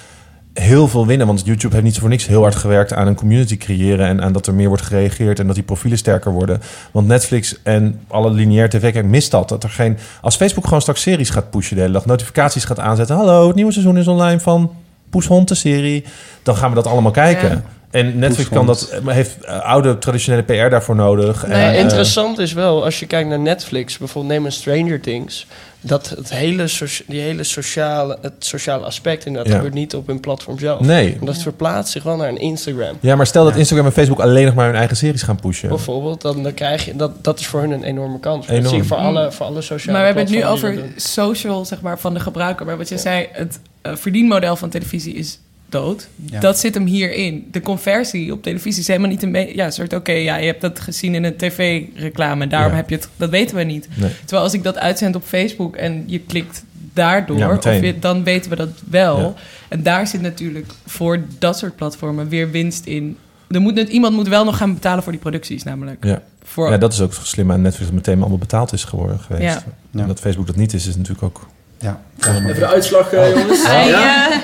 heel 0.53 0.87
veel 0.87 1.07
winnen. 1.07 1.27
Want 1.27 1.41
YouTube 1.45 1.73
heeft 1.73 1.85
niet 1.85 1.99
voor 1.99 2.09
niks 2.09 2.27
heel 2.27 2.41
hard 2.41 2.55
gewerkt 2.55 2.93
aan 2.93 3.07
een 3.07 3.15
community 3.15 3.57
creëren... 3.57 4.07
en 4.07 4.21
aan 4.21 4.33
dat 4.33 4.47
er 4.47 4.53
meer 4.53 4.67
wordt 4.67 4.83
gereageerd 4.83 5.39
en 5.39 5.45
dat 5.45 5.55
die 5.55 5.63
profielen 5.63 5.97
sterker 5.97 6.31
worden. 6.31 6.61
Want 6.91 7.07
Netflix 7.07 7.55
en 7.63 7.99
alle 8.07 8.31
lineair 8.31 8.69
tv, 8.69 8.91
kijk, 8.91 9.05
mist 9.05 9.31
dat. 9.31 9.49
dat 9.49 9.63
er 9.63 9.69
geen, 9.69 9.97
als 10.21 10.35
Facebook 10.35 10.63
gewoon 10.63 10.81
straks 10.81 11.01
series 11.01 11.29
gaat 11.29 11.49
pushen 11.49 11.75
de 11.75 11.81
hele 11.81 11.93
dag... 11.93 12.05
notificaties 12.05 12.65
gaat 12.65 12.79
aanzetten... 12.79 13.15
hallo, 13.15 13.47
het 13.47 13.55
nieuwe 13.55 13.71
seizoen 13.71 13.97
is 13.97 14.07
online 14.07 14.39
van 14.39 14.71
Poeshond, 15.09 15.47
de 15.47 15.55
serie... 15.55 16.03
dan 16.43 16.55
gaan 16.55 16.69
we 16.69 16.75
dat 16.75 16.87
allemaal 16.87 17.11
kijken. 17.11 17.49
Ja. 17.49 17.63
En 17.93 18.19
Netflix 18.19 18.49
kan 18.49 18.65
dat, 18.65 18.99
maar 19.03 19.13
heeft 19.13 19.43
eh, 19.43 19.59
oude 19.59 19.97
traditionele 19.97 20.43
PR 20.43 20.69
daarvoor 20.69 20.95
nodig. 20.95 21.47
Nee, 21.47 21.63
en, 21.63 21.73
eh, 21.73 21.79
interessant 21.79 22.39
is 22.39 22.53
wel, 22.53 22.83
als 22.83 22.99
je 22.99 23.05
kijkt 23.05 23.29
naar 23.29 23.39
Netflix, 23.39 23.97
bijvoorbeeld 23.97 24.33
neem 24.33 24.45
een 24.45 24.51
Stranger 24.51 25.01
Things, 25.01 25.47
dat 25.83 26.09
het 26.09 26.29
hele, 26.29 26.65
die 27.07 27.21
hele 27.21 27.43
sociale, 27.43 28.17
het 28.21 28.33
sociale 28.39 28.85
aspect, 28.85 29.25
en 29.25 29.33
dat 29.33 29.47
Ja. 29.47 29.55
gebeurt 29.55 29.73
niet 29.73 29.95
op 29.95 30.07
hun 30.07 30.19
platform 30.19 30.59
zelf. 30.59 30.79
Nee. 30.79 31.17
Dat 31.21 31.37
verplaatst 31.37 31.91
zich 31.91 32.03
wel 32.03 32.15
naar 32.15 32.27
een 32.29 32.37
Instagram. 32.37 32.95
Ja, 32.99 33.15
maar 33.15 33.27
stel 33.27 33.43
dat 33.43 33.55
Instagram 33.55 33.85
en 33.85 33.91
Facebook 33.91 34.19
alleen 34.19 34.45
nog 34.45 34.53
maar 34.53 34.65
hun 34.65 34.75
eigen 34.75 34.97
series 34.97 35.21
gaan 35.21 35.39
pushen. 35.39 35.69
Bijvoorbeeld, 35.69 36.21
dan, 36.21 36.43
dan 36.43 36.53
krijg 36.53 36.85
je, 36.85 36.95
dat, 36.95 37.23
dat 37.23 37.39
is 37.39 37.47
voor 37.47 37.59
hun 37.59 37.71
een 37.71 37.83
enorme 37.83 38.19
kans. 38.19 38.45
Dat 38.47 38.55
Enorm. 38.55 38.69
zie 38.69 38.77
je 38.77 38.83
voor 38.87 38.97
alle, 38.97 39.31
voor 39.31 39.45
alle 39.45 39.61
sociale 39.61 39.91
Maar 39.91 40.01
we 40.01 40.05
hebben 40.19 40.23
het 40.23 40.43
nu 40.43 40.45
over 40.51 40.75
dat 40.75 40.85
social, 40.95 41.65
zeg 41.65 41.81
maar, 41.81 41.99
van 41.99 42.13
de 42.13 42.19
gebruiker. 42.19 42.65
Maar 42.65 42.77
wat 42.77 42.89
je 42.89 42.97
zei, 42.97 43.27
het 43.31 43.59
eh, 43.81 43.95
verdienmodel 43.95 44.55
van 44.55 44.69
televisie 44.69 45.13
is 45.13 45.39
dood. 45.73 46.07
Ja. 46.31 46.39
Dat 46.39 46.59
zit 46.59 46.73
hem 46.73 46.85
hierin. 46.85 47.47
De 47.51 47.61
conversie 47.61 48.31
op 48.31 48.43
televisie 48.43 48.81
is 48.81 48.87
helemaal 48.87 49.09
niet 49.09 49.23
een... 49.23 49.55
Ja, 49.55 49.65
een 49.65 49.71
soort, 49.71 49.93
oké, 49.93 50.11
ja, 50.11 50.35
je 50.35 50.45
hebt 50.45 50.61
dat 50.61 50.79
gezien 50.79 51.15
in 51.15 51.23
een 51.23 51.35
tv-reclame. 51.37 52.47
Daarom 52.47 52.69
Ja. 52.71 52.75
heb 52.77 52.89
je 52.89 52.95
het... 52.95 53.07
Dat 53.17 53.29
weten 53.29 53.55
we 53.55 53.63
niet. 53.63 53.87
Nee. 53.95 54.11
Terwijl 54.19 54.43
als 54.43 54.53
ik 54.53 54.63
dat 54.63 54.77
uitzend 54.77 55.15
op 55.15 55.23
Facebook 55.25 55.75
en 55.75 56.03
je 56.07 56.19
klikt 56.19 56.63
daardoor... 56.93 57.37
Ja, 57.37 57.55
of 57.55 57.63
je, 57.81 57.99
dan 57.99 58.23
weten 58.23 58.49
we 58.49 58.55
dat 58.55 58.69
wel. 58.89 59.19
Ja. 59.19 59.33
En 59.67 59.83
daar 59.83 60.07
zit 60.07 60.21
natuurlijk 60.21 60.71
voor 60.85 61.19
dat 61.39 61.57
soort 61.57 61.75
platformen 61.75 62.29
weer 62.29 62.51
winst 62.51 62.85
in. 62.85 63.17
Er 63.49 63.61
moet, 63.61 63.73
net- 63.75 63.89
iemand 63.89 64.15
moet 64.15 64.27
wel 64.27 64.43
nog 64.45 64.57
gaan 64.57 64.73
betalen 64.73 65.03
voor 65.03 65.11
die 65.11 65.21
producties, 65.21 65.63
namelijk. 65.63 66.03
Ja. 66.05 66.21
Voor, 66.43 66.69
Ja, 66.71 66.77
dat 66.77 66.93
is 66.93 67.01
ook 67.01 67.13
slim 67.13 67.51
aan 67.51 67.61
Netflix 67.61 67.85
dat 67.85 67.95
meteen 67.95 68.19
allemaal 68.19 68.37
betaald 68.37 68.73
is 68.73 68.83
geworden 68.83 69.19
geweest. 69.19 69.43
Ja. 69.91 69.99
En 70.01 70.07
dat 70.07 70.19
Facebook 70.19 70.47
dat 70.47 70.55
niet 70.55 70.73
is, 70.73 70.87
is 70.87 70.95
natuurlijk 70.95 71.23
ook... 71.23 71.47
Ja. 71.79 72.01
Even 72.19 72.55
de 72.55 72.67
uitslag, 72.67 73.13
eh, 73.13 73.29
jongens. 73.35 73.67
Hey, 73.67 73.87
Ja? 73.89 74.41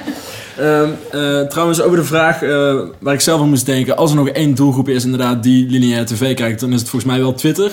Eh, 0.60 0.70
Ehm, 0.80 0.90
eh, 1.12 1.48
trouwens, 1.48 1.82
over 1.82 1.98
de 1.98 2.04
vraag 2.04 2.42
eh, 2.44 2.76
waar 3.00 3.14
ik 3.14 3.22
zelf 3.22 3.42
aan 3.42 3.50
moest 3.50 3.66
denken. 3.66 3.98
Als 3.98 4.12
er 4.12 4.18
nog 4.18 4.30
één 4.30 4.56
doelgroep 4.56 4.90
is 4.90 5.04
inderdaad 5.04 5.44
die 5.44 5.70
lineair 5.70 6.06
tv 6.06 6.36
kijkt, 6.36 6.60
dan 6.60 6.74
is 6.74 6.80
het 6.80 6.90
volgens 6.90 7.12
mij 7.12 7.22
wel 7.22 7.34
Twitter. 7.34 7.72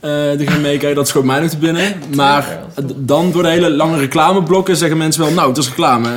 eh 0.00 0.10
die 0.36 0.46
gaan 0.46 0.60
meekijken, 0.60 0.94
dat 0.94 1.08
schoot 1.08 1.24
mij 1.24 1.40
nog 1.40 1.50
te 1.50 1.56
binnen. 1.56 1.94
Maar 2.14 2.58
dan 2.96 3.32
door 3.32 3.42
de 3.42 3.48
hele 3.48 3.70
lange 3.70 3.98
reclameblokken 3.98 4.76
zeggen 4.76 4.98
mensen 4.98 5.22
wel... 5.22 5.32
Nou, 5.32 5.48
het 5.48 5.56
is 5.58 5.68
reclame. 5.68 6.08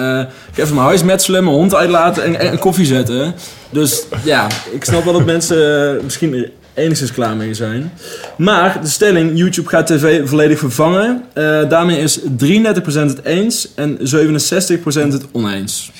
Ik 0.49 0.55
ga 0.55 0.61
even 0.61 0.75
mijn 0.75 0.87
huis 0.87 1.03
metselen, 1.03 1.43
mijn 1.43 1.55
hond 1.55 1.75
uitlaten 1.75 2.23
en, 2.23 2.39
en, 2.39 2.51
en 2.51 2.59
koffie 2.59 2.85
zetten. 2.85 3.35
Dus 3.69 4.05
ja, 4.23 4.47
ik 4.71 4.83
snap 4.83 5.03
wel 5.03 5.13
dat 5.13 5.25
mensen 5.25 5.99
misschien 6.03 6.51
enigszins 6.75 7.11
klaar 7.11 7.35
mee 7.35 7.53
zijn. 7.53 7.91
Maar 8.37 8.81
de 8.81 8.87
stelling, 8.87 9.37
YouTube 9.37 9.69
gaat 9.69 9.87
tv 9.87 10.27
volledig 10.29 10.59
vervangen. 10.59 11.23
eh, 11.33 11.69
daarmee 11.69 11.99
is 11.99 12.19
33% 12.19 13.09
het 13.09 13.23
eens 13.25 13.67
en 13.75 13.97
67% 13.99 15.11
het 15.13 15.25
oneens. 15.31 15.91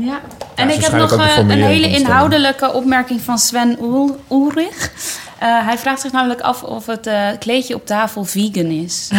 Ja, 0.00 0.20
en 0.54 0.68
is 0.68 0.74
ik 0.76 0.82
heb 0.82 0.92
nog 0.92 1.12
eh, 1.12 1.18
een 1.18 1.28
formulering 1.28 1.66
hele 1.84 1.88
inhoudelijke 1.98 2.72
opmerking 2.72 3.20
van 3.20 3.38
Sven 3.38 3.76
Oel- 3.80 4.20
Ulrich. 4.30 4.90
Eh, 5.38 5.66
hij 5.66 5.78
vraagt 5.78 6.00
zich 6.00 6.12
namelijk 6.12 6.40
af 6.40 6.62
of 6.62 6.86
het 6.86 7.06
eh, 7.06 7.28
kleedje 7.38 7.74
op 7.74 7.86
tafel 7.86 8.24
vegan 8.24 8.66
is. 8.66 9.10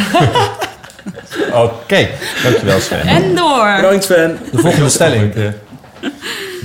Oké, 1.53 2.07
dankjewel 2.43 2.79
Sven. 2.79 2.99
en 3.01 3.35
door. 3.35 3.73
Bedankt 3.75 4.03
Sven. 4.03 4.37
De 4.51 4.57
volgende 4.57 4.89
stelling. 4.89 5.33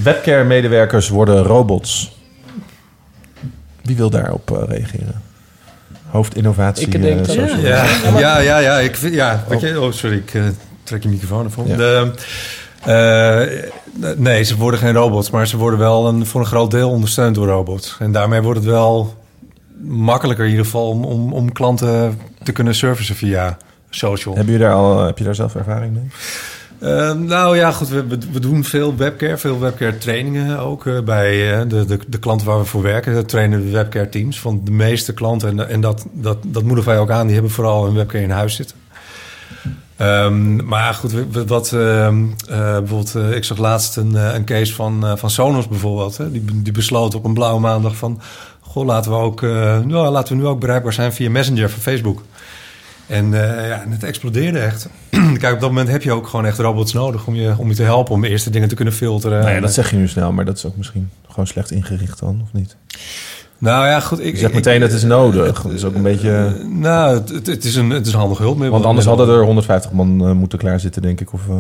Webcare-medewerkers 0.03 1.09
worden 1.09 1.43
robots. 1.43 2.16
Wie 3.87 3.97
wil 3.97 4.11
daarop 4.11 4.51
eh, 4.51 4.69
reageren? 4.77 5.23
Hoofdinnovatie. 6.07 6.87
Ik 6.87 6.93
denk 7.03 7.05
eh, 7.05 7.17
dat- 7.27 7.35
social 7.37 7.59
Ja, 7.61 7.85
media. 8.05 8.19
ja, 8.19 8.39
ja, 8.39 8.59
ja. 8.59 8.79
Ik 8.79 8.97
vind, 8.97 9.15
ja 9.15 9.45
weet 9.49 9.61
je, 9.61 9.81
oh, 9.81 9.93
sorry, 9.93 10.17
ik 10.17 10.35
eh, 10.35 10.43
trek 10.83 11.03
je 11.03 11.09
microfoon. 11.09 11.67
Ja. 11.67 11.77
De, 11.77 12.11
eh, 12.85 13.43
nee, 14.17 14.43
ze 14.43 14.57
worden 14.57 14.81
geen 14.81 14.93
robots, 14.95 15.31
maar 15.31 15.47
ze 15.47 15.57
worden 15.57 15.79
wel 15.79 16.09
een, 16.09 16.27
voor 16.27 16.41
een 16.41 16.47
groot 16.47 16.71
deel 16.71 16.91
ondersteund 16.91 17.35
door 17.35 17.47
robots. 17.47 17.97
En 17.99 18.13
daarmee 18.13 18.41
wordt 18.41 18.59
het 18.61 18.69
wel 18.69 19.15
makkelijker 19.83 20.45
in 20.45 20.51
ieder 20.51 20.65
geval 20.65 20.89
om, 20.89 21.05
om, 21.05 21.33
om 21.33 21.53
klanten 21.53 22.19
te 22.43 22.53
kunnen 22.53 22.75
servicen 22.75 23.15
via 23.15 23.57
social. 23.91 24.37
Heb 24.37 24.49
je 24.49 24.59
daar 24.59 24.73
al, 24.73 25.05
heb 25.05 25.19
je 25.19 25.25
daar 25.25 25.35
zelf 25.35 25.55
ervaring 25.55 25.93
mee? 25.93 26.07
Eh, 26.79 27.13
nou 27.13 27.57
ja, 27.57 27.73
goed, 27.73 27.89
we, 27.89 28.07
we, 28.07 28.19
we 28.33 28.41
doen 28.41 28.65
veel 28.65 28.97
webcare, 28.97 29.37
veel 29.37 29.59
webcare 29.61 29.99
trainingen 29.99 30.59
ook 30.59 30.87
eh, 30.87 31.01
bij 31.01 31.53
eh, 31.61 31.69
de, 31.69 31.85
de, 31.85 31.99
de 32.07 32.19
klanten 32.19 32.47
waar 32.47 32.59
we 32.59 32.65
voor 32.65 32.83
werken. 32.83 33.15
Dat 33.15 33.29
trainen 33.29 33.65
de 33.65 33.71
webcare 33.71 34.09
teams 34.09 34.41
van 34.41 34.61
de 34.65 34.71
meeste 34.71 35.13
klanten. 35.15 35.49
En, 35.59 35.69
en 35.69 35.81
dat, 35.81 36.07
dat, 36.13 36.39
dat 36.47 36.63
moedigen 36.63 36.91
wij 36.91 37.01
ook 37.01 37.11
aan, 37.11 37.25
die 37.25 37.35
hebben 37.35 37.53
vooral 37.53 37.87
een 37.87 37.95
webcare 37.95 38.25
in 38.25 38.31
huis 38.31 38.55
zitten. 38.55 38.77
Ehm, 39.97 40.67
maar 40.67 40.95
goed, 40.95 41.13
we- 41.13 41.27
we- 41.31 41.47
wat, 41.47 41.73
ehm, 41.73 42.25
eh, 42.49 42.79
bijvoorbeeld, 42.79 43.15
ik 43.35 43.45
zag 43.45 43.59
laatst 43.59 43.97
een, 43.97 44.15
een 44.15 44.45
case 44.45 44.75
van, 44.75 45.19
van 45.19 45.31
Sonos 45.31 45.69
bijvoorbeeld. 45.69 46.17
Hè, 46.17 46.31
die, 46.31 46.45
die 46.63 46.73
besloot 46.73 47.15
op 47.15 47.25
een 47.25 47.35
blauwe 47.35 47.61
maandag 47.61 47.97
van... 47.97 48.21
Goh, 48.61 48.87
laten 48.87 49.11
we, 49.11 49.17
ook, 49.17 49.41
nou, 49.41 50.09
laten 50.09 50.37
we 50.37 50.43
nu 50.43 50.49
ook 50.49 50.61
bereikbaar 50.61 50.93
zijn 50.93 51.13
via 51.13 51.31
Messenger 51.31 51.71
van 51.71 51.81
Facebook. 51.81 52.23
En 53.07 53.35
eh, 53.35 53.69
ja, 53.69 53.85
het 53.89 54.03
explodeerde 54.03 54.59
echt. 54.59 54.89
Kijk, 55.41 55.55
op 55.55 55.61
dat 55.61 55.71
moment 55.71 55.89
heb 55.89 56.03
je 56.03 56.13
ook 56.13 56.27
gewoon 56.27 56.47
echt 56.47 56.59
robots 56.59 56.93
nodig 56.93 57.27
om 57.27 57.35
je, 57.35 57.55
om 57.59 57.69
je 57.69 57.75
te 57.75 57.83
helpen... 57.83 58.15
om 58.15 58.25
eerste 58.25 58.51
dingen 58.51 58.69
te 58.69 58.75
kunnen 58.75 58.95
filteren. 58.95 59.45
Nou 59.45 59.61
dat 59.61 59.75
zeg 59.75 59.91
je 59.91 59.97
nu 59.97 60.09
snel, 60.09 60.33
maar 60.33 60.45
dat 60.45 60.57
is 60.57 60.65
ook 60.65 60.77
misschien 60.77 61.11
gewoon 61.29 61.47
slecht 61.47 61.71
ingericht 61.71 62.19
dan, 62.19 62.41
of 62.43 62.53
niet? 62.53 62.77
Nou 63.59 63.87
ja, 63.87 64.01
goed. 64.01 64.19
Ik, 64.19 64.25
Je 64.25 64.37
zegt 64.37 64.49
ik- 64.49 64.55
meteen 64.55 64.81
dat 64.81 64.91
is 64.93 65.03
nodig. 65.03 65.63
Dat 65.63 65.73
is 65.73 65.85
ook 65.85 65.95
een 65.95 66.03
beetje... 66.03 66.57
Nou, 66.69 67.15
het, 67.15 67.29
het- 67.29 67.47
het 67.47 67.65
is 67.65 67.75
een, 67.77 67.91
het 67.91 68.07
is 68.07 68.13
een 68.13 68.19
handig 68.19 68.39
hulpmiddel. 68.39 68.73
Want 68.73 68.85
anders 68.85 69.07
hadden 69.07 69.29
er 69.29 69.43
150 69.45 69.93
man 69.93 70.27
eh, 70.27 70.33
moeten 70.33 70.59
klaarzitten, 70.59 71.03
denk 71.03 71.21
ik. 71.21 71.33
Of 71.33 71.41
eh, 71.49 71.55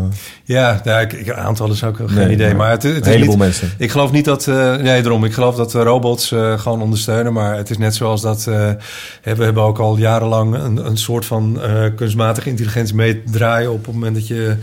Ja, 0.44 0.80
ja 0.84 1.00
ik, 1.00 1.12
ik, 1.12 1.30
aantallen 1.30 1.76
zou 1.76 1.90
ik 1.92 1.96
geen 2.10 2.14
Nee, 2.26 2.30
idee. 2.34 2.54
maar 2.54 2.70
het, 2.70 2.82
het 2.82 2.92
een 2.94 3.00
is 3.00 3.06
heleboel 3.06 3.28
niet, 3.28 3.38
mensen. 3.38 3.70
Ik 3.78 3.90
geloof 3.90 4.12
niet 4.12 4.24
dat... 4.24 4.46
eh, 4.46 4.74
nee, 4.76 5.02
daarom. 5.02 5.24
Ik 5.24 5.32
geloof 5.32 5.56
dat 5.56 5.74
eh, 5.74 5.82
robots 5.82 6.32
eh, 6.32 6.58
gewoon 6.58 6.82
ondersteunen. 6.82 7.32
Maar 7.32 7.56
het 7.56 7.70
is 7.70 7.78
net 7.78 7.94
zoals 7.94 8.20
dat... 8.22 8.38
eh, 8.46 8.70
we 9.22 9.44
hebben 9.44 9.62
ook 9.62 9.78
al 9.78 9.96
jarenlang 9.96 10.54
een, 10.54 10.86
een 10.86 10.96
soort 10.98 11.24
van 11.24 11.60
eh, 11.62 11.82
kunstmatige 11.96 12.48
intelligentie 12.48 12.94
meedraaien... 12.94 13.72
op 13.72 13.84
het 13.86 13.94
moment 13.94 14.14
dat 14.14 14.26
je 14.26 14.56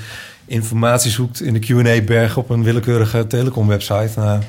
informatie 0.45 1.11
zoekt 1.11 1.41
in 1.41 1.53
de 1.53 1.59
Q&A-berg... 1.59 2.37
op 2.37 2.49
een 2.49 2.63
willekeurige 2.63 3.27
telecom-website. 3.27 4.09
Nou, 4.19 4.39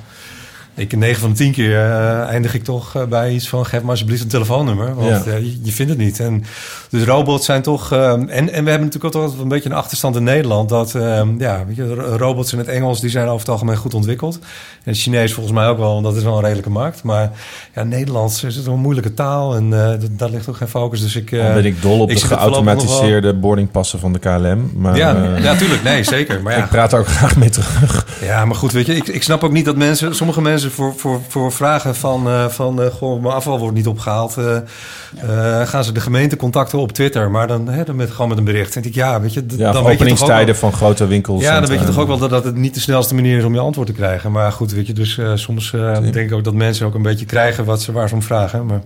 ik 0.74 0.96
9 0.96 1.20
van 1.20 1.30
de 1.30 1.36
10 1.36 1.52
keer 1.52 1.74
eh, 1.76 2.20
eindig 2.22 2.54
ik 2.54 2.64
toch 2.64 2.94
eh, 2.96 3.02
bij 3.04 3.32
iets 3.32 3.48
van... 3.48 3.66
geef 3.66 3.82
me 3.82 3.90
alsjeblieft 3.90 4.22
een 4.22 4.28
telefoonnummer, 4.28 4.94
want 4.94 5.24
Ja. 5.24 5.30
eh, 5.32 5.38
je, 5.38 5.58
je 5.62 5.72
vindt 5.72 5.90
het 5.92 6.00
niet. 6.00 6.20
En, 6.20 6.44
dus 6.90 7.04
robots 7.04 7.44
zijn 7.46 7.62
toch... 7.62 7.92
eh, 7.92 8.10
en, 8.12 8.28
en 8.28 8.64
we 8.64 8.70
hebben 8.70 8.80
natuurlijk 8.86 9.14
altijd 9.14 9.40
een 9.40 9.48
beetje 9.48 9.68
een 9.70 9.76
achterstand 9.76 10.16
in 10.16 10.22
Nederland... 10.24 10.68
dat 10.68 10.94
eh, 10.94 11.22
ja, 11.38 11.64
weet 11.66 11.76
je, 11.76 11.94
ro- 11.94 12.16
robots 12.16 12.52
in 12.52 12.58
het 12.58 12.68
Engels 12.68 13.00
die 13.00 13.10
zijn 13.10 13.26
over 13.26 13.38
het 13.38 13.48
algemeen 13.48 13.76
goed 13.76 13.94
ontwikkeld. 13.94 14.34
En 14.34 14.90
het 14.92 14.96
Chinees 14.98 15.32
volgens 15.32 15.54
mij 15.54 15.68
ook 15.68 15.78
wel, 15.78 15.92
want 15.92 16.04
dat 16.04 16.16
is 16.16 16.22
wel 16.22 16.34
een 16.36 16.42
redelijke 16.42 16.70
markt. 16.70 17.02
Maar 17.02 17.30
ja, 17.74 17.82
Nederlands 17.82 18.44
is 18.44 18.56
het 18.56 18.66
een 18.66 18.78
moeilijke 18.80 19.14
taal 19.14 19.54
en 19.56 19.70
daar 20.10 20.30
ligt 20.30 20.48
ook 20.48 20.56
geen 20.56 20.68
focus. 20.68 21.00
Dus 21.00 21.16
ik... 21.16 21.30
Dan 21.30 21.54
ben 21.54 21.64
ik 21.64 21.82
dol 21.82 22.00
op 22.00 22.10
ik 22.10 22.16
de 22.16 22.22
er 22.22 22.28
geautomatiseerde 22.28 23.34
boardingpassen 23.34 23.98
van 23.98 24.12
de 24.12 24.18
KLM. 24.18 24.70
Maar 24.76 24.96
ja, 24.96 25.16
eh, 25.34 25.42
ja, 25.42 25.54
tuurlijk. 25.56 25.82
Nee, 25.82 26.02
zeker. 26.04 26.42
Maar 26.42 26.52
ja, 26.56 26.62
ik 26.64 26.68
praat 26.68 26.90
daar 26.90 27.00
ook 27.00 27.06
graag 27.06 27.36
mee 27.36 27.50
terug. 27.50 28.06
Ja, 28.22 28.44
maar 28.44 28.56
goed, 28.56 28.72
weet 28.72 28.86
je, 28.86 28.94
ik, 28.96 29.08
ik 29.08 29.22
snap 29.22 29.44
ook 29.44 29.52
niet 29.52 29.64
dat 29.64 29.76
mensen, 29.76 30.14
sommige 30.14 30.40
mensen 30.40 30.63
voor, 30.70 30.94
voor, 30.96 31.20
voor 31.28 31.52
vragen 31.52 31.94
van, 31.94 32.28
eh, 32.28 32.48
van 32.48 32.82
eh, 32.82 32.86
goh, 32.90 33.22
mijn 33.22 33.34
afval 33.34 33.58
wordt 33.58 33.74
niet 33.74 33.86
opgehaald, 33.86 34.36
eh, 34.36 34.56
eh, 34.56 35.68
gaan 35.68 35.84
ze 35.84 35.92
de 35.92 36.00
gemeente 36.00 36.36
contacten 36.36 36.78
op 36.78 36.92
Twitter, 36.92 37.30
maar 37.30 37.46
dan, 37.46 37.68
hè, 37.68 37.84
dan 37.84 37.96
met, 37.96 38.10
gewoon 38.10 38.28
met 38.28 38.38
een 38.38 38.44
bericht. 38.44 38.74
Dan 38.74 38.82
denk 38.82 38.94
ik, 38.94 39.00
ja, 39.00 39.20
weet 39.20 39.32
je, 39.32 39.40
Ja, 39.40 39.46
dan 39.46 39.58
weet 39.58 39.58
je 39.58 39.72
toch 39.72 39.86
ook 39.86 39.92
openingstijden 39.92 40.46
wel, 40.46 40.54
van 40.54 40.72
grote 40.72 41.06
winkels. 41.06 41.42
ja, 41.42 41.52
dan 41.52 41.62
en, 41.62 41.68
weet 41.68 41.78
je 41.78 41.86
toch 41.86 41.98
ook 41.98 42.06
wel 42.06 42.18
dat, 42.18 42.30
dat 42.30 42.44
het 42.44 42.56
niet 42.56 42.74
de 42.74 42.80
snelste 42.80 43.14
manier 43.14 43.38
is 43.38 43.44
om 43.44 43.54
je 43.54 43.60
antwoord 43.60 43.86
te 43.86 43.92
krijgen. 43.92 44.32
Maar 44.32 44.52
goed, 44.52 44.72
weet 44.72 44.86
je, 44.86 44.92
dus 44.92 45.18
eh, 45.18 45.32
soms 45.34 45.72
eh, 45.72 46.00
denk 46.00 46.14
ik 46.16 46.32
ook 46.32 46.44
dat 46.44 46.54
mensen 46.54 46.86
ook 46.86 46.94
een 46.94 47.02
beetje 47.02 47.26
krijgen 47.26 47.64
wat 47.64 47.82
ze, 47.82 47.92
waar 47.92 48.08
ze 48.08 48.14
om 48.14 48.22
vragen. 48.22 48.66
Maar 48.66 48.82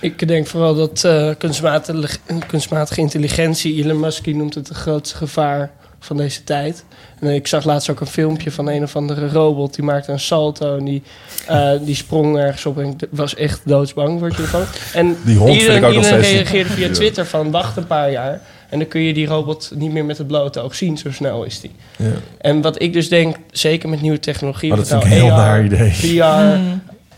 Ik 0.00 0.28
denk 0.28 0.46
vooral 0.46 0.74
dat 0.74 1.04
eh, 1.04 1.30
kunstmatige, 1.38 2.18
kunstmatige 2.46 3.00
intelligentie, 3.00 3.84
Elon 3.84 4.00
Musk 4.00 4.26
noemt 4.26 4.54
het 4.54 4.68
het 4.68 4.76
grootste 4.76 5.16
gevaar 5.16 5.70
van 5.98 6.16
deze 6.16 6.44
tijd. 6.44 6.84
En 7.20 7.28
ik 7.28 7.46
zag 7.46 7.64
laatst 7.64 7.90
ook 7.90 8.00
een 8.00 8.06
filmpje 8.06 8.50
van 8.50 8.68
een 8.68 8.82
of 8.82 8.96
andere 8.96 9.28
robot, 9.28 9.74
die 9.74 9.84
maakte 9.84 10.12
een 10.12 10.20
salto 10.20 10.76
en 10.76 10.84
die, 10.84 11.02
eh, 11.46 11.70
die 11.80 11.94
sprong 11.94 12.36
ergens 12.38 12.66
op 12.66 12.78
en 12.78 12.86
ik 12.86 13.08
was 13.10 13.34
echt 13.34 13.60
doodsbang, 13.64 14.18
word 14.18 14.36
je 14.36 14.42
ervan. 14.42 14.64
En 14.92 15.16
Die 15.24 15.36
hond 15.36 15.50
vind 15.50 15.60
iedereen, 15.62 15.82
ik 15.82 15.88
ook 15.88 15.94
nog 15.94 16.04
iedereen 16.04 16.32
reageerde 16.32 16.70
via 16.70 16.90
Twitter 16.90 17.26
van 17.26 17.50
wacht 17.50 17.76
een 17.76 17.86
paar 17.86 18.10
jaar 18.10 18.40
en 18.68 18.78
dan 18.78 18.88
kun 18.88 19.00
je 19.00 19.14
die 19.14 19.26
robot 19.26 19.70
niet 19.74 19.92
meer 19.92 20.04
met 20.04 20.18
het 20.18 20.26
blote 20.26 20.60
oog 20.60 20.74
zien, 20.74 20.98
zo 20.98 21.12
snel 21.12 21.44
is 21.44 21.60
die. 21.60 21.72
Ja. 21.96 22.06
En 22.38 22.60
wat 22.60 22.82
ik 22.82 22.92
dus 22.92 23.08
denk, 23.08 23.36
zeker 23.50 23.88
met 23.88 24.00
nieuwe 24.00 24.18
technologie, 24.18 24.68
Maar 24.68 24.78
Oh, 24.78 24.84
dat 24.84 24.92
vind 24.92 25.04
ik 25.04 25.08
het 25.10 25.18
een 25.18 25.26
heel 25.26 25.36
nou 25.36 25.48
naar 25.48 25.64
idee. 25.64 25.92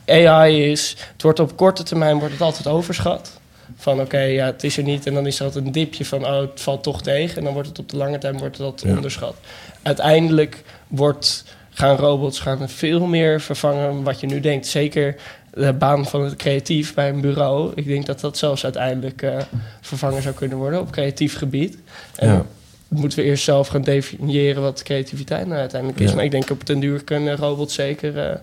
VR, 0.04 0.12
AI 0.12 0.70
is, 0.70 0.96
het 1.12 1.22
wordt 1.22 1.40
op 1.40 1.56
korte 1.56 1.82
termijn 1.82 2.18
wordt 2.18 2.32
het 2.32 2.42
altijd 2.42 2.66
overschat. 2.66 3.40
Van 3.76 4.00
oké, 4.00 4.20
ja, 4.20 4.46
het 4.46 4.64
is 4.64 4.76
er 4.76 4.82
niet. 4.82 5.06
En 5.06 5.14
dan 5.14 5.26
is 5.26 5.42
altijd 5.42 5.64
een 5.66 5.72
dipje 5.72 6.04
van, 6.04 6.24
oh, 6.26 6.40
het 6.40 6.60
valt 6.60 6.82
toch 6.82 7.02
tegen. 7.02 7.36
En 7.38 7.44
dan 7.44 7.52
wordt 7.52 7.68
het 7.68 7.78
op 7.78 7.88
de 7.88 7.96
lange 7.96 8.18
termijn 8.18 8.52
wordt 8.58 8.82
Ja. 8.82 8.90
onderschat. 8.94 9.34
Uiteindelijk 9.82 10.62
wordt, 10.88 11.44
gaan 11.70 11.96
robots 11.96 12.40
gaan 12.40 12.68
veel 12.68 13.06
meer 13.06 13.40
vervangen 13.40 13.86
dan 13.86 14.04
wat 14.04 14.20
je 14.20 14.26
nu 14.26 14.40
denkt. 14.40 14.66
Zeker 14.66 15.14
de 15.54 15.72
baan 15.72 16.06
van 16.06 16.24
het 16.24 16.36
creatief 16.36 16.94
bij 16.94 17.08
een 17.08 17.20
bureau. 17.20 17.72
Ik 17.74 17.86
denk 17.86 18.06
dat 18.06 18.20
dat 18.20 18.38
zelfs 18.38 18.64
uiteindelijk 18.64 19.22
eh, 19.22 19.36
vervangen 19.80 20.22
zou 20.22 20.34
kunnen 20.34 20.58
worden 20.58 20.80
op 20.80 20.90
creatief 20.90 21.36
gebied. 21.36 21.78
En 22.16 22.28
Ja. 22.28 22.44
moeten 22.88 23.18
we 23.18 23.24
eerst 23.24 23.44
zelf 23.44 23.68
gaan 23.68 23.82
definiëren 23.82 24.62
wat 24.62 24.82
creativiteit 24.82 25.46
nou 25.46 25.58
uiteindelijk 25.60 26.00
is. 26.00 26.08
Ja. 26.10 26.14
Maar 26.16 26.24
ik 26.24 26.30
denk 26.30 26.50
op 26.50 26.66
den 26.66 26.80
duur 26.80 27.04
kunnen 27.04 27.36
robots 27.36 27.74
zeker 27.74 28.18
eh, 28.18 28.36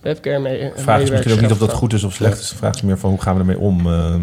webcam 0.00 0.42
mee. 0.42 0.70
vraag 0.76 1.00
is 1.00 1.10
misschien 1.10 1.32
ook 1.32 1.40
niet 1.40 1.50
of 1.50 1.58
dat 1.58 1.72
goed 1.72 1.92
is 1.92 2.04
of 2.04 2.14
slecht 2.14 2.40
is. 2.40 2.48
De 2.48 2.56
vraag 2.56 2.74
is 2.74 2.82
meer 2.82 2.98
van 2.98 3.10
hoe 3.10 3.20
gaan 3.20 3.34
we 3.34 3.40
ermee 3.40 3.58
om? 3.58 3.86
eh, 3.86 4.14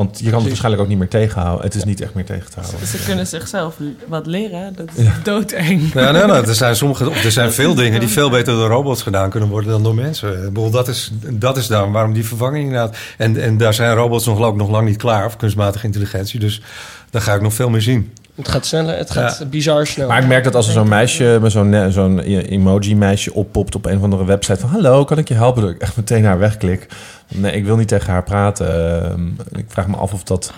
want 0.00 0.18
je 0.18 0.30
kan 0.30 0.38
het 0.38 0.48
waarschijnlijk 0.48 0.82
ook 0.82 0.88
niet 0.88 0.98
meer 0.98 1.08
tegenhouden. 1.08 1.64
Het 1.64 1.74
is 1.74 1.84
niet 1.84 2.00
echt 2.00 2.14
meer 2.14 2.24
tegen 2.24 2.50
te 2.50 2.60
houden. 2.60 2.86
Ze 2.86 2.98
kunnen 3.04 3.26
zichzelf 3.26 3.76
wat 4.06 4.26
leren. 4.26 4.74
Dat 4.76 4.88
is 4.94 5.06
doodeng. 5.22 5.92
Ja, 5.92 6.10
nee, 6.10 6.24
nee, 6.24 6.42
er 6.42 6.54
zijn 6.54 6.76
sommige, 6.76 7.10
er 7.10 7.32
zijn 7.32 7.52
veel 7.52 7.74
dingen 7.74 8.00
die 8.00 8.08
veel 8.08 8.30
beter 8.30 8.54
door 8.54 8.68
robots 8.68 9.02
gedaan 9.02 9.30
kunnen 9.30 9.48
worden 9.48 9.70
dan 9.70 9.82
door 9.82 9.94
mensen. 9.94 10.54
Dat 10.70 10.88
is, 10.88 11.10
dat 11.30 11.56
is 11.56 11.66
dan 11.66 11.92
waarom 11.92 12.12
die 12.12 12.26
vervanging 12.26 12.64
inderdaad. 12.64 12.96
En, 13.16 13.42
en 13.42 13.56
daar 13.56 13.74
zijn 13.74 13.94
robots 13.94 14.26
nog, 14.26 14.40
ook 14.40 14.56
nog 14.56 14.70
lang 14.70 14.88
niet 14.88 14.96
klaar, 14.96 15.26
of 15.26 15.36
kunstmatige 15.36 15.86
intelligentie. 15.86 16.40
Dus 16.40 16.62
daar 17.10 17.22
ga 17.22 17.34
ik 17.34 17.40
nog 17.40 17.54
veel 17.54 17.70
meer 17.70 17.82
zien. 17.82 18.12
Het 18.42 18.48
gaat 18.48 18.66
sneller, 18.66 18.96
het 18.96 19.10
gaat 19.10 19.50
bizar 19.50 19.86
snel. 19.86 20.08
Maar 20.08 20.22
ik 20.22 20.28
merk 20.28 20.44
dat 20.44 20.54
als 20.54 20.66
er 20.66 20.72
zo'n 20.72 20.88
meisje 20.88 21.38
met 21.40 21.52
zo'n 21.52 21.68
ne- 21.68 21.90
zo'n 21.90 22.18
emoji-meisje 22.18 23.34
oppopt 23.34 23.74
op 23.74 23.86
een 23.86 23.96
of 23.96 24.02
andere 24.02 24.24
website 24.24 24.60
van 24.60 24.68
hallo, 24.70 25.04
kan 25.04 25.18
ik 25.18 25.28
je 25.28 25.34
helpen? 25.34 25.62
Dat 25.62 25.70
ik 25.70 25.80
echt 25.80 25.96
meteen 25.96 26.24
haar 26.24 26.38
wegklik. 26.38 26.86
Nee, 27.34 27.52
ik 27.52 27.64
wil 27.64 27.76
niet 27.76 27.88
tegen 27.88 28.12
haar 28.12 28.22
praten. 28.24 29.02
Ehm, 29.02 29.26
ik 29.58 29.64
vraag 29.68 29.88
me 29.88 29.96
af 29.96 30.12
of 30.12 30.22
dat 30.22 30.52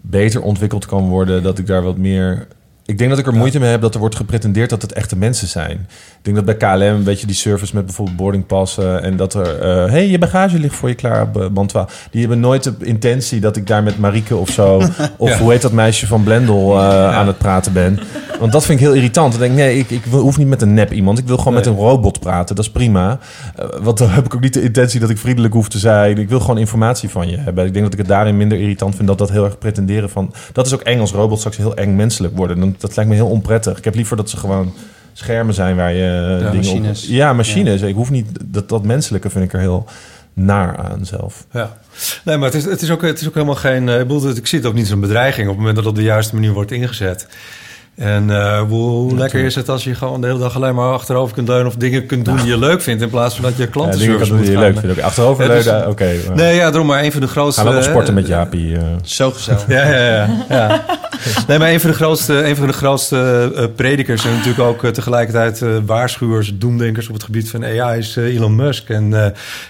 beter 0.00 0.42
ontwikkeld 0.42 0.86
kan 0.86 1.08
worden. 1.08 1.42
Dat 1.42 1.58
ik 1.58 1.66
daar 1.66 1.82
wat 1.82 1.96
meer. 1.96 2.46
Ik 2.86 2.98
denk 2.98 3.10
dat 3.10 3.18
ik 3.18 3.26
er 3.26 3.34
moeite 3.34 3.58
mee 3.60 3.70
heb 3.70 3.80
dat 3.80 3.94
er 3.94 4.00
wordt 4.00 4.16
gepretendeerd 4.16 4.70
dat 4.70 4.82
het 4.82 4.92
echte 4.92 5.16
mensen 5.16 5.48
zijn. 5.48 5.88
Ik 6.18 6.34
denk 6.34 6.46
dat 6.46 6.58
bij 6.58 6.68
KLM 6.70 6.82
een 6.96 7.02
beetje 7.02 7.26
die 7.26 7.36
service 7.36 7.74
met 7.74 7.84
bijvoorbeeld 7.84 8.16
boardingpassen 8.16 9.02
en 9.02 9.16
dat 9.16 9.34
er, 9.34 9.58
eh 9.60 9.90
hey, 9.90 10.08
je 10.08 10.18
bagage 10.18 10.58
ligt 10.58 10.74
voor 10.74 10.88
je 10.88 10.94
klaar 10.94 11.22
op 11.22 11.40
eh, 11.40 11.48
band 11.48 11.68
12. 11.68 12.08
Die 12.10 12.20
hebben 12.20 12.40
nooit 12.40 12.62
de 12.64 12.74
intentie 12.82 13.40
dat 13.40 13.56
ik 13.56 13.66
daar 13.66 13.82
met 13.82 13.98
Marieke 13.98 14.36
of 14.36 14.48
zo, 14.50 14.76
of 15.16 15.28
Ja. 15.28 15.38
hoe 15.38 15.50
heet 15.50 15.62
dat 15.62 15.72
meisje 15.72 16.06
van 16.06 16.22
Blendel 16.22 16.78
eh, 16.78 17.16
aan 17.16 17.26
het 17.26 17.38
praten 17.38 17.72
ben. 17.72 18.00
Want 18.40 18.52
dat 18.52 18.64
vind 18.64 18.80
ik 18.80 18.86
heel 18.86 18.94
irritant. 18.94 19.34
Ik 19.34 19.40
denk, 19.40 19.54
nee, 19.54 19.78
ik, 19.78 19.90
ik 19.90 20.02
hoef 20.10 20.38
niet 20.38 20.48
met 20.48 20.62
een 20.62 20.74
nep 20.74 20.92
iemand. 20.92 21.18
Ik 21.18 21.26
wil 21.26 21.36
gewoon 21.38 21.54
Nee. 21.54 21.62
met 21.62 21.72
een 21.72 21.78
robot 21.78 22.20
praten. 22.20 22.56
Dat 22.56 22.64
is 22.64 22.70
prima. 22.70 23.18
Eh, 23.56 23.66
want 23.80 23.98
dan 23.98 24.08
heb 24.10 24.24
ik 24.24 24.34
ook 24.34 24.40
niet 24.40 24.54
de 24.54 24.62
intentie 24.62 25.00
dat 25.00 25.10
ik 25.10 25.18
vriendelijk 25.18 25.54
hoef 25.54 25.68
te 25.68 25.78
zijn. 25.78 26.18
Ik 26.18 26.28
wil 26.28 26.40
gewoon 26.40 26.58
informatie 26.58 27.08
van 27.08 27.28
je 27.28 27.36
hebben. 27.36 27.66
Ik 27.66 27.72
denk 27.72 27.84
dat 27.84 27.92
ik 27.92 27.98
het 27.98 28.08
daarin 28.08 28.36
minder 28.36 28.58
irritant 28.60 28.94
vind 28.94 29.08
dat 29.08 29.18
dat 29.18 29.30
heel 29.30 29.44
erg 29.44 29.58
pretenderen 29.58 30.10
van... 30.10 30.32
Dat 30.52 30.66
is 30.66 30.74
ook 30.74 30.80
eng 30.80 31.00
als 31.00 31.12
robots 31.12 31.38
straks 31.38 31.56
heel 31.56 31.76
eng 31.76 31.96
menselijk 31.96 32.36
worden. 32.36 32.74
Dat 32.78 32.96
lijkt 32.96 33.10
me 33.10 33.16
heel 33.16 33.28
onprettig. 33.28 33.78
Ik 33.78 33.84
heb 33.84 33.94
liever 33.94 34.16
dat 34.16 34.30
ze 34.30 34.36
gewoon 34.36 34.72
schermen 35.18 35.54
zijn 35.54 35.76
waar 35.76 35.92
je 35.92 36.36
eh, 36.40 36.50
dingen 36.50 36.56
machines. 36.56 37.04
op... 37.04 37.10
Ja, 37.10 37.32
machines. 37.32 37.82
Ik 37.82 37.94
hoef 37.94 38.10
niet... 38.10 38.26
Dat, 38.44 38.68
dat 38.68 38.84
menselijke 38.84 39.30
vind 39.30 39.44
ik 39.44 39.52
er 39.52 39.60
heel 39.60 39.86
naar 40.32 40.76
aan 40.76 41.06
zelf. 41.06 41.46
Ja. 41.52 41.76
Nee, 42.24 42.36
maar 42.36 42.46
het 42.50 42.56
is, 42.56 42.64
het 42.64 42.82
is, 42.82 42.90
ook, 42.90 43.02
het 43.02 43.20
is 43.20 43.26
ook 43.28 43.34
helemaal 43.34 43.54
geen... 43.54 43.88
eh, 43.88 44.00
Ik, 44.00 44.06
bedoel, 44.06 44.28
ik 44.36 44.46
zie 44.46 44.58
het 44.58 44.68
ook 44.68 44.74
niet 44.74 44.82
als 44.84 44.92
een 44.92 45.00
bedreiging 45.00 45.42
op 45.48 45.54
het 45.54 45.58
moment 45.58 45.76
dat 45.76 45.84
het 45.84 45.92
op 45.94 45.98
de 45.98 46.06
juiste 46.06 46.34
manier 46.34 46.52
wordt 46.52 46.70
ingezet. 46.70 47.26
En 47.98 48.30
eh, 48.30 48.60
hoe, 48.60 49.14
lekker 49.16 49.44
is 49.44 49.54
het 49.54 49.68
als 49.68 49.84
je 49.84 49.94
gewoon 49.94 50.20
de 50.20 50.26
hele 50.26 50.38
dag 50.38 50.56
alleen 50.56 50.74
maar 50.74 50.92
achterover 50.92 51.34
kunt 51.34 51.48
leunen... 51.48 51.66
of 51.66 51.74
dingen 51.76 52.06
kunt 52.06 52.24
doen 52.24 52.36
die 52.36 52.46
je 52.46 52.58
leuk 52.58 52.82
vindt... 52.82 53.02
in 53.02 53.10
plaats 53.10 53.34
van 53.34 53.44
dat 53.44 53.56
je 53.56 53.68
Ja, 53.72 53.90
dingen 53.96 54.18
kan 54.18 54.28
doen 54.28 54.40
die 54.40 54.50
je 54.50 54.58
leuk 54.58 54.78
vindt. 54.78 54.96
Oké, 54.96 55.02
achterover 55.06 55.44
Ja, 55.48 55.54
dus- 55.54 55.64
leunen, 55.64 55.88
oké. 55.88 56.14
maar- 56.26 56.36
Nee, 56.36 56.54
ja, 56.54 56.64
daarom 56.70 56.86
maar 56.86 57.02
een 57.04 57.12
van 57.12 57.20
de 57.20 57.26
grootste... 57.26 57.62
Gaan 57.62 57.74
we 57.74 57.82
sporten 57.82 58.08
eh, 58.08 58.14
met 58.14 58.26
Jaapie. 58.26 58.76
eh. 58.76 58.82
Zo 59.02 59.30
gezellig. 59.30 59.64
Ja, 59.68 59.86
ja, 59.90 60.04
ja. 60.14 60.44
ja. 60.48 60.84
Nee, 61.48 61.58
maar 61.58 61.70
een 61.70 61.80
van 61.80 61.90
de 61.90 61.96
grootste, 61.96 62.48
een 62.48 62.56
van 62.56 62.66
de 62.66 62.72
grootste 62.72 63.52
eh, 63.56 63.64
predikers... 63.76 64.24
en 64.24 64.30
natuurlijk 64.32 64.60
ook 64.68 64.84
eh, 64.84 64.90
tegelijkertijd 64.90 65.62
eh, 65.62 65.68
waarschuwers, 65.86 66.52
doemdenkers... 66.58 67.08
op 67.08 67.14
het 67.14 67.22
gebied 67.22 67.50
van 67.50 67.64
AI 67.64 67.98
is 67.98 68.16
eh, 68.16 68.34
Elon 68.34 68.56
Musk. 68.56 68.88
En, 68.88 69.14
eh, 69.14 69.24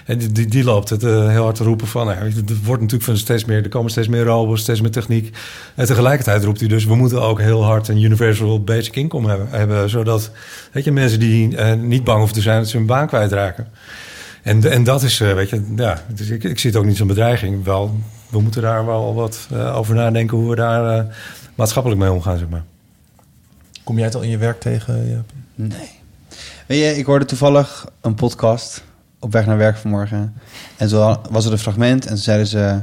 en 0.05 0.17
die, 0.17 0.31
die, 0.31 0.47
die 0.47 0.63
loopt 0.63 0.89
het 0.89 1.03
eh, 1.03 1.27
heel 1.29 1.43
hard 1.43 1.55
te 1.55 1.63
roepen 1.63 1.87
van... 1.87 2.05
Nou, 2.05 2.17
er 2.19 2.31
wordt 2.63 2.81
natuurlijk 2.81 3.09
van 3.09 3.17
steeds 3.17 3.45
meer... 3.45 3.63
er 3.63 3.69
komen 3.69 3.91
steeds 3.91 4.07
meer 4.07 4.23
robots, 4.23 4.61
steeds 4.61 4.81
meer 4.81 4.91
techniek. 4.91 5.35
En 5.75 5.85
tegelijkertijd 5.85 6.43
roept 6.43 6.59
hij 6.59 6.69
dus... 6.69 6.85
we 6.85 6.95
moeten 6.95 7.21
ook 7.21 7.39
heel 7.41 7.63
hard 7.63 7.87
een 7.87 7.97
universal 8.19 8.63
basic 8.63 8.95
income 8.95 9.29
hebben... 9.29 9.47
hebben 9.49 9.89
zodat 9.89 10.31
weet 10.71 10.83
je, 10.83 10.91
mensen 10.91 11.19
die 11.19 11.57
eh, 11.57 11.73
niet 11.73 12.03
bang 12.03 12.17
hoeven 12.17 12.35
te 12.35 12.41
zijn... 12.41 12.59
dat 12.59 12.69
ze 12.69 12.77
hun 12.77 12.85
baan 12.85 13.07
kwijtraken. 13.07 13.67
En, 14.43 14.71
en 14.71 14.83
dat 14.83 15.03
is, 15.03 15.19
eh, 15.19 15.33
weet 15.33 15.49
je, 15.49 15.73
ja, 15.75 16.01
dus 16.07 16.29
ik, 16.29 16.43
ik 16.43 16.59
zie 16.59 16.69
het 16.69 16.79
ook 16.79 16.85
niet 16.85 16.91
als 16.91 17.01
een 17.01 17.07
bedreiging. 17.07 17.63
Wel, 17.63 17.99
we 18.29 18.41
moeten 18.41 18.61
daar 18.61 18.85
wel 18.85 19.13
wat 19.13 19.47
eh, 19.51 19.77
over 19.77 19.95
nadenken 19.95 20.37
hoe 20.37 20.49
we 20.49 20.55
daar 20.55 20.97
eh, 20.97 21.05
maatschappelijk 21.55 22.01
mee 22.01 22.11
omgaan, 22.11 22.37
zeg 22.37 22.49
maar. 22.49 22.63
Kom 23.83 23.95
jij 23.95 24.05
het 24.05 24.15
al 24.15 24.21
in 24.21 24.29
je 24.29 24.37
werk 24.37 24.59
tegen? 24.59 25.25
Nee. 25.55 25.89
Weet 26.65 26.79
je, 26.79 26.97
ik 26.97 27.05
hoorde 27.05 27.25
toevallig 27.25 27.87
een 28.01 28.15
podcast 28.15 28.83
op 29.19 29.31
weg 29.31 29.45
naar 29.45 29.57
werk 29.57 29.77
vanmorgen. 29.77 30.33
En 30.77 30.87
toen 30.87 31.17
was 31.29 31.45
er 31.45 31.51
een 31.51 31.57
fragment 31.57 32.03
en 32.03 32.09
toen 32.09 32.17
zeiden 32.17 32.47
ze... 32.47 32.79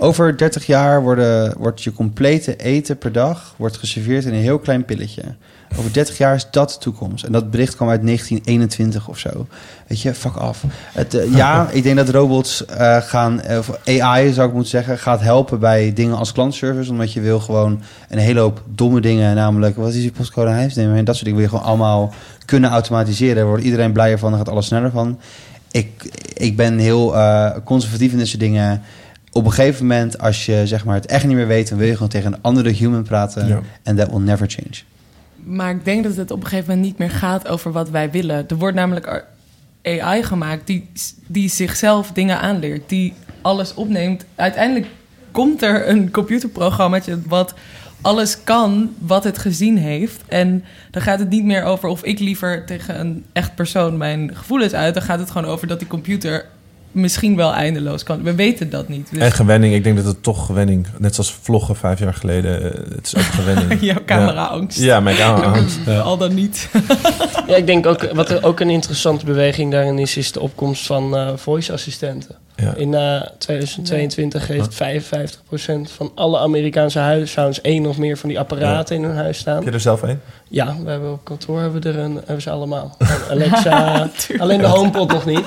Over 0.00 0.36
30 0.36 0.66
jaar 0.66 1.02
worden, 1.02 1.54
wordt 1.58 1.82
je 1.82 1.92
complete 1.92 2.56
eten 2.56 2.98
per 2.98 3.12
dag 3.12 3.54
wordt 3.56 3.76
geserveerd 3.76 4.24
in 4.24 4.34
een 4.34 4.40
heel 4.40 4.58
klein 4.58 4.84
pilletje. 4.84 5.22
Over 5.76 5.92
30 5.92 6.18
jaar 6.18 6.34
is 6.34 6.46
dat 6.50 6.70
de 6.70 6.78
toekomst. 6.78 7.24
En 7.24 7.32
dat 7.32 7.50
bericht 7.50 7.76
kwam 7.76 7.88
uit 7.88 8.02
1921 8.02 9.08
of 9.08 9.18
zo. 9.18 9.46
Weet 9.86 10.00
je, 10.00 10.14
fuck 10.14 10.34
af. 10.34 10.64
Het, 10.92 11.14
eh, 11.14 11.34
ja, 11.34 11.68
ik 11.70 11.82
denk 11.82 11.96
dat 11.96 12.08
robots 12.08 12.64
eh, 12.64 12.96
gaan, 12.96 13.40
eh, 13.40 13.58
of 13.58 13.70
AI 13.86 14.32
zou 14.32 14.48
ik 14.48 14.54
moeten 14.54 14.70
zeggen, 14.70 14.98
gaat 14.98 15.20
helpen 15.20 15.58
bij 15.60 15.92
dingen 15.92 16.16
als 16.16 16.32
klantservice. 16.32 16.90
Omdat 16.90 17.12
je 17.12 17.20
wil 17.20 17.40
gewoon 17.40 17.80
een 18.08 18.18
hele 18.18 18.40
hoop 18.40 18.62
domme 18.74 19.00
dingen, 19.00 19.34
namelijk 19.34 19.76
wat 19.76 19.94
is 19.94 20.02
je 20.02 20.12
postcode 20.12 20.50
huisnemen 20.50 20.96
en 20.96 21.04
dat 21.04 21.14
soort 21.14 21.26
dingen 21.26 21.40
wil 21.40 21.50
je 21.50 21.56
gewoon 21.56 21.70
allemaal 21.70 22.14
kunnen 22.44 22.70
automatiseren. 22.70 23.36
Daar 23.36 23.46
wordt 23.46 23.64
iedereen 23.64 23.92
blijer 23.92 24.18
van, 24.18 24.36
gaat 24.36 24.48
alles 24.48 24.66
sneller 24.66 24.90
van. 24.90 25.18
Ik, 25.70 26.20
ik 26.34 26.56
ben 26.56 26.78
heel 26.78 27.14
conservatief 27.64 28.12
in 28.12 28.18
dit 28.18 28.28
soort 28.28 28.40
dingen. 28.40 28.82
Op 29.38 29.44
een 29.44 29.52
gegeven 29.52 29.86
moment, 29.86 30.18
als 30.18 30.46
je 30.46 30.66
zeg 30.66 30.84
maar, 30.84 30.94
het 30.94 31.06
echt 31.06 31.26
niet 31.26 31.36
meer 31.36 31.46
weet, 31.46 31.68
dan 31.68 31.78
wil 31.78 31.86
je 31.86 31.92
gewoon 31.92 32.08
tegen 32.08 32.32
een 32.32 32.42
andere 32.42 32.70
human 32.70 33.02
praten. 33.02 33.46
Ja. 33.46 33.60
En 33.82 33.96
that 33.96 34.10
will 34.10 34.20
never 34.20 34.50
change. 34.50 34.82
Maar 35.44 35.70
ik 35.70 35.84
denk 35.84 36.04
dat 36.04 36.16
het 36.16 36.30
op 36.30 36.40
een 36.40 36.46
gegeven 36.46 36.68
moment 36.68 36.86
niet 36.86 36.98
meer 36.98 37.10
gaat 37.10 37.48
over 37.48 37.72
wat 37.72 37.90
wij 37.90 38.10
willen. 38.10 38.48
Er 38.48 38.56
wordt 38.56 38.76
namelijk 38.76 39.24
AI 39.82 40.22
gemaakt 40.22 40.66
die, 40.66 40.88
die 41.26 41.48
zichzelf 41.48 42.12
dingen 42.12 42.40
aanleert, 42.40 42.88
die 42.88 43.14
alles 43.42 43.74
opneemt. 43.74 44.24
Uiteindelijk 44.34 44.86
komt 45.30 45.62
er 45.62 45.88
een 45.88 46.10
computerprogrammaatje 46.10 47.18
wat 47.26 47.54
alles 48.00 48.44
kan 48.44 48.94
wat 48.98 49.24
het 49.24 49.38
gezien 49.38 49.76
heeft. 49.76 50.22
En 50.28 50.64
dan 50.90 51.02
gaat 51.02 51.18
het 51.18 51.28
niet 51.28 51.44
meer 51.44 51.62
over 51.62 51.88
of 51.88 52.04
ik 52.04 52.18
liever 52.18 52.66
tegen 52.66 53.00
een 53.00 53.24
echt 53.32 53.54
persoon 53.54 53.96
mijn 53.96 54.36
gevoelens 54.36 54.74
uit. 54.74 54.94
Dan 54.94 55.02
gaat 55.02 55.18
het 55.18 55.30
gewoon 55.30 55.50
over 55.50 55.66
dat 55.66 55.78
die 55.78 55.88
computer 55.88 56.44
misschien 56.92 57.36
wel 57.36 57.52
eindeloos 57.52 58.02
kan. 58.02 58.22
We 58.22 58.34
weten 58.34 58.70
dat 58.70 58.88
niet. 58.88 59.08
Dus 59.10 59.20
En 59.20 59.32
gewenning, 59.32 59.74
ik 59.74 59.84
denk 59.84 59.96
dat 59.96 60.04
het 60.04 60.22
toch 60.22 60.46
gewenning, 60.46 60.86
net 60.98 61.14
zoals 61.14 61.36
vloggen 61.42 61.76
vijf 61.76 61.98
jaar 61.98 62.14
geleden, 62.14 62.62
eh, 62.62 62.94
het 62.94 63.06
is 63.06 63.16
ook 63.16 63.22
gewenning. 63.22 63.80
jouw 63.92 64.04
camera-angst. 64.06 64.78
Ja, 64.78 65.00
mijn 65.00 65.16
camera-angst. 65.16 65.78
Al 66.02 66.16
dan 66.16 66.34
niet. 66.34 66.68
Ja, 67.46 67.56
ik 67.56 67.66
denk 67.66 67.86
ook, 67.86 68.12
wat 68.12 68.30
er 68.30 68.44
ook 68.44 68.60
een 68.60 68.70
interessante 68.70 69.24
beweging 69.24 69.72
daarin 69.72 69.98
is, 69.98 70.16
is 70.16 70.32
de 70.32 70.40
opkomst 70.40 70.86
van 70.86 71.16
eh 71.16 71.28
voice-assistenten. 71.36 72.36
Ja. 72.62 72.74
In 72.74 72.94
eh, 72.94 73.20
2022 73.38 74.46
heeft 74.46 74.74
55% 74.74 75.92
van 75.94 76.12
alle 76.14 76.38
Amerikaanse 76.38 76.98
huishoudens 76.98 77.60
één 77.60 77.86
of 77.86 77.98
meer 77.98 78.16
van 78.18 78.28
die 78.28 78.38
apparaten 78.38 78.96
in 78.96 79.02
hun 79.02 79.16
huis 79.16 79.38
staan. 79.38 79.54
Heb 79.56 79.64
je 79.64 79.70
er 79.70 79.80
zelf 79.80 80.02
een? 80.02 80.20
Ja, 80.48 80.76
we 80.84 80.90
hebben 80.90 81.12
op 81.12 81.24
kantoor 81.24 81.60
hebben 81.60 81.82
we 81.82 81.88
er 81.88 81.98
een, 81.98 82.14
hebben 82.14 82.42
ze 82.42 82.50
allemaal. 82.50 82.96
Alexa, 83.30 84.08
alleen 84.38 84.58
de 84.60 84.66
HomePod 84.66 85.12
nog 85.12 85.26
niet. 85.26 85.44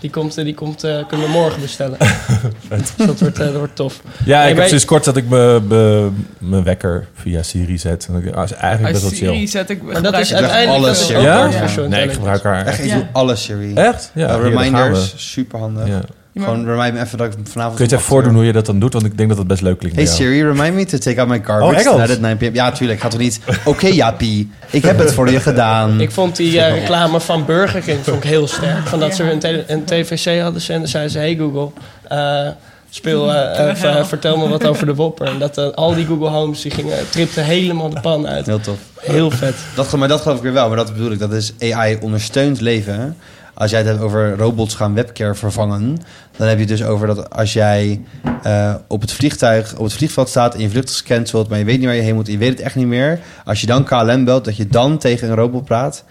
Die 0.00 0.10
komt, 0.10 0.38
eh, 0.38 0.44
die 0.44 0.54
komt 0.54 0.84
eh, 0.84 1.06
kunnen 1.08 1.26
we 1.26 1.32
morgen 1.32 1.60
bestellen. 1.60 1.98
dus 2.68 3.06
dat 3.06 3.20
wordt, 3.20 3.36
dat 3.36 3.54
wordt 3.54 3.76
tof. 3.76 4.00
Ja, 4.24 4.42
Nee, 4.42 4.50
ik 4.50 4.56
heb 4.58 4.68
sinds 4.68 4.84
kort 4.84 5.04
dat 5.04 5.16
ik 5.16 5.28
mijn 5.28 6.64
wekker 6.64 7.06
via 7.14 7.42
Siri 7.42 7.78
zet. 7.78 8.08
En 8.08 8.22
dat 8.32 8.44
is 8.44 8.52
eigenlijk 8.52 8.92
best 8.92 9.02
wel 9.02 9.10
Als 9.10 9.20
chill. 9.20 9.28
Siri 9.32 9.48
zet 9.48 9.70
ik... 9.70 9.82
Maar 9.82 10.02
dat 10.02 10.18
is 10.18 10.34
uiteindelijk 10.34 10.84
alles, 10.84 11.06
ja. 11.08 11.46
Nee, 11.88 12.04
ik 12.04 12.12
gebruik 12.12 12.42
haar 12.42 12.58
Echt, 12.58 12.66
echt. 12.68 12.78
ik 12.78 12.84
Ja. 12.84 12.94
doe 12.94 13.06
alles, 13.12 13.42
Siri. 13.44 13.74
Echt? 13.74 14.10
Ja, 14.14 14.36
Uh, 14.36 14.42
reminders, 14.42 15.34
we. 15.34 16.00
Gewoon 16.44 16.64
remind 16.64 16.94
me 16.94 17.00
even 17.00 17.18
dat 17.18 17.26
ik 17.26 17.32
vanavond... 17.44 17.76
Kun 17.76 17.84
je 17.84 17.90
het 17.90 18.00
even 18.00 18.12
voordoen 18.12 18.34
hoe 18.34 18.44
je 18.44 18.52
dat 18.52 18.66
dan 18.66 18.78
doet? 18.78 18.92
Want 18.92 19.04
ik 19.04 19.16
denk 19.16 19.28
dat 19.28 19.38
het 19.38 19.46
best 19.46 19.62
leuk 19.62 19.78
klinkt. 19.78 19.96
Hey. 19.96 20.06
Siri, 20.06 20.42
remind 20.44 20.74
me 20.74 20.84
to 20.84 20.98
take 20.98 21.20
out 21.20 21.28
my 21.28 21.40
garbage 21.44 21.90
Oh, 21.90 22.02
at 22.02 22.20
9 22.20 22.36
p.m. 22.36 22.54
Ja, 22.54 22.72
tuurlijk. 22.72 23.00
Gaat 23.00 23.10
toch 23.10 23.20
niet... 23.20 23.40
Oké, 23.64 23.86
Jaapie. 23.86 24.50
Ik 24.70 24.82
heb 24.82 24.98
het 24.98 25.12
voor 25.12 25.30
je 25.30 25.40
gedaan. 25.40 26.00
Ik 26.00 26.10
vond 26.10 26.36
die 26.36 26.60
eh, 26.60 26.74
reclame 26.78 27.20
van 27.20 27.44
Burger 27.44 27.80
King 27.80 27.98
vond 28.02 28.16
ik 28.16 28.30
heel 28.30 28.46
sterk. 28.46 28.86
Van 28.86 29.00
dat 29.00 29.14
ze 29.14 29.30
een, 29.30 29.64
een 29.72 29.84
TVC 29.84 30.40
hadden 30.40 30.62
en 30.68 30.78
dan 30.78 30.88
zei 30.88 31.08
ze... 31.08 31.18
Hey 31.18 31.36
Google, 31.36 31.70
eh, 32.08 32.48
speel, 32.90 33.32
eh, 33.34 33.74
ver- 33.74 34.06
vertel 34.06 34.36
me 34.36 34.48
wat 34.48 34.66
over 34.66 34.86
de 34.86 34.94
Whopper. 34.94 35.26
En 35.26 35.38
dat 35.38 35.74
al 35.76 35.94
die 35.94 36.06
Google 36.06 36.28
Homes 36.28 36.60
die 36.62 36.70
gingen, 36.70 37.10
tripten 37.10 37.44
helemaal 37.44 37.90
de 37.90 38.00
pan 38.00 38.26
uit. 38.26 38.46
Heel 38.46 38.60
tof. 38.60 38.78
Heel 39.00 39.30
vet. 39.30 39.54
Dat, 39.74 39.92
maar 39.96 40.08
dat 40.08 40.20
geloof 40.20 40.36
ik 40.36 40.42
weer 40.42 40.52
wel. 40.52 40.68
Maar 40.68 40.76
dat 40.76 40.92
bedoel 40.92 41.10
ik. 41.10 41.18
Dat 41.18 41.32
is 41.32 41.52
AI 41.60 41.98
ondersteund 42.00 42.60
leven. 42.60 43.16
Als 43.58 43.70
jij 43.70 43.78
het 43.80 43.88
hebt 43.88 44.00
over 44.00 44.36
robots 44.36 44.74
gaan 44.74 44.94
webcare 44.94 45.34
vervangen... 45.34 45.98
dan 46.36 46.46
heb 46.48 46.56
je 46.58 46.64
het 46.64 46.78
dus 46.78 46.84
over 46.84 47.06
dat 47.06 47.30
als 47.30 47.52
jij 47.52 48.00
eh, 48.42 48.74
op 48.86 49.00
het 49.00 49.12
vliegtuig... 49.12 49.76
op 49.76 49.84
het 49.84 49.92
vliegveld 49.92 50.28
staat 50.28 50.54
en 50.54 50.60
je 50.60 50.70
vlucht 50.70 50.88
is 50.88 50.96
gecanceld... 50.96 51.48
maar 51.48 51.58
je 51.58 51.64
weet 51.64 51.76
niet 51.76 51.86
waar 51.86 51.94
je 51.94 52.02
heen 52.02 52.14
moet 52.14 52.26
en 52.26 52.32
je 52.32 52.38
weet 52.38 52.50
het 52.50 52.60
echt 52.60 52.74
niet 52.74 52.86
meer... 52.86 53.20
als 53.44 53.60
je 53.60 53.66
dan 53.66 53.84
KLM 53.84 54.24
belt, 54.24 54.44
dat 54.44 54.56
je 54.56 54.66
dan 54.66 54.98
tegen 54.98 55.28
een 55.28 55.34
robot 55.34 55.64
praat... 55.64 56.04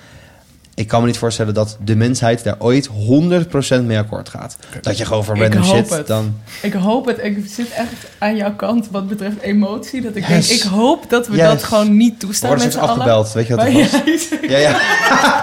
Ik 0.76 0.88
kan 0.88 1.02
me 1.02 1.08
niet 1.08 1.18
voorstellen 1.18 1.54
dat 1.54 1.78
de 1.84 1.96
mensheid 1.96 2.44
daar 2.44 2.56
ooit 2.60 2.90
100% 2.90 3.82
mee 3.84 3.98
akkoord 3.98 4.30
gaat. 4.30 4.58
Dat 4.82 4.98
je 4.98 5.06
gewoon 5.06 5.24
voor 5.24 5.38
random 5.38 5.64
shit 5.64 5.90
het. 5.90 6.08
dan... 6.08 6.40
Ik 6.62 6.74
hoop 6.74 7.06
het. 7.06 7.24
Ik 7.24 7.44
zit 7.48 7.70
echt 7.72 7.94
aan 8.18 8.36
jouw 8.36 8.56
kant 8.56 8.88
wat 8.92 9.08
betreft 9.08 9.42
emotie. 9.42 10.02
Dat 10.02 10.16
ik 10.16 10.28
Yes. 10.28 10.48
denk, 10.48 10.62
ik 10.62 10.70
hoop 10.70 11.10
dat 11.10 11.28
we 11.28 11.36
Yes. 11.36 11.46
dat 11.46 11.64
gewoon 11.64 11.98
niet 11.98 12.20
toestaan 12.20 12.50
Worden 12.50 12.66
met 12.66 12.76
ze 12.76 12.82
afgebeld, 12.82 13.32
weet 13.32 13.48
je 13.48 13.56
wat 13.56 13.66
Maar 13.66 13.74
dat 13.74 13.92
was? 13.92 14.30
ja, 14.42 14.58
Ja, 14.58 14.58
ja. 14.58 14.80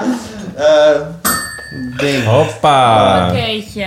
Eh, 0.56 1.00
ding. 1.96 2.24
Hoppa. 2.24 3.28
Okéetje. 3.30 3.86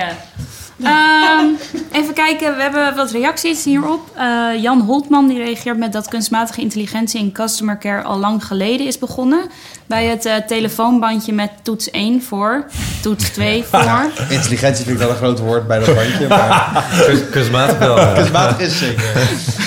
Ehm, 0.84 1.46
even 1.92 2.14
kijken, 2.14 2.56
we 2.56 2.62
hebben 2.62 2.96
wat 2.96 3.12
reacties 3.12 3.64
hierop. 3.64 4.10
Eh, 4.16 4.62
Jan 4.62 4.82
Holtman 4.82 5.28
die 5.28 5.38
reageert 5.38 5.78
met 5.78 5.94
dat 5.94 6.08
kunstmatige 6.08 6.62
intelligentie 6.62 7.20
in 7.20 7.32
customer 7.32 7.78
care 7.78 8.02
al 8.04 8.18
lang 8.18 8.46
geleden 8.46 8.88
is 8.88 9.00
begonnen. 9.00 9.40
Bij 9.86 10.06
het 10.06 10.26
eh, 10.26 10.36
telefoonbandje 10.36 11.34
met 11.34 11.50
toets 11.62 11.90
1 11.92 12.22
voor, 12.24 12.66
toets 13.02 13.30
2 13.30 13.64
voor. 13.72 14.12
Intelligentie 14.30 14.86
vind 14.86 14.96
ik 14.96 15.04
wel 15.04 15.10
een 15.10 15.16
groot 15.16 15.40
woord 15.40 15.68
bij 15.68 15.80
dat 15.80 15.96
bandje, 15.96 16.28
maar 16.28 16.84
Kunst- 17.08 17.30
Kunstmatig 17.30 17.78
wel. 17.78 18.14
kunstmatig 18.14 18.60
is 18.60 18.68
het 18.68 18.78
zeker. 18.78 19.04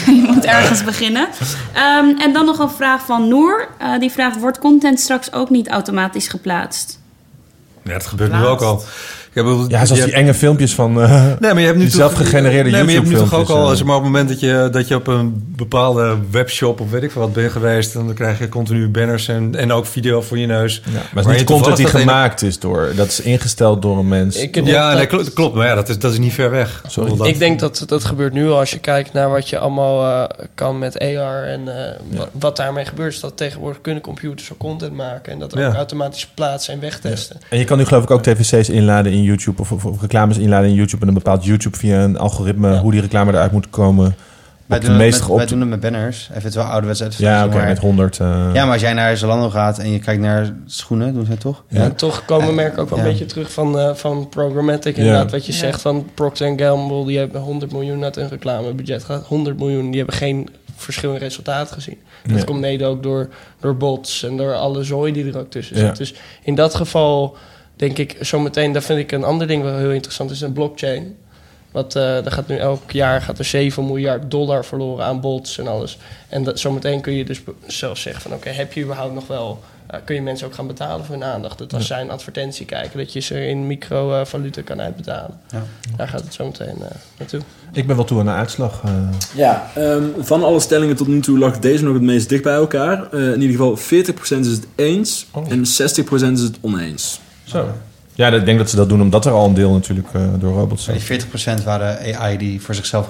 Je 0.16 0.22
moet 0.26 0.44
ergens 0.44 0.84
beginnen. 0.84 1.28
Ehm, 1.72 2.18
en 2.18 2.32
dan 2.32 2.44
nog 2.44 2.58
een 2.58 2.70
vraag 2.70 3.04
van 3.06 3.28
Noor. 3.28 3.68
Eh, 3.78 3.98
die 3.98 4.10
vraagt, 4.10 4.38
wordt 4.40 4.58
content 4.58 5.00
straks 5.00 5.32
ook 5.32 5.50
niet 5.50 5.68
automatisch 5.68 6.28
geplaatst? 6.28 6.97
Ja, 7.88 7.94
dat 7.98 8.06
gebeurt 8.06 8.32
nu 8.32 8.46
ook 8.46 8.62
al. 8.62 8.84
Ja, 9.34 9.42
zoals 9.44 9.88
je 9.88 9.94
die 9.94 10.02
hebt- 10.02 10.14
enge 10.14 10.34
filmpjes 10.34 10.74
van... 10.74 11.02
eh, 11.02 11.22
Nee, 11.24 11.36
maar 11.52 11.58
je 11.60 11.66
hebt 11.66 11.76
nu 11.78 11.82
Die 11.82 11.92
toch- 11.92 12.00
zelfgegenereerde 12.00 12.70
nee, 12.70 12.80
maar 12.82 12.90
je 12.92 12.98
hebt 12.98 13.10
nu 13.10 13.16
toch 13.16 13.34
ook 13.34 13.48
al, 13.48 13.70
eh. 13.70 13.76
zeg 13.76 13.86
maar, 13.86 13.96
op 13.96 14.02
het 14.02 14.10
moment 14.12 14.28
dat 14.28 14.40
je, 14.40 14.68
dat 14.72 14.88
je 14.88 14.94
op 14.94 15.06
een 15.06 15.52
bepaalde 15.56 16.16
webshop 16.30 16.80
of 16.80 16.90
weet 16.90 17.02
ik 17.02 17.10
veel 17.10 17.20
wat 17.22 17.32
bent 17.32 17.52
geweest, 17.52 17.92
dan 17.92 18.14
krijg 18.14 18.38
je 18.38 18.48
continu 18.48 18.88
banners 18.88 19.28
en, 19.28 19.54
en 19.54 19.72
ook 19.72 19.86
video 19.86 20.20
voor 20.22 20.38
je 20.38 20.46
neus. 20.46 20.82
ja, 20.84 20.90
maar 21.12 21.24
het 21.24 21.32
is 21.32 21.38
niet 21.38 21.50
content 21.50 21.76
die 21.76 21.86
gemaakt 21.86 22.42
is 22.42 22.58
door... 22.58 22.92
Dat 22.96 23.06
is 23.08 23.20
ingesteld 23.20 23.82
door 23.82 23.98
een 23.98 24.08
mens. 24.08 24.36
Ik, 24.36 24.54
Ja, 24.64 24.88
dat- 24.88 24.96
nee, 24.96 25.06
klopt, 25.06 25.32
klopt, 25.32 25.54
maar 25.54 25.66
ja, 25.66 25.74
dat 25.74 25.88
is, 25.88 25.98
dat 25.98 26.12
is 26.12 26.18
niet 26.18 26.32
ver 26.32 26.50
weg. 26.50 26.82
Sorry. 26.86 27.16
Dat- 27.16 27.26
Ik 27.26 27.38
denk 27.38 27.60
dat 27.60 27.82
dat 27.86 28.04
gebeurt 28.04 28.32
nu 28.32 28.48
al 28.50 28.58
als 28.58 28.70
je 28.70 28.78
kijkt 28.78 29.12
naar 29.12 29.30
wat 29.30 29.48
je 29.48 29.58
allemaal 29.58 30.28
eh, 30.28 30.46
kan 30.54 30.78
met 30.78 30.98
AR 30.98 31.44
en 31.44 31.68
eh, 31.68 31.92
wa- 32.18 32.28
wat 32.32 32.56
daarmee 32.56 32.84
gebeurt. 32.84 33.12
Is 33.12 33.20
dat 33.20 33.36
tegenwoordig 33.36 33.80
kunnen 33.80 34.02
computers 34.02 34.52
ook 34.52 34.58
content 34.58 34.92
maken 34.96 35.32
en 35.32 35.38
dat 35.38 35.52
ook 35.54 35.60
Ja. 35.60 35.74
automatisch 35.74 36.26
plaatsen 36.26 36.74
en 36.74 36.80
wegtesten. 36.80 37.36
En 37.50 37.58
je 37.58 37.64
kan 37.64 37.78
nu 37.78 37.84
geloof 37.84 38.02
ik 38.02 38.10
ook 38.10 38.22
tvc's 38.22 38.68
inladen 38.68 39.12
in 39.12 39.17
YouTube... 39.22 39.60
Of, 39.60 39.72
of, 39.72 39.84
of 39.84 40.00
reclames 40.00 40.38
inladen 40.38 40.68
in 40.68 40.74
YouTube... 40.74 41.00
en 41.00 41.06
dan 41.06 41.14
bepaalt 41.14 41.44
YouTube 41.44 41.76
via 41.76 42.02
een 42.02 42.18
algoritme... 42.18 42.72
Ja. 42.72 42.80
hoe 42.80 42.92
die 42.92 43.00
reclame 43.00 43.32
eruit 43.32 43.52
moet 43.52 43.70
komen... 43.70 44.14
Wij 44.66 44.78
doen, 44.80 44.88
het 44.90 44.98
meest 44.98 45.20
met, 45.20 45.28
op 45.28 45.36
wij 45.36 45.46
doen 45.46 45.60
het 45.60 45.68
met 45.68 45.80
banners. 45.80 46.28
Even 46.30 46.42
het 46.42 46.54
wel 46.54 46.64
ouderwets 46.64 47.02
uit. 47.02 47.14
Ja, 47.14 47.44
oké, 47.46 47.64
met 47.64 47.78
100... 47.78 48.18
eh, 48.20 48.26
Ja, 48.52 48.64
maar 48.64 48.72
als 48.72 48.80
jij 48.82 48.92
naar 48.92 49.16
Zalando 49.16 49.50
gaat 49.50 49.78
en 49.78 49.90
je 49.92 49.98
kijkt 49.98 50.20
naar 50.22 50.54
schoenen, 50.66 51.14
doen 51.14 51.24
ze 51.24 51.30
het 51.30 51.40
toch? 51.40 51.64
Ja. 51.68 51.82
En 51.82 51.94
toch 51.94 52.24
komen 52.24 52.54
merken 52.54 52.82
ook 52.82 52.88
wel 52.88 52.98
ja. 52.98 53.04
een 53.04 53.10
beetje 53.10 53.26
terug 53.26 53.52
van, 53.52 53.78
eh, 53.78 53.94
van 53.94 54.28
programmatic. 54.28 54.96
Ja. 54.96 55.02
Inderdaad, 55.02 55.30
wat 55.30 55.46
je 55.46 55.52
Ja. 55.52 55.58
zegt 55.58 55.80
van 55.80 56.06
Procter 56.14 56.52
Gamble, 56.60 57.06
die 57.06 57.18
hebben 57.18 57.40
100 57.40 57.72
miljoen 57.72 58.04
uit 58.04 58.16
een 58.16 58.28
reclamebudget 58.28 59.04
gehad. 59.04 59.26
100 59.26 59.58
miljoen, 59.58 59.86
die 59.88 59.96
hebben 59.96 60.16
geen 60.16 60.48
verschil 60.76 61.12
in 61.12 61.18
resultaat 61.18 61.70
gezien. 61.72 61.96
Ja. 62.24 62.34
Dat 62.34 62.44
komt 62.44 62.60
mede 62.60 62.84
ook 62.84 63.02
door, 63.02 63.28
door 63.60 63.76
bots 63.76 64.24
en 64.24 64.36
door 64.36 64.54
alle 64.54 64.82
zooi 64.84 65.12
die 65.12 65.32
er 65.32 65.38
ook 65.38 65.50
tussen 65.50 65.76
Ja. 65.76 65.86
zit. 65.86 65.96
Dus 65.96 66.14
in 66.42 66.54
dat 66.54 66.74
geval 66.74 67.36
denk 67.78 67.98
ik 67.98 68.16
zometeen, 68.20 68.72
daar 68.72 68.82
vind 68.82 68.98
ik 68.98 69.12
een 69.12 69.24
ander 69.24 69.46
ding 69.46 69.62
wel 69.62 69.76
heel 69.76 69.90
interessant, 69.90 70.30
is 70.30 70.40
een 70.40 70.52
blockchain. 70.52 71.16
Wat, 71.72 71.96
eh 71.96 72.02
daar 72.02 72.32
gaat 72.32 72.48
nu 72.48 72.56
elk 72.56 72.90
jaar 72.90 73.22
gaat 73.22 73.38
er 73.38 73.44
7 73.44 73.86
miljard 73.86 74.30
dollar 74.30 74.64
verloren 74.64 75.04
aan 75.04 75.20
bots 75.20 75.58
en 75.58 75.68
alles. 75.68 75.98
En 76.28 76.44
dat, 76.44 76.58
zometeen 76.58 77.00
kun 77.00 77.12
je 77.12 77.24
dus 77.24 77.40
zelf 77.66 77.98
zeggen 77.98 78.22
van 78.22 78.32
oké, 78.32 78.48
heb 78.48 78.72
je 78.72 78.82
überhaupt 78.82 79.14
nog 79.14 79.26
wel... 79.26 79.60
eh, 79.86 80.00
kun 80.04 80.14
je 80.14 80.22
mensen 80.22 80.46
ook 80.46 80.54
gaan 80.54 80.66
betalen 80.66 81.04
voor 81.04 81.14
hun 81.14 81.24
aandacht. 81.24 81.58
Dat 81.58 81.74
als 81.74 81.86
zij 81.86 82.00
een 82.00 82.10
advertentie 82.10 82.66
kijken, 82.66 82.98
dat 82.98 83.12
je 83.12 83.20
ze 83.20 83.46
in 83.46 83.66
microvaluta 83.66 84.62
kan 84.62 84.80
uitbetalen. 84.80 85.40
Ja. 85.50 85.62
Daar 85.96 86.08
gaat 86.08 86.20
het 86.24 86.34
zometeen 86.34 86.76
eh, 86.82 86.90
naartoe. 87.18 87.40
Ik 87.72 87.86
ben 87.86 87.96
wel 87.96 88.04
toe 88.04 88.18
aan 88.18 88.26
de 88.26 88.32
uitslag. 88.32 88.82
eh. 88.84 88.92
Ja, 89.34 89.70
ehm, 89.74 90.02
van 90.18 90.44
alle 90.44 90.60
stellingen 90.60 90.96
tot 90.96 91.06
nu 91.06 91.20
toe 91.20 91.38
lag 91.38 91.58
deze 91.58 91.84
nog 91.84 91.94
het 91.94 92.02
meest 92.02 92.28
dicht 92.28 92.42
bij 92.42 92.54
elkaar. 92.54 93.12
Eh, 93.12 93.20
in 93.32 93.40
ieder 93.40 93.56
geval 93.56 93.76
40% 93.76 94.46
is 94.46 94.52
het 94.52 94.66
eens 94.74 95.26
Oh. 95.32 95.50
en 95.50 95.66
60% 95.66 96.38
is 96.38 96.44
het 96.44 96.58
oneens. 96.60 97.20
Zo. 97.48 97.68
Ja, 98.14 98.28
ik 98.28 98.44
denk 98.44 98.58
dat 98.58 98.70
ze 98.70 98.76
dat 98.76 98.88
doen 98.88 99.00
omdat 99.00 99.26
er 99.26 99.32
al 99.32 99.44
een 99.46 99.54
deel 99.54 99.72
natuurlijk 99.72 100.08
eh, 100.12 100.20
door 100.38 100.54
robots 100.54 100.84
zijn. 100.84 100.98
die 101.06 101.60
40% 101.60 101.64
waren 101.64 102.16
AI 102.16 102.36
die 102.36 102.60
voor 102.62 102.74
zichzelf 102.74 103.06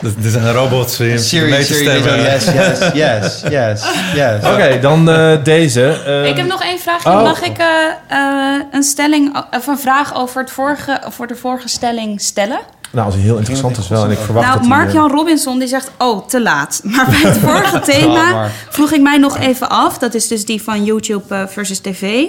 Dit 0.00 0.14
dit 0.22 0.32
zijn 0.32 0.52
robots 0.52 1.00
in 1.00 1.18
Siri, 1.18 1.50
mee 1.50 1.64
te 1.64 1.74
Siri, 1.74 1.98
stemmen. 2.00 2.22
yes, 2.22 2.44
yes, 2.44 2.78
yes, 2.94 3.42
yes, 3.48 3.84
yes. 4.14 4.44
Oké, 4.52 4.78
dan 4.80 5.10
eh, 5.10 5.44
deze. 5.44 6.02
eh, 6.06 6.26
Ik 6.28 6.36
heb 6.36 6.46
nog 6.46 6.62
één 6.62 6.78
vraagje. 6.78 7.08
oh. 7.10 7.22
Mag 7.22 7.42
ik 7.42 7.58
eh, 7.58 7.66
eh, 8.08 8.62
een 8.72 8.82
stelling 8.82 9.36
of 9.56 9.66
een 9.66 9.78
vraag 9.78 10.14
over 10.16 10.40
het 10.40 10.50
vorige, 10.50 11.00
voor 11.08 11.26
de 11.26 11.36
vorige 11.36 11.68
stelling 11.68 12.20
stellen? 12.20 12.58
Nou, 12.92 13.06
als 13.06 13.14
hij 13.14 13.24
heel 13.24 13.36
interessant 13.38 13.76
is 13.76 13.88
wel. 13.88 14.04
En 14.04 14.10
ik 14.10 14.18
verwacht 14.18 14.46
nou, 14.54 14.66
Mark-Jan 14.66 15.10
Robinson 15.10 15.58
die 15.58 15.68
zegt, 15.68 15.90
oh, 15.98 16.26
te 16.26 16.42
laat. 16.42 16.80
Maar 16.94 17.06
bij 17.06 17.30
het 17.30 17.38
vorige 17.38 17.80
thema 17.92 18.50
vroeg 18.70 18.92
ik 18.92 19.00
mij 19.00 19.18
nog 19.18 19.38
even 19.38 19.68
af. 19.68 19.98
Dat 19.98 20.14
is 20.14 20.28
dus 20.28 20.44
die 20.44 20.62
van 20.62 20.84
YouTube 20.84 21.34
eh, 21.34 21.46
versus 21.46 21.78
tv. 21.78 22.24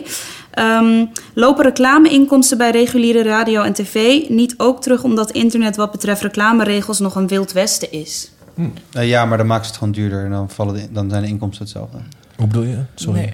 Ehm, 0.51 1.05
lopen 1.33 1.63
reclameinkomsten 1.63 2.57
bij 2.57 2.71
reguliere 2.71 3.23
radio 3.23 3.61
en 3.61 3.73
tv 3.73 4.29
niet 4.29 4.53
ook 4.57 4.81
terug... 4.81 5.03
omdat 5.03 5.31
internet 5.31 5.75
wat 5.75 5.91
betreft 5.91 6.21
reclameregels 6.21 6.99
nog 6.99 7.15
een 7.15 7.27
wild 7.27 7.51
westen 7.51 7.91
is? 7.91 8.31
Eh, 8.93 9.07
ja, 9.07 9.25
maar 9.25 9.37
dan 9.37 9.47
maakt 9.47 9.63
ze 9.63 9.69
het 9.69 9.77
gewoon 9.79 9.93
duurder 9.93 10.25
en 10.25 10.31
dan, 10.31 10.49
vallen 10.49 10.73
de- 10.73 10.87
dan 10.91 11.09
zijn 11.09 11.21
de 11.21 11.27
inkomsten 11.27 11.63
hetzelfde. 11.63 11.97
Hoe 12.35 12.47
bedoel 12.47 12.63
je? 12.63 12.77
Sorry. 12.95 13.19
Nee. 13.19 13.33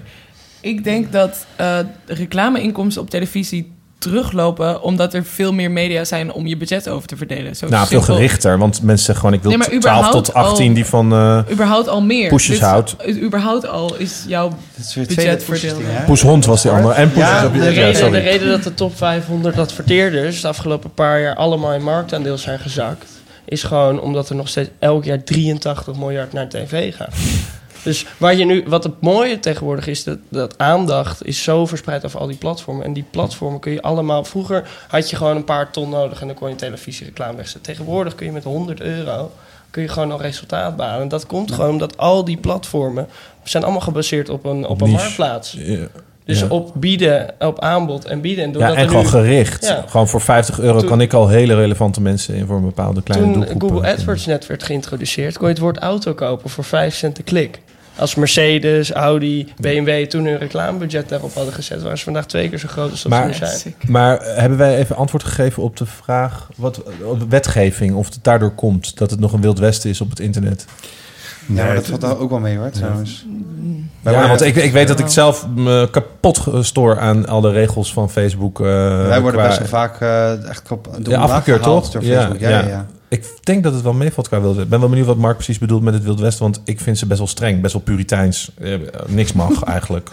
Ik 0.60 0.84
denk 0.84 1.12
dat 1.12 1.46
eh, 1.56 1.78
reclameinkomsten 2.06 3.02
op 3.02 3.10
televisie 3.10 3.72
teruglopen... 4.08 4.82
omdat 4.82 5.14
er 5.14 5.24
veel 5.24 5.52
meer 5.52 5.70
media 5.70 6.04
zijn 6.04 6.32
om 6.32 6.46
je 6.46 6.56
budget 6.56 6.88
over 6.88 7.08
te 7.08 7.16
verdelen. 7.16 7.56
Zo 7.56 7.68
Nou, 7.68 7.86
veel 7.86 8.00
gerichter. 8.00 8.58
Want 8.58 8.82
mensen 8.82 9.04
zeggen 9.04 9.16
gewoon, 9.24 9.32
ik 9.34 9.40
wil 9.42 9.50
Nee, 9.50 9.58
maar 9.58 9.68
12 9.68 9.82
überhaupt 9.82 10.12
tot 10.24 10.34
18 10.34 10.68
al- 10.68 10.74
die 10.74 10.84
van... 10.84 11.12
eh 11.12 11.38
Überhaupt 11.50 11.88
al 11.88 12.02
meer. 12.02 12.28
Poesjes 12.28 12.58
Dit- 12.58 12.64
houdt. 12.68 12.96
Überhaupt 13.22 13.66
al 13.68 13.94
is 13.96 14.24
jouw... 14.26 14.56
Budget 14.94 15.46
hè? 15.48 16.04
Poeshond 16.04 16.44
was 16.44 16.62
die 16.62 16.70
andere. 16.70 16.94
En 16.94 17.10
Ja, 17.14 17.46
op. 17.46 17.52
De 17.52 17.68
reden, 17.68 18.12
de 18.12 18.18
reden 18.18 18.48
dat 18.48 18.62
de 18.62 18.74
top 18.74 18.96
500 18.96 19.58
adverteerders 19.58 20.40
de 20.40 20.48
afgelopen 20.48 20.94
paar 20.94 21.20
jaar 21.20 21.34
allemaal 21.34 21.72
in 21.72 21.82
marktaandeel 21.82 22.38
zijn 22.38 22.58
gezakt, 22.58 23.06
is 23.44 23.62
gewoon 23.62 24.00
omdat 24.00 24.28
er 24.28 24.34
nog 24.36 24.48
steeds 24.48 24.70
elk 24.78 25.04
jaar 25.04 25.24
83 25.24 25.94
miljard 25.96 26.32
naar 26.32 26.48
tv 26.48 26.94
gaat. 26.96 27.14
Dus 27.84 28.06
waar 28.16 28.34
je 28.34 28.44
nu, 28.44 28.64
wat 28.66 28.84
het 28.84 29.00
mooie 29.00 29.40
tegenwoordig 29.40 29.86
is, 29.86 30.04
dat, 30.04 30.18
dat 30.28 30.58
aandacht 30.58 31.26
is 31.26 31.42
zo 31.42 31.66
verspreid 31.66 32.04
over 32.04 32.20
al 32.20 32.26
die 32.26 32.36
platformen. 32.36 32.84
En 32.84 32.92
die 32.92 33.04
platformen 33.10 33.60
kun 33.60 33.72
je 33.72 33.82
allemaal. 33.82 34.24
Vroeger 34.24 34.68
had 34.88 35.10
je 35.10 35.16
gewoon 35.16 35.36
een 35.36 35.44
paar 35.44 35.70
ton 35.70 35.88
nodig 35.90 36.20
en 36.20 36.26
dan 36.26 36.36
kon 36.36 36.48
je 36.48 36.54
televisiereclame 36.54 37.36
wegzetten. 37.36 37.62
Tegenwoordig 37.62 38.14
kun 38.14 38.26
je 38.26 38.32
met 38.32 38.44
100 38.44 38.80
euro 38.80 39.30
kun 39.70 39.82
je 39.82 39.88
gewoon 39.88 40.12
al 40.12 40.20
resultaat 40.20 40.76
behalen. 40.76 41.02
En 41.02 41.08
dat 41.08 41.26
komt 41.26 41.52
gewoon 41.52 41.70
omdat 41.70 41.96
al 41.96 42.24
die 42.24 42.36
platformen 42.36 43.06
zijn 43.42 43.62
allemaal 43.62 43.80
gebaseerd 43.80 44.28
op 44.28 44.44
een, 44.44 44.66
op 44.66 44.80
een 44.80 44.86
niche. 44.88 45.02
marktplaats. 45.02 45.56
Dus 46.24 46.40
Ja. 46.40 46.46
op 46.48 46.70
bieden, 46.74 47.34
op 47.38 47.60
aanbod 47.60 48.04
en 48.04 48.20
bieden. 48.20 48.44
En 48.44 48.58
Ja, 48.58 48.74
en 48.74 48.88
gewoon 48.88 49.02
nu, 49.02 49.08
gericht. 49.08 49.66
Ja. 49.66 49.84
Gewoon 49.88 50.08
voor 50.08 50.20
50 50.20 50.60
euro 50.60 50.78
Toen- 50.78 50.88
kan 50.88 51.00
ik 51.00 51.12
al 51.12 51.28
hele 51.28 51.54
relevante 51.54 52.00
mensen 52.00 52.34
in 52.34 52.46
voor 52.46 52.56
een 52.56 52.64
bepaalde 52.64 53.02
kleine 53.02 53.26
toen 53.32 53.40
doelgroep. 53.40 53.62
Google 53.62 53.86
eh, 53.86 53.92
AdWords 53.92 54.26
net 54.26 54.46
werd 54.46 54.62
geïntroduceerd, 54.62 55.36
kon 55.38 55.46
je 55.46 55.52
het 55.52 55.62
woord 55.62 55.78
auto 55.78 56.14
kopen 56.14 56.50
voor 56.50 56.64
5 56.64 56.94
cent 56.94 57.16
de 57.16 57.22
klik. 57.22 57.60
Als 57.96 58.14
Mercedes, 58.14 58.92
Audi, 58.92 59.52
BMW 59.60 60.06
toen 60.06 60.24
hun 60.24 60.38
reclamebudget 60.38 61.08
daarop 61.08 61.34
hadden 61.34 61.54
gezet, 61.54 61.82
waren 61.82 61.98
ze 61.98 62.04
vandaag 62.04 62.26
twee 62.26 62.48
keer 62.48 62.58
zo 62.58 62.68
groot 62.68 62.90
als 62.90 63.02
dat 63.02 63.12
Maar- 63.12 63.34
ze 63.34 63.40
nu 63.44 63.48
zijn. 63.50 63.74
Maar 63.88 64.18
eh, 64.18 64.36
hebben 64.40 64.58
wij 64.58 64.76
even 64.76 64.96
antwoord 64.96 65.24
gegeven 65.24 65.62
op 65.62 65.76
de 65.76 65.86
vraag... 65.86 66.48
Wat, 66.56 66.82
op 67.04 67.20
de 67.20 67.26
wetgeving, 67.28 67.94
of 67.94 68.06
het 68.06 68.18
daardoor 68.22 68.50
komt 68.54 68.96
dat 68.98 69.10
het 69.10 69.20
nog 69.20 69.32
een 69.32 69.40
wild 69.40 69.58
westen 69.58 69.90
is 69.90 70.00
op 70.00 70.10
het 70.10 70.20
internet? 70.20 70.64
Ja, 71.46 71.54
maar 71.54 71.64
Nee, 71.64 71.74
dat 71.74 71.86
valt 71.86 72.00
daar 72.00 72.18
ook 72.18 72.30
wel 72.30 72.38
mee 72.38 72.56
hoor, 72.56 72.70
trouwens. 72.70 73.26
Ja, 74.04 74.28
want 74.28 74.40
ik, 74.40 74.56
ik 74.56 74.72
weet 74.72 74.88
dat 74.88 74.98
ik 75.00 75.08
zelf 75.08 75.46
me 75.54 75.88
kapot 75.90 76.46
stoor 76.60 76.98
aan 77.00 77.26
al 77.26 77.40
de 77.40 77.50
regels 77.50 77.92
van 77.92 78.10
Facebook. 78.10 78.60
eh, 78.60 78.66
Wij 79.06 79.20
worden 79.20 79.40
qua- 79.40 79.48
best 79.48 79.58
wel 79.58 79.68
vaak 79.68 80.00
eh, 80.00 80.48
echt 80.48 80.62
Ja, 81.02 81.18
afgekeurd, 81.18 81.62
toch? 81.62 81.90
Door 81.90 82.04
Ja, 82.04 82.16
Facebook. 82.20 82.40
Ja, 82.40 82.48
ja. 82.48 82.66
ja. 82.66 82.86
Ik 83.14 83.24
denk 83.42 83.62
dat 83.62 83.72
het 83.74 83.82
wel 83.82 83.92
meevalt 83.92 84.28
qua 84.28 84.40
wilde. 84.40 84.62
Ik 84.62 84.68
ben 84.68 84.80
wel 84.80 84.88
benieuwd 84.88 85.06
wat 85.06 85.16
Mark 85.16 85.34
precies 85.34 85.58
bedoelt 85.58 85.82
met 85.82 85.94
het 85.94 86.02
Wild 86.04 86.20
Westen. 86.20 86.42
Want 86.42 86.60
ik 86.64 86.80
vind 86.80 86.98
ze 86.98 87.06
best 87.06 87.18
wel 87.18 87.28
streng, 87.28 87.60
best 87.60 87.72
wel 87.72 87.82
puriteins. 87.82 88.50
Eh, 88.58 88.74
niks 89.06 89.32
mag 89.32 89.62
eigenlijk. 89.76 90.10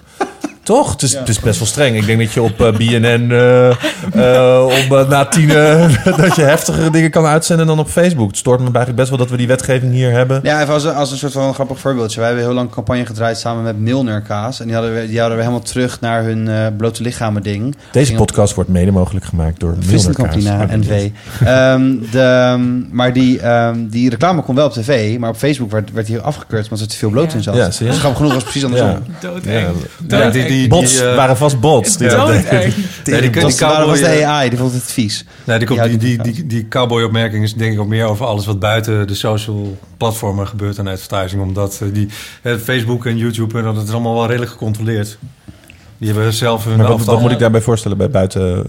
Toch? 0.63 0.91
Het 0.91 1.01
is, 1.01 1.13
het 1.13 1.29
is 1.29 1.39
best 1.39 1.59
wel 1.59 1.67
streng. 1.67 1.95
Ik 1.95 2.05
denk 2.05 2.19
dat 2.19 2.31
je 2.31 2.41
op 2.41 2.61
eh, 2.61 2.71
BNN 2.77 3.31
eh, 3.31 3.69
eh, 3.69 4.65
om 4.65 4.97
eh, 4.97 5.09
na 5.09 5.25
tien 5.25 5.47
dat 6.17 6.35
je 6.35 6.41
heftigere 6.41 6.89
dingen 6.89 7.11
kan 7.11 7.25
uitzenden 7.25 7.67
dan 7.67 7.79
op 7.79 7.87
Facebook. 7.87 8.27
Het 8.27 8.37
stoort 8.37 8.59
me 8.59 8.65
eigenlijk 8.65 8.95
best 8.95 9.09
wel 9.09 9.17
dat 9.17 9.29
we 9.29 9.37
die 9.37 9.47
wetgeving 9.47 9.91
hier 9.93 10.11
hebben. 10.11 10.39
Ja, 10.43 10.61
even 10.61 10.73
als, 10.73 10.83
een- 10.83 10.93
als 10.95 11.11
een 11.11 11.17
soort 11.17 11.31
van 11.31 11.43
een 11.47 11.53
grappig 11.53 11.79
voorbeeldje. 11.79 12.17
Wij 12.19 12.27
hebben 12.27 12.45
heel 12.45 12.55
lang 12.55 12.67
een 12.67 12.73
campagne 12.73 13.05
gedraaid 13.05 13.37
samen 13.37 13.63
met 13.63 13.79
Milner 13.79 14.21
Kaas. 14.21 14.59
En 14.59 14.65
die 14.65 14.75
hadden 14.75 14.93
we, 14.93 15.07
die 15.07 15.19
hadden 15.19 15.37
we 15.37 15.43
helemaal 15.43 15.63
terug 15.65 15.99
naar 16.01 16.23
hun 16.23 16.47
eh, 16.47 16.65
blote 16.77 17.03
lichamen 17.03 17.43
ding. 17.43 17.75
Deze 17.91 18.13
podcast 18.13 18.53
wordt 18.55 18.69
mede 18.69 18.91
mogelijk 18.91 19.25
gemaakt 19.25 19.59
door 19.59 19.75
Milner 19.85 20.13
Kaas. 20.15 20.15
Campina, 20.15 20.67
NV. 20.75 21.09
Ehm, 21.45 21.81
de, 22.11 22.57
maar 22.91 23.13
die, 23.13 23.39
ehm, 23.39 23.75
die 23.87 24.09
reclame 24.09 24.41
kon 24.41 24.55
wel 24.55 24.65
op 24.65 24.73
tv, 24.73 25.17
maar 25.17 25.29
op 25.29 25.35
Facebook 25.37 25.71
werd, 25.71 25.91
werd 25.91 26.07
die 26.07 26.19
afgekeurd 26.19 26.63
omdat 26.63 26.79
er 26.79 26.87
te 26.87 26.97
veel 26.97 27.09
bloot 27.09 27.31
Ja. 27.31 27.37
in 27.37 27.43
zat. 27.43 27.55
Ja, 27.55 27.65
dus 27.65 27.77
grappig 27.77 28.15
genoeg 28.17 28.33
was 28.33 28.43
het 28.43 28.43
precies 28.43 28.63
andersom. 28.63 28.89
Ja. 28.89 28.99
Doodeng. 29.19 29.67
Ja. 30.07 30.49
Die- 30.51 30.59
die- 30.59 30.67
Bots, 30.69 30.99
eh, 30.99 31.15
waren 31.15 31.37
vast 31.37 31.59
bots. 31.59 31.97
Die. 31.97 32.07
Nee, 32.07 33.21
die, 33.21 33.29
die, 33.31 33.41
was, 33.41 33.55
cowboy, 33.57 33.87
was 33.87 33.99
de 33.99 34.25
AI, 34.25 34.49
die 34.49 34.57
vond 34.57 34.73
het 34.73 34.83
vies. 34.83 35.25
Nee, 35.43 35.57
die, 35.57 35.67
komt- 35.67 35.79
Ja, 35.79 35.87
die, 35.87 35.97
die- 35.97 36.21
die, 36.21 36.33
die, 36.33 36.47
die 36.47 36.67
cowboy-opmerking 36.67 37.43
is 37.43 37.53
denk 37.53 37.73
ik 37.73 37.79
ook 37.79 37.87
meer 37.87 38.05
over 38.05 38.25
alles 38.25 38.45
wat 38.45 38.59
buiten 38.59 39.07
de 39.07 39.13
social 39.15 39.77
platformen 39.97 40.47
gebeurt 40.47 40.79
aan 40.79 40.87
advertising. 40.87 41.41
Omdat 41.41 41.79
eh, 41.81 41.87
die, 41.93 42.07
eh, 42.41 42.55
Facebook 42.63 43.05
en 43.05 43.17
YouTube, 43.17 43.57
en 43.57 43.63
dat 43.63 43.83
is 43.87 43.91
allemaal 43.91 44.13
wel 44.15 44.25
redelijk 44.27 44.51
gecontroleerd. 44.51 45.17
Die 46.01 46.13
hebben 46.13 46.33
zelf 46.33 46.65
hun 46.65 46.77
Maar 46.77 46.97
wat, 46.97 47.21
moet 47.21 47.31
ik 47.31 47.39
daarbij 47.39 47.61
voorstellen 47.61 47.97
bij 47.97 48.09
buiten? 48.09 48.65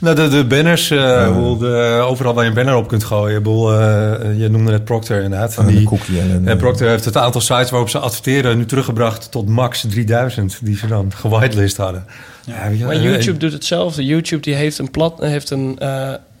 Nou, 0.00 0.16
de, 0.16 0.28
de 0.28 0.44
banners, 0.44 0.90
eh, 0.90 1.28
hoe 1.28 1.58
de, 1.58 2.04
overal 2.06 2.34
waar 2.34 2.44
je 2.44 2.48
een 2.48 2.56
banner 2.56 2.76
op 2.76 2.88
kunt 2.88 3.04
gooien. 3.04 3.36
Ik 3.36 3.42
bedoel, 3.42 3.72
eh, 3.72 4.38
je 4.38 4.48
noemde 4.48 4.70
net 4.70 4.84
Procter 4.84 5.22
inderdaad. 5.22 5.58
Oh, 5.58 5.64
En 5.64 5.74
die, 5.74 5.86
cookie 5.86 6.20
en, 6.20 6.30
en, 6.30 6.48
en 6.48 6.56
Procter 6.56 6.88
heeft 6.88 7.04
het 7.04 7.16
aantal 7.16 7.40
sites 7.40 7.70
waarop 7.70 7.88
ze 7.88 7.98
adverteren 7.98 8.56
nu 8.56 8.66
teruggebracht 8.66 9.30
tot 9.30 9.48
max 9.48 9.84
3000 9.88 10.58
die 10.62 10.76
ze 10.76 10.86
dan 10.86 11.12
gewitelist 11.14 11.76
hadden. 11.76 12.04
Ja, 12.44 12.54
Maar 12.86 12.94
eh, 12.94 13.02
YouTube 13.02 13.38
doet 13.38 13.52
hetzelfde. 13.52 14.04
YouTube 14.04 14.42
die 14.42 14.54
heeft 14.54 14.78
een, 14.78 14.90
plat, 14.90 15.20
heeft, 15.20 15.50
een, 15.50 15.78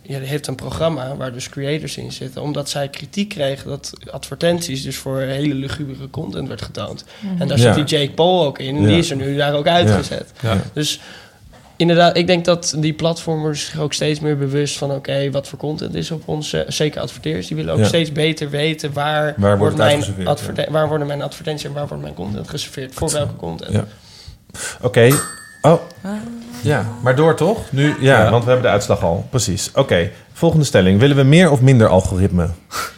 ja, 0.06 0.18
die 0.18 0.28
heeft 0.28 0.46
een 0.46 0.54
programma 0.54 1.16
waar 1.16 1.32
dus 1.32 1.48
creators 1.48 1.96
in 1.96 2.12
zitten. 2.12 2.42
Omdat 2.42 2.68
zij 2.68 2.88
kritiek 2.88 3.28
kregen 3.28 3.68
dat 3.68 3.92
advertenties 4.10 4.82
dus 4.82 4.96
voor 4.96 5.18
hele 5.20 5.54
lugubere 5.54 6.10
content 6.10 6.48
werd 6.48 6.62
getoond. 6.62 7.04
En 7.38 7.48
daar 7.48 7.58
Ja. 7.58 7.74
zit 7.74 7.88
die 7.88 7.98
Jake 7.98 8.12
Paul 8.12 8.44
ook 8.44 8.58
in. 8.58 8.76
En 8.76 8.82
Ja. 8.82 8.88
die 8.88 8.98
is 8.98 9.10
er 9.10 9.16
nu 9.16 9.36
daar 9.36 9.54
ook 9.54 9.66
uitgezet. 9.66 10.32
Ja. 10.42 10.56
Dus 10.72 11.00
inderdaad, 11.76 12.16
ik 12.16 12.26
denk 12.26 12.44
dat 12.44 12.74
die 12.78 12.92
platformers 12.92 13.64
zich 13.66 13.78
ook 13.80 13.92
steeds 13.92 14.20
meer 14.20 14.38
bewust 14.38 14.78
van... 14.78 14.90
oké, 14.90 15.30
wat 15.30 15.48
voor 15.48 15.58
content 15.58 15.94
is 15.94 16.10
op 16.10 16.28
ons... 16.28 16.54
zeker 16.68 17.00
adverteerders, 17.00 17.46
die 17.46 17.56
willen 17.56 17.72
ook 17.72 17.78
Ja. 17.78 17.86
steeds 17.86 18.12
beter 18.12 18.50
weten... 18.50 18.92
waar, 18.92 19.34
Waar 19.36 19.58
wordt 19.58 19.76
mijn 19.76 20.04
adverte- 20.24 20.66
waar 20.70 20.88
worden 20.88 21.06
mijn 21.06 21.22
advertenties 21.22 21.66
en 21.66 21.72
waar 21.72 21.88
wordt 21.88 22.02
mijn 22.02 22.14
content 22.14 22.48
geserveerd. 22.48 22.94
Voor 22.94 23.10
welke 23.10 23.36
content. 23.36 23.72
Ja. 23.72 23.84
Oké. 24.82 25.10
Oh. 25.62 25.80
Ja, 26.64 26.86
maar 27.02 27.16
door 27.16 27.34
toch? 27.36 27.58
Nu, 27.72 27.86
ja, 28.00 28.22
Ja. 28.24 28.30
want 28.30 28.44
we 28.44 28.50
hebben 28.50 28.66
de 28.68 28.72
uitslag 28.72 29.02
al. 29.02 29.26
Precies. 29.30 29.70
Oké. 29.74 30.10
Volgende 30.32 30.64
stelling. 30.64 31.00
Willen 31.00 31.16
we 31.16 31.22
meer 31.22 31.50
of 31.50 31.60
minder 31.60 31.88
algoritme? 31.88 32.48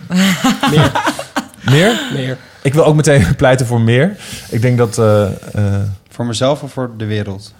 Meer, 0.71 0.93
Meer? 1.65 2.01
meer. 2.15 2.37
Ik 2.63 2.75
wil 2.75 2.85
ook 2.85 2.95
meteen 2.97 3.35
pleiten 3.37 3.67
voor 3.67 3.81
meer. 3.81 4.17
Ik 4.51 4.63
denk 4.63 4.79
dat... 4.79 4.99
eh, 4.99 5.25
eh, 5.25 5.31
Voor 6.09 6.27
mezelf 6.27 6.63
of 6.63 6.73
voor 6.73 6.91
de 6.97 7.05
wereld? 7.05 7.55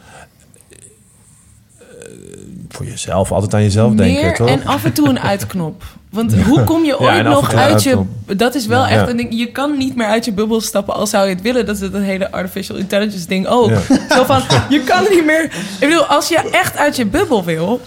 voor 2.69 2.87
jezelf, 2.87 3.33
altijd 3.33 3.55
aan 3.55 3.63
jezelf 3.63 3.95
denken, 3.95 4.23
Meer 4.25 4.35
toch? 4.35 4.49
en 4.49 4.65
af 4.67 4.85
en 4.85 4.93
toe 4.93 5.09
een 5.09 5.21
uitknop. 5.21 5.83
Want 6.11 6.35
hoe 6.43 6.65
kom 6.65 6.85
je 6.85 6.99
ooit 7.07 7.23
nog 7.25 7.55
uit 7.55 7.83
je... 7.83 8.01
Dat 8.27 8.55
is 8.55 8.67
wel 8.67 8.83
Ja. 8.83 8.89
echt 8.91 9.01
Ja. 9.05 9.09
een 9.09 9.17
ding. 9.17 9.39
Je 9.39 9.47
kan 9.53 9.77
niet 9.79 9.97
meer 9.97 10.07
uit 10.07 10.25
je 10.25 10.33
bubbel 10.33 10.61
stappen 10.61 10.95
als 10.95 11.11
zou 11.11 11.29
je 11.29 11.35
het 11.35 11.43
willen. 11.43 11.67
Dat 11.67 11.75
is 11.75 11.81
het 11.81 11.95
hele 11.95 12.33
artificial 12.33 12.77
intelligence 12.79 13.27
ding 13.27 13.47
ook. 13.47 13.71
Ja. 13.71 13.79
Zo 14.17 14.25
van, 14.25 14.41
je 14.69 14.81
kan 14.81 15.03
niet 15.11 15.25
meer... 15.25 15.45
Ik 15.81 15.89
bedoel, 15.89 16.05
als 16.05 16.29
je 16.29 16.49
echt 16.53 16.77
uit 16.77 16.97
je 16.97 17.07
bubbel 17.07 17.45
wil... 17.45 17.81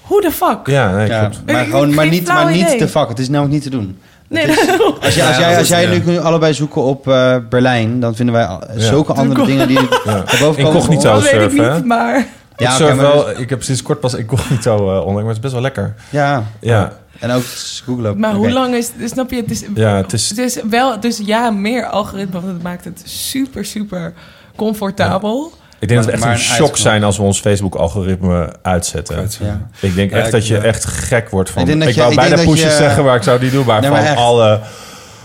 Hoe 0.00 0.20
de 0.20 0.30
fuck? 0.30 0.58
Ja, 0.64 0.90
nee, 0.96 1.06
Ja, 1.08 1.20
klopt. 1.20 1.52
maar, 1.52 1.64
gewoon, 1.64 1.94
maar 1.94 2.08
niet, 2.08 2.26
maar 2.26 2.50
niet 2.52 2.78
de 2.78 2.88
vak. 2.88 3.08
Het 3.08 3.18
is 3.18 3.28
namelijk 3.28 3.54
niet 3.54 3.62
te 3.62 3.70
doen. 3.70 3.98
Nee, 4.28 4.46
is-. 4.46 4.58
Als, 5.00 5.14
je, 5.14 5.24
als 5.24 5.36
Ja, 5.36 5.38
jij, 5.40 5.48
dat 5.50 5.58
als 5.58 5.68
jij 5.68 5.82
ja. 5.82 5.90
nu 5.90 6.00
kunt 6.00 6.18
allebei 6.18 6.54
zoeken 6.54 6.82
op 6.82 7.08
eh, 7.08 7.36
Berlijn, 7.50 8.00
dan 8.00 8.14
vinden 8.14 8.34
wij 8.34 8.44
al- 8.44 8.62
zulke 8.76 9.12
andere 9.12 9.46
dingen 9.46 9.68
die 9.68 9.78
Ja. 10.04 10.22
erboven 10.26 10.62
komen. 10.64 10.72
Incognito. 10.80 11.12
Dat 11.12 11.22
weet 11.22 11.32
ik 11.32 11.38
surfen, 11.40 11.64
hè? 11.72 11.74
niet, 12.16 12.26
ik, 12.60 12.66
Ja, 12.66 12.70
surf 12.76 12.94
maar 12.96 13.12
wel, 13.14 13.24
dus- 13.24 13.38
ik 13.38 13.50
heb 13.50 13.62
sinds 13.62 13.82
kort 13.82 14.00
pas 14.00 14.14
incognito 14.14 14.74
uh, 14.76 14.98
online, 15.00 15.14
maar 15.14 15.24
het 15.26 15.36
is 15.36 15.40
best 15.40 15.52
wel 15.52 15.62
lekker. 15.62 15.94
ja, 16.10 16.44
Ja, 16.60 16.92
en 17.18 17.30
ook 17.30 17.42
Google. 17.86 18.14
Maar 18.14 18.34
hoe 18.34 18.50
lang 18.50 18.74
is... 18.74 18.90
Snap 19.04 19.30
je? 19.30 19.36
Het 19.36 19.50
is, 19.50 19.64
ja 19.74 19.96
het 19.96 20.12
is... 20.12 20.28
het 20.28 20.38
is 20.38 20.58
wel... 20.70 21.00
Dus 21.00 21.20
ja, 21.24 21.50
meer 21.50 21.86
algoritme. 21.86 22.40
Want 22.40 22.52
het 22.52 22.62
maakt 22.62 22.84
het 22.84 23.02
super, 23.04 23.64
super 23.64 24.12
comfortabel. 24.56 25.52
Ik 25.78 25.88
denk 25.88 26.00
dat 26.00 26.08
we 26.10 26.16
echt 26.16 26.24
een 26.24 26.30
een 26.30 26.38
shock 26.38 26.76
zijn 26.76 27.04
als 27.04 27.16
we 27.16 27.22
ons 27.22 27.40
Facebook-algoritme 27.40 28.52
uitzetten. 28.62 29.28
Ja. 29.40 29.60
Ik 29.80 29.94
denk 29.94 30.10
Ja, 30.10 30.16
echt 30.16 30.26
ik- 30.26 30.32
dat 30.32 30.46
je 30.46 30.54
ja. 30.54 30.60
echt 30.62 30.84
gek 30.84 31.28
wordt 31.30 31.50
van... 31.50 31.62
Ik 31.68 31.68
Ik, 31.82 31.88
je- 31.88 31.94
wou 32.00 32.10
ik 32.12 32.16
bijna 32.18 32.42
pushes 32.44 32.76
zeggen, 32.76 33.04
maar 33.04 33.16
ik 33.16 33.22
zou 33.22 33.40
die 33.40 33.50
doen. 33.50 33.66
Maar 33.66 33.80
Nee, 33.80 33.90
maar 33.90 33.98
van 34.00 34.08
echt. 34.08 34.18
alle 34.18 34.60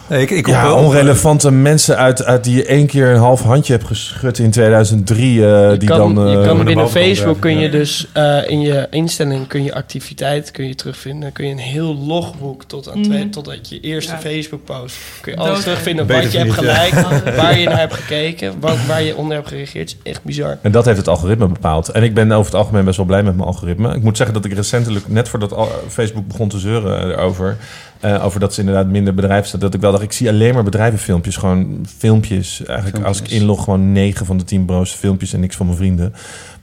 ik, 0.10 0.30
ik 0.30 0.48
ja, 0.48 0.74
onrelevante 0.74 1.52
mensen 1.52 1.98
uit, 1.98 2.24
uit 2.24 2.44
die 2.44 2.56
je 2.56 2.66
één 2.66 2.88
keer 2.88 3.08
een 3.08 3.20
half 3.20 3.42
handje 3.42 3.74
hebt 3.74 3.86
geschud 3.86 4.40
in 4.40 4.52
2003... 4.52 5.46
eh, 5.46 5.72
Je 5.72 5.78
die 5.78 5.90
kan, 5.90 6.16
dan... 6.16 6.30
je 6.30 6.38
eh, 6.38 6.48
kan 6.48 6.64
binnen 6.66 6.90
Facebook 6.90 7.40
kun 7.40 7.60
je 7.60 7.70
dus 7.70 8.08
eh, 8.14 8.50
in 8.50 8.62
je 8.62 8.88
instelling 8.90 9.48
kun 9.48 9.64
je 9.64 9.74
activiteit 9.74 10.52
kun 10.52 10.68
je 10.68 10.76
terugvinden. 10.76 11.32
Kun 11.32 11.46
je 11.46 11.52
een 11.52 11.58
heel 11.58 11.96
logboek 11.96 12.64
tot 12.64 12.90
aan 12.92 13.02
twee, 13.02 13.30
totdat 13.30 13.70
je 13.70 13.80
eerste 13.80 14.12
Ja. 14.12 14.20
Facebook 14.20 14.64
post. 14.64 14.98
Kun 15.22 15.32
je 15.32 15.38
alles 15.38 15.62
terugvinden 15.62 16.08
Beter 16.08 16.24
wat 16.24 16.32
je 16.32 16.38
hebt 16.38 16.54
gelijk, 16.54 16.94
waar 17.42 17.60
je 17.60 17.66
naar 17.68 17.80
hebt 17.80 17.94
gekeken, 17.94 18.54
waar 18.88 19.04
je 19.04 19.16
onder 19.16 19.36
hebt 19.36 19.48
gereageerd. 19.48 19.90
Het 19.90 20.00
is 20.04 20.12
echt 20.12 20.24
bizar. 20.24 20.58
En 20.62 20.72
dat 20.72 20.86
heeft 20.86 20.98
het 20.98 21.08
algoritme 21.08 21.48
bepaald. 21.48 21.90
En 21.90 22.04
ik 22.04 22.14
ben 22.14 22.32
over 22.32 22.52
het 22.52 22.62
algemeen 22.62 22.86
best 22.86 22.98
wel 22.98 23.06
blij 23.06 23.24
met 23.24 23.36
mijn 23.36 23.48
algoritme. 23.48 23.96
Ik 23.96 24.04
moet 24.04 24.18
zeggen 24.18 24.36
dat 24.36 24.46
ik 24.46 24.54
recentelijk, 24.54 25.08
net 25.08 25.30
voordat 25.30 25.70
Facebook 25.88 26.28
begon 26.28 26.50
te 26.50 26.60
zeuren 26.60 27.12
erover... 27.12 27.58
eh, 28.06 28.26
over 28.26 28.40
dat 28.40 28.54
ze 28.54 28.60
inderdaad 28.60 28.88
minder 28.88 29.14
bedrijven 29.14 29.48
staan... 29.48 29.60
dat 29.60 29.74
ik 29.74 29.82
wel 29.82 29.92
dacht, 29.92 30.04
ik 30.04 30.12
zie 30.12 30.30
alleen 30.30 30.54
maar 30.54 30.64
bedrijvenfilmpjes. 30.64 31.38
Gewoon 31.38 31.86
filmpjes. 31.98 32.66
Eigenlijk 32.66 33.06
als 33.06 33.20
ik 33.20 33.30
inlog, 33.30 33.64
gewoon 33.64 33.92
9 33.92 34.26
van 34.26 34.38
de 34.38 34.44
10 34.44 34.66
broos 34.66 34.92
filmpjes... 34.92 35.34
en 35.34 35.40
niks 35.40 35.56
van 35.56 35.66
mijn 35.66 35.78
vrienden. 35.78 36.14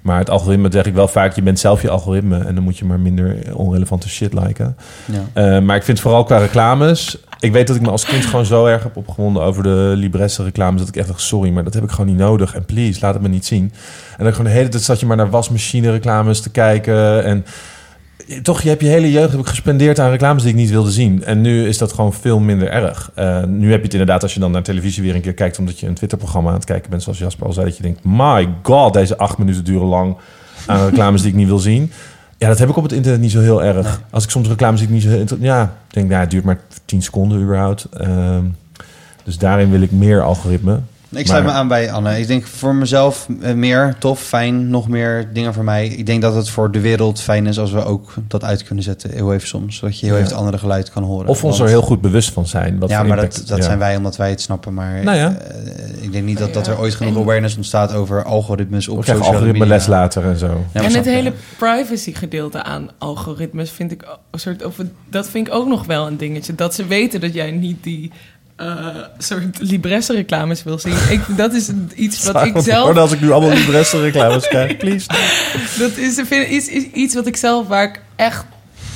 Maar 0.01 0.19
het 0.19 0.31
algoritme 0.31 0.69
zeg 0.73 0.87
ik 0.87 0.95
wel 0.95 1.09
vaak... 1.09 1.35
je 1.35 1.43
bent 1.43 1.59
zelf 1.59 1.83
je 1.83 1.91
algoritme... 1.91 2.39
en 2.39 2.55
dan 2.55 2.65
moet 2.65 2.79
je 2.79 2.85
maar 2.85 3.01
minder 3.01 3.57
onrelevante 3.57 4.09
shit 4.09 4.33
liken. 4.33 4.77
Ja. 5.05 5.57
Eh, 5.57 5.63
maar 5.63 5.77
ik 5.77 5.83
vind 5.83 6.01
vooral 6.01 6.25
qua 6.25 6.39
reclames... 6.39 7.19
Ik 7.41 7.53
weet 7.53 7.67
dat 7.67 7.77
ik 7.77 7.83
me 7.83 7.91
als 7.91 8.05
kind 8.05 8.27
gewoon 8.27 8.47
zo 8.47 8.67
erg 8.67 8.83
heb 8.83 8.97
opgewonden 8.97 9.43
over 9.43 9.63
de 9.63 9.93
Libresse 9.97 10.43
reclames... 10.43 10.81
dat 10.81 10.89
ik 10.89 10.97
echt 10.97 11.09
dacht, 11.09 11.21
sorry, 11.21 11.51
maar 11.51 11.65
dat 11.65 11.75
heb 11.75 11.83
ik 11.83 11.91
gewoon 11.91 12.07
niet 12.07 12.19
nodig. 12.19 12.55
En 12.55 12.65
please, 12.65 13.01
laat 13.01 13.15
het 13.15 13.23
me 13.23 13.29
niet 13.29 13.47
zien. 13.47 13.73
En 14.17 14.25
dan 14.25 14.33
gewoon 14.33 14.51
de 14.51 14.57
hele 14.57 14.69
tijd 14.69 14.83
zat 14.83 15.01
je 15.01 15.07
maar 15.07 15.17
naar 15.17 15.31
wasmachine 15.31 15.91
reclames 15.91 16.41
te 16.41 16.51
kijken. 16.51 17.25
En 17.25 17.45
toch, 18.43 18.63
je 18.63 18.69
hebt 18.69 18.81
je 18.81 18.89
hele 18.89 19.11
jeugd 19.11 19.31
heb 19.31 19.41
ik 19.41 19.47
gespendeerd 19.47 19.99
aan 19.99 20.11
reclames 20.11 20.43
die 20.43 20.51
ik 20.51 20.59
niet 20.59 20.71
wilde 20.71 20.91
zien. 20.91 21.25
En 21.25 21.41
nu 21.41 21.67
is 21.69 21.79
dat 21.79 21.93
gewoon 21.93 22.13
veel 22.13 22.39
minder 22.39 22.69
erg. 22.69 23.11
Eh, 23.15 23.45
nu 23.45 23.71
heb 23.71 23.79
je 23.79 23.85
het 23.85 23.93
inderdaad 23.93 24.23
als 24.23 24.35
je 24.35 24.41
dan 24.41 24.51
naar 24.51 24.63
televisie 24.63 25.03
weer 25.03 25.15
een 25.15 25.21
keer 25.21 25.35
kijkt... 25.35 25.59
omdat 25.59 25.79
je 25.79 25.87
een 25.87 25.95
Twitter-programma 25.95 26.49
aan 26.49 26.55
het 26.55 26.65
kijken 26.65 26.91
bent, 26.91 27.03
zoals 27.03 27.19
Jasper 27.19 27.47
al 27.47 27.53
zei... 27.53 27.67
dat 27.67 27.77
je 27.77 27.83
denkt, 27.83 28.01
my 28.03 28.49
god, 28.63 28.93
deze 28.93 29.17
acht 29.17 29.39
minuten 29.39 29.65
duren 29.65 29.87
lang 29.87 30.17
aan 30.67 30.85
reclames 30.89 31.21
die 31.21 31.31
ik 31.31 31.37
niet 31.37 31.49
wil 31.49 31.59
zien... 31.59 31.93
Ja, 32.39 32.49
dat 32.49 32.59
heb 32.59 32.69
ik 32.69 32.77
op 32.77 32.83
het 32.83 32.93
internet 32.93 33.21
niet 33.21 33.31
zo 33.31 33.41
heel 33.41 33.63
erg. 33.63 34.03
Als 34.11 34.25
ik 34.25 34.31
soms 34.31 34.49
reclames 34.49 34.79
zie, 34.79 34.89
ik 34.89 34.95
niet 34.95 35.03
zo 35.03 35.09
heel... 35.09 35.27
Ja, 35.41 35.63
ik 35.63 35.95
denk, 35.95 36.09
nou, 36.09 36.21
het 36.21 36.31
duurt 36.31 36.45
maar 36.45 36.59
10 36.85 37.03
seconden 37.03 37.41
überhaupt. 37.41 37.85
Ehm, 37.85 38.45
dus 39.25 39.39
daarin 39.39 39.71
wil 39.71 39.81
ik 39.81 39.91
meer 39.91 40.23
algoritme. 40.23 40.81
Ik 41.15 41.27
sluit 41.27 41.45
Maar- 41.45 41.53
me 41.53 41.59
aan 41.59 41.69
bij 41.69 41.93
Anne. 41.93 42.19
Ik 42.21 42.27
denk 42.27 42.47
voor 42.47 42.75
mezelf 42.75 43.27
eh, 43.41 43.53
meer, 43.55 43.95
tof, 43.99 44.21
fijn, 44.21 44.69
nog 44.71 44.89
meer 44.89 45.29
dingen 45.33 45.55
voor 45.55 45.65
mij. 45.65 45.87
Ik 45.89 46.07
denk 46.07 46.23
dat 46.23 46.35
het 46.35 46.49
voor 46.49 46.71
de 46.71 46.81
wereld 46.81 47.21
fijn 47.21 47.47
is 47.47 47.59
als 47.59 47.71
we 47.73 47.85
ook 47.85 48.15
dat 48.29 48.45
uit 48.45 48.63
kunnen 48.65 48.85
zetten, 48.85 49.11
heel 49.11 49.33
even 49.35 49.49
soms. 49.49 49.77
Zodat 49.77 49.99
je 49.99 50.07
heel 50.07 50.15
Ja. 50.15 50.21
even 50.21 50.31
het 50.33 50.41
andere 50.41 50.59
geluid 50.59 50.91
kan 50.91 51.03
horen. 51.03 51.29
Of 51.29 51.45
ons 51.45 51.61
er 51.61 51.69
heel 51.69 51.83
goed 51.83 52.01
bewust 52.01 52.31
van 52.31 52.47
zijn. 52.47 52.79
Wat 52.79 52.89
ja, 52.89 53.03
maar 53.03 53.17
impact- 53.17 53.37
dat, 53.39 53.49
dat 53.49 53.59
ja. 53.59 53.65
zijn 53.65 53.79
wij 53.79 53.97
omdat 53.97 54.17
wij 54.17 54.31
het 54.31 54.41
snappen. 54.41 54.75
Maar 54.75 55.05
Nou 55.05 55.17
ja. 55.17 55.35
eh, 55.37 56.03
ik 56.03 56.13
denk 56.13 56.25
niet 56.25 56.39
dat, 56.39 56.55
dat 56.55 56.67
Ja. 56.67 56.73
er 56.73 56.79
ooit 56.79 56.95
genoeg 56.95 57.15
En- 57.15 57.21
awareness 57.23 57.57
ontstaat 57.57 57.95
over 57.95 58.25
algoritmes 58.25 58.89
op 58.89 58.97
We 58.97 59.03
krijgen 59.03 59.25
sociale 59.25 59.45
algoritme 59.45 59.69
media. 59.69 59.87
les 59.87 59.87
later 59.99 60.25
en 60.25 60.37
zo. 60.39 60.65
Ja, 60.75 60.83
en 60.83 60.95
het 60.95 61.05
hele 61.05 61.33
privacy 61.59 62.15
gedeelte 62.15 62.63
aan 62.63 62.89
algoritmes 62.99 63.71
vind 63.71 63.93
ik 63.93 64.03
een 64.31 64.41
soort 64.41 64.65
of 64.65 64.77
dat 65.11 65.29
vind 65.29 65.47
ik 65.47 65.55
ook 65.55 65.69
nog 65.69 65.87
wel 65.87 66.07
een 66.07 66.17
dingetje 66.17 66.55
dat 66.55 66.75
ze 66.75 66.87
weten 66.87 67.21
dat 67.21 67.35
jij 67.35 67.51
niet 67.51 67.83
die 67.83 68.11
eh, 68.57 68.97
soort 69.19 69.59
libresse 69.59 70.13
reclames 70.13 70.63
wil 70.63 70.79
zien. 70.79 70.97
Ik, 71.09 71.21
dat 71.37 71.53
is 71.53 71.71
iets 71.95 72.25
wat 72.33 72.45
ik 72.45 72.55
zelf 72.59 72.97
als 72.97 73.13
ik 73.13 73.21
nu 73.21 73.31
allemaal 73.31 73.57
Libresse 73.57 74.01
reclames 74.01 74.49
krijg, 74.49 74.77
please. 74.83 75.07
dat 75.79 75.97
is, 75.97 76.21
vind, 76.25 76.49
is, 76.49 76.69
is 76.69 76.85
iets 76.85 77.15
wat 77.15 77.27
ik 77.27 77.37
zelf 77.37 77.69
waar 77.69 77.85
ik 77.85 78.01
echt 78.17 78.45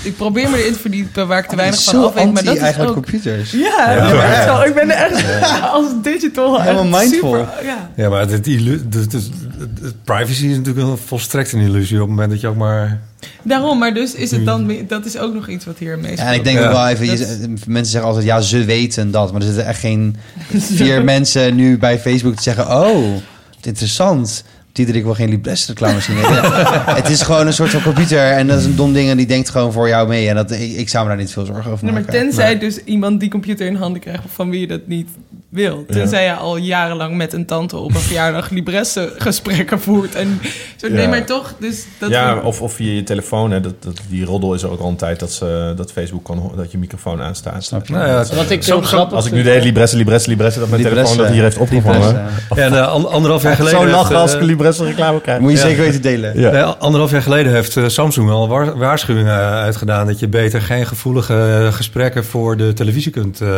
ik 0.02 0.16
probeer 0.16 0.50
me 0.50 0.58
erin 0.60 0.72
te 0.72 0.78
verdiepen 0.78 1.26
waar 1.28 1.38
ik 1.38 1.44
te 1.44 1.50
Oh, 1.50 1.56
weinig 1.56 1.82
van 1.84 2.04
af 2.04 2.14
weet, 2.14 2.32
maar 2.32 2.44
dat 2.44 2.54
is 2.54 2.60
eigenlijk 2.60 2.96
ook 2.96 3.02
computers. 3.04 3.50
ja, 3.50 3.58
Ja, 3.58 3.92
ja, 3.92 4.04
maar 4.04 4.14
maar 4.14 4.24
echt 4.24 4.36
echt. 4.36 4.44
wel. 4.46 4.64
Ik 4.64 4.74
ben 4.74 4.90
er 4.90 5.12
echt 5.12 5.60
als 5.72 5.86
digital 6.02 6.60
Helemaal 6.60 7.00
mindful. 7.00 7.30
super. 7.34 7.48
Ja. 7.64 7.90
Ja, 7.96 8.08
maar 8.08 8.20
het, 8.20 8.30
het, 8.30 8.46
het- 8.46 9.12
het- 9.12 10.04
privacy 10.04 10.46
is 10.46 10.56
natuurlijk 10.56 10.86
een 10.88 10.98
volstrekt 10.98 11.52
een 11.52 11.60
illusie 11.60 11.94
op 11.96 12.00
het 12.02 12.10
moment 12.10 12.30
dat 12.30 12.40
je 12.40 12.46
ook 12.48 12.56
maar... 12.56 13.00
Daarom, 13.42 13.78
maar 13.78 13.94
dus 13.94 14.14
is 14.14 14.30
het 14.30 14.44
dan 14.44 14.72
dat 14.88 15.04
is 15.04 15.18
ook 15.18 15.34
nog 15.34 15.48
iets 15.48 15.64
wat 15.64 15.78
hier 15.78 15.96
meespeelt. 15.98 16.18
Ja, 16.18 16.26
en 16.26 16.34
ik 16.34 16.44
denk 16.44 16.58
Ja. 16.58 16.66
ook 16.66 16.72
wel 16.72 16.86
even, 16.88 17.06
je- 17.06 17.48
mensen 17.66 17.92
zeggen 17.92 18.08
altijd, 18.10 18.26
ja, 18.26 18.40
ze 18.40 18.64
weten 18.64 19.10
dat. 19.10 19.32
Maar 19.32 19.40
er 19.40 19.46
zitten 19.46 19.66
echt 19.66 19.80
geen 19.80 20.16
vier 20.58 21.04
mensen 21.14 21.54
nu 21.54 21.78
bij 21.78 21.98
Facebook 22.00 22.36
te 22.36 22.42
zeggen, 22.42 22.64
oh, 22.64 23.12
wat 23.54 23.66
interessant. 23.66 24.44
Diederik 24.76 25.04
wil 25.04 25.14
geen 25.14 25.28
Libresse 25.28 25.66
reclame 25.66 26.00
zien. 26.00 26.16
het 27.00 27.08
is 27.08 27.22
gewoon 27.22 27.46
een 27.46 27.52
soort 27.52 27.70
van 27.70 27.82
computer 27.82 28.30
en 28.30 28.46
dat 28.46 28.58
is 28.58 28.64
een 28.64 28.76
dom 28.76 28.92
ding 28.92 29.10
en 29.10 29.16
die 29.16 29.26
denkt 29.26 29.48
gewoon 29.48 29.72
voor 29.72 29.88
jou 29.88 30.08
mee. 30.08 30.28
En 30.28 30.34
dat, 30.34 30.50
ik, 30.50 30.76
ik 30.76 30.88
zou 30.88 31.04
me 31.04 31.10
daar 31.10 31.18
niet 31.20 31.32
veel 31.32 31.44
zorgen 31.44 31.70
over 31.70 31.84
Nee, 31.84 31.92
maar 31.92 32.02
maken. 32.02 32.18
tenzij 32.20 32.58
dus 32.58 32.84
iemand 32.84 33.20
die 33.20 33.30
computer 33.30 33.66
in 33.66 33.74
handen 33.74 34.00
krijgt 34.00 34.22
van 34.26 34.50
wie 34.50 34.60
je 34.60 34.66
dat 34.66 34.86
niet 34.86 35.08
wil. 35.48 35.84
Tenzij 35.88 36.24
je 36.24 36.34
al 36.34 36.56
jarenlang 36.56 37.16
met 37.16 37.32
een 37.32 37.46
tante 37.46 37.76
op 37.76 37.94
een 37.94 38.00
verjaardag 38.10 38.50
libresse 38.50 39.12
gesprekken 39.18 39.80
voert. 39.80 40.14
En 40.14 40.40
zo, 40.76 40.88
nee, 40.88 41.02
Ja. 41.02 41.08
maar 41.08 41.24
toch, 41.26 41.54
dus 41.60 41.84
dat 41.98 42.10
ja, 42.10 42.36
of, 42.42 42.60
of 42.62 42.72
via 42.72 42.92
je 42.92 43.02
telefoon. 43.02 43.50
Hè, 43.50 43.60
dat, 43.60 43.82
dat, 43.82 44.00
die 44.08 44.24
roddel 44.24 44.54
is 44.54 44.62
er 44.62 44.70
ook 44.70 44.80
al 44.80 44.88
een 44.88 44.96
tijd 44.96 45.20
dat, 45.20 45.32
ze, 45.32 45.72
dat 45.76 45.92
Facebook 45.92 46.24
kan 46.24 46.52
dat 46.56 46.70
je 46.72 46.78
microfoon 46.78 47.20
aanstaat. 47.22 47.64
Snap 47.64 47.86
je? 47.86 47.92
Nou 47.92 48.06
ja, 48.08 48.24
Wat 48.34 48.50
ik 48.50 48.62
Zo- 48.62 48.80
grappig 48.82 49.14
Als 49.16 49.26
ik 49.26 49.32
nu 49.32 49.42
de 49.42 49.50
hele 49.50 49.62
Libresse, 49.64 49.96
Libresse, 49.96 50.28
Libresse... 50.28 50.58
dat 50.60 50.68
mijn 50.68 50.82
Libresse, 50.82 51.04
telefoon 51.04 51.24
dat 51.24 51.34
hier 51.34 51.42
heeft 51.42 51.58
opgevangen. 51.58 52.24
Ja, 52.54 52.62
en, 52.62 52.72
eh, 52.74 52.88
an- 52.88 53.08
anderhalf 53.10 53.42
jaar 53.42 53.56
geleden... 53.62 53.80
Zo 53.80 53.86
lachen 53.86 54.16
als 54.16 54.30
eh, 54.30 54.36
ik 54.36 54.40
een 54.42 54.46
Libresse 54.48 54.84
reclame 54.84 55.20
krijg. 55.20 55.40
Moet 55.40 55.50
je 55.50 55.56
Ja. 55.56 55.62
zeker 55.62 55.82
weten 55.82 56.02
delen. 56.02 56.40
Ja. 56.40 56.50
Nee, 56.50 56.62
anderhalf 56.62 57.10
jaar 57.10 57.22
geleden 57.22 57.52
heeft 57.52 57.76
eh, 57.76 57.84
Samsung 57.88 58.30
al 58.30 58.42
een 58.42 58.48
waar- 58.48 58.78
waarschuwing 58.78 59.26
eh, 59.28 59.50
uitgedaan... 59.52 60.06
dat 60.06 60.18
je 60.18 60.28
beter 60.28 60.62
geen 60.62 60.86
gevoelige 60.86 61.68
gesprekken 61.72 62.24
voor 62.24 62.56
de 62.56 62.72
televisie 62.72 63.12
kunt 63.12 63.40
eh, 63.40 63.48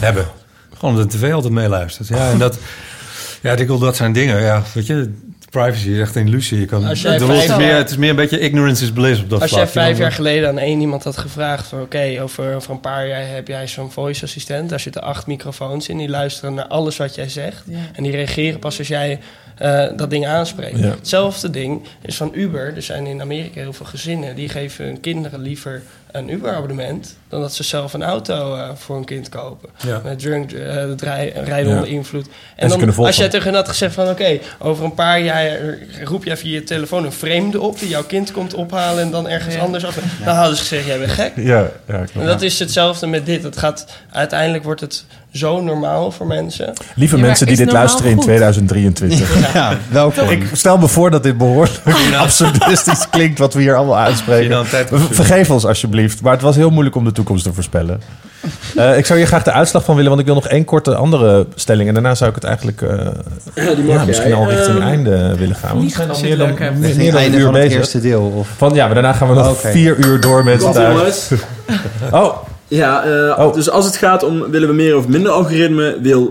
hebben. 0.00 0.24
Gewoon 0.80 0.94
omdat 0.94 1.10
de 1.10 1.18
tv 1.18 1.32
altijd 1.32 1.52
meeluistert. 1.52 2.08
Ja, 2.08 2.30
en 2.30 2.38
dat, 2.38 2.58
ja, 3.42 3.52
ik 3.52 3.66
wil 3.66 3.78
dat 3.78 3.96
zijn 3.96 4.12
dingen. 4.12 4.40
Ja, 4.40 4.62
weet 4.74 4.86
je, 4.86 5.12
privacy 5.50 5.88
is 5.88 5.98
echt 6.00 6.14
een 6.16 6.26
illusie. 6.26 6.58
Je 6.60 6.64
kan, 6.66 6.84
Als 6.84 7.02
jij 7.02 7.12
het, 7.12 7.20
is 7.22 7.28
vijf- 7.28 7.56
meer, 7.56 7.74
het 7.76 7.90
is 7.90 7.96
meer 7.96 8.10
een 8.10 8.16
beetje 8.16 8.38
ignorance 8.40 8.84
is 8.84 8.90
bliss 8.92 9.22
op 9.22 9.30
dat 9.30 9.40
Als 9.40 9.50
vlak. 9.50 9.62
jij 9.62 9.72
vijf 9.72 9.98
jaar 9.98 10.12
geleden 10.12 10.48
aan 10.48 10.58
één 10.58 10.80
iemand 10.80 11.04
had 11.04 11.16
gevraagd 11.18 11.66
van... 11.66 11.80
oké, 11.80 12.18
over, 12.22 12.54
over 12.54 12.70
een 12.70 12.80
paar 12.80 13.08
jaar 13.08 13.28
heb 13.28 13.48
jij 13.48 13.68
zo'n 13.68 13.90
voice 13.92 14.24
assistent. 14.24 14.68
Daar 14.70 14.80
zitten 14.80 15.02
acht 15.02 15.26
microfoons 15.26 15.88
in. 15.88 15.98
Die 15.98 16.08
luisteren 16.08 16.54
naar 16.54 16.66
alles 16.66 16.96
wat 16.96 17.14
jij 17.14 17.28
zegt. 17.28 17.62
Ja. 17.66 17.76
En 17.92 18.02
die 18.02 18.12
reageren 18.12 18.58
pas 18.58 18.78
als 18.78 18.88
jij 18.88 19.18
eh, 19.56 19.86
dat 19.96 20.10
ding 20.10 20.26
aanspreekt. 20.26 20.78
Ja. 20.78 20.88
Hetzelfde 20.88 21.50
ding 21.50 21.82
is 22.02 22.16
van 22.16 22.30
Uber. 22.34 22.72
Er 22.76 22.82
zijn 22.82 23.06
in 23.06 23.20
Amerika 23.20 23.60
heel 23.60 23.72
veel 23.72 23.86
gezinnen... 23.86 24.36
die 24.36 24.48
geven 24.48 24.84
hun 24.84 25.00
kinderen 25.00 25.40
liever 25.40 25.82
een 26.12 26.32
Uber-abonnement... 26.32 27.16
dan 27.28 27.40
dat 27.40 27.54
ze 27.54 27.62
zelf 27.62 27.92
een 27.92 28.02
auto 28.02 28.54
eh, 28.54 28.68
voor 28.74 28.94
hun 28.96 29.04
kind 29.04 29.28
kopen. 29.28 29.68
Ja. 29.86 30.00
Met 30.04 30.18
drunk, 30.18 30.52
eh, 30.52 30.74
het 30.74 31.02
rij- 31.02 31.32
rijden 31.44 31.70
Ja. 31.70 31.76
onder 31.76 31.90
invloed. 31.90 32.26
En, 32.56 32.68
dan, 32.68 32.94
als 32.96 33.16
jij 33.16 33.28
tegen 33.28 33.46
hen 33.46 33.54
had 33.54 33.68
gezegd 33.68 33.94
van... 33.94 34.08
oké, 34.08 34.38
over 34.58 34.84
een 34.84 34.94
paar 34.94 35.20
jaar 35.20 35.58
roep 36.04 36.24
jij 36.24 36.36
via 36.36 36.52
je 36.52 36.64
telefoon 36.64 37.04
een 37.04 37.12
vreemde 37.12 37.60
op... 37.60 37.78
die 37.78 37.88
jouw 37.88 38.04
kind 38.04 38.32
komt 38.32 38.54
ophalen 38.54 39.02
en 39.02 39.10
dan 39.10 39.28
ergens 39.28 39.54
Ja. 39.54 39.60
anders 39.60 39.84
af... 39.84 39.98
dan 40.24 40.34
hadden 40.34 40.56
ze 40.56 40.62
gezegd, 40.62 40.86
jij 40.86 40.98
bent 40.98 41.10
gek. 41.10 41.32
Ja, 41.36 41.68
ja. 41.88 42.04
En 42.18 42.26
dat 42.26 42.42
is 42.42 42.58
hetzelfde 42.58 43.06
met 43.06 43.26
dit. 43.26 43.42
Het 43.42 43.56
gaat, 43.58 43.86
uiteindelijk 44.12 44.64
wordt 44.64 44.80
het 44.80 45.04
zo 45.32 45.60
normaal 45.62 46.10
voor 46.12 46.26
mensen. 46.26 46.72
Lieve 46.94 47.16
Ja, 47.16 47.22
mensen 47.22 47.46
die 47.46 47.56
dit 47.56 47.72
luisteren 47.72 48.10
in 48.10 48.16
goed? 48.16 48.24
2023. 48.24 49.52
Ja, 49.54 49.76
welkom. 49.90 50.28
Ik 50.28 50.44
stel 50.52 50.78
me 50.78 50.88
voor 50.88 51.10
dat 51.10 51.22
dit 51.22 51.38
behoorlijk 51.38 51.80
absurdistisch 52.16 53.08
klinkt 53.10 53.38
wat 53.38 53.54
we 53.54 53.60
hier 53.60 53.76
allemaal 53.76 53.98
uitspreken. 53.98 54.66
Vergeef 55.10 55.50
ons 55.50 55.64
alsjeblieft. 55.66 55.98
Maar 56.22 56.32
het 56.32 56.42
was 56.42 56.56
heel 56.56 56.70
moeilijk 56.70 56.96
om 56.96 57.04
de 57.04 57.12
toekomst 57.12 57.44
te 57.44 57.52
voorspellen. 57.52 58.00
Eh, 58.76 58.98
ik 58.98 59.06
zou 59.06 59.18
hier 59.18 59.28
graag 59.28 59.42
de 59.42 59.52
uitslag 59.52 59.84
van 59.84 59.94
willen, 59.94 60.08
want 60.08 60.20
ik 60.20 60.26
wil 60.26 60.34
nog 60.36 60.46
één 60.48 60.64
korte 60.64 60.94
andere 60.94 61.46
stelling. 61.54 61.88
En 61.88 61.94
daarna 61.94 62.14
zou 62.14 62.28
ik 62.30 62.34
het 62.36 62.44
eigenlijk 62.44 62.82
eh, 62.82 62.88
Ja, 63.54 63.74
die 63.74 63.84
mag 63.84 63.94
ja, 63.96 64.04
misschien 64.04 64.28
jij. 64.28 64.36
al 64.38 64.48
richting 64.48 64.76
Ehm, 64.78 64.86
einde 64.86 65.34
willen 65.36 65.56
gaan. 65.56 65.76
Want 65.76 65.84
we 65.84 65.96
zijn 65.96 66.10
al 66.10 66.20
meer 66.20 66.30
het 66.30 66.38
dan, 66.38 66.48
meer, 66.80 66.94
dan 66.96 67.06
een 67.06 67.16
einde 67.16 67.36
uur 67.36 67.44
van 67.44 67.54
het 67.54 67.62
bezig. 67.62 67.78
eerste 67.78 68.00
deel. 68.00 68.32
Of... 68.36 68.48
Van, 68.56 68.74
ja, 68.74 68.84
maar 68.84 68.94
daarna 68.94 69.12
gaan 69.12 69.28
we 69.28 69.34
nog 69.34 69.60
vier 69.60 69.96
uur 70.06 70.20
door 70.20 70.44
met... 70.44 70.62
Eh, 70.64 70.72
jongens. 70.92 71.30
oh, 72.10 72.36
Ja, 72.68 73.02
eh, 73.04 73.38
Oh. 73.38 73.54
dus 73.54 73.70
als 73.70 73.84
het 73.84 73.96
gaat 73.96 74.22
om 74.24 74.50
willen 74.50 74.68
we 74.68 74.74
meer 74.74 74.96
of 74.96 75.06
minder 75.08 75.32
algoritme, 75.32 75.98
wil 76.02 76.30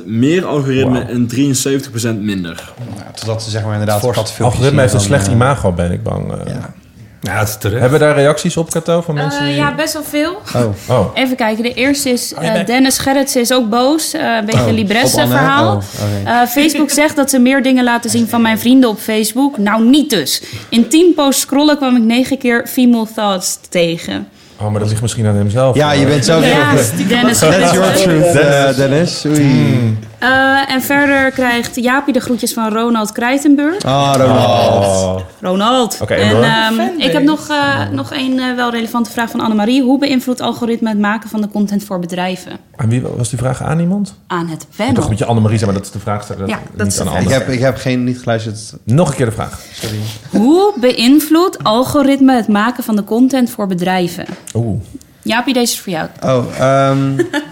27% 0.00 0.04
meer 0.04 0.44
algoritme 0.46 1.00
en 1.00 1.28
73% 1.34 2.20
minder. 2.20 2.72
Ja, 2.96 3.10
totdat 3.14 3.42
ze 3.42 3.50
zeg 3.50 3.62
maar 3.64 3.72
inderdaad 3.72 4.02
algoritme 4.40 4.80
heeft 4.80 4.92
een 4.94 5.00
slecht 5.00 5.26
eh, 5.26 5.32
imago, 5.32 5.72
ben 5.72 5.92
ik 5.92 6.02
bang. 6.02 6.32
eh. 6.32 6.38
Ja. 6.54 6.74
Ja, 7.22 7.38
het 7.38 7.48
is 7.48 7.56
terecht. 7.58 7.80
Hebben 7.80 7.98
we 7.98 8.04
daar 8.04 8.14
reacties 8.14 8.56
op, 8.56 8.70
Kato, 8.70 9.00
van 9.00 9.14
mensen? 9.14 9.40
Eh, 9.40 9.46
die- 9.46 9.54
ja, 9.56 9.74
best 9.74 9.92
wel 9.92 10.02
veel. 10.02 10.40
Oh. 10.56 10.98
Oh, 10.98 11.06
Even 11.14 11.36
kijken. 11.36 11.62
De 11.62 11.74
eerste 11.74 12.10
is 12.10 12.34
Oh, 12.38 12.44
eh, 12.46 12.66
Dennis 12.66 12.98
Gerritsen 12.98 13.40
is 13.40 13.52
ook 13.52 13.68
boos. 13.68 14.12
Eh, 14.12 14.20
een 14.38 14.44
beetje 14.44 14.60
Oh, 14.60 14.66
een 14.66 14.72
op 14.72 14.78
libresse 14.78 15.20
Anne? 15.20 15.34
verhaal. 15.36 15.66
Oh, 15.66 15.76
oké. 15.76 16.30
Eh, 16.30 16.46
Facebook 16.48 16.90
zegt 16.90 17.16
dat 17.16 17.30
ze 17.30 17.38
meer 17.38 17.62
dingen 17.62 17.84
laten 17.84 18.10
zien 18.10 18.28
van 18.28 18.42
mijn 18.42 18.58
vrienden 18.58 18.90
op 18.90 18.98
Facebook. 18.98 19.58
Nou, 19.58 19.84
niet 19.84 20.10
dus. 20.10 20.42
In 20.68 20.88
10 20.88 21.12
posts 21.16 21.40
scrollen 21.42 21.76
kwam 21.76 21.96
ik 21.96 22.02
9 22.02 22.38
keer 22.38 22.66
female 22.68 23.06
thoughts 23.14 23.58
tegen. 23.68 24.28
oh, 24.60 24.70
maar 24.70 24.80
dat 24.80 24.88
ligt 24.88 25.02
misschien 25.02 25.26
aan 25.26 25.36
hemzelf. 25.36 25.76
Ja, 25.76 25.92
je 25.92 26.06
bent 26.06 26.24
zo... 26.24 26.40
Ja, 26.40 26.72
Dennis 27.08 27.38
That's 27.48 27.72
your 27.72 27.92
truth, 27.94 28.76
Dennis. 28.76 29.24
Oei. 29.26 29.98
Eh, 30.20 30.72
en 30.72 30.82
verder 30.82 31.30
krijgt 31.30 31.76
Jaapie 31.76 32.12
de 32.12 32.20
groetjes 32.20 32.52
van 32.52 32.72
Ronald 32.72 33.12
Krijtenburg. 33.12 33.84
Ah, 33.84 34.14
Ronald. 34.16 34.84
Oh. 34.84 35.20
Ronald. 35.40 35.98
Oké, 36.00 36.14
en 36.14 36.20
en 36.20 36.30
door? 36.30 36.42
ehm, 36.42 36.74
Fanbase. 36.74 37.06
ik 37.08 37.12
heb 37.12 37.22
nog, 37.22 37.48
eh, 37.48 37.88
nog 37.88 38.12
één 38.12 38.38
eh, 38.38 38.54
wel 38.56 38.70
relevante 38.70 39.10
vraag 39.10 39.30
van 39.30 39.40
Annemarie. 39.40 39.82
Hoe 39.82 39.98
beïnvloedt 39.98 40.40
algoritme 40.40 40.88
het 40.88 40.98
maken 40.98 41.30
van 41.30 41.40
de 41.40 41.48
content 41.48 41.84
voor 41.84 41.98
bedrijven? 41.98 42.52
Aan 42.76 42.88
wie 42.88 43.02
was 43.16 43.28
die 43.28 43.38
vraag 43.38 43.62
aan 43.62 43.80
iemand? 43.80 44.14
Aan 44.26 44.48
het 44.48 44.66
wennen. 44.76 44.94
dacht 44.94 45.08
met 45.08 45.18
je 45.18 45.24
Annemarie 45.24 45.58
zijn, 45.58 45.70
maar 45.70 45.78
dat 45.78 45.88
is 45.88 45.94
de 45.94 46.00
vraag. 46.00 46.28
Ja, 46.46 46.60
dat 46.74 46.86
is 46.86 46.94
de 46.94 47.10
aan 47.10 47.22
Ik 47.22 47.28
heb, 47.28 47.48
ik 47.48 47.60
heb 47.60 47.76
geen, 47.76 48.04
niet 48.04 48.18
geluisterd. 48.18 48.72
Nog 48.84 49.08
een 49.08 49.16
keer 49.16 49.26
de 49.26 49.32
vraag. 49.32 49.60
Sorry. 49.72 49.98
Hoe 50.30 50.72
beïnvloedt 50.80 51.64
algoritme 51.64 52.34
het 52.34 52.48
maken 52.48 52.84
van 52.84 52.96
de 52.96 53.04
content 53.04 53.50
voor 53.50 53.66
bedrijven? 53.66 54.24
Oeh. 54.54 54.80
Jaapie, 55.22 55.54
deze 55.54 55.72
is 55.72 55.80
voor 55.80 55.92
jou. 55.92 56.08
Oh, 56.24 56.44
ehm 56.58 56.98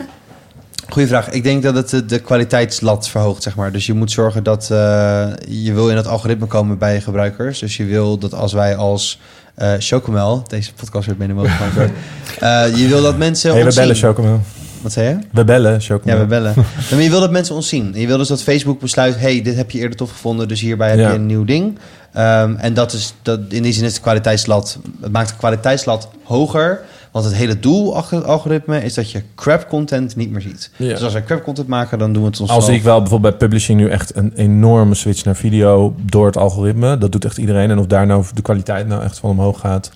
goeie 0.88 1.08
vraag. 1.08 1.30
Ik 1.30 1.42
denk 1.42 1.62
dat 1.62 1.74
het 1.74 1.88
de, 1.88 2.04
de 2.04 2.18
kwaliteitslat 2.18 3.08
verhoogt, 3.08 3.42
zeg 3.42 3.56
maar. 3.56 3.72
Dus 3.72 3.86
je 3.86 3.94
moet 3.94 4.10
zorgen 4.10 4.42
dat 4.42 4.62
eh, 4.70 5.26
je 5.48 5.72
wil 5.72 5.90
in 5.90 5.96
het 5.96 6.06
algoritme 6.06 6.46
komen 6.46 6.78
bij 6.78 6.94
je 6.94 7.00
gebruikers. 7.00 7.58
Dus 7.58 7.76
je 7.76 7.84
wil 7.84 8.18
dat 8.18 8.34
als 8.34 8.52
wij 8.52 8.76
als 8.76 9.18
eh 9.54 9.72
Chocomel, 9.78 10.42
deze 10.46 10.72
podcast 10.72 11.06
werd 11.06 11.18
mede 11.18 11.32
mogelijk 11.32 11.56
gemaakt, 11.56 11.74
wordt, 11.74 11.92
eh, 12.72 12.80
je 12.80 12.88
wil 12.88 13.02
dat 13.02 13.16
mensen 13.16 13.52
Hey, 13.52 13.64
we 13.64 13.74
bellen. 13.74 13.96
Chocomel. 13.96 14.40
Wat 14.80 14.92
zei 14.92 15.08
je? 15.08 15.18
We 15.32 15.44
bellen, 15.44 15.80
Chocomel. 15.80 16.14
Ja, 16.14 16.20
we 16.20 16.28
bellen. 16.28 16.54
maar 16.90 17.02
je 17.02 17.10
wil 17.10 17.20
dat 17.20 17.30
mensen 17.30 17.54
ons 17.54 17.68
zien. 17.68 17.92
Je 17.94 18.06
wil 18.06 18.18
dus 18.18 18.28
dat 18.28 18.42
Facebook 18.42 18.80
besluit... 18.80 19.18
hey, 19.18 19.42
dit 19.42 19.56
heb 19.56 19.70
je 19.70 19.78
eerder 19.78 19.96
tof 19.96 20.10
gevonden... 20.10 20.48
dus 20.48 20.60
hierbij 20.60 20.88
heb 20.88 20.98
Ja. 20.98 21.08
je 21.08 21.14
een 21.14 21.26
nieuw 21.26 21.44
ding. 21.44 21.78
Ehm, 22.12 22.54
en 22.56 22.74
dat 22.74 22.92
is, 22.92 23.14
dat, 23.22 23.40
in 23.48 23.62
die 23.62 23.72
zin 23.72 23.84
is 23.84 23.94
de 23.94 24.00
kwaliteitslat... 24.00 24.78
het 25.00 25.12
maakt 25.12 25.28
de 25.28 25.36
kwaliteitslat 25.36 26.08
hoger... 26.24 26.80
want 27.22 27.30
het 27.30 27.40
hele 27.40 27.60
doel 27.60 27.96
achter 27.96 28.16
het 28.16 28.26
algoritme... 28.26 28.84
is 28.84 28.94
dat 28.94 29.10
je 29.10 29.22
crap 29.34 29.68
content 29.68 30.16
niet 30.16 30.30
meer 30.30 30.40
ziet. 30.40 30.70
Ja. 30.76 30.88
Dus 30.88 31.02
als 31.02 31.12
wij 31.12 31.22
crap 31.22 31.42
content 31.42 31.68
maken... 31.68 31.98
dan 31.98 32.12
doen 32.12 32.22
we 32.22 32.28
het 32.28 32.40
ons 32.40 32.50
Al 32.50 32.62
zie 32.62 32.74
ik 32.74 32.82
wel 32.82 33.00
bijvoorbeeld 33.00 33.38
bij 33.38 33.48
publishing 33.48 33.80
nu 33.80 33.88
echt 33.88 34.16
een 34.16 34.32
enorme 34.36 34.94
switch 34.94 35.24
naar 35.24 35.36
video 35.36 35.94
door 36.00 36.26
het 36.26 36.36
algoritme. 36.36 36.98
Dat 36.98 37.12
doet 37.12 37.24
echt 37.24 37.38
iedereen. 37.38 37.70
En 37.70 37.78
of 37.78 37.86
daar 37.86 38.06
nou 38.06 38.24
de 38.34 38.42
kwaliteit 38.42 38.86
nou 38.86 39.02
echt 39.02 39.18
van 39.18 39.30
omhoog 39.30 39.60
gaat. 39.60 39.90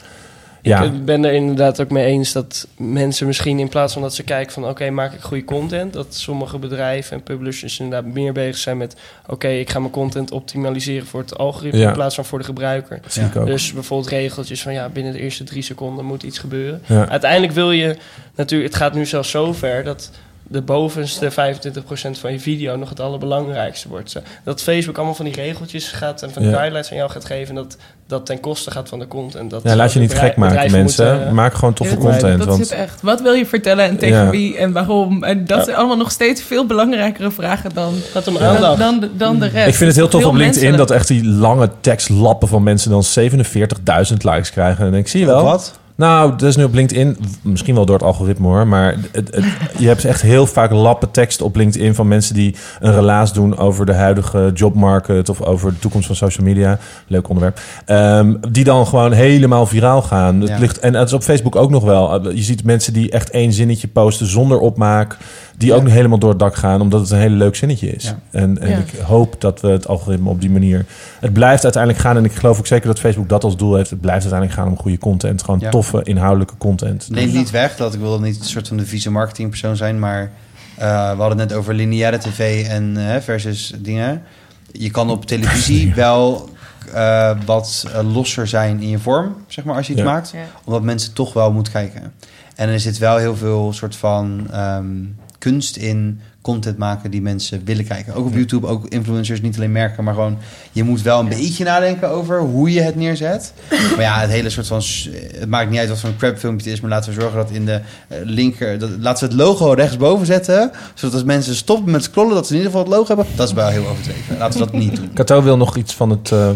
Ja, 0.62 0.82
Ik 0.82 1.04
ben 1.04 1.24
er 1.24 1.32
inderdaad 1.32 1.80
ook 1.80 1.90
mee 1.90 2.04
eens 2.06 2.32
dat 2.32 2.66
mensen 2.76 3.26
misschien 3.26 3.58
in 3.58 3.68
plaats 3.68 3.92
van 3.92 4.02
dat 4.02 4.14
ze 4.14 4.22
kijken 4.22 4.52
van 4.52 4.68
oké, 4.68 4.90
maak 4.90 5.12
ik 5.12 5.20
goede 5.20 5.44
content, 5.44 5.92
dat 5.92 6.14
sommige 6.14 6.58
bedrijven 6.58 7.16
en 7.16 7.22
publishers 7.22 7.78
inderdaad 7.80 8.12
meer 8.12 8.32
bezig 8.32 8.56
zijn 8.56 8.76
met 8.76 8.96
oké, 9.26 9.48
ik 9.48 9.70
ga 9.70 9.78
mijn 9.78 9.90
content 9.92 10.30
optimaliseren 10.30 11.06
voor 11.06 11.20
het 11.20 11.38
algoritme 11.38 11.78
Ja. 11.80 11.88
in 11.88 11.94
plaats 11.94 12.14
van 12.14 12.24
voor 12.24 12.38
de 12.38 12.44
gebruiker. 12.44 13.00
Dus 13.44 13.72
bijvoorbeeld 13.72 14.10
regeltjes 14.10 14.62
van 14.62 14.72
ja, 14.72 14.88
binnen 14.88 15.12
de 15.12 15.20
eerste 15.20 15.44
drie 15.44 15.62
seconden 15.62 16.04
moet 16.04 16.22
iets 16.22 16.38
gebeuren. 16.38 16.80
Uiteindelijk 17.08 17.52
wil 17.52 17.70
je 17.72 17.96
natuurlijk, 18.34 18.70
het 18.72 18.80
gaat 18.82 18.94
nu 18.94 19.06
zelfs 19.06 19.30
zover 19.30 19.84
dat 19.84 20.10
de 20.52 20.62
bovenste 20.62 21.30
25% 21.30 21.34
van 22.20 22.32
je 22.32 22.40
video 22.40 22.76
nog 22.76 22.88
het 22.88 23.00
allerbelangrijkste 23.00 23.88
wordt. 23.88 24.16
Dat 24.44 24.62
Facebook 24.62 24.96
allemaal 24.96 25.14
van 25.14 25.24
die 25.24 25.34
regeltjes 25.34 25.88
gaat 25.88 26.22
en 26.22 26.30
van 26.32 26.42
die 26.42 26.50
Ja. 26.50 26.56
guidelines 26.56 26.90
aan 26.90 26.96
jou 26.96 27.10
gaat 27.10 27.24
geven, 27.24 27.54
dat 27.54 27.76
dat 28.06 28.26
ten 28.26 28.40
koste 28.40 28.70
gaat 28.70 28.88
van 28.88 28.98
de 28.98 29.06
content. 29.08 29.50
Dat 29.50 29.62
Ja, 29.62 29.76
laat 29.76 29.92
je 29.92 29.98
niet 29.98 30.08
bedrijf- 30.08 30.28
gek 30.28 30.38
maken, 30.38 30.70
mensen. 30.70 31.06
moeten, 31.06 31.26
eh, 31.26 31.32
Maak 31.32 31.54
gewoon 31.54 31.74
toffe 31.74 31.94
Ja, 31.94 32.00
content. 32.00 32.38
dat 32.38 32.46
want 32.48 32.60
is 32.60 32.70
het 32.70 32.78
echt. 32.78 33.00
Wat 33.02 33.20
wil 33.20 33.32
je 33.32 33.46
vertellen 33.46 33.84
en 33.84 33.96
tegen 33.96 34.24
Ja. 34.24 34.30
wie 34.30 34.56
en 34.56 34.72
waarom? 34.72 35.24
En 35.24 35.46
dat 35.46 35.64
zijn 35.64 35.76
allemaal 35.76 35.96
nog 35.96 36.10
steeds 36.10 36.42
veel 36.42 36.66
belangrijkere 36.66 37.30
vragen 37.30 37.70
dan, 37.74 37.94
gaat 38.12 38.26
om 38.28 38.34
dan, 38.38 38.78
dan, 38.78 39.00
de, 39.00 39.16
dan 39.16 39.38
de 39.38 39.46
rest. 39.46 39.68
ik 39.68 39.74
vind 39.74 39.88
het 39.90 39.96
heel 39.98 40.08
tof 40.08 40.24
op 40.24 40.34
LinkedIn 40.34 40.46
menselijk. 40.50 40.76
dat 40.76 40.90
echt 40.90 41.08
die 41.08 41.24
lange 41.26 41.70
tekstlappen 41.80 42.48
van 42.48 42.62
mensen 42.62 42.90
dan 42.90 43.02
47.000 43.02 44.24
likes 44.24 44.50
krijgen. 44.50 44.76
En 44.76 44.82
dan 44.82 44.92
denk 44.92 45.04
ik, 45.04 45.10
zie 45.10 45.20
je 45.20 45.26
wel. 45.26 45.44
Wat? 45.44 45.80
Nou, 45.96 46.30
dat 46.30 46.42
is 46.42 46.56
nu 46.56 46.64
op 46.64 46.74
LinkedIn, 46.74 47.16
misschien 47.42 47.74
wel 47.74 47.86
door 47.86 47.94
het 47.96 48.04
algoritme 48.04 48.46
hoor, 48.46 48.66
maar 48.66 48.96
het, 49.12 49.34
het- 49.34 49.44
je 49.78 49.86
hebt 49.86 50.04
echt 50.04 50.22
heel 50.22 50.46
vaak 50.46 50.70
lappen 50.70 51.10
tekst 51.10 51.40
op 51.42 51.56
LinkedIn 51.56 51.94
van 51.94 52.08
mensen 52.08 52.34
die 52.34 52.54
een 52.80 52.94
relaas 52.94 53.32
doen 53.32 53.58
over 53.58 53.86
de 53.86 53.92
huidige 53.94 54.50
jobmarket 54.54 55.28
of 55.28 55.40
over 55.42 55.70
de 55.72 55.78
toekomst 55.78 56.06
van 56.06 56.16
social 56.16 56.46
media. 56.46 56.78
Leuk 57.06 57.28
onderwerp. 57.28 57.60
Ehm, 57.84 58.34
die 58.50 58.64
dan 58.64 58.86
gewoon 58.86 59.12
helemaal 59.12 59.66
viraal 59.66 60.02
gaan. 60.02 60.40
Het 60.40 60.58
ligt, 60.58 60.78
en 60.78 60.94
het 60.94 61.06
is 61.08 61.12
op 61.14 61.22
Facebook 61.22 61.56
ook 61.56 61.70
nog 61.70 61.84
wel. 61.84 62.30
Je 62.30 62.42
ziet 62.42 62.64
mensen 62.64 62.92
die 62.92 63.10
echt 63.10 63.30
één 63.30 63.52
zinnetje 63.52 63.88
posten 63.88 64.26
zonder 64.26 64.58
opmaak, 64.58 65.16
die 65.62 65.74
ook 65.74 65.88
helemaal 65.88 66.18
door 66.18 66.30
het 66.30 66.38
dak 66.38 66.54
gaan, 66.54 66.80
omdat 66.80 67.00
het 67.00 67.10
een 67.10 67.18
hele 67.18 67.34
leuk 67.36 67.56
zinnetje 67.56 67.90
is. 67.90 68.04
Ja. 68.04 68.18
En, 68.30 68.58
en 68.60 68.70
Ja. 68.70 68.76
ik 68.78 68.98
hoop 69.00 69.40
dat 69.40 69.60
we 69.60 69.68
het 69.68 69.88
algoritme 69.88 70.28
op 70.28 70.40
die 70.40 70.50
manier. 70.50 70.84
Het 71.20 71.32
blijft 71.32 71.62
uiteindelijk 71.62 72.02
gaan, 72.02 72.16
en 72.16 72.24
ik 72.24 72.32
geloof 72.32 72.58
ook 72.58 72.66
zeker 72.66 72.86
dat 72.86 72.98
Facebook 73.00 73.28
dat 73.28 73.44
als 73.44 73.56
doel 73.56 73.74
heeft. 73.74 73.90
Het 73.90 74.00
blijft 74.00 74.22
uiteindelijk 74.22 74.60
gaan 74.60 74.68
om 74.70 74.78
goede 74.78 74.98
content. 74.98 75.42
Gewoon 75.42 75.60
Ja. 75.60 75.70
toffe, 75.70 76.00
inhoudelijke 76.02 76.54
content. 76.58 77.08
Neemt 77.10 77.32
niet 77.32 77.50
weg 77.50 77.76
dat 77.76 77.94
ik 77.94 78.00
wil 78.00 78.20
niet 78.20 78.38
een 78.40 78.44
soort 78.44 78.68
van 78.68 78.76
de 78.76 78.86
vieze 78.86 79.10
marketingpersoon 79.10 79.76
zijn, 79.76 79.98
maar 79.98 80.30
eh, 80.76 81.10
we 81.12 81.20
hadden 81.20 81.38
het 81.38 81.48
net 81.48 81.52
over 81.58 81.74
lineaire 81.74 82.18
tv 82.18 82.66
en 82.68 82.96
eh, 82.96 83.20
versus 83.20 83.72
dingen. 83.78 84.22
Je 84.72 84.90
kan 84.90 85.10
op 85.10 85.26
televisie 85.26 85.94
wel 86.04 86.48
eh, 86.94 87.30
wat 87.46 87.86
losser 88.12 88.46
zijn 88.46 88.80
in 88.80 88.88
je 88.88 88.98
vorm, 88.98 89.34
zeg 89.46 89.64
maar, 89.64 89.76
als 89.76 89.86
je 89.86 89.92
iets 89.92 90.02
Ja. 90.02 90.08
maakt, 90.08 90.30
Ja. 90.34 90.38
omdat 90.64 90.82
mensen 90.82 91.12
toch 91.12 91.32
wel 91.32 91.52
moeten 91.52 91.72
kijken. 91.72 92.12
En 92.56 92.68
er 92.68 92.80
zit 92.80 92.98
wel 92.98 93.16
heel 93.16 93.36
veel 93.36 93.72
soort 93.72 93.96
van 93.96 94.46
ehm, 94.52 94.86
kunst 95.42 95.76
in 95.76 96.20
content 96.40 96.78
maken 96.78 97.10
die 97.10 97.22
mensen 97.22 97.62
willen 97.64 97.84
kijken. 97.84 98.14
Ook 98.14 98.26
op 98.26 98.34
YouTube, 98.34 98.66
ook 98.66 98.86
influencers, 98.88 99.40
niet 99.40 99.56
alleen 99.56 99.72
merken, 99.72 100.04
maar 100.04 100.14
gewoon 100.14 100.38
je 100.72 100.82
moet 100.82 101.02
wel 101.02 101.20
een 101.20 101.28
beetje 101.28 101.64
nadenken 101.64 102.08
over 102.08 102.40
hoe 102.40 102.72
je 102.72 102.80
het 102.80 102.96
neerzet. 102.96 103.52
Maar 103.70 104.00
ja, 104.00 104.20
het 104.20 104.30
hele 104.30 104.50
soort 104.50 104.66
van 104.66 104.82
het 105.38 105.48
maakt 105.48 105.70
niet 105.70 105.78
uit 105.78 105.88
wat 105.88 106.00
voor 106.00 106.08
een 106.08 106.16
crap 106.16 106.38
filmpje 106.38 106.64
het 106.64 106.74
is, 106.74 106.80
maar 106.80 106.90
laten 106.90 107.14
we 107.14 107.20
zorgen 107.20 107.38
dat 107.38 107.50
in 107.50 107.64
de 107.64 107.80
eh, 108.08 108.18
linker 108.24 108.78
dat, 108.78 108.90
laten 108.98 109.28
we 109.28 109.34
het 109.34 109.42
logo 109.42 109.72
rechtsboven 109.72 110.26
zetten, 110.26 110.70
zodat 110.94 111.14
als 111.14 111.24
mensen 111.24 111.54
stoppen 111.54 111.92
met 111.92 112.02
scrollen 112.02 112.34
dat 112.34 112.46
ze 112.46 112.52
in 112.52 112.58
ieder 112.58 112.72
geval 112.72 112.86
het 112.86 112.96
logo 112.96 113.06
hebben. 113.06 113.36
Dat 113.36 113.48
is 113.48 113.54
wel 113.54 113.68
heel 113.68 113.86
overdreven. 113.86 114.38
Laten 114.38 114.58
we 114.58 114.64
dat 114.64 114.74
niet 114.74 114.96
doen. 114.96 115.12
Kato 115.12 115.42
wil 115.42 115.56
nog 115.56 115.76
iets 115.76 115.94
van 115.94 116.10
het, 116.10 116.32
eh, 116.32 116.50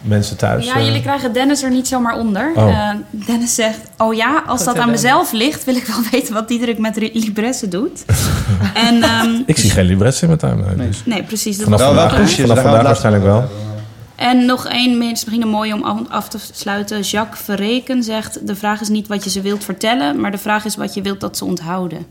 mensen 0.00 0.36
thuis. 0.36 0.66
Ja, 0.66 0.74
eh, 0.76 0.84
jullie 0.86 1.00
krijgen 1.02 1.32
Dennis 1.32 1.62
er 1.62 1.70
niet 1.70 1.88
zomaar 1.88 2.18
onder. 2.18 2.52
Oh. 2.54 2.68
Eh, 2.68 2.94
Dennis 3.10 3.54
zegt, 3.54 3.78
oh 3.98 4.14
ja, 4.14 4.42
als 4.46 4.58
dat 4.64 4.68
aan 4.68 4.74
Dennis. 4.74 5.02
mezelf 5.02 5.32
ligt... 5.32 5.64
wil 5.64 5.74
ik 5.76 5.84
wel 5.86 5.96
weten 6.10 6.34
wat 6.34 6.48
Diederik 6.48 6.78
met 6.78 6.96
Ri- 6.96 7.10
Libresse 7.14 7.68
doet. 7.68 8.04
en, 8.88 9.02
ehm, 9.02 9.28
Ik 9.46 9.58
zie 9.58 9.70
geen 9.70 9.84
Libresse 9.84 10.20
in 10.22 10.26
mijn 10.26 10.38
tuin. 10.38 10.76
nee, 10.76 10.86
dus. 10.88 11.02
precies. 11.26 11.56
Dat 11.56 11.64
Vanaf 11.64 11.80
Wel, 11.80 11.94
wel 11.94 12.08
vandaag, 12.08 12.30
vanaf 12.30 12.60
vandaag 12.62 12.82
waarschijnlijk 12.82 13.24
wel. 13.24 13.48
En 14.16 14.44
nog 14.46 14.66
één, 14.66 14.98
misschien 14.98 15.42
een 15.42 15.48
mooie 15.48 15.74
om 15.74 15.82
af- 15.82 16.08
af 16.08 16.28
te 16.28 16.38
sluiten. 16.52 17.00
Jacques 17.00 17.40
Verreken 17.44 18.02
zegt... 18.02 18.46
de 18.46 18.56
vraag 18.56 18.80
is 18.80 18.88
niet 18.88 19.06
wat 19.08 19.24
je 19.24 19.30
ze 19.30 19.40
wilt 19.40 19.64
vertellen... 19.64 20.20
maar 20.20 20.30
de 20.30 20.38
vraag 20.38 20.64
is 20.64 20.76
wat 20.76 20.94
je 20.94 21.02
wilt 21.02 21.20
dat 21.20 21.36
ze 21.36 21.44
onthouden. 21.44 22.06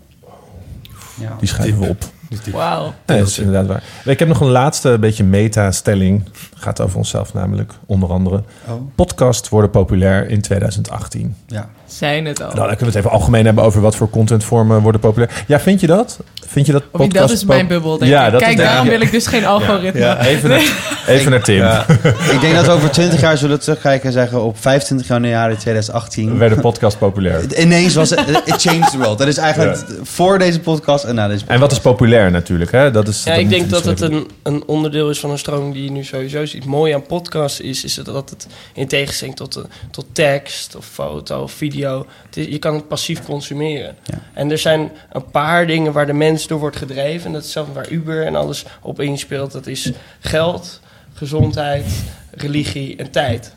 Ja. 1.20 1.36
Die 1.40 1.48
schrijven 1.48 1.80
we 1.80 1.88
op. 1.88 2.03
Wauw. 2.51 2.93
Nee, 3.06 3.18
dat 3.18 3.27
is 3.27 3.39
inderdaad 3.39 3.68
waar. 3.68 3.84
Ik 4.06 4.19
heb 4.19 4.27
nog 4.27 4.41
een 4.41 4.49
laatste 4.49 4.97
beetje 4.99 5.23
meta-stelling. 5.23 6.23
Gaat 6.56 6.81
over 6.81 6.97
onszelf 6.97 7.34
namelijk, 7.34 7.73
onder 7.85 8.10
andere. 8.10 8.43
Oh, 8.68 8.73
Podcasts 8.95 9.49
worden 9.49 9.69
populair 9.69 10.30
in 10.30 10.41
2018. 10.41 11.35
ja. 11.47 11.69
Zijn 11.90 12.26
het 12.26 12.41
al. 12.41 12.45
Nou, 12.48 12.57
dan 12.68 12.68
kunnen 12.68 12.80
we 12.86 12.86
het 12.86 12.95
even 12.95 13.11
algemeen 13.11 13.45
hebben 13.45 13.64
over 13.64 13.82
wat 13.82 13.95
voor 13.95 14.10
contentvormen 14.10 14.82
worden 14.82 15.02
populair. 15.02 15.44
Ja, 15.48 15.60
vind 15.60 15.80
je 15.82 15.88
dat? 15.88 16.20
Vind 16.48 16.66
je 16.66 16.72
dat 16.72 16.84
Of 16.91 16.99
niet, 16.99 17.14
dat 17.14 17.32
is 17.32 17.45
mijn 17.45 17.68
bubbel, 17.68 17.98
denk 17.98 18.11
Ja, 18.11 18.26
ik. 18.26 18.32
dat 18.32 18.41
Kijk, 18.41 18.53
is 18.57 18.64
daarom 18.64 18.88
wil 18.88 19.02
ik 19.02 19.11
dus 19.11 19.28
geen 19.28 19.45
algoritme. 19.45 19.99
Ja, 19.99 20.26
even, 20.26 20.49
naar, 20.49 20.61
even 21.07 21.32
naar 21.32 21.44
Tim. 21.44 21.56
Ja. 21.57 21.86
Ik 22.34 22.41
denk 22.41 22.56
dat 22.56 22.66
we 22.66 22.72
over 22.72 22.91
20 22.91 23.22
jaar 23.22 23.38
zullen 23.38 23.60
terugkijken 23.60 24.06
en 24.07 24.11
zeggen... 24.14 24.44
op 24.44 24.57
25 24.60 25.07
januari 25.07 25.56
2018... 25.56 26.38
Werden 26.38 26.60
podcast 26.60 26.98
populair. 26.98 27.41
Ineens 27.64 27.94
was 27.95 28.10
het... 28.10 28.20
It 28.45 28.61
changed 28.61 28.91
the 28.91 28.98
world. 28.98 29.18
Dat 29.18 29.28
is 29.28 29.38
eigenlijk 29.38 29.86
voor 30.03 30.40
deze 30.40 30.60
podcast 30.60 31.03
en 31.03 31.16
na 31.16 31.22
deze 31.28 31.40
podcast. 31.40 31.56
En 31.56 31.60
wat 31.60 31.72
is 31.72 31.80
populair 31.80 32.32
natuurlijk, 32.32 32.72
hè? 32.72 32.91
Dat 32.91 33.07
is, 33.07 33.24
Ja, 33.24 33.34
ik 33.34 33.49
denk 33.49 33.70
dat 33.70 33.86
het 33.86 34.02
een, 34.02 34.28
een 34.44 34.64
onderdeel 34.66 35.10
is 35.10 35.20
van 35.20 35.30
een 35.32 35.38
stroming 35.38 35.74
die 35.74 35.84
je 35.84 35.91
nu 35.91 36.03
sowieso 36.03 36.45
ziet. 36.45 36.66
Mooi 36.66 36.94
aan 36.94 37.06
podcasts 37.06 37.60
is, 37.61 37.84
is 37.84 37.95
dat 37.95 38.30
het 38.30 38.48
in 38.74 38.88
tegenstelling 38.88 39.36
tot, 39.36 39.53
de- 39.53 39.66
tot 39.91 40.06
tekst 40.11 40.76
of 40.76 40.86
foto 40.94 41.41
of 41.41 41.52
video... 41.52 41.78
Is- 42.34 42.45
je 42.45 42.60
kan 42.60 42.73
het 42.76 42.88
passief 42.88 43.26
consumeren. 43.26 43.95
Ja. 44.03 44.18
En 44.34 44.51
er 44.51 44.57
zijn 44.57 44.91
een 45.11 45.30
paar 45.31 45.68
dingen 45.68 45.91
waar 45.91 46.06
de 46.06 46.14
mens 46.14 46.47
door 46.47 46.60
wordt 46.60 46.76
gedreven. 46.77 47.26
En 47.26 47.34
dat 47.34 47.43
is 47.43 47.51
zelf 47.51 47.68
waar 47.73 47.89
Uber 47.89 48.26
en 48.26 48.35
alles 48.35 48.65
op 48.81 48.99
inspeelt. 49.01 49.51
Dat 49.51 49.68
is 49.68 49.91
geld, 50.19 50.80
gezondheid, 51.14 51.85
religie 52.31 52.95
en 52.95 53.11
tijd. 53.11 53.53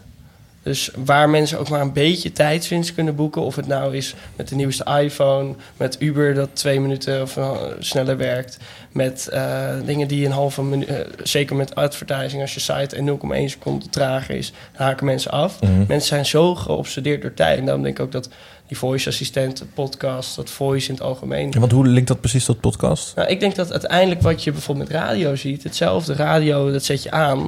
Dus 0.62 0.90
waar 1.04 1.30
mensen 1.30 1.58
ook 1.58 1.68
maar 1.68 1.80
een 1.80 1.92
beetje 1.92 2.32
tijdswinst 2.32 2.94
kunnen 2.94 3.14
boeken. 3.14 3.42
Of 3.42 3.56
het 3.56 3.66
nou 3.66 3.96
is 3.96 4.14
met 4.36 4.48
de 4.48 4.54
nieuwste 4.54 5.00
iPhone, 5.00 5.54
met 5.76 5.96
Uber 5.98 6.34
dat 6.34 6.48
twee 6.52 6.80
minuten 6.80 7.22
of 7.22 7.36
eh, 7.36 7.56
sneller 7.78 8.16
werkt. 8.16 8.58
Met 8.92 9.28
eh, 9.28 9.68
dingen 9.84 10.08
die 10.08 10.26
een 10.26 10.32
halve 10.32 10.62
minuut, 10.62 10.88
eh, 10.88 10.96
zeker 11.22 11.56
met 11.56 11.74
advertising, 11.74 12.42
als 12.42 12.54
je 12.54 12.60
site 12.60 12.96
en 12.96 13.04
0,1 13.04 13.50
seconde 13.50 13.88
trager 13.88 14.34
is, 14.34 14.52
haken 14.72 15.06
mensen 15.06 15.30
af. 15.30 15.60
Mhm. 15.60 15.84
Mensen 15.88 16.08
zijn 16.08 16.26
zo 16.26 16.54
geobsedeerd 16.54 17.22
door 17.22 17.34
tijd. 17.34 17.58
En 17.58 17.64
daarom 17.64 17.82
denk 17.82 17.98
ik 17.98 18.04
ook 18.04 18.12
dat 18.12 18.28
die 18.72 18.80
voice 18.80 19.08
assistent, 19.08 19.64
podcast, 19.74 20.36
dat 20.36 20.50
voice 20.50 20.88
in 20.88 20.94
het 20.94 21.02
algemeen. 21.02 21.50
Ja, 21.50 21.60
want 21.60 21.72
hoe 21.72 21.86
linkt 21.86 22.08
dat 22.08 22.20
precies 22.20 22.44
tot 22.44 22.60
podcast? 22.60 23.16
Nou, 23.16 23.28
ik 23.28 23.40
denk 23.40 23.54
dat 23.54 23.70
uiteindelijk 23.70 24.22
wat 24.22 24.44
je 24.44 24.52
bijvoorbeeld 24.52 24.88
met 24.88 24.96
radio 24.96 25.34
ziet, 25.36 25.62
hetzelfde 25.62 26.14
radio, 26.14 26.72
dat 26.72 26.84
zet 26.84 27.02
je 27.02 27.10
aan. 27.10 27.46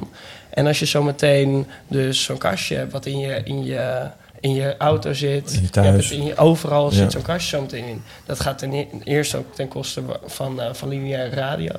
En 0.55 0.67
als 0.67 0.79
je 0.79 0.85
zometeen 0.85 1.67
dus 1.87 2.23
zo'n 2.23 2.37
kastje 2.37 2.75
hebt 2.75 2.91
wat 2.91 3.05
in 3.05 3.19
je, 3.19 3.41
in 3.43 3.63
je, 3.65 4.07
in 4.39 4.53
je 4.53 4.75
auto 4.77 5.13
zit, 5.13 5.53
In 5.53 5.61
je 5.61 5.69
thuis. 5.69 5.87
hebt 5.87 6.03
het 6.03 6.11
in 6.11 6.25
je, 6.25 6.37
overal 6.37 6.89
Ja. 6.89 6.95
zit 6.95 7.11
zo'n 7.11 7.21
kastje 7.21 7.55
zo 7.55 7.61
meteen 7.61 7.85
in. 7.85 8.03
Dat 8.25 8.39
gaat 8.39 8.57
ten 8.57 8.73
e- 8.73 8.87
eerste 9.03 9.37
ook 9.37 9.55
ten 9.55 9.67
koste 9.67 10.01
van, 10.25 10.61
eh, 10.61 10.73
van 10.73 10.89
lineaire 10.89 11.35
radio. 11.35 11.71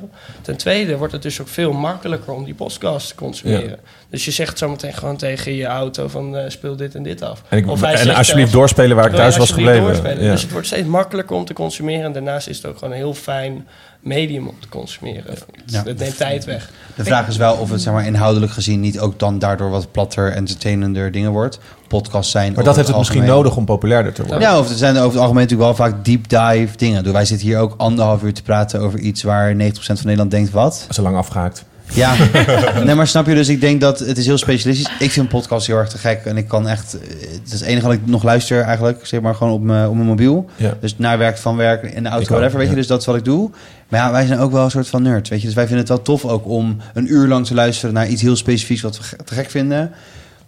Ten 0.43 0.57
tweede 0.57 0.97
wordt 0.97 1.13
het 1.13 1.23
dus 1.23 1.41
ook 1.41 1.49
veel 1.49 1.73
makkelijker 1.73 2.33
om 2.33 2.45
die 2.45 2.55
podcast 2.55 3.09
te 3.09 3.15
consumeren. 3.15 3.79
Dus 4.11 4.25
je 4.25 4.31
zegt 4.31 4.59
zometeen 4.59 4.93
gewoon 4.95 5.17
tegen 5.17 5.53
je 5.55 5.65
auto 5.67 6.09
van 6.09 6.37
eh, 6.37 6.51
speel 6.51 6.77
dit 6.77 6.95
en 6.95 7.03
dit 7.03 7.23
af. 7.23 7.43
En, 7.49 7.59
ik, 7.59 7.69
Of 7.69 7.83
en 7.83 7.99
zegt 7.99 8.17
alsjeblieft 8.19 8.53
doorspelen 8.53 8.97
waar 8.97 9.07
ik 9.07 9.15
thuis 9.15 9.37
was 9.37 9.51
gebleven. 9.51 10.23
Ja. 10.23 10.31
Dus 10.31 10.43
het 10.43 10.51
wordt 10.53 10.67
steeds 10.67 10.87
makkelijker 10.87 11.37
om 11.37 11.45
te 11.45 11.53
consumeren. 11.53 12.05
En 12.05 12.13
daarnaast 12.13 12.49
is 12.49 12.57
het 12.57 12.67
ook 12.67 12.79
gewoon 12.79 12.95
heel 12.95 13.15
fijn 13.15 13.67
medium 14.07 14.49
om 14.49 14.55
te 14.61 14.69
consumeren. 14.69 15.35
Ja. 15.67 15.83
Het 15.85 15.99
neemt 15.99 16.17
tijd 16.17 16.45
weg. 16.45 16.71
De 16.95 17.05
vraag 17.05 17.29
is 17.29 17.37
wel 17.37 17.55
of 17.55 17.71
het 17.71 17.81
zeg 17.81 17.93
maar, 17.93 18.07
inhoudelijk 18.07 18.53
gezien 18.53 18.81
niet 18.81 19.01
ook 19.01 19.19
dan 19.19 19.39
daardoor 19.39 19.71
wat 19.71 19.93
platter, 19.93 20.33
entertainender 20.33 21.13
dingen 21.13 21.31
wordt. 21.31 21.59
Podcasts 21.89 22.33
zijn. 22.33 22.53
Maar 22.53 22.65
dat 22.65 22.77
heeft 22.77 22.89
het 22.89 22.97
misschien 22.97 23.25
nodig 23.25 23.57
om 23.57 23.65
populairder 23.65 24.13
te 24.13 24.23
worden. 24.23 24.41
Ja, 24.41 24.59
of 24.59 24.69
er 24.69 24.77
zijn 24.77 24.97
over 24.97 25.11
het 25.11 25.19
algemeen 25.19 25.43
natuurlijk 25.43 25.79
wel 25.79 25.89
vaak 25.89 26.05
deep 26.05 26.29
dive 26.29 26.77
dingen. 26.77 27.13
Wij 27.13 27.25
zitten 27.25 27.47
hier 27.47 27.59
ook 27.59 27.75
anderhalf 27.77 28.23
uur 28.23 28.35
te 28.35 28.43
praten 28.43 28.81
over 28.81 28.99
iets 28.99 29.23
waar 29.23 29.55
90% 29.55 29.57
van 29.57 29.97
Nederland 30.03 30.31
denkt 30.31 30.51
wat. 30.51 30.87
Zo 30.91 31.03
lang 31.03 31.17
afgehaakt. 31.17 31.65
Ja, 31.93 32.15
nee, 32.85 32.95
maar 32.95 33.07
snap 33.07 33.27
je? 33.27 33.35
Dus 33.35 33.49
ik 33.49 33.61
denk 33.61 33.81
dat 33.81 33.99
het 33.99 34.19
is 34.19 34.27
heel 34.27 34.39
specialistisch. 34.39 34.93
Ik 34.99 35.11
vind 35.11 35.29
podcasts 35.29 35.67
heel 35.67 35.77
erg 35.77 35.89
te 35.89 35.99
gek 35.99 36.25
en 36.25 36.37
ik 36.37 36.49
kan 36.49 36.69
echt. 36.69 36.93
Het 36.93 37.41
is 37.45 37.53
het 37.53 37.63
enige 37.63 37.87
wat 37.87 37.95
ik 37.95 38.07
nog 38.07 38.23
luister 38.23 38.61
eigenlijk, 38.61 39.07
zeg 39.07 39.21
maar 39.21 39.35
gewoon 39.35 39.53
op 39.53 39.63
mijn, 39.63 39.89
op 39.89 39.95
mijn 39.95 40.07
mobiel. 40.07 40.47
Ja. 40.57 40.75
Dus 40.81 40.95
naar 40.99 41.19
werk, 41.19 41.39
van 41.39 41.57
werk, 41.57 41.83
in 41.83 42.03
de 42.03 42.09
auto, 42.09 42.25
Ik 42.25 42.31
ook, 42.31 42.37
whatever, 42.37 42.59
weet 42.59 42.67
ja. 42.67 42.73
je. 42.73 42.79
Dus 42.79 42.87
dat 42.87 43.01
is 43.01 43.07
wat 43.07 43.17
ik 43.17 43.25
doe. 43.25 43.51
Maar 43.89 44.01
ja, 44.01 44.13
wij 44.13 44.27
zijn 44.27 44.39
ook 44.39 44.53
wel 44.53 44.65
een 44.65 44.71
soort 44.71 44.89
van 44.89 45.03
nerds, 45.03 45.31
weet 45.31 45.41
je. 45.41 45.47
Dus 45.47 45.55
wij 45.55 45.67
vinden 45.67 45.87
het 45.87 45.95
wel 45.95 46.03
tof 46.03 46.25
ook 46.25 46.47
om 46.47 46.77
een 46.95 47.13
uur 47.13 47.27
lang 47.27 47.47
te 47.47 47.55
luisteren 47.55 47.95
naar 47.95 48.09
iets 48.09 48.23
heel 48.23 48.37
specifieks 48.37 48.81
wat 48.81 48.99
we 48.99 49.25
te 49.25 49.35
gek 49.35 49.51
vinden. 49.51 49.93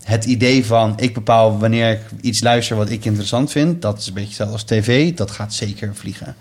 Het 0.02 0.24
idee 0.24 0.66
van 0.66 0.92
ik 0.96 1.14
bepaal 1.14 1.58
wanneer 1.58 1.90
ik 1.90 2.00
iets 2.20 2.40
luister 2.40 2.76
wat 2.76 2.90
ik 2.90 3.04
interessant 3.04 3.50
vind, 3.50 3.82
dat 3.82 3.98
is 3.98 4.06
een 4.06 4.14
beetje 4.14 4.28
hetzelfde 4.28 4.54
als 4.54 4.64
tv. 4.64 5.14
Dat 5.14 5.30
gaat 5.30 5.54
zeker 5.54 5.94
vliegen. 5.94 6.34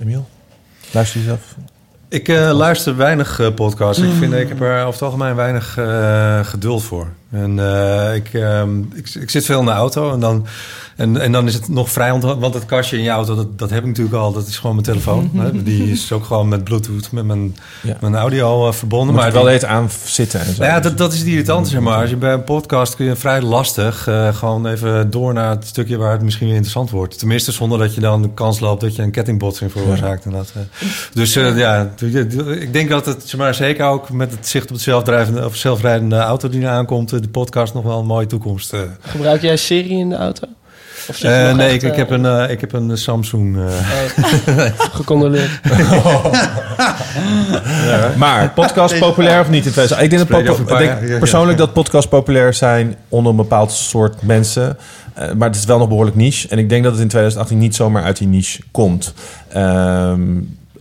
Emiel, 0.00 0.28
luister 0.90 1.20
je 1.20 1.26
zelf? 1.26 1.56
Ik 2.08 2.28
eh, 2.28 2.50
luister 2.52 2.96
weinig 2.96 3.40
eh, 3.40 3.54
podcasts. 3.54 4.02
Ik, 4.02 4.12
vind, 4.18 4.32
ik 4.32 4.48
heb 4.48 4.60
er 4.60 4.78
over 4.78 4.92
het 4.92 5.02
algemeen 5.02 5.34
weinig 5.34 5.76
eh, 5.78 6.40
geduld 6.44 6.82
voor. 6.82 7.08
En 7.30 7.58
eh, 7.58 8.14
ik, 8.14 8.34
ehm, 8.34 8.80
ik, 8.80 9.14
ik 9.14 9.30
zit 9.30 9.44
veel 9.44 9.60
in 9.60 9.64
de 9.64 9.70
auto 9.70 10.12
en 10.12 10.20
dan, 10.20 10.46
en, 11.00 11.16
en 11.20 11.32
dan 11.32 11.46
is 11.46 11.54
het 11.54 11.68
nog 11.68 11.90
vrij... 11.90 12.10
ont- 12.10 12.22
Want 12.22 12.54
het 12.54 12.66
kastje 12.66 12.96
in 12.96 13.02
je 13.02 13.10
auto, 13.10 13.34
dat, 13.34 13.58
dat 13.58 13.70
heb 13.70 13.78
ik 13.80 13.86
natuurlijk 13.86 14.16
al. 14.16 14.32
Dat 14.32 14.46
is 14.46 14.56
gewoon 14.58 14.72
mijn 14.76 14.86
telefoon. 14.86 15.30
hè. 15.36 15.62
Die 15.62 15.90
is 15.90 16.12
ook 16.12 16.24
gewoon 16.24 16.48
met 16.48 16.64
bluetooth, 16.64 17.12
met 17.12 17.24
mijn, 17.24 17.56
Ja. 17.82 17.96
mijn 18.00 18.14
audio 18.16 18.66
eh, 18.66 18.72
verbonden. 18.72 19.14
Maar 19.14 19.24
maar 19.24 19.32
wel 19.32 19.42
die- 19.44 19.52
even 19.52 19.68
aan 19.68 19.88
zitten 20.04 20.40
en 20.40 20.46
zo. 20.54 20.60
nou 20.62 20.72
ja, 20.72 20.80
dat, 20.80 20.98
dat 20.98 21.12
is 21.12 21.18
het 21.18 21.28
irritante, 21.28 21.70
zeg 21.70 21.80
maar. 21.80 22.00
Als 22.00 22.10
je 22.10 22.16
bij 22.16 22.32
een 22.32 22.44
podcast 22.44 22.96
kun 22.96 23.04
je 23.06 23.16
vrij 23.16 23.42
lastig 23.42 24.06
eh, 24.08 24.34
gewoon 24.34 24.66
even 24.66 25.10
door 25.10 25.32
naar 25.32 25.50
het 25.50 25.66
stukje 25.66 25.96
waar 25.96 26.12
het 26.12 26.22
misschien 26.22 26.46
weer 26.46 26.54
interessant 26.54 26.90
wordt. 26.90 27.18
Tenminste, 27.18 27.52
zonder 27.52 27.78
dat 27.78 27.94
je 27.94 28.00
dan 28.00 28.22
de 28.22 28.30
kans 28.34 28.60
loopt 28.60 28.80
dat 28.80 28.96
je 28.96 29.02
een 29.02 29.10
kettingbotsing 29.10 29.72
veroorzaakt. 29.72 30.24
En 30.24 30.30
dat, 30.30 30.52
eh. 30.56 30.62
Dus 31.14 31.36
eh, 31.36 31.58
ja, 31.58 31.90
ik 32.60 32.72
denk 32.72 32.88
dat 32.88 33.06
het, 33.06 33.22
zeg 33.28 33.40
maar, 33.40 33.54
zeker 33.54 33.86
ook 33.86 34.10
met 34.10 34.30
het 34.30 34.48
zicht 34.48 34.64
op 34.66 34.70
het 34.72 34.80
zelfdrijvende 34.80 35.44
of 35.44 35.56
zelfrijdende 35.56 36.16
auto 36.16 36.48
die 36.48 36.60
eraan 36.60 36.86
komt, 36.86 37.12
eh, 37.12 37.20
de 37.20 37.28
podcast 37.28 37.74
nog 37.74 37.82
wel 37.82 37.98
een 37.98 38.06
mooie 38.06 38.26
toekomst. 38.26 38.72
eh. 38.72 38.80
Gebruik 39.00 39.42
jij 39.42 39.56
Siri 39.56 39.98
in 39.98 40.08
de 40.08 40.16
auto? 40.16 40.46
Of 41.10 41.16
zeg 41.16 41.30
je 41.30 41.48
Eh, 41.48 41.54
nee, 41.54 41.66
echt, 41.66 41.82
ik, 41.82 41.90
ik, 41.90 41.96
heb 41.96 42.10
een, 42.10 42.26
eh, 42.26 42.50
ik 42.50 42.60
heb 42.60 42.72
een 42.72 42.98
Samsung. 42.98 43.56
eh. 43.56 43.62
oh, 43.62 44.64
gecondoleerd. 44.98 45.50
Maar 48.16 48.50
podcast 48.50 48.98
populair 48.98 49.40
of 49.40 49.48
niet 49.48 49.66
in 49.66 49.72
2000? 49.72 50.00
Ik 50.00 50.10
denk, 50.10 50.22
Spreek 50.22 50.48
ik 50.48 50.68
ja, 50.68 50.98
ja. 51.06 51.18
persoonlijk 51.18 51.58
dat 51.58 51.72
podcasts 51.72 52.08
populair 52.10 52.54
zijn 52.54 52.96
onder 53.08 53.30
een 53.30 53.36
bepaald 53.36 53.72
soort 53.72 54.22
mensen. 54.22 54.76
Eh, 55.14 55.32
maar 55.32 55.48
het 55.48 55.56
is 55.56 55.64
wel 55.64 55.78
nog 55.78 55.88
behoorlijk 55.88 56.16
niche. 56.16 56.48
En 56.48 56.58
ik 56.58 56.68
denk 56.68 56.82
dat 56.82 56.92
het 56.92 57.00
in 57.00 57.08
2018 57.08 57.58
niet 57.58 57.74
zomaar 57.74 58.02
uit 58.02 58.16
die 58.16 58.28
niche 58.28 58.62
komt. 58.70 59.14
Ehm, 59.48 60.20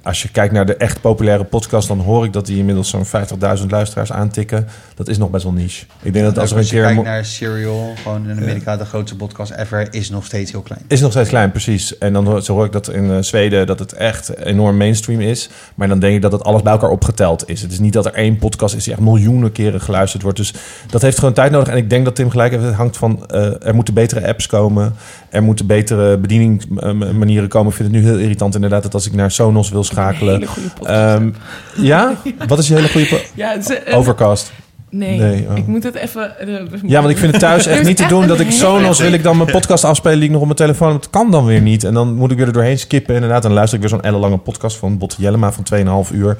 als 0.10 0.22
je 0.22 0.30
kijkt 0.30 0.53
naar 0.53 0.65
de 0.65 0.76
echt 0.76 1.02
populaire 1.02 1.44
podcast, 1.44 1.88
dan 1.88 1.99
hoor 1.99 2.26
ik 2.26 2.34
dat 2.34 2.45
die 2.45 2.57
inmiddels 2.57 2.90
zo'n 2.90 3.06
50.000 3.06 3.65
luisteraars 3.69 4.11
aantikken. 4.11 4.68
Dat 4.95 5.07
is 5.07 5.18
nog 5.18 5.30
best 5.30 5.44
wel 5.44 5.53
niche. 5.53 5.86
Ik 6.02 6.14
denk 6.14 6.26
dat 6.26 6.38
als 6.38 6.49
er 6.49 6.56
een 6.56 6.61
Als 6.61 6.69
je 6.72 6.76
keer. 6.76 6.86
kijkt 6.86 7.03
naar 7.03 7.26
Serial, 7.26 7.94
gewoon 8.03 8.30
in 8.30 8.38
Amerika 8.38 8.77
de 8.77 8.86
grootste 8.86 9.15
podcast 9.15 9.52
ever, 9.52 9.88
is 9.94 10.10
nog 10.10 10.26
steeds 10.26 10.52
heel 10.52 10.61
klein. 10.61 10.81
Is 10.88 11.02
nog 11.02 11.11
steeds 11.11 11.30
klein, 11.30 11.52
precies. 11.52 11.98
En 11.98 12.14
dan 12.14 12.26
hoor, 12.26 12.41
zo 12.41 12.53
hoor 12.53 12.65
ik 12.65 12.72
dat 12.72 12.90
in 12.90 13.11
eh, 13.11 13.18
Zweden 13.22 13.68
dat 13.68 13.80
het 13.80 13.94
echt 13.94 14.36
enorm 14.38 14.77
mainstream 14.77 15.22
is. 15.22 15.49
Maar 15.76 15.88
dan 15.88 15.99
denk 15.99 16.15
ik 16.15 16.22
dat 16.22 16.31
het 16.31 16.44
alles 16.44 16.61
bij 16.61 16.72
elkaar 16.72 16.90
opgeteld 16.90 17.49
is. 17.49 17.61
Het 17.61 17.72
is 17.72 17.80
niet 17.80 17.94
dat 17.94 18.06
er 18.06 18.14
één 18.14 18.38
podcast 18.38 18.76
is 18.76 18.84
die 18.84 18.94
echt 18.94 19.02
miljoenen 19.02 19.52
keren 19.52 19.81
geluisterd 19.81 20.23
wordt. 20.23 20.38
Dus 20.38 20.53
dat 20.90 21.02
heeft 21.02 21.19
gewoon 21.19 21.34
tijd 21.34 21.52
nodig. 21.52 21.68
En 21.68 21.77
ik 21.77 21.90
denk 21.90 22.06
dat 22.06 22.15
Tim 22.15 22.30
gelijk 22.30 22.52
heeft. 22.52 22.64
Het 22.64 22.73
hangt 22.73 22.98
van, 22.98 23.27
eh, 23.27 23.68
er 23.68 23.76
moeten 23.76 23.94
betere 23.94 24.27
apps 24.27 24.48
komen. 24.48 24.95
Er 25.30 25.44
moeten 25.44 25.65
betere 25.65 26.18
bedieningsmanieren 26.18 27.49
komen. 27.49 27.69
Ik 27.69 27.76
vind 27.76 27.94
het 27.94 28.02
nu 28.03 28.07
heel 28.10 28.18
irritant 28.19 28.56
inderdaad 28.56 28.84
dat 28.84 28.94
als 28.94 29.06
ik 29.07 29.14
naar 29.14 29.31
Sonos 29.31 29.69
wil 29.69 29.84
schakelen. 29.84 29.98
Hele 30.07 30.45
goede 30.45 30.69
podcast. 30.69 30.89
Ehm, 30.89 31.30
ja? 31.76 32.15
Wat 32.47 32.59
is 32.59 32.67
je 32.67 32.73
hele 32.73 32.89
goede 32.89 33.21
ja, 33.35 33.51
het 33.51 33.69
is, 33.69 33.84
eh, 33.84 33.97
Overcast? 33.97 34.51
Nee, 34.91 35.19
Nee, 35.19 35.45
oh. 35.49 35.57
ik 35.57 35.67
moet 35.67 35.83
het 35.83 35.95
even... 35.95 36.39
eh, 36.39 36.47
Ja, 36.85 36.99
want 36.99 37.11
ik 37.11 37.17
vind 37.17 37.31
het 37.31 37.41
thuis 37.41 37.65
echt 37.65 37.83
niet 37.87 37.97
te 37.97 38.05
doen 38.07 38.27
dat 38.27 38.39
ik 38.39 38.51
Sonos 38.51 38.99
wil 38.99 39.13
ik 39.13 39.23
dan 39.23 39.37
mijn 39.37 39.51
podcast 39.51 39.83
afspelen 39.83 40.15
die 40.17 40.25
ik 40.25 40.31
nog 40.31 40.39
op 40.39 40.45
mijn 40.45 40.57
telefoon 40.57 40.91
heb. 40.91 41.01
Dat 41.01 41.09
kan 41.09 41.31
dan 41.31 41.45
weer 41.45 41.61
niet. 41.61 41.83
En 41.83 41.93
dan 41.93 42.13
moet 42.13 42.31
ik 42.31 42.37
weer 42.37 42.47
er 42.47 42.53
doorheen 42.53 42.79
skippen 42.79 43.13
inderdaad. 43.15 43.41
En 43.41 43.47
dan 43.47 43.53
luister 43.53 43.75
ik 43.79 43.83
weer 43.83 43.93
zo'n 43.93 44.03
ellenlange 44.07 44.37
podcast 44.37 44.77
van 44.77 44.97
Botte 44.97 45.15
Jellema 45.19 45.51
van 45.51 45.63
2,5 46.07 46.13
uur. 46.13 46.37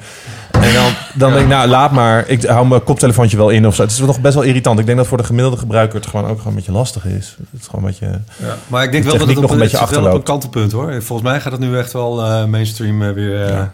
En 0.50 0.74
dan, 0.74 0.92
dan 1.14 1.30
denk 1.32 1.42
ik, 1.42 1.48
nou 1.48 1.68
laat 1.68 1.92
maar. 1.92 2.28
Ik 2.28 2.42
hou 2.44 2.66
mijn 2.66 2.84
koptelefoontje 2.84 3.36
wel 3.36 3.48
in 3.50 3.66
of 3.66 3.74
zo. 3.74 3.82
Het 3.82 3.90
is 3.90 3.98
nog 3.98 4.20
best 4.20 4.34
wel 4.34 4.42
irritant. 4.44 4.78
Ik 4.78 4.86
denk 4.86 4.98
dat 4.98 5.06
voor 5.06 5.18
de 5.18 5.24
gemiddelde 5.24 5.56
gebruiker 5.56 5.96
het 6.00 6.06
gewoon 6.08 6.24
ook 6.26 6.36
gewoon 6.38 6.46
een 6.52 6.54
beetje 6.54 6.72
lastig 6.72 7.04
is. 7.04 7.36
Het 7.50 7.60
is 7.60 7.66
gewoon 7.68 7.84
een 7.84 7.90
beetje... 7.90 8.20
Ja, 8.46 8.54
maar 8.66 8.84
ik 8.84 8.92
denk 8.92 9.04
De 9.04 9.10
wel 9.10 9.18
dat 9.18 9.28
het 9.28 9.36
nog 9.40 9.44
op, 9.44 9.50
een 9.56 9.60
het 9.62 9.70
beetje 9.70 9.76
wel 9.76 9.86
op 9.86 9.92
een 9.92 9.98
achterloopt. 9.98 10.24
kantelpunt 10.28 10.72
hoor. 10.72 11.02
Volgens 11.02 11.28
mij 11.28 11.40
gaat 11.40 11.52
het 11.52 11.60
nu 11.60 11.78
echt 11.78 11.92
wel 11.92 12.22
eh, 12.24 12.44
mainstream 12.44 13.02
eh, 13.02 13.12
weer. 13.12 13.42
eh, 13.42 13.48
Ja. 13.48 13.70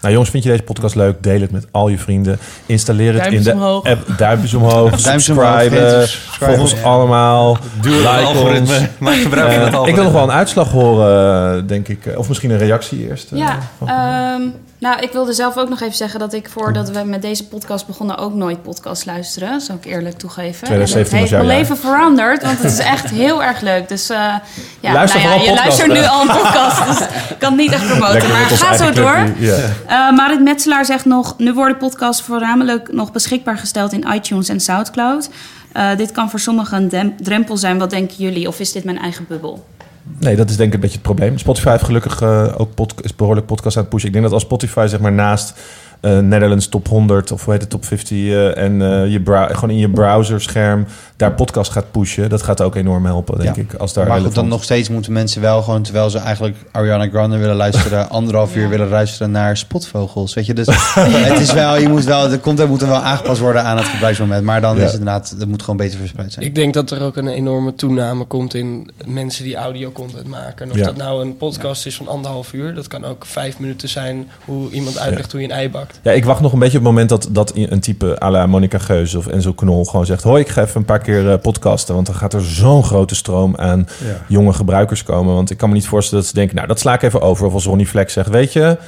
Nou 0.00 0.12
jongens, 0.12 0.30
vind 0.30 0.42
je 0.44 0.50
deze 0.50 0.62
podcast 0.62 0.94
leuk? 0.94 1.22
Deel 1.22 1.40
het 1.40 1.50
met 1.50 1.66
al 1.70 1.88
je 1.88 1.98
vrienden. 1.98 2.38
Installeer 2.66 3.06
het 3.12 3.16
Duimpjes 3.16 3.46
in 3.46 3.50
de 3.50 3.56
omhoog. 3.64 3.84
app. 3.84 4.18
Duimpjes 4.18 4.54
omhoog. 4.54 4.98
Subscriben. 5.00 6.08
Volg 6.08 6.58
ons 6.58 6.72
Ja. 6.72 6.82
allemaal. 6.82 7.58
Duur 7.80 7.92
het 7.92 8.00
Like 8.16 8.26
algoritme. 8.26 8.74
ons. 8.78 8.86
Maak 8.98 9.14
gebruik 9.14 9.50
van 9.52 9.58
Eh, 9.60 9.64
het 9.64 9.74
algoritme. 9.74 9.88
ik 9.88 9.94
wil 9.94 10.04
nog 10.04 10.12
wel 10.12 10.22
een 10.22 10.30
uitslag 10.36 10.70
horen, 10.70 11.56
eh, 11.58 11.62
denk 11.68 11.88
ik. 11.88 12.12
Of 12.16 12.28
misschien 12.28 12.50
een 12.50 12.58
reactie 12.58 13.08
eerst. 13.08 13.32
eh, 13.32 13.38
Ja, 13.38 13.58
van- 13.78 13.88
ehm, 13.88 14.42
nou, 14.80 15.00
ik 15.00 15.12
wilde 15.12 15.32
zelf 15.32 15.56
ook 15.56 15.68
nog 15.68 15.80
even 15.80 15.96
zeggen 15.96 16.20
dat 16.20 16.32
ik 16.32 16.48
voordat 16.48 16.90
we 16.90 17.02
met 17.04 17.22
deze 17.22 17.48
podcast 17.48 17.86
begonnen 17.86 18.18
ook 18.18 18.34
nooit 18.34 18.62
podcast 18.62 19.06
luisteren. 19.06 19.60
Zou 19.60 19.78
ik 19.78 19.84
eerlijk 19.84 20.18
toegeven. 20.18 20.66
2017 20.66 20.74
en 20.74 21.20
was 21.20 21.30
het 21.30 21.38
heeft 21.38 21.46
mijn 21.46 21.58
leven 21.58 21.76
veranderd, 21.76 22.42
want 22.42 22.58
het 22.62 22.72
is 22.72 22.78
echt 22.78 23.10
heel 23.10 23.42
erg 23.42 23.60
leuk. 23.60 23.88
Dus 23.88 24.10
eh, 24.10 24.34
ja, 24.80 24.92
Luister 24.92 25.22
nou 25.22 25.34
ja, 25.34 25.44
je 25.44 25.54
luistert 25.54 25.92
nu 25.92 26.04
al 26.04 26.20
een 26.20 26.26
podcast, 26.26 26.86
dus 26.86 27.00
ik 27.30 27.38
kan 27.38 27.52
het 27.52 27.60
niet 27.60 27.72
echt 27.72 27.86
promoten. 27.86 28.12
Lekker 28.12 28.30
maar 28.30 28.44
ga 28.44 28.76
zo 28.76 28.92
door. 28.92 29.26
Ja. 29.38 29.56
Eh, 29.86 30.16
Marit 30.16 30.40
Metselaar 30.40 30.84
zegt 30.84 31.04
nog... 31.04 31.34
nu 31.38 31.52
worden 31.52 31.76
podcasts 31.76 32.22
voornamelijk 32.22 32.92
nog 32.92 33.12
beschikbaar 33.12 33.58
gesteld 33.58 33.92
in 33.92 34.06
iTunes 34.14 34.48
en 34.48 34.60
Soundcloud. 34.60 35.28
Eh, 35.72 35.96
dit 35.96 36.12
kan 36.12 36.30
voor 36.30 36.40
sommigen 36.40 36.94
een 36.94 37.14
drempel 37.22 37.56
zijn. 37.56 37.78
Wat 37.78 37.90
denken 37.90 38.16
jullie? 38.16 38.48
Of 38.48 38.60
is 38.60 38.72
dit 38.72 38.84
mijn 38.84 38.98
eigen 38.98 39.26
bubbel? 39.28 39.64
Nee, 40.02 40.36
dat 40.36 40.50
is 40.50 40.56
denk 40.56 40.68
ik 40.68 40.74
een 40.74 40.80
beetje 40.80 40.96
het 40.96 41.04
probleem. 41.06 41.38
Spotify 41.38 41.70
heeft 41.70 41.84
gelukkig 41.84 42.20
eh, 42.20 42.54
ook 42.56 42.70
is 43.02 43.16
behoorlijk 43.16 43.46
podcast 43.46 43.76
aan 43.76 43.82
het 43.82 43.90
pushen. 43.90 44.06
Ik 44.08 44.12
denk 44.12 44.24
dat 44.24 44.34
als 44.34 44.42
Spotify 44.42 44.86
zeg 44.88 45.00
maar 45.00 45.12
naast 45.12 45.54
eh 46.00 46.18
Netherlands 46.18 46.68
top 46.68 46.88
100 46.88 47.32
of 47.32 47.44
hoe 47.44 47.52
heet 47.52 47.62
het 47.62 47.70
top 47.70 47.84
50 47.84 48.18
eh, 48.18 48.56
en 48.56 48.82
eh, 48.82 49.12
je 49.12 49.20
gewoon 49.24 49.70
in 49.70 49.78
je 49.78 49.90
browserscherm 49.90 50.86
daar 51.16 51.32
podcast 51.32 51.72
gaat 51.72 51.90
pushen, 51.90 52.28
dat 52.28 52.42
gaat 52.42 52.60
ook 52.60 52.74
enorm 52.74 53.04
helpen, 53.04 53.38
denk 53.38 53.56
Ja. 53.56 53.62
ik. 53.62 53.74
Als 53.74 53.92
daar 53.92 54.06
maar 54.06 54.20
goed, 54.20 54.34
dan 54.34 54.48
nog 54.48 54.62
steeds 54.64 54.88
moeten 54.88 55.12
mensen 55.12 55.40
wel 55.40 55.62
gewoon... 55.62 55.82
terwijl 55.82 56.10
ze 56.10 56.18
eigenlijk 56.18 56.56
Ariana 56.70 57.08
Grande 57.08 57.36
willen 57.36 57.56
luisteren... 57.56 58.10
anderhalf 58.20 58.56
uur 58.56 58.68
willen 58.68 58.88
luisteren 58.88 59.30
naar 59.30 59.56
spotvogels. 59.56 60.34
Weet 60.34 60.46
je, 60.46 60.54
dus 60.54 60.66
het 61.30 61.38
is 61.40 61.52
wel... 61.52 61.76
Je 61.76 61.88
moet 61.88 62.04
wel 62.04 62.28
de 62.28 62.40
content 62.40 62.68
moet 62.68 62.82
er 62.82 62.88
wel 62.88 62.96
aangepast 63.00 63.40
worden 63.40 63.64
aan 63.64 63.76
het 63.76 63.86
gebruiksmoment. 63.86 64.44
Maar 64.44 64.60
dan 64.60 64.76
Ja. 64.76 64.82
is 64.84 64.90
het 64.90 64.98
inderdaad... 65.00 65.34
Het 65.38 65.48
moet 65.48 65.60
gewoon 65.60 65.76
beter 65.76 65.98
verspreid 65.98 66.32
zijn. 66.32 66.46
Ik 66.46 66.54
denk 66.54 66.74
dat 66.74 66.90
er 66.90 67.02
ook 67.02 67.16
een 67.16 67.28
enorme 67.28 67.74
toename 67.74 68.24
komt 68.24 68.54
in 68.54 68.90
mensen 69.06 69.44
die 69.44 69.56
audio-content 69.56 70.26
maken. 70.26 70.64
En 70.66 70.70
of 70.72 70.76
Ja. 70.78 70.84
dat 70.84 70.96
nou 70.96 71.22
een 71.22 71.36
podcast 71.36 71.86
is 71.86 71.96
van 71.96 72.08
anderhalf 72.08 72.52
uur, 72.52 72.74
dat 72.74 72.86
kan 72.88 73.04
ook 73.04 73.24
vijf 73.26 73.58
minuten 73.58 73.88
zijn 73.88 74.28
hoe 74.44 74.70
iemand 74.70 74.98
uitlegt 74.98 75.32
hoe 75.32 75.40
je 75.40 75.46
een 75.46 75.54
ei 75.54 75.70
bakt. 75.70 75.89
Ja, 76.02 76.12
ik 76.12 76.24
wacht 76.24 76.40
nog 76.40 76.52
een 76.52 76.58
beetje 76.58 76.78
op 76.78 76.84
het 76.84 76.92
moment 76.92 77.08
dat, 77.08 77.28
dat 77.30 77.52
een 77.54 77.80
type 77.80 78.22
à 78.22 78.30
la 78.30 78.46
Monica 78.46 78.78
Geuze 78.78 79.18
of 79.18 79.26
Enzo 79.26 79.52
Knol 79.52 79.84
gewoon 79.84 80.06
zegt... 80.06 80.22
hoi, 80.22 80.40
ik 80.40 80.48
ga 80.48 80.62
even 80.62 80.76
een 80.76 80.84
paar 80.84 80.98
keer 80.98 81.30
eh, 81.30 81.38
podcasten. 81.38 81.94
Want 81.94 82.06
dan 82.06 82.14
gaat 82.14 82.34
er 82.34 82.44
zo'n 82.44 82.84
grote 82.84 83.14
stroom 83.14 83.56
aan 83.56 83.88
Ja. 84.04 84.06
jonge 84.28 84.52
gebruikers 84.52 85.02
komen. 85.02 85.34
Want 85.34 85.50
ik 85.50 85.56
kan 85.56 85.68
me 85.68 85.74
niet 85.74 85.86
voorstellen 85.86 86.20
dat 86.24 86.32
ze 86.32 86.38
denken... 86.38 86.56
nou, 86.56 86.68
dat 86.68 86.78
sla 86.80 86.94
ik 86.94 87.02
even 87.02 87.20
over. 87.20 87.46
Of 87.46 87.52
als 87.52 87.64
Ronnie 87.64 87.86
Flex 87.86 88.12
zegt, 88.12 88.28
weet 88.28 88.52
je... 88.52 88.78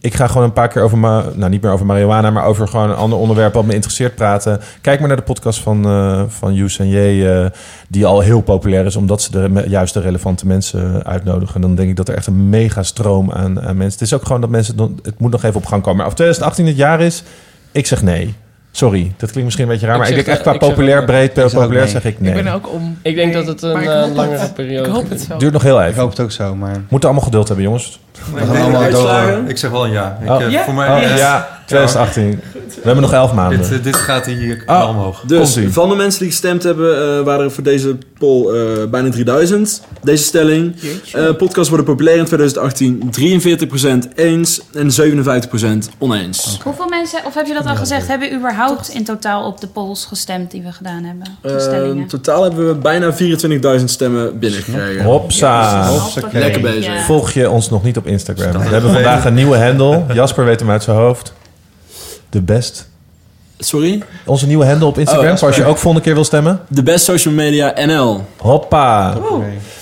ik 0.00 0.14
ga 0.14 0.26
gewoon 0.26 0.42
een 0.42 0.52
paar 0.52 0.68
keer 0.68 0.82
over... 0.82 0.98
Nou, 0.98 1.48
niet 1.48 1.62
meer 1.62 1.72
over 1.72 1.86
marihuana... 1.86 2.30
maar 2.30 2.44
over 2.44 2.68
gewoon 2.68 2.90
een 2.90 2.96
ander 2.96 3.18
onderwerp 3.18 3.54
wat 3.54 3.64
me 3.64 3.74
interesseert 3.74 4.14
praten. 4.14 4.60
Kijk 4.80 4.98
maar 4.98 5.08
naar 5.08 5.16
de 5.16 5.22
podcast 5.22 5.60
van, 5.60 5.84
eh 5.84 6.22
van 6.28 6.56
en 6.78 6.88
J... 6.88 7.26
eh, 7.26 7.46
die 7.88 8.06
al 8.06 8.20
heel 8.20 8.40
populair 8.40 8.84
is... 8.86 8.96
omdat 8.96 9.22
ze 9.22 9.30
de 9.30 9.48
me- 9.48 9.68
juist 9.68 9.94
de 9.94 10.00
relevante 10.00 10.46
mensen 10.46 11.04
uitnodigen. 11.04 11.54
En 11.54 11.60
dan 11.60 11.74
denk 11.74 11.88
ik 11.88 11.96
dat 11.96 12.08
er 12.08 12.14
echt 12.14 12.26
een 12.26 12.48
mega 12.48 12.82
stroom 12.82 13.32
aan, 13.32 13.60
aan 13.60 13.76
mensen... 13.76 13.98
Het 13.98 14.08
is 14.08 14.14
ook 14.14 14.26
gewoon 14.26 14.40
dat 14.40 14.50
mensen... 14.50 14.98
het 15.02 15.18
moet 15.18 15.30
nog 15.30 15.42
even 15.42 15.56
op 15.60 15.66
gang 15.66 15.82
komen. 15.82 15.98
Maar 15.98 16.06
of 16.06 16.14
2018 16.14 16.66
het 16.66 16.76
jaar 16.76 17.00
is... 17.00 17.22
Ik 17.72 17.86
zeg 17.86 18.02
nee. 18.02 18.34
Sorry, 18.78 19.12
dat 19.16 19.30
klinkt 19.30 19.44
misschien 19.44 19.64
een 19.64 19.70
beetje 19.70 19.86
raar, 19.86 19.94
Ik 19.94 20.00
maar 20.00 20.08
ik 20.10 20.14
denk 20.14 20.26
echt 20.26 20.40
qua 20.40 20.52
ik 20.52 20.60
zeg 20.60 20.68
populair, 20.70 21.04
breed, 21.04 21.32
populair 21.34 21.68
nee. 21.68 21.88
zeg 21.88 22.04
ik 22.04 22.20
nee. 22.20 22.34
Ik 22.34 22.42
ben 22.44 22.52
ook 22.52 22.72
om. 22.72 22.98
Ik 23.02 23.14
denk 23.14 23.32
dat 23.32 23.46
het 23.46 23.62
een 23.62 23.80
ik 23.80 23.88
eh, 23.88 24.02
hoop 24.02 24.14
langere 24.16 24.38
het. 24.38 24.54
periode 24.54 24.88
Ik 24.88 24.94
hoop 24.94 25.08
het 25.10 25.20
zo. 25.20 25.36
Duurt 25.36 25.52
nog 25.52 25.62
heel 25.62 25.80
Ik 25.82 25.88
even. 25.88 26.00
hoop 26.00 26.10
het 26.10 26.20
ook 26.20 26.30
zo, 26.30 26.54
maar... 26.54 26.76
Moeten 26.88 27.08
allemaal 27.08 27.26
geduld 27.26 27.46
hebben, 27.48 27.64
jongens. 27.66 28.00
We 28.34 28.40
gaan 28.46 28.60
allemaal 28.60 28.90
door. 28.90 29.48
Ik 29.48 29.56
zeg 29.58 29.70
wel 29.70 29.84
een 29.84 29.92
ja. 29.92 30.18
Ik, 30.22 30.30
Oh. 30.30 30.42
eh, 30.42 30.50
Ja? 30.50 30.64
Voor 30.64 30.74
mij, 30.74 30.88
Oh, 31.10 31.16
ja, 31.16 31.48
2018. 31.68 32.40
We 32.68 32.84
hebben 32.84 33.02
nog 33.02 33.12
elf 33.12 33.32
maanden. 33.32 33.58
dit, 33.58 33.72
eh, 33.72 33.82
dit 33.82 33.96
gaat 33.96 34.26
hier 34.26 34.62
Oh. 34.66 34.86
omhoog. 34.88 35.20
Dus 35.26 35.58
van 35.68 35.88
de 35.88 35.94
mensen 35.94 36.20
die 36.20 36.30
gestemd 36.30 36.62
hebben, 36.62 37.18
eh, 37.18 37.24
waren 37.24 37.44
er 37.44 37.50
voor 37.50 37.62
deze 37.62 37.96
poll 38.18 38.54
eh, 38.54 38.88
bijna 38.90 39.10
3000. 39.10 39.82
Deze 40.02 40.24
stelling. 40.24 40.74
eh 41.12 41.30
podcasts 41.36 41.68
worden 41.68 41.86
populair 41.86 42.16
in 42.18 42.24
2018. 42.24 43.10
43% 43.10 44.08
eens 44.14 44.60
en 44.74 44.90
57% 44.90 45.88
oneens. 45.98 46.58
Hoeveel 46.64 46.88
mensen, 46.88 47.20
of 47.24 47.34
heb 47.34 47.46
je 47.46 47.54
dat 47.54 47.66
al 47.66 47.76
gezegd... 47.76 48.08
hebben 48.08 48.34
überhaupt 48.34 48.88
in 48.88 49.04
totaal 49.04 49.46
op 49.46 49.60
de 49.60 49.66
polls 49.66 50.04
gestemd 50.04 50.50
die 50.50 50.62
we 50.62 50.72
gedaan 50.72 51.04
hebben? 51.04 51.96
In 51.98 52.06
totaal 52.06 52.42
hebben 52.42 52.68
we 52.68 52.74
bijna 52.74 53.12
24.000 53.78 53.84
stemmen 53.84 54.38
binnengekregen. 54.38 55.04
Hopsa. 55.04 55.90
Lekker 56.32 56.60
bezig. 56.60 56.84
Ja. 56.84 57.00
Volg 57.04 57.30
je 57.30 57.50
ons 57.50 57.70
nog 57.70 57.82
niet 57.82 57.96
op 57.96 58.06
Instagram? 58.06 58.52
We 58.62 58.68
hebben 58.68 58.92
vandaag 58.92 59.24
een 59.24 59.34
nieuwe 59.34 59.56
handle. 59.58 60.04
Jasper 60.14 60.44
weet 60.44 60.60
hem 60.60 60.70
uit 60.70 60.82
zijn 60.82 60.96
hoofd. 60.96 61.32
De 62.30 62.40
best. 62.40 62.88
Sorry? 63.58 64.02
Onze 64.26 64.46
nieuwe 64.46 64.66
handle 64.66 64.86
op 64.86 64.98
Instagram. 64.98 65.30
Oh, 65.32 65.36
voor 65.38 65.48
als 65.48 65.56
je 65.56 65.64
ook 65.64 65.76
volgende 65.78 66.04
keer 66.06 66.14
wil 66.14 66.24
stemmen. 66.24 66.60
De 66.68 66.82
best 66.82 67.04
social 67.04 67.34
media 67.34 67.72
NL. 67.86 68.24
Hoppa. 68.36 69.16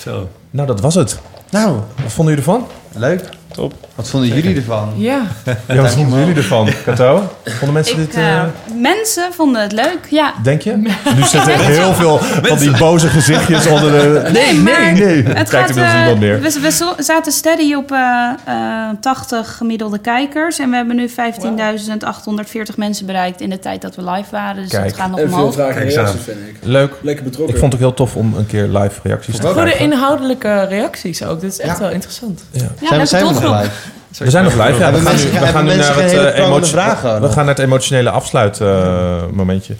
Zo. 0.01 0.29
Nou, 0.51 0.67
dat 0.67 0.79
was 0.81 0.95
het. 0.95 1.19
Nou, 1.49 1.71
Wat 2.03 2.11
vonden 2.11 2.35
jullie 2.35 2.49
ervan? 2.49 2.67
leuk. 2.95 3.29
Top. 3.57 3.73
Wat 3.95 4.09
vonden 4.09 4.29
jullie 4.29 4.55
ervan? 4.55 4.93
Ja, 4.95 5.21
Ja, 5.67 5.75
wat 5.75 5.91
vonden 5.91 6.19
jullie 6.19 6.35
ervan? 6.35 6.69
Kato? 6.85 7.31
Vonden 7.45 7.73
mensen 7.73 7.99
Ik, 7.99 8.05
dit... 8.05 8.15
eh, 8.15 8.37
eh, 8.37 8.43
mensen 8.81 9.33
vonden 9.33 9.61
het 9.61 9.71
leuk, 9.71 9.99
ja. 10.09 10.33
Denk 10.43 10.61
je? 10.61 10.75
Nu 11.15 11.23
zitten 11.25 11.59
heel 11.59 11.93
veel 11.93 12.17
van 12.17 12.57
die 12.57 12.77
boze 12.77 13.07
gezichtjes 13.07 13.67
onder 13.73 13.91
de... 13.91 14.29
Nee, 14.31 14.53
nee, 14.53 14.61
maar 14.61 14.93
nee. 14.93 15.23
Het 15.23 15.49
kijkt 15.49 15.69
inmiddels 15.69 15.93
eh, 15.95 15.99
niemand 15.99 16.19
meer. 16.19 16.41
we, 16.41 16.93
zaten 17.03 17.31
steady 17.31 17.73
op 17.73 17.91
eh, 17.91 18.29
eh, 18.45 18.89
80 19.01 19.55
gemiddelde 19.57 19.97
kijkers. 19.99 20.59
En 20.59 20.69
we 20.69 20.75
hebben 20.75 20.95
nu 20.95 21.09
15.840 21.09 22.75
mensen 22.75 23.05
bereikt 23.05 23.41
in 23.41 23.49
de 23.49 23.59
tijd 23.59 23.81
dat 23.81 23.95
we 23.95 24.09
live 24.11 24.31
waren. 24.31 24.61
Dus 24.61 24.71
Kijk. 24.71 24.83
dat 24.83 24.93
gaat 24.95 25.09
nog 25.09 25.19
En 25.19 25.29
veel 25.29 25.51
vragen 25.51 25.81
reacties, 25.89 26.21
vind 26.23 26.37
ik. 26.37 26.55
Leuk. 26.61 26.93
Lekker 27.01 27.23
betrokken. 27.23 27.53
Ik 27.55 27.59
vond 27.61 27.73
het 27.73 27.81
ook 27.81 27.87
heel 27.87 27.97
tof 27.97 28.15
om 28.15 28.33
een 28.37 28.45
keer 28.45 28.63
live 28.67 28.99
reacties 29.03 29.35
te 29.35 29.41
goede 29.41 29.61
krijgen. 29.61 29.79
inhoudelijke 29.85 30.63
reacties 30.63 31.23
ook. 31.23 31.41
Dit 31.41 31.51
is 31.51 31.59
echt 31.59 31.77
Ja. 31.77 31.83
wel 31.83 31.91
interessant. 31.91 32.43
Ja. 32.51 32.61
Ja, 32.61 32.87
zijn 32.87 32.99
we, 32.99 33.05
zijn 33.05 33.25
we. 33.25 33.33
Live? 33.55 33.71
We 34.17 34.29
zijn 34.29 34.43
nog 34.43 34.53
live, 34.53 34.79
ja. 34.79 34.91
We 34.91 34.99
gaan, 34.99 35.15
nu, 35.15 35.21
we 35.21 35.27
hebben 35.29 35.49
gaan 35.49 35.63
nu 35.65 35.75
mensen 35.75 35.95
naar 35.95 36.03
het, 36.03 36.13
eh, 36.13 36.19
prangende 36.19 36.43
emotio- 36.43 36.67
vragen 36.71 37.21
we 37.21 37.27
gaan 37.27 37.45
naar 37.45 37.55
het 37.55 37.63
emotionele 37.63 38.09
afsluitmomentje. 38.09 39.75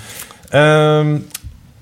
Ehm 0.49 1.15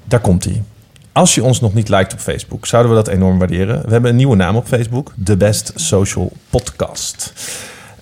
daar 0.07 0.19
komt 0.19 0.43
hij. 0.43 0.63
Als 1.11 1.35
je 1.35 1.43
ons 1.43 1.61
nog 1.61 1.73
niet 1.73 1.89
liked 1.89 2.13
op 2.13 2.19
Facebook, 2.19 2.65
zouden 2.65 2.91
we 2.91 2.97
dat 2.97 3.07
enorm 3.07 3.37
waarderen. 3.37 3.81
We 3.85 3.91
hebben 3.91 4.09
een 4.09 4.15
nieuwe 4.15 4.35
naam 4.35 4.55
op 4.55 4.67
Facebook. 4.67 5.11
The 5.23 5.37
Best 5.37 5.71
Social 5.75 6.31
Podcast. 6.49 7.33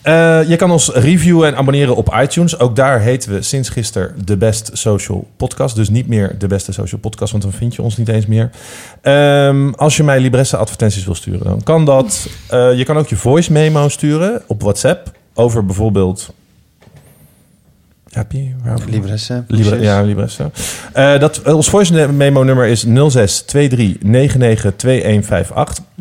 Eh, 0.03 0.49
je 0.49 0.55
kan 0.55 0.71
ons 0.71 0.89
reviewen 0.89 1.47
en 1.47 1.55
abonneren 1.55 1.95
op 1.95 2.15
iTunes. 2.21 2.59
Ook 2.59 2.75
daar 2.75 2.99
heten 2.99 3.33
we 3.33 3.41
sinds 3.41 3.69
gisteren 3.69 4.25
The 4.25 4.37
Best 4.37 4.69
Social 4.73 5.27
Podcast. 5.37 5.75
Dus 5.75 5.89
niet 5.89 6.07
meer 6.07 6.35
De 6.37 6.47
Beste 6.47 6.71
Social 6.71 6.99
Podcast, 6.99 7.31
want 7.31 7.43
dan 7.43 7.53
vind 7.53 7.75
je 7.75 7.81
ons 7.81 7.97
niet 7.97 8.09
eens 8.09 8.25
meer. 8.25 8.49
Ehm, 9.01 9.69
als 9.69 9.97
je 9.97 10.03
mij 10.03 10.19
Libresse 10.19 10.57
advertenties 10.57 11.05
wil 11.05 11.15
sturen, 11.15 11.43
dan 11.43 11.63
kan 11.63 11.85
dat. 11.85 12.27
Eh, 12.49 12.77
je 12.77 12.83
kan 12.83 12.97
ook 12.97 13.07
je 13.07 13.15
voice 13.15 13.51
memo 13.51 13.89
sturen 13.89 14.41
op 14.47 14.61
WhatsApp 14.61 15.11
over 15.33 15.65
bijvoorbeeld... 15.65 16.33
Happy? 18.13 18.53
Libresse. 18.89 19.43
Libre, 19.47 19.81
ja, 19.81 20.01
Libresse. 20.01 20.51
Eh 20.93 21.19
dat, 21.19 21.41
ons 21.53 21.69
voice 21.69 22.07
memo 22.07 22.43
nummer 22.43 22.65
is 22.65 22.85
0623992158. 22.85 22.91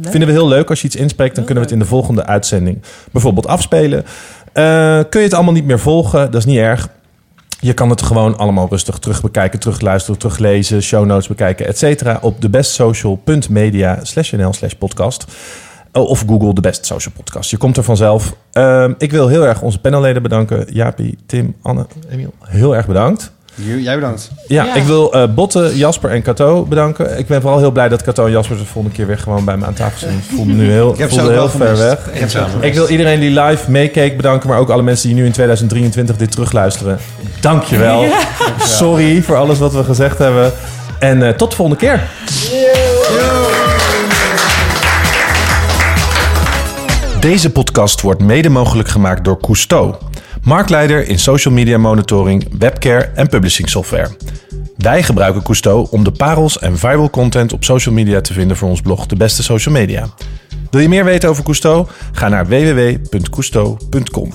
Vinden 0.00 0.26
we 0.28 0.30
heel 0.30 0.48
leuk. 0.48 0.70
Als 0.70 0.80
je 0.80 0.86
iets 0.86 0.96
inspreekt, 0.96 1.34
dan 1.34 1.44
kunnen 1.44 1.62
we 1.64 1.68
het 1.70 1.78
in 1.78 1.82
de 1.84 1.90
volgende 1.90 2.26
uitzending 2.26 2.82
bijvoorbeeld 3.12 3.46
afspelen. 3.46 4.04
Eh, 4.52 5.00
kun 5.08 5.20
je 5.20 5.26
het 5.26 5.34
allemaal 5.34 5.52
niet 5.52 5.64
meer 5.64 5.78
volgen? 5.80 6.30
Dat 6.30 6.40
is 6.40 6.44
niet 6.44 6.58
erg. 6.58 6.88
Je 7.60 7.72
kan 7.72 7.90
het 7.90 8.02
gewoon 8.02 8.38
allemaal 8.38 8.66
rustig 8.70 8.98
terugbekijken, 8.98 9.58
terugluisteren, 9.58 10.18
teruglezen, 10.18 10.82
show 10.82 11.06
notes 11.06 11.28
bekijken, 11.28 11.66
et 11.66 11.78
cetera. 11.78 12.18
Op 12.22 12.40
thebestsocial.media 12.40 13.98
slash 14.02 14.32
nl 14.32 14.52
slash 14.52 14.72
podcast. 14.72 15.24
Oh, 15.92 16.08
Of 16.08 16.24
Google 16.28 16.54
de 16.54 16.60
Best 16.60 16.86
Social 16.86 17.14
Podcast. 17.16 17.50
Je 17.50 17.56
komt 17.56 17.76
er 17.76 17.82
vanzelf. 17.84 18.34
Ehm, 18.52 18.92
ik 18.98 19.10
wil 19.10 19.28
heel 19.28 19.46
erg 19.46 19.62
onze 19.62 19.78
panelleden 19.78 20.22
bedanken. 20.22 20.66
Jaapie, 20.72 21.18
Tim, 21.26 21.54
Anne, 21.62 21.86
Emiel. 22.10 22.32
Heel 22.40 22.76
erg 22.76 22.86
bedankt. 22.86 23.32
Jij 23.54 23.94
bedankt. 23.94 24.30
Ja, 24.48 24.64
Ja. 24.64 24.74
ik 24.74 24.82
wil 24.84 25.12
eh, 25.12 25.28
Botte, 25.34 25.70
Jasper 25.76 26.10
en 26.10 26.22
Cato 26.22 26.62
bedanken. 26.64 27.18
Ik 27.18 27.26
ben 27.26 27.40
vooral 27.40 27.58
heel 27.58 27.70
blij 27.70 27.88
dat 27.88 28.02
Cato 28.02 28.24
en 28.26 28.30
Jasper 28.30 28.56
de 28.56 28.64
volgende 28.64 28.96
keer 28.96 29.06
weer 29.06 29.18
gewoon 29.18 29.44
bij 29.44 29.56
me 29.56 29.66
aan 29.66 29.74
tafel 29.74 29.98
zitten. 29.98 30.18
Ik 30.18 30.24
voelde 30.36 30.52
me 30.52 30.62
nu 30.62 30.70
heel, 30.70 30.92
Ik 30.92 30.98
heb 30.98 31.08
voelde 31.08 31.24
heel 31.24 31.34
wel 31.34 31.48
ver 31.48 31.60
gemist. 31.60 31.82
weg. 31.82 32.06
Ik 32.12 32.20
heb 32.20 32.28
gemist. 32.30 32.64
Ik 32.64 32.74
wil 32.74 32.88
iedereen 32.88 33.20
die 33.20 33.40
live 33.40 33.70
meekeek 33.70 34.16
bedanken, 34.16 34.48
maar 34.48 34.58
ook 34.58 34.70
alle 34.70 34.82
mensen 34.82 35.06
die 35.08 35.16
nu 35.16 35.24
in 35.24 35.32
2023 35.32 36.16
dit 36.16 36.30
terugluisteren. 36.30 36.98
Dankjewel. 37.40 38.04
Sorry 38.58 39.22
voor 39.22 39.36
alles 39.36 39.58
wat 39.58 39.72
we 39.72 39.84
gezegd 39.84 40.18
hebben. 40.18 40.52
En 40.98 41.22
eh, 41.22 41.28
tot 41.34 41.50
de 41.50 41.56
volgende 41.56 41.80
keer. 41.80 42.00
Deze 47.22 47.50
podcast 47.50 48.00
wordt 48.00 48.20
mede 48.22 48.48
mogelijk 48.48 48.88
gemaakt 48.88 49.24
door 49.24 49.40
Cousteau, 49.40 49.94
marktleider 50.42 51.08
in 51.08 51.18
social 51.18 51.54
media 51.54 51.78
monitoring, 51.78 52.58
webcare 52.58 53.04
en 53.04 53.28
publishing 53.28 53.68
software. 53.68 54.08
Wij 54.76 55.02
gebruiken 55.02 55.42
Cousteau 55.42 55.86
om 55.90 56.04
de 56.04 56.12
parels 56.12 56.58
en 56.58 56.78
viral 56.78 57.10
content 57.10 57.52
op 57.52 57.64
social 57.64 57.94
media 57.94 58.20
te 58.20 58.32
vinden 58.32 58.56
voor 58.56 58.68
ons 58.68 58.80
blog 58.80 59.06
De 59.06 59.16
Beste 59.16 59.42
Social 59.42 59.74
Media. 59.74 60.08
Wil 60.70 60.80
je 60.80 60.88
meer 60.88 61.04
weten 61.04 61.28
over 61.28 61.44
Cousteau? 61.44 61.86
Ga 62.12 62.28
naar 62.28 62.46
www.cousteau.com. 62.46 64.32